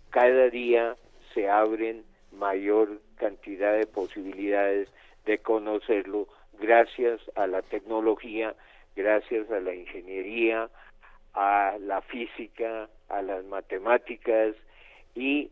cada 0.10 0.50
día 0.50 0.96
se 1.34 1.50
abren 1.50 2.04
mayor 2.32 3.00
cantidad 3.18 3.78
de 3.78 3.86
posibilidades 3.86 4.90
de 5.26 5.38
conocerlo 5.38 6.28
gracias 6.60 7.20
a 7.36 7.48
la 7.48 7.62
tecnología, 7.62 8.56
gracias 8.96 9.50
a 9.52 9.60
la 9.60 9.74
ingeniería, 9.74 10.70
a 11.34 11.78
la 11.80 12.02
física, 12.02 12.90
a 13.10 13.22
las 13.22 13.44
matemáticas 13.46 14.56
y 15.16 15.50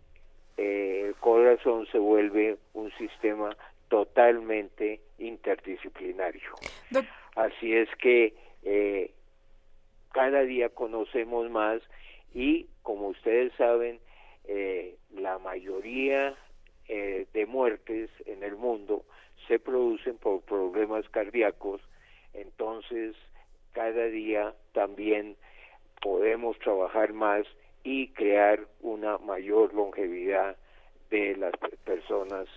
eh, 0.58 1.04
el 1.08 1.16
corazón 1.16 1.88
se 1.92 1.98
vuelve 1.98 2.58
un 2.74 2.92
sistema 2.98 3.56
totalmente 3.88 5.00
interdisciplinario. 5.18 6.52
Así 7.36 7.74
es 7.74 7.90
que 7.98 8.34
eh, 8.64 9.12
cada 10.12 10.42
día 10.42 10.70
conocemos 10.70 11.50
más 11.50 11.82
y 12.34 12.68
como 12.84 13.10
ustedes 13.10 13.54
saben, 13.58 14.00
eh, 14.46 14.96
la 15.14 15.38
mayoría 15.40 16.36
eh, 16.88 17.28
de 17.34 17.46
muertes 17.46 18.10
en 18.26 18.44
el 18.44 18.56
mundo 18.56 19.04
se 19.48 19.60
producen 19.60 20.18
por 20.18 20.42
problemas 20.42 21.08
cardíacos, 21.10 21.82
entonces 22.34 23.16
cada 23.74 24.06
día 24.06 24.54
también 24.74 25.36
podemos 26.02 26.58
trabajar 26.60 27.14
más 27.14 27.46
y 27.84 28.10
crear 28.10 28.60
una 28.82 29.18
mayor 29.20 29.74
longevidad 29.74 30.58
de 31.10 31.36
las 31.36 31.54
personas 31.86 32.48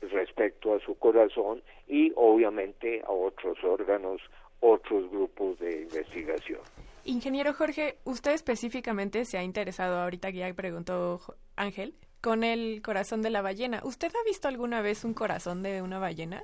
respecto 0.00 0.74
a 0.74 0.80
su 0.80 0.96
corazón 0.98 1.62
y 1.86 2.12
obviamente 2.16 3.02
a 3.04 3.10
otros 3.10 3.62
órganos, 3.64 4.20
otros 4.60 5.10
grupos 5.10 5.58
de 5.58 5.82
investigación. 5.82 6.60
Ingeniero 7.04 7.52
Jorge, 7.54 7.96
usted 8.04 8.32
específicamente 8.32 9.24
se 9.24 9.38
ha 9.38 9.42
interesado, 9.42 10.00
ahorita 10.00 10.30
que 10.32 10.38
ya 10.38 10.52
preguntó 10.54 11.20
Ángel, 11.56 11.94
con 12.20 12.44
el 12.44 12.82
corazón 12.82 13.22
de 13.22 13.30
la 13.30 13.42
ballena. 13.42 13.80
¿Usted 13.84 14.08
ha 14.08 14.24
visto 14.24 14.48
alguna 14.48 14.82
vez 14.82 15.04
un 15.04 15.14
corazón 15.14 15.62
de 15.62 15.82
una 15.82 15.98
ballena? 15.98 16.42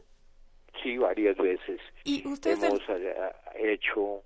Sí, 0.83 0.97
varias 0.99 1.37
veces. 1.37 1.81
¿Y 2.05 2.27
usted 2.29 2.63
hemos 2.63 2.81
eh, 2.89 3.15
hecho 3.57 4.23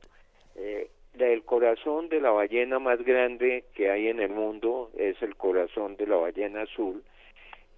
eh, 0.57 0.91
el 1.19 1.45
corazón 1.45 2.09
de 2.09 2.21
la 2.21 2.31
ballena 2.31 2.79
más 2.79 3.03
grande 3.05 3.65
que 3.75 3.91
hay 3.91 4.09
en 4.09 4.21
el 4.21 4.31
mundo 4.31 4.91
es 4.97 5.21
el 5.23 5.37
corazón 5.37 5.97
de 5.97 6.07
la 6.07 6.17
ballena 6.17 6.63
azul, 6.63 7.03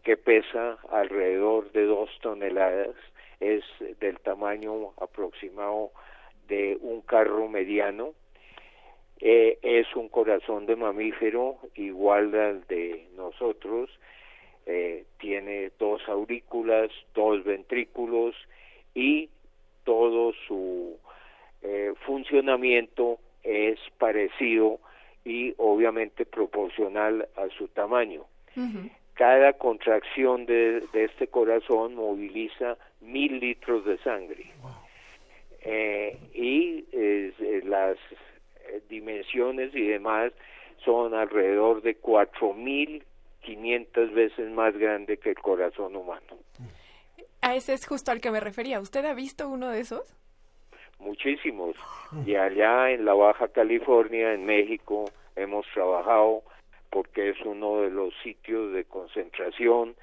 que 0.02 0.16
pesa 0.16 0.78
alrededor 0.90 1.70
de 1.72 1.84
dos 1.84 2.10
toneladas, 2.20 2.94
es 3.40 3.64
del 3.98 4.20
tamaño 4.20 4.92
aproximado 5.00 5.90
de 6.48 6.78
un 6.80 7.00
carro 7.00 7.48
mediano, 7.48 8.12
eh, 9.20 9.58
es 9.62 9.86
un 9.96 10.08
corazón 10.08 10.66
de 10.66 10.76
mamífero 10.76 11.56
igual 11.74 12.34
al 12.34 12.66
de 12.66 13.08
nosotros, 13.16 13.90
eh, 14.66 15.04
tiene 15.18 15.72
dos 15.78 16.00
aurículas, 16.08 16.90
dos 17.14 17.42
ventrículos 17.44 18.34
y 18.94 19.28
todo 19.84 20.32
su 20.46 20.98
eh, 21.62 21.92
funcionamiento 22.06 23.18
es 23.42 23.78
parecido 23.98 24.78
y 25.24 25.54
obviamente 25.58 26.24
proporcional 26.24 27.28
a 27.36 27.48
su 27.56 27.68
tamaño. 27.68 28.24
Cada 29.14 29.52
contracción 29.54 30.46
de, 30.46 30.82
de, 30.92 31.04
este 31.04 31.26
corazón 31.28 31.94
moviliza 31.94 32.76
mil 33.00 33.38
litros 33.38 33.84
de 33.84 33.98
sangre. 33.98 34.52
Eh, 35.62 36.18
y 36.32 36.86
eh, 36.92 37.62
las 37.64 37.98
dimensiones 38.88 39.74
y 39.74 39.86
demás 39.86 40.32
son 40.84 41.14
alrededor 41.14 41.82
de 41.82 41.96
cuatro 41.96 42.54
mil 42.54 43.04
quinientas 43.42 44.10
veces 44.12 44.50
más 44.52 44.76
grande 44.76 45.18
que 45.18 45.30
el 45.30 45.38
corazón 45.38 45.96
humano. 45.96 46.38
A 47.42 47.54
ese 47.54 47.74
es 47.74 47.86
justo 47.86 48.10
al 48.10 48.20
que 48.20 48.30
me 48.30 48.40
refería. 48.40 48.80
¿Usted 48.80 49.04
ha 49.04 49.14
visto 49.14 49.48
uno 49.48 49.68
de 49.68 49.80
esos? 49.80 50.16
muchísimos. 51.00 51.76
Y 52.26 52.34
allá 52.34 52.90
en 52.90 53.04
la 53.04 53.14
Baja 53.14 53.48
California, 53.48 54.32
en 54.34 54.44
México, 54.44 55.06
hemos 55.36 55.66
trabajado 55.74 56.42
porque 56.90 57.30
es 57.30 57.36
uno 57.44 57.82
de 57.82 57.90
los 57.90 58.12
sitios 58.22 58.72
de 58.72 58.84
concentración. 58.84 59.94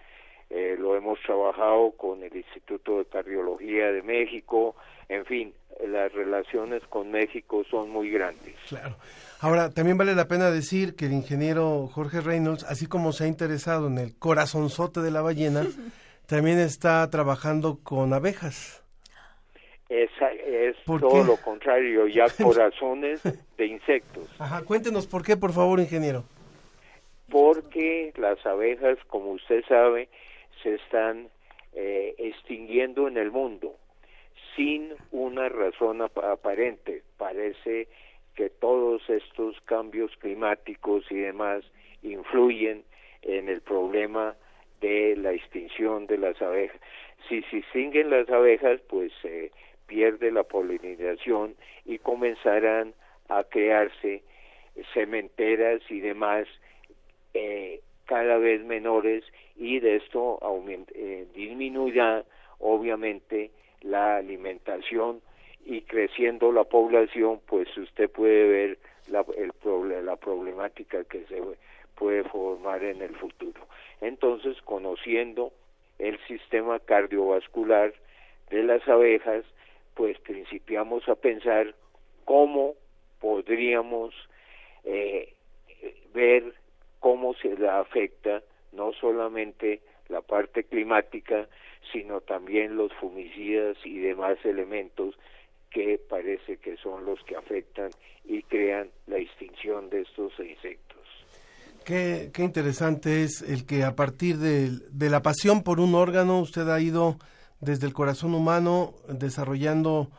Eh, 0.49 0.77
lo 0.79 0.95
hemos 0.95 1.19
trabajado 1.21 1.91
con 1.91 2.23
el 2.23 2.35
Instituto 2.35 2.99
de 2.99 3.05
Cardiología 3.05 3.91
de 3.91 4.01
México. 4.01 4.75
En 5.09 5.25
fin, 5.25 5.53
las 5.85 6.11
relaciones 6.13 6.81
con 6.87 7.11
México 7.11 7.63
son 7.69 7.89
muy 7.89 8.09
grandes. 8.09 8.55
Claro. 8.69 8.95
Ahora, 9.41 9.69
también 9.69 9.97
vale 9.97 10.15
la 10.15 10.27
pena 10.27 10.49
decir 10.49 10.95
que 10.95 11.05
el 11.05 11.13
ingeniero 11.13 11.87
Jorge 11.87 12.21
Reynolds, 12.21 12.63
así 12.63 12.87
como 12.87 13.11
se 13.11 13.25
ha 13.25 13.27
interesado 13.27 13.87
en 13.87 13.97
el 13.97 14.17
corazonzote 14.17 15.01
de 15.01 15.11
la 15.11 15.21
ballena, 15.21 15.63
también 16.27 16.59
está 16.59 17.09
trabajando 17.09 17.79
con 17.83 18.13
abejas. 18.13 18.83
Es, 19.89 20.09
es 20.45 20.75
todo 20.85 21.23
lo 21.23 21.37
contrario, 21.37 22.07
ya 22.07 22.25
corazones 22.43 23.21
de 23.57 23.65
insectos. 23.65 24.27
Ajá, 24.39 24.63
cuéntenos 24.63 25.07
por 25.07 25.23
qué, 25.23 25.37
por 25.37 25.53
favor, 25.53 25.79
ingeniero. 25.79 26.25
Porque 27.29 28.13
las 28.15 28.43
abejas, 28.45 28.97
como 29.07 29.31
usted 29.31 29.63
sabe, 29.67 30.09
se 30.63 30.75
están 30.75 31.29
eh, 31.73 32.15
extinguiendo 32.17 33.07
en 33.07 33.17
el 33.17 33.31
mundo 33.31 33.75
sin 34.55 34.93
una 35.11 35.49
razón 35.49 36.01
ap 36.01 36.17
aparente. 36.17 37.03
Parece 37.17 37.87
que 38.35 38.49
todos 38.49 39.07
estos 39.09 39.59
cambios 39.61 40.11
climáticos 40.17 41.05
y 41.11 41.15
demás 41.15 41.63
influyen 42.01 42.83
en 43.21 43.49
el 43.49 43.61
problema 43.61 44.35
de 44.81 45.15
la 45.17 45.33
extinción 45.33 46.07
de 46.07 46.17
las 46.17 46.41
abejas. 46.41 46.79
Si 47.27 47.41
se 47.43 47.57
extinguen 47.57 48.09
las 48.09 48.29
abejas, 48.29 48.79
pues 48.89 49.11
eh, 49.23 49.51
pierde 49.87 50.31
la 50.31 50.43
polinización 50.43 51.55
y 51.85 51.97
comenzarán 51.99 52.93
a 53.29 53.43
crearse 53.43 54.23
cementeras 54.93 55.81
y 55.89 55.99
demás 55.99 56.47
eh, 57.37 57.81
cada 58.05 58.37
vez 58.37 58.63
menores 58.63 59.23
y 59.55 59.79
de 59.79 59.97
esto 59.97 60.39
eh, 60.95 61.27
disminuirá 61.35 62.23
obviamente 62.59 63.51
la 63.81 64.17
alimentación 64.17 65.21
y 65.65 65.81
creciendo 65.81 66.51
la 66.51 66.63
población 66.63 67.41
pues 67.45 67.67
usted 67.77 68.09
puede 68.09 68.47
ver 68.47 68.77
la, 69.09 69.23
el, 69.37 69.51
la 70.05 70.15
problemática 70.15 71.03
que 71.03 71.25
se 71.25 71.41
puede 71.95 72.23
formar 72.23 72.83
en 72.83 73.01
el 73.01 73.15
futuro. 73.15 73.67
Entonces, 74.01 74.59
conociendo 74.63 75.51
el 75.99 76.17
sistema 76.27 76.79
cardiovascular 76.79 77.93
de 78.49 78.63
las 78.63 78.87
abejas, 78.87 79.43
pues 79.95 80.17
principiamos 80.19 81.07
a 81.09 81.15
pensar 81.15 81.75
cómo 82.25 82.73
podríamos 83.19 84.13
eh, 84.83 85.33
ver 86.13 86.53
cómo 86.99 87.33
se 87.35 87.55
le 87.55 87.69
afecta 87.69 88.41
no 88.71 88.91
solamente 88.93 89.81
la 90.09 90.21
parte 90.21 90.63
climática, 90.63 91.47
sino 91.91 92.21
también 92.21 92.77
los 92.77 92.93
fungicidas 92.93 93.77
y 93.83 93.99
demás 93.99 94.37
elementos 94.43 95.15
que 95.69 95.99
parece 96.09 96.57
que 96.57 96.77
son 96.77 97.05
los 97.05 97.21
que 97.23 97.35
afectan 97.35 97.89
y 98.25 98.41
crean 98.43 98.89
la 99.07 99.17
extinción 99.17 99.89
de 99.89 100.01
estos 100.01 100.33
insectos. 100.39 100.97
Qué, 101.85 102.31
qué 102.33 102.43
interesante 102.43 103.23
es 103.23 103.41
el 103.41 103.65
que 103.65 103.83
a 103.83 103.95
partir 103.95 104.37
de, 104.37 104.69
de 104.91 105.09
la 105.09 105.21
pasión 105.21 105.63
por 105.63 105.79
un 105.79 105.95
órgano 105.95 106.39
usted 106.39 106.67
ha 106.69 106.79
ido 106.81 107.17
desde 107.61 107.87
el 107.87 107.93
corazón 107.93 108.33
humano 108.33 108.93
desarrollando 109.07 110.09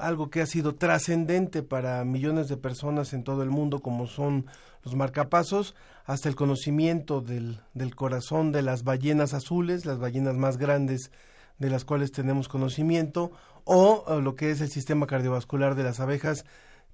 algo 0.00 0.30
que 0.30 0.40
ha 0.40 0.46
sido 0.46 0.74
trascendente 0.74 1.62
para 1.62 2.04
millones 2.04 2.48
de 2.48 2.56
personas 2.56 3.12
en 3.12 3.22
todo 3.22 3.42
el 3.42 3.50
mundo 3.50 3.80
como 3.80 4.06
son 4.06 4.46
los 4.84 4.94
marcapasos 4.94 5.74
hasta 6.04 6.28
el 6.28 6.36
conocimiento 6.36 7.20
del, 7.20 7.60
del 7.74 7.94
corazón 7.94 8.52
de 8.52 8.62
las 8.62 8.82
ballenas 8.84 9.34
azules, 9.34 9.84
las 9.84 9.98
ballenas 9.98 10.36
más 10.36 10.56
grandes 10.56 11.10
de 11.58 11.70
las 11.70 11.84
cuales 11.84 12.10
tenemos 12.12 12.48
conocimiento 12.48 13.30
o 13.64 14.04
eh, 14.08 14.20
lo 14.22 14.34
que 14.34 14.50
es 14.50 14.60
el 14.60 14.70
sistema 14.70 15.06
cardiovascular 15.06 15.74
de 15.74 15.82
las 15.84 16.00
abejas 16.00 16.44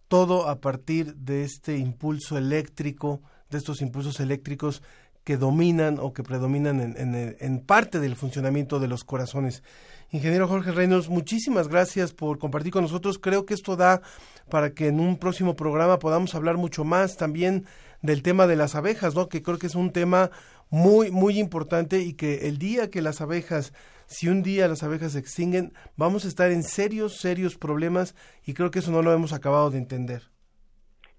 todo 0.09 0.49
a 0.49 0.61
partir 0.61 1.15
de 1.17 1.43
este 1.45 1.79
impulso 1.79 2.37
eléctrico, 2.39 3.21
de 3.51 3.59
estos 3.59 3.81
impulsos 3.83 4.21
eléctricos 4.21 4.83
que 5.25 5.37
dominan 5.37 5.99
o 6.01 6.13
que 6.13 6.23
predominan 6.23 6.81
en, 6.81 6.97
en- 6.97 7.37
en 7.41 7.59
parte 7.61 7.99
del 7.99 8.15
funcionamiento 8.15 8.79
de 8.79 8.87
los 8.87 9.03
corazones. 9.03 9.65
Ingeniero 10.13 10.47
Jorge 10.47 10.71
Reynolds, 10.71 11.09
muchísimas 11.09 11.69
gracias 11.69 12.15
por 12.15 12.39
compartir 12.39 12.73
con 12.73 12.83
nosotros. 12.83 13.19
Creo 13.19 13.45
que 13.45 13.55
esto 13.55 13.77
da 13.77 14.03
para 14.49 14.71
que 14.71 14.87
en 14.87 15.01
un 15.01 15.19
próximo 15.19 15.57
programa 15.57 15.99
podamos 15.99 16.35
hablar 16.35 16.57
mucho 16.57 16.85
más 16.85 17.17
también 17.17 17.65
del 18.03 18.23
tema 18.23 18.47
de 18.47 18.55
las 18.55 18.77
abejas, 18.77 19.17
¿no? 19.17 19.29
Que 19.29 19.43
creo 19.43 19.59
que 19.59 19.67
es 19.67 19.75
un 19.75 19.93
tema 19.93 20.31
muy, 20.71 21.11
muy 21.11 21.41
importante 21.41 21.99
y 21.99 22.15
que 22.15 22.47
el 22.49 22.59
día 22.59 22.89
que 22.89 23.03
las 23.03 23.21
abejas, 23.21 23.73
si 24.07 24.29
un 24.29 24.45
día 24.45 24.69
las 24.69 24.85
abejas 24.85 25.13
se 25.13 25.19
extinguen, 25.19 25.73
vamos 25.97 26.25
a 26.25 26.29
estar 26.29 26.53
en 26.53 26.63
serios, 26.63 27.17
serios 27.17 27.57
problemas 27.57 28.15
y 28.45 28.55
creo 28.55 28.71
que 28.71 28.79
eso 28.79 28.93
no 28.93 29.03
lo 29.03 29.13
hemos 29.13 29.33
acabado 29.33 29.71
de 29.71 29.79
entender. 29.79 30.23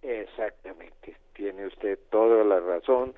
Exactamente, 0.02 1.18
tiene 1.34 1.68
usted 1.68 2.00
toda 2.10 2.46
la 2.46 2.62
razón. 2.62 3.14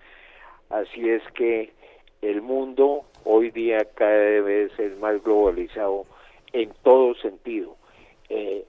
Así 0.70 1.10
es 1.10 1.22
que 1.36 1.74
el 2.22 2.42
mundo 2.42 3.06
hoy 3.24 3.52
día 3.52 3.80
cada 3.96 4.42
vez 4.42 4.72
es 4.78 4.98
más 5.00 5.22
globalizado 5.24 6.06
en 6.54 6.72
todo 6.84 7.16
sentido. 7.16 7.76
Eh, 8.30 8.66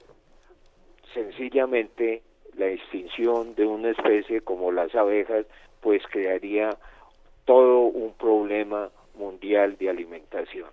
sencillamente 1.13 2.23
la 2.57 2.67
extinción 2.67 3.55
de 3.55 3.65
una 3.65 3.89
especie 3.91 4.41
como 4.41 4.71
las 4.71 4.93
abejas 4.95 5.45
pues 5.81 6.01
crearía 6.11 6.77
todo 7.45 7.81
un 7.81 8.13
problema 8.13 8.89
mundial 9.15 9.77
de 9.77 9.89
alimentación. 9.89 10.69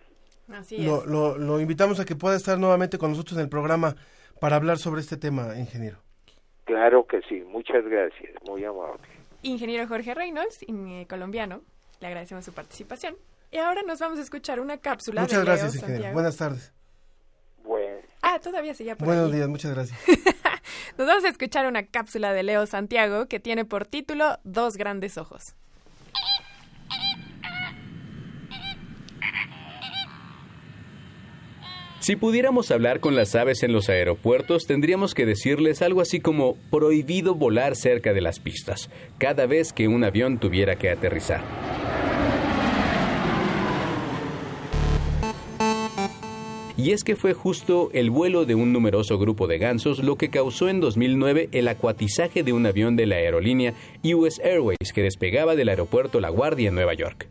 Así 0.53 0.79
Lo, 0.79 1.05
lo, 1.05 1.37
lo 1.37 1.61
invitamos 1.61 2.01
a 2.01 2.05
que 2.05 2.17
pueda 2.17 2.37
estar 2.37 2.59
nuevamente 2.59 2.99
con 2.99 3.11
nosotros 3.11 3.37
en 3.39 3.45
el 3.45 3.51
programa 3.51 3.95
para 4.41 4.57
hablar 4.57 4.79
sobre 4.79 5.01
este 5.01 5.17
tema, 5.17 5.59
ingeniero. 5.59 5.99
Claro 6.65 7.07
que 7.07 7.21
sí, 7.23 7.43
muchas 7.47 7.85
gracias, 7.85 8.33
muy 8.47 8.65
amable. 8.65 9.03
Ingeniero 9.43 9.87
Jorge 9.87 10.15
Reynolds, 10.15 10.63
eh, 10.63 11.07
colombiano, 11.09 11.63
le 12.01 12.07
agradecemos 12.07 12.45
su 12.45 12.53
participación. 12.53 13.17
Y 13.51 13.57
ahora 13.59 13.83
nos 13.83 13.99
vamos 13.99 14.19
a 14.19 14.23
escuchar 14.23 14.61
una 14.61 14.77
cápsula 14.79 15.23
Muchas 15.23 15.39
de 15.39 15.45
Leo 15.45 15.55
gracias, 15.55 15.75
ingeniero. 15.77 15.95
Santiago. 15.97 16.15
Buenas 16.15 16.37
tardes. 16.37 16.73
Bueno. 17.63 17.97
Ah, 18.23 18.39
todavía 18.43 18.75
seguía 18.75 18.97
por 18.97 19.07
Buenos 19.07 19.27
allí. 19.29 19.37
días, 19.37 19.49
muchas 19.49 19.73
gracias. 19.75 19.99
Nos 20.99 21.07
vamos 21.07 21.25
a 21.25 21.29
escuchar 21.29 21.67
una 21.67 21.87
cápsula 21.87 22.33
de 22.33 22.43
Leo 22.43 22.67
Santiago 22.67 23.27
que 23.27 23.41
tiene 23.41 23.65
por 23.65 23.87
título 23.87 24.39
Dos 24.45 24.77
grandes 24.77 25.17
ojos. 25.17 25.55
Si 32.01 32.17
pudiéramos 32.17 32.71
hablar 32.71 33.01
con 33.01 33.17
las 33.17 33.35
aves 33.35 33.63
en 33.63 33.73
los 33.73 33.89
aeropuertos, 33.89 34.67
tendríamos 34.67 35.15
que 35.15 35.27
decirles 35.27 35.83
algo 35.83 36.01
así 36.01 36.21
como 36.21 36.55
prohibido 36.71 37.35
volar 37.35 37.75
cerca 37.77 38.13
de 38.13 38.21
las 38.21 38.39
pistas, 38.39 38.89
cada 39.19 39.47
vez 39.47 39.73
que 39.73 39.89
un 39.89 40.05
avión 40.05 40.39
tuviera 40.39 40.77
que 40.77 40.91
aterrizar. 40.91 41.43
Y 46.79 46.93
es 46.93 47.03
que 47.03 47.17
fue 47.17 47.35
justo 47.35 47.91
el 47.93 48.09
vuelo 48.09 48.45
de 48.45 48.55
un 48.55 48.73
numeroso 48.73 49.19
grupo 49.19 49.49
de 49.49 49.59
gansos 49.59 49.99
lo 49.99 50.15
que 50.15 50.31
causó 50.31 50.69
en 50.69 50.79
2009 50.79 51.49
el 51.51 51.67
acuatizaje 51.67 52.45
de 52.45 52.53
un 52.53 52.67
avión 52.67 52.95
de 52.95 53.07
la 53.07 53.17
aerolínea 53.17 53.75
US 54.05 54.41
Airways 54.45 54.93
que 54.95 55.03
despegaba 55.03 55.57
del 55.57 55.71
aeropuerto 55.71 56.21
La 56.21 56.29
Guardia 56.29 56.69
en 56.69 56.77
Nueva 56.77 56.95
York. 56.95 57.29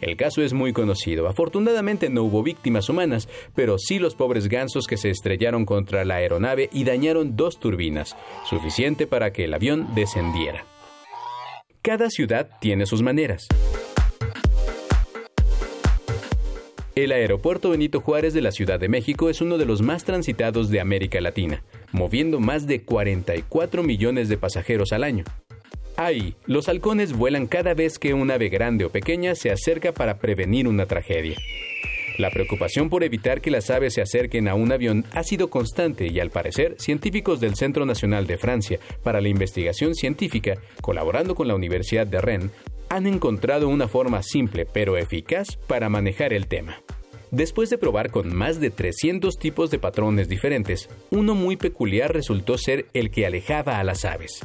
El 0.00 0.16
caso 0.16 0.40
es 0.40 0.54
muy 0.54 0.72
conocido. 0.72 1.28
Afortunadamente 1.28 2.08
no 2.08 2.22
hubo 2.22 2.42
víctimas 2.42 2.88
humanas, 2.88 3.28
pero 3.54 3.76
sí 3.78 3.98
los 3.98 4.14
pobres 4.14 4.48
gansos 4.48 4.86
que 4.86 4.96
se 4.96 5.10
estrellaron 5.10 5.66
contra 5.66 6.06
la 6.06 6.14
aeronave 6.14 6.70
y 6.72 6.84
dañaron 6.84 7.36
dos 7.36 7.60
turbinas, 7.60 8.16
suficiente 8.48 9.06
para 9.06 9.30
que 9.30 9.44
el 9.44 9.52
avión 9.52 9.94
descendiera. 9.94 10.64
Cada 11.82 12.08
ciudad 12.08 12.48
tiene 12.60 12.86
sus 12.86 13.02
maneras. 13.02 13.46
El 16.96 17.12
aeropuerto 17.12 17.68
Benito 17.68 18.00
Juárez 18.00 18.32
de 18.32 18.40
la 18.40 18.52
Ciudad 18.52 18.80
de 18.80 18.88
México 18.88 19.28
es 19.28 19.42
uno 19.42 19.58
de 19.58 19.66
los 19.66 19.82
más 19.82 20.04
transitados 20.04 20.70
de 20.70 20.80
América 20.80 21.20
Latina, 21.20 21.62
moviendo 21.92 22.40
más 22.40 22.66
de 22.66 22.84
44 22.84 23.82
millones 23.82 24.30
de 24.30 24.38
pasajeros 24.38 24.94
al 24.94 25.04
año. 25.04 25.24
Ahí, 25.98 26.36
los 26.46 26.70
halcones 26.70 27.12
vuelan 27.12 27.48
cada 27.48 27.74
vez 27.74 27.98
que 27.98 28.14
un 28.14 28.30
ave 28.30 28.48
grande 28.48 28.86
o 28.86 28.88
pequeña 28.88 29.34
se 29.34 29.50
acerca 29.50 29.92
para 29.92 30.16
prevenir 30.20 30.66
una 30.66 30.86
tragedia. 30.86 31.36
La 32.16 32.30
preocupación 32.30 32.88
por 32.88 33.04
evitar 33.04 33.42
que 33.42 33.50
las 33.50 33.68
aves 33.68 33.92
se 33.92 34.00
acerquen 34.00 34.48
a 34.48 34.54
un 34.54 34.72
avión 34.72 35.04
ha 35.12 35.22
sido 35.22 35.50
constante 35.50 36.06
y 36.06 36.18
al 36.18 36.30
parecer 36.30 36.76
científicos 36.78 37.40
del 37.40 37.56
Centro 37.56 37.84
Nacional 37.84 38.26
de 38.26 38.38
Francia 38.38 38.80
para 39.02 39.20
la 39.20 39.28
Investigación 39.28 39.94
Científica, 39.94 40.54
colaborando 40.80 41.34
con 41.34 41.46
la 41.46 41.56
Universidad 41.56 42.06
de 42.06 42.22
Rennes, 42.22 42.52
han 42.88 43.06
encontrado 43.06 43.68
una 43.68 43.88
forma 43.88 44.22
simple 44.22 44.66
pero 44.66 44.96
eficaz 44.96 45.56
para 45.66 45.88
manejar 45.88 46.32
el 46.32 46.46
tema. 46.46 46.80
Después 47.30 47.70
de 47.70 47.78
probar 47.78 48.10
con 48.10 48.34
más 48.34 48.60
de 48.60 48.70
300 48.70 49.36
tipos 49.36 49.70
de 49.70 49.78
patrones 49.78 50.28
diferentes, 50.28 50.88
uno 51.10 51.34
muy 51.34 51.56
peculiar 51.56 52.12
resultó 52.12 52.56
ser 52.56 52.86
el 52.94 53.10
que 53.10 53.26
alejaba 53.26 53.78
a 53.78 53.84
las 53.84 54.04
aves. 54.04 54.40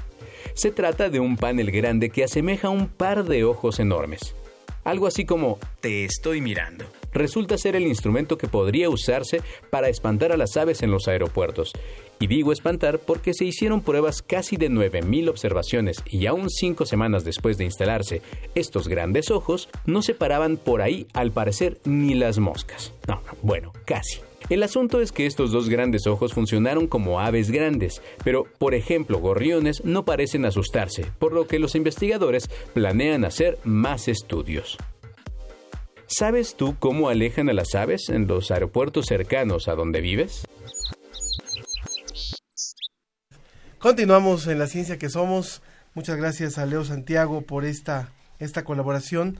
Se 0.53 0.71
trata 0.71 1.09
de 1.09 1.19
un 1.19 1.37
panel 1.37 1.71
grande 1.71 2.09
que 2.09 2.23
asemeja 2.23 2.69
un 2.69 2.87
par 2.87 3.23
de 3.25 3.43
ojos 3.43 3.79
enormes. 3.79 4.35
Algo 4.83 5.05
así 5.05 5.25
como 5.25 5.59
te 5.79 6.05
estoy 6.05 6.41
mirando. 6.41 6.85
Resulta 7.13 7.57
ser 7.57 7.75
el 7.75 7.85
instrumento 7.85 8.37
que 8.37 8.47
podría 8.47 8.89
usarse 8.89 9.41
para 9.69 9.89
espantar 9.89 10.31
a 10.31 10.37
las 10.37 10.57
aves 10.57 10.81
en 10.81 10.89
los 10.89 11.07
aeropuertos. 11.07 11.73
Y 12.21 12.27
digo 12.27 12.51
espantar 12.51 12.99
porque 12.99 13.33
se 13.33 13.45
hicieron 13.45 13.81
pruebas 13.81 14.21
casi 14.21 14.55
de 14.55 14.69
9.000 14.69 15.27
observaciones 15.27 16.03
y 16.05 16.27
aún 16.27 16.51
cinco 16.51 16.85
semanas 16.85 17.23
después 17.23 17.57
de 17.57 17.65
instalarse, 17.65 18.21
estos 18.53 18.87
grandes 18.87 19.31
ojos 19.31 19.69
no 19.87 20.03
se 20.03 20.13
paraban 20.13 20.57
por 20.57 20.83
ahí 20.83 21.07
al 21.13 21.31
parecer 21.31 21.79
ni 21.83 22.13
las 22.13 22.37
moscas. 22.37 22.93
No, 23.07 23.23
bueno, 23.41 23.73
casi. 23.85 24.19
El 24.49 24.61
asunto 24.61 25.01
es 25.01 25.11
que 25.11 25.25
estos 25.25 25.51
dos 25.51 25.67
grandes 25.67 26.05
ojos 26.05 26.33
funcionaron 26.33 26.85
como 26.85 27.19
aves 27.19 27.49
grandes, 27.49 28.03
pero 28.23 28.45
por 28.59 28.75
ejemplo 28.75 29.17
gorriones 29.17 29.83
no 29.83 30.05
parecen 30.05 30.45
asustarse, 30.45 31.07
por 31.17 31.33
lo 31.33 31.47
que 31.47 31.57
los 31.57 31.73
investigadores 31.73 32.51
planean 32.75 33.25
hacer 33.25 33.57
más 33.63 34.07
estudios. 34.07 34.77
¿Sabes 36.05 36.55
tú 36.55 36.75
cómo 36.77 37.09
alejan 37.09 37.49
a 37.49 37.53
las 37.53 37.73
aves 37.73 38.09
en 38.09 38.27
los 38.27 38.51
aeropuertos 38.51 39.07
cercanos 39.07 39.67
a 39.67 39.75
donde 39.75 40.01
vives? 40.01 40.45
Continuamos 43.81 44.45
en 44.45 44.59
la 44.59 44.67
ciencia 44.67 44.99
que 44.99 45.09
somos. 45.09 45.63
Muchas 45.95 46.15
gracias 46.15 46.59
a 46.59 46.67
Leo 46.67 46.85
Santiago 46.85 47.41
por 47.41 47.65
esta, 47.65 48.11
esta 48.37 48.63
colaboración. 48.63 49.39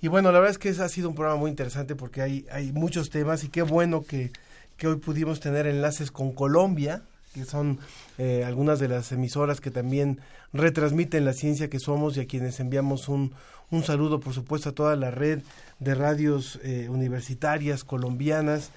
Y 0.00 0.08
bueno, 0.08 0.32
la 0.32 0.38
verdad 0.38 0.52
es 0.52 0.58
que 0.58 0.70
ha 0.70 0.88
sido 0.88 1.10
un 1.10 1.14
programa 1.14 1.38
muy 1.38 1.50
interesante 1.50 1.94
porque 1.94 2.22
hay, 2.22 2.46
hay 2.50 2.72
muchos 2.72 3.10
temas 3.10 3.44
y 3.44 3.50
qué 3.50 3.60
bueno 3.60 4.02
que, 4.02 4.32
que 4.78 4.86
hoy 4.86 4.96
pudimos 4.96 5.40
tener 5.40 5.66
enlaces 5.66 6.10
con 6.10 6.32
Colombia, 6.32 7.02
que 7.34 7.44
son 7.44 7.80
eh, 8.16 8.44
algunas 8.46 8.80
de 8.80 8.88
las 8.88 9.12
emisoras 9.12 9.60
que 9.60 9.70
también 9.70 10.20
retransmiten 10.54 11.26
la 11.26 11.34
ciencia 11.34 11.68
que 11.68 11.78
somos 11.78 12.16
y 12.16 12.20
a 12.20 12.26
quienes 12.26 12.60
enviamos 12.60 13.10
un, 13.10 13.34
un 13.70 13.84
saludo, 13.84 14.20
por 14.20 14.32
supuesto, 14.32 14.70
a 14.70 14.74
toda 14.74 14.96
la 14.96 15.10
red 15.10 15.40
de 15.80 15.94
radios 15.94 16.58
eh, 16.62 16.88
universitarias 16.88 17.84
colombianas 17.84 18.70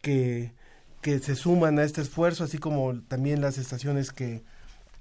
que, 0.00 0.54
que 1.02 1.18
se 1.18 1.36
suman 1.36 1.78
a 1.78 1.84
este 1.84 2.00
esfuerzo, 2.00 2.44
así 2.44 2.56
como 2.56 2.98
también 3.02 3.42
las 3.42 3.58
estaciones 3.58 4.12
que, 4.12 4.40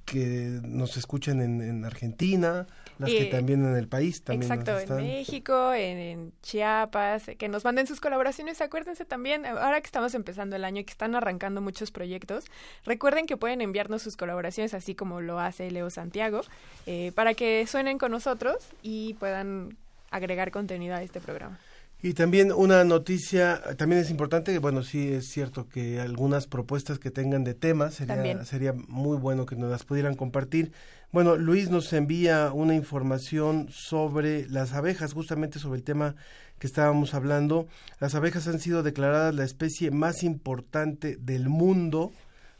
que 0.05 0.59
nos 0.63 0.97
escuchan 0.97 1.41
en, 1.41 1.61
en 1.61 1.85
Argentina, 1.85 2.67
las 2.97 3.09
que 3.09 3.23
Eh, 3.23 3.25
también 3.25 3.65
en 3.65 3.75
el 3.75 3.87
país 3.87 4.23
también 4.23 4.49
nos 4.49 4.59
Exacto, 4.59 4.93
en. 4.93 5.03
México, 5.03 5.73
en, 5.73 5.97
en 5.97 6.33
Chiapas, 6.41 7.31
que 7.37 7.47
nos 7.47 7.63
manden 7.63 7.87
sus 7.87 8.01
colaboraciones. 8.01 8.61
Acuérdense 8.61 9.05
también, 9.05 9.45
ahora 9.45 9.79
que 9.81 9.85
estamos 9.85 10.13
empezando 10.13 10.55
el 10.55 10.65
año 10.65 10.81
y 10.81 10.83
que 10.83 10.91
están 10.91 11.15
arrancando 11.15 11.61
muchos 11.61 11.91
proyectos, 11.91 12.45
recuerden 12.85 13.25
que 13.25 13.37
pueden 13.37 13.61
enviarnos 13.61 14.01
sus 14.01 14.17
colaboraciones, 14.17 14.73
así 14.73 14.95
como 14.95 15.21
lo 15.21 15.39
hace 15.39 15.71
Leo 15.71 15.89
Santiago, 15.89 16.41
eh, 16.85 17.11
para 17.15 17.33
que 17.33 17.65
suenen 17.67 17.97
con 17.97 18.11
nosotros 18.11 18.57
y 18.83 19.15
puedan 19.15 19.77
agregar 20.09 20.51
contenido 20.51 20.95
a 20.95 21.01
este 21.01 21.21
programa. 21.21 21.57
Y 22.03 22.13
también 22.13 22.51
una 22.51 22.83
noticia, 22.83 23.61
también 23.77 24.01
es 24.01 24.09
importante, 24.09 24.57
bueno, 24.57 24.81
sí 24.81 25.13
es 25.13 25.27
cierto 25.27 25.69
que 25.69 25.99
algunas 25.99 26.47
propuestas 26.47 26.97
que 26.97 27.11
tengan 27.11 27.43
de 27.43 27.53
temas 27.53 27.93
sería, 27.93 28.43
sería 28.43 28.73
muy 28.73 29.17
bueno 29.17 29.45
que 29.45 29.55
nos 29.55 29.69
las 29.69 29.83
pudieran 29.83 30.15
compartir. 30.15 30.71
Bueno, 31.11 31.35
Luis 31.35 31.69
nos 31.69 31.93
envía 31.93 32.53
una 32.53 32.73
información 32.73 33.67
sobre 33.69 34.47
las 34.49 34.73
abejas, 34.73 35.13
justamente 35.13 35.59
sobre 35.59 35.77
el 35.77 35.83
tema 35.83 36.15
que 36.57 36.65
estábamos 36.65 37.13
hablando. 37.13 37.67
Las 37.99 38.15
abejas 38.15 38.47
han 38.47 38.59
sido 38.59 38.81
declaradas 38.81 39.35
la 39.35 39.43
especie 39.43 39.91
más 39.91 40.23
importante 40.23 41.17
del 41.17 41.49
mundo, 41.49 42.13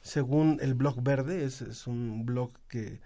según 0.04 0.60
el 0.62 0.76
blog 0.76 1.02
verde, 1.02 1.46
es, 1.46 1.62
es 1.62 1.88
un 1.88 2.28
blog 2.28 2.52
que 2.68 3.00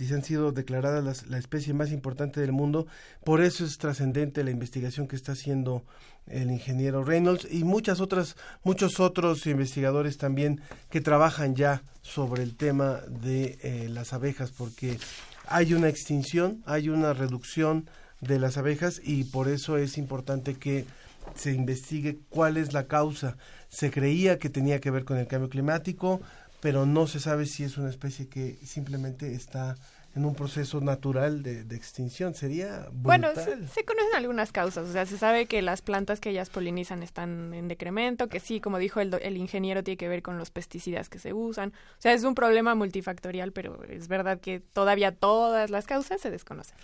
dice 0.00 0.14
han 0.14 0.24
sido 0.24 0.50
declaradas 0.50 1.26
la 1.28 1.38
especie 1.38 1.74
más 1.74 1.92
importante 1.92 2.40
del 2.40 2.52
mundo. 2.52 2.86
Por 3.22 3.42
eso 3.42 3.66
es 3.66 3.76
trascendente 3.76 4.42
la 4.42 4.50
investigación 4.50 5.06
que 5.06 5.14
está 5.14 5.32
haciendo 5.32 5.84
el 6.26 6.50
ingeniero 6.50 7.04
Reynolds 7.04 7.46
y 7.50 7.64
muchas 7.64 8.00
otras, 8.00 8.36
muchos 8.64 8.98
otros 8.98 9.46
investigadores 9.46 10.16
también 10.16 10.62
que 10.88 11.02
trabajan 11.02 11.54
ya 11.54 11.82
sobre 12.00 12.42
el 12.42 12.56
tema 12.56 13.00
de 13.08 13.58
eh, 13.62 13.88
las 13.90 14.14
abejas, 14.14 14.52
porque 14.52 14.98
hay 15.46 15.74
una 15.74 15.88
extinción, 15.88 16.62
hay 16.64 16.88
una 16.88 17.12
reducción 17.12 17.90
de 18.20 18.38
las 18.38 18.56
abejas 18.56 19.00
y 19.04 19.24
por 19.24 19.48
eso 19.48 19.76
es 19.76 19.98
importante 19.98 20.54
que 20.54 20.86
se 21.34 21.52
investigue 21.52 22.20
cuál 22.30 22.56
es 22.56 22.72
la 22.72 22.86
causa. 22.86 23.36
Se 23.68 23.90
creía 23.90 24.38
que 24.38 24.48
tenía 24.48 24.80
que 24.80 24.90
ver 24.90 25.04
con 25.04 25.18
el 25.18 25.26
cambio 25.26 25.50
climático, 25.50 26.22
pero 26.60 26.86
no 26.86 27.06
se 27.06 27.20
sabe 27.20 27.46
si 27.46 27.64
es 27.64 27.78
una 27.78 27.90
especie 27.90 28.28
que 28.28 28.56
simplemente 28.64 29.34
está 29.34 29.76
en 30.16 30.24
un 30.24 30.34
proceso 30.34 30.80
natural 30.80 31.44
de, 31.44 31.62
de 31.62 31.76
extinción. 31.76 32.34
Sería 32.34 32.88
Bueno, 32.92 33.28
se, 33.34 33.68
se 33.68 33.84
conocen 33.84 34.16
algunas 34.16 34.50
causas, 34.50 34.88
o 34.88 34.92
sea, 34.92 35.06
se 35.06 35.16
sabe 35.16 35.46
que 35.46 35.62
las 35.62 35.82
plantas 35.82 36.18
que 36.18 36.30
ellas 36.30 36.50
polinizan 36.50 37.04
están 37.04 37.54
en 37.54 37.68
decremento, 37.68 38.28
que 38.28 38.40
sí, 38.40 38.60
como 38.60 38.78
dijo 38.78 39.00
el, 39.00 39.36
ingeniero, 39.36 39.84
tiene 39.84 39.96
que 39.96 40.08
ver 40.08 40.22
con 40.22 40.36
los 40.36 40.50
pesticidas 40.50 41.08
que 41.08 41.20
se 41.20 41.32
usan. 41.32 41.68
O 41.98 42.00
sea, 42.02 42.12
es 42.12 42.24
un 42.24 42.34
problema 42.34 42.74
multifactorial, 42.74 43.52
pero 43.52 43.84
es 43.84 44.08
verdad 44.08 44.40
que 44.40 44.58
todavía 44.58 45.12
todas 45.14 45.70
las 45.70 45.86
causas 45.86 46.20
se 46.20 46.30
desconocen. 46.32 46.74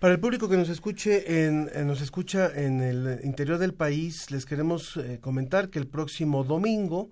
Para 0.00 0.14
el 0.14 0.20
público 0.20 0.48
que 0.48 0.56
nos 0.56 0.68
escuche 0.68 1.44
en, 1.46 1.70
en- 1.72 1.86
nos 1.86 2.00
escucha 2.00 2.50
en 2.54 2.80
el 2.80 3.20
interior 3.22 3.58
del 3.58 3.74
país, 3.74 4.32
les 4.32 4.46
queremos 4.46 4.96
eh, 4.96 5.18
comentar 5.20 5.70
que 5.70 5.78
el 5.78 5.86
próximo 5.86 6.42
domingo 6.42 7.10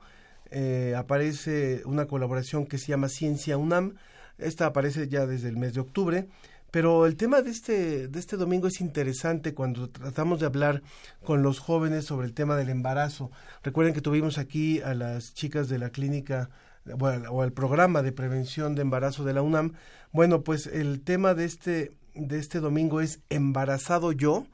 eh, 0.51 0.95
aparece 0.97 1.83
una 1.85 2.07
colaboración 2.07 2.67
que 2.67 2.79
se 2.79 2.89
llama 2.89 3.09
Ciencia 3.09 3.57
UNAM. 3.57 3.95
Esta 4.39 4.67
aparece 4.67 5.09
ya 5.09 5.27
desde 5.27 5.49
el 5.49 5.57
mes 5.57 5.75
de 5.75 5.81
octubre. 5.81 6.29
Pero 6.71 7.07
el 7.07 7.17
tema 7.17 7.43
de 7.43 7.51
este, 7.51 8.09
de 8.09 8.19
este 8.19 8.37
domingo 8.37 8.67
es 8.69 8.81
interesante 8.81 9.55
cuando 9.55 9.89
tratamos 9.89 10.41
de 10.41 10.47
hablar 10.47 10.83
con 11.25 11.43
los 11.43 11.59
jóvenes 11.59 12.05
sobre 12.05 12.27
el 12.27 12.35
tema 12.35 12.57
del 12.57 12.69
embarazo. 12.69 13.31
Recuerden 13.63 13.95
que 13.95 14.01
tuvimos 14.01 14.37
aquí 14.37 14.81
a 14.81 14.95
las 14.95 15.33
chicas 15.33 15.69
de 15.69 15.79
la 15.79 15.91
clínica 15.91 16.51
bueno, 16.85 17.31
o 17.31 17.43
al 17.43 17.53
programa 17.53 18.03
de 18.03 18.13
prevención 18.13 18.75
de 18.75 18.83
embarazo 18.83 19.25
de 19.25 19.33
la 19.33 19.43
UNAM. 19.43 19.73
Bueno, 20.13 20.43
pues 20.43 20.67
el 20.67 21.01
tema 21.01 21.35
de 21.35 21.45
este, 21.45 21.93
de 22.15 22.39
este 22.39 22.61
domingo 22.61 23.01
es 23.01 23.21
embarazado 23.31 24.13
yo 24.13 24.47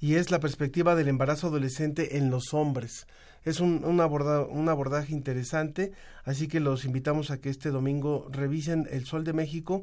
y 0.00 0.14
es 0.14 0.30
la 0.30 0.40
perspectiva 0.40 0.94
del 0.94 1.08
embarazo 1.08 1.48
adolescente 1.48 2.16
en 2.16 2.30
los 2.30 2.54
hombres. 2.54 3.06
Es 3.44 3.60
un, 3.60 3.84
un, 3.84 4.00
un 4.00 4.68
abordaje 4.68 5.12
interesante, 5.12 5.92
así 6.24 6.46
que 6.46 6.60
los 6.60 6.84
invitamos 6.84 7.30
a 7.30 7.38
que 7.40 7.48
este 7.48 7.70
domingo 7.70 8.28
revisen 8.30 8.86
El 8.90 9.06
Sol 9.06 9.24
de 9.24 9.32
México, 9.32 9.82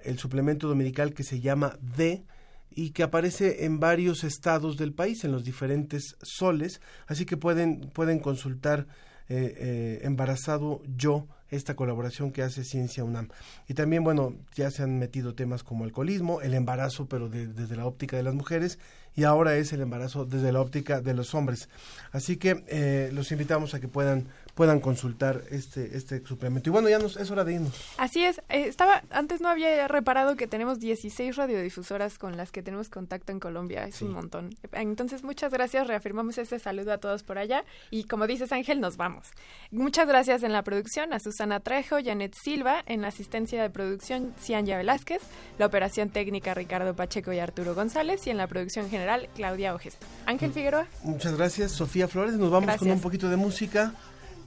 el 0.00 0.18
suplemento 0.18 0.68
dominical 0.68 1.14
que 1.14 1.22
se 1.22 1.40
llama 1.40 1.78
D 1.96 2.22
y 2.70 2.90
que 2.90 3.02
aparece 3.02 3.64
en 3.64 3.80
varios 3.80 4.24
estados 4.24 4.76
del 4.76 4.92
país, 4.92 5.24
en 5.24 5.32
los 5.32 5.42
diferentes 5.44 6.16
soles, 6.22 6.80
así 7.06 7.24
que 7.24 7.36
pueden, 7.36 7.90
pueden 7.94 8.18
consultar 8.18 8.86
eh, 9.30 9.54
eh, 9.58 10.00
Embarazado 10.02 10.82
Yo, 10.96 11.26
esta 11.50 11.74
colaboración 11.74 12.30
que 12.30 12.42
hace 12.42 12.62
Ciencia 12.62 13.04
UNAM. 13.04 13.28
Y 13.68 13.74
también, 13.74 14.04
bueno, 14.04 14.34
ya 14.54 14.70
se 14.70 14.82
han 14.82 14.98
metido 14.98 15.34
temas 15.34 15.62
como 15.62 15.84
alcoholismo, 15.84 16.42
el 16.42 16.52
embarazo, 16.52 17.08
pero 17.08 17.30
de- 17.30 17.46
desde 17.46 17.74
la 17.76 17.86
óptica 17.86 18.18
de 18.18 18.22
las 18.22 18.34
mujeres, 18.34 18.78
y 19.14 19.24
ahora 19.24 19.56
es 19.56 19.72
el 19.72 19.80
embarazo 19.80 20.24
desde 20.24 20.52
la 20.52 20.60
óptica 20.60 21.00
de 21.00 21.14
los 21.14 21.34
hombres. 21.34 21.68
Así 22.12 22.36
que 22.36 22.64
eh, 22.68 23.10
los 23.12 23.32
invitamos 23.32 23.74
a 23.74 23.80
que 23.80 23.88
puedan 23.88 24.26
puedan 24.58 24.80
consultar 24.80 25.44
este 25.52 25.96
este 25.96 26.20
suplemento. 26.26 26.68
Y 26.68 26.72
bueno, 26.72 26.88
ya 26.88 26.98
nos, 26.98 27.16
es 27.16 27.30
hora 27.30 27.44
de 27.44 27.52
irnos. 27.52 27.80
Así 27.96 28.24
es, 28.24 28.38
eh, 28.48 28.66
estaba 28.66 29.04
antes 29.10 29.40
no 29.40 29.48
había 29.48 29.86
reparado 29.86 30.34
que 30.34 30.48
tenemos 30.48 30.80
16 30.80 31.36
radiodifusoras 31.36 32.18
con 32.18 32.36
las 32.36 32.50
que 32.50 32.60
tenemos 32.60 32.88
contacto 32.88 33.30
en 33.30 33.38
Colombia, 33.38 33.86
es 33.86 34.02
un 34.02 34.10
montón. 34.10 34.56
Entonces, 34.72 35.22
muchas 35.22 35.52
gracias, 35.52 35.86
reafirmamos 35.86 36.38
este 36.38 36.58
saludo 36.58 36.92
a 36.92 36.98
todos 36.98 37.22
por 37.22 37.38
allá 37.38 37.64
y 37.92 38.02
como 38.04 38.26
dices 38.26 38.50
Ángel, 38.50 38.80
nos 38.80 38.96
vamos. 38.96 39.28
Muchas 39.70 40.08
gracias 40.08 40.42
en 40.42 40.52
la 40.52 40.64
producción 40.64 41.12
a 41.12 41.20
Susana 41.20 41.60
Trejo, 41.60 41.98
Janet 42.04 42.34
Silva, 42.34 42.82
en 42.86 43.02
la 43.02 43.08
asistencia 43.08 43.62
de 43.62 43.70
producción 43.70 44.34
Cianya 44.40 44.76
Velázquez, 44.76 45.22
la 45.60 45.66
operación 45.66 46.10
técnica 46.10 46.54
Ricardo 46.54 46.96
Pacheco 46.96 47.32
y 47.32 47.38
Arturo 47.38 47.76
González 47.76 48.26
y 48.26 48.30
en 48.30 48.38
la 48.38 48.48
producción 48.48 48.90
general 48.90 49.28
Claudia 49.36 49.72
Ogesto. 49.72 50.04
Ángel 50.26 50.52
Figueroa. 50.52 50.88
Muchas 51.04 51.36
gracias, 51.36 51.70
Sofía 51.70 52.08
Flores. 52.08 52.34
Nos 52.34 52.50
vamos 52.50 52.76
con 52.76 52.90
un 52.90 53.00
poquito 53.00 53.28
de 53.28 53.36
música. 53.36 53.94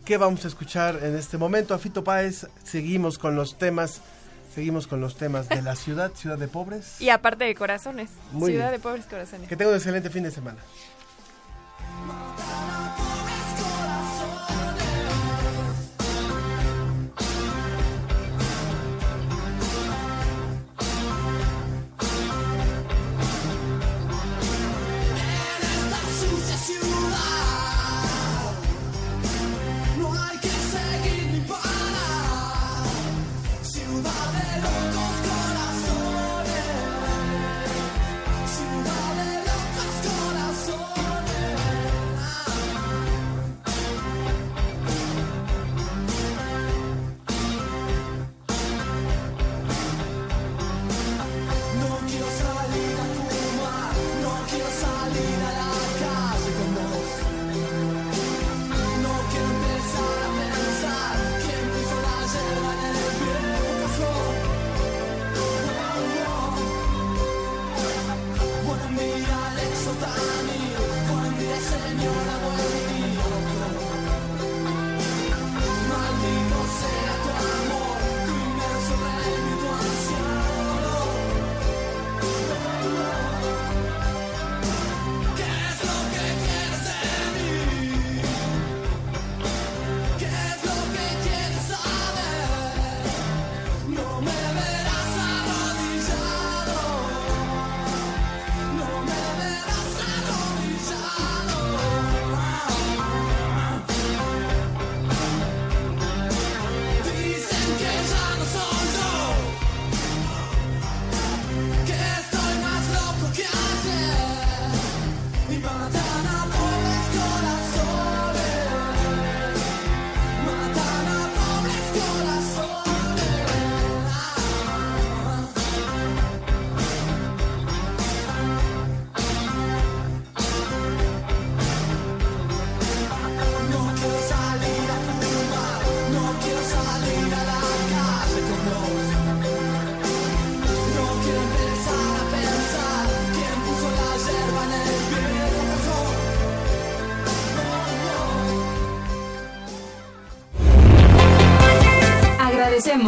¿Qué 0.05 0.17
vamos 0.17 0.43
a 0.45 0.47
escuchar 0.47 0.99
en 1.03 1.15
este 1.15 1.37
momento? 1.37 1.73
A 1.73 1.77
Fito 1.79 2.03
Páez, 2.03 2.47
seguimos 2.63 3.17
con 3.19 3.35
los 3.35 3.57
temas, 3.57 4.01
seguimos 4.53 4.87
con 4.87 4.99
los 4.99 5.15
temas 5.15 5.47
de 5.47 5.61
la 5.61 5.75
ciudad, 5.75 6.11
ciudad 6.15 6.37
de 6.37 6.47
pobres. 6.47 6.99
Y 6.99 7.09
aparte 7.09 7.43
de 7.43 7.53
corazones, 7.55 8.09
Muy 8.31 8.51
Ciudad 8.51 8.69
bien. 8.69 8.79
de 8.81 8.83
Pobres 8.83 9.05
Corazones. 9.05 9.47
Que 9.47 9.55
tenga 9.55 9.69
un 9.71 9.77
excelente 9.77 10.09
fin 10.09 10.23
de 10.23 10.31
semana. 10.31 10.57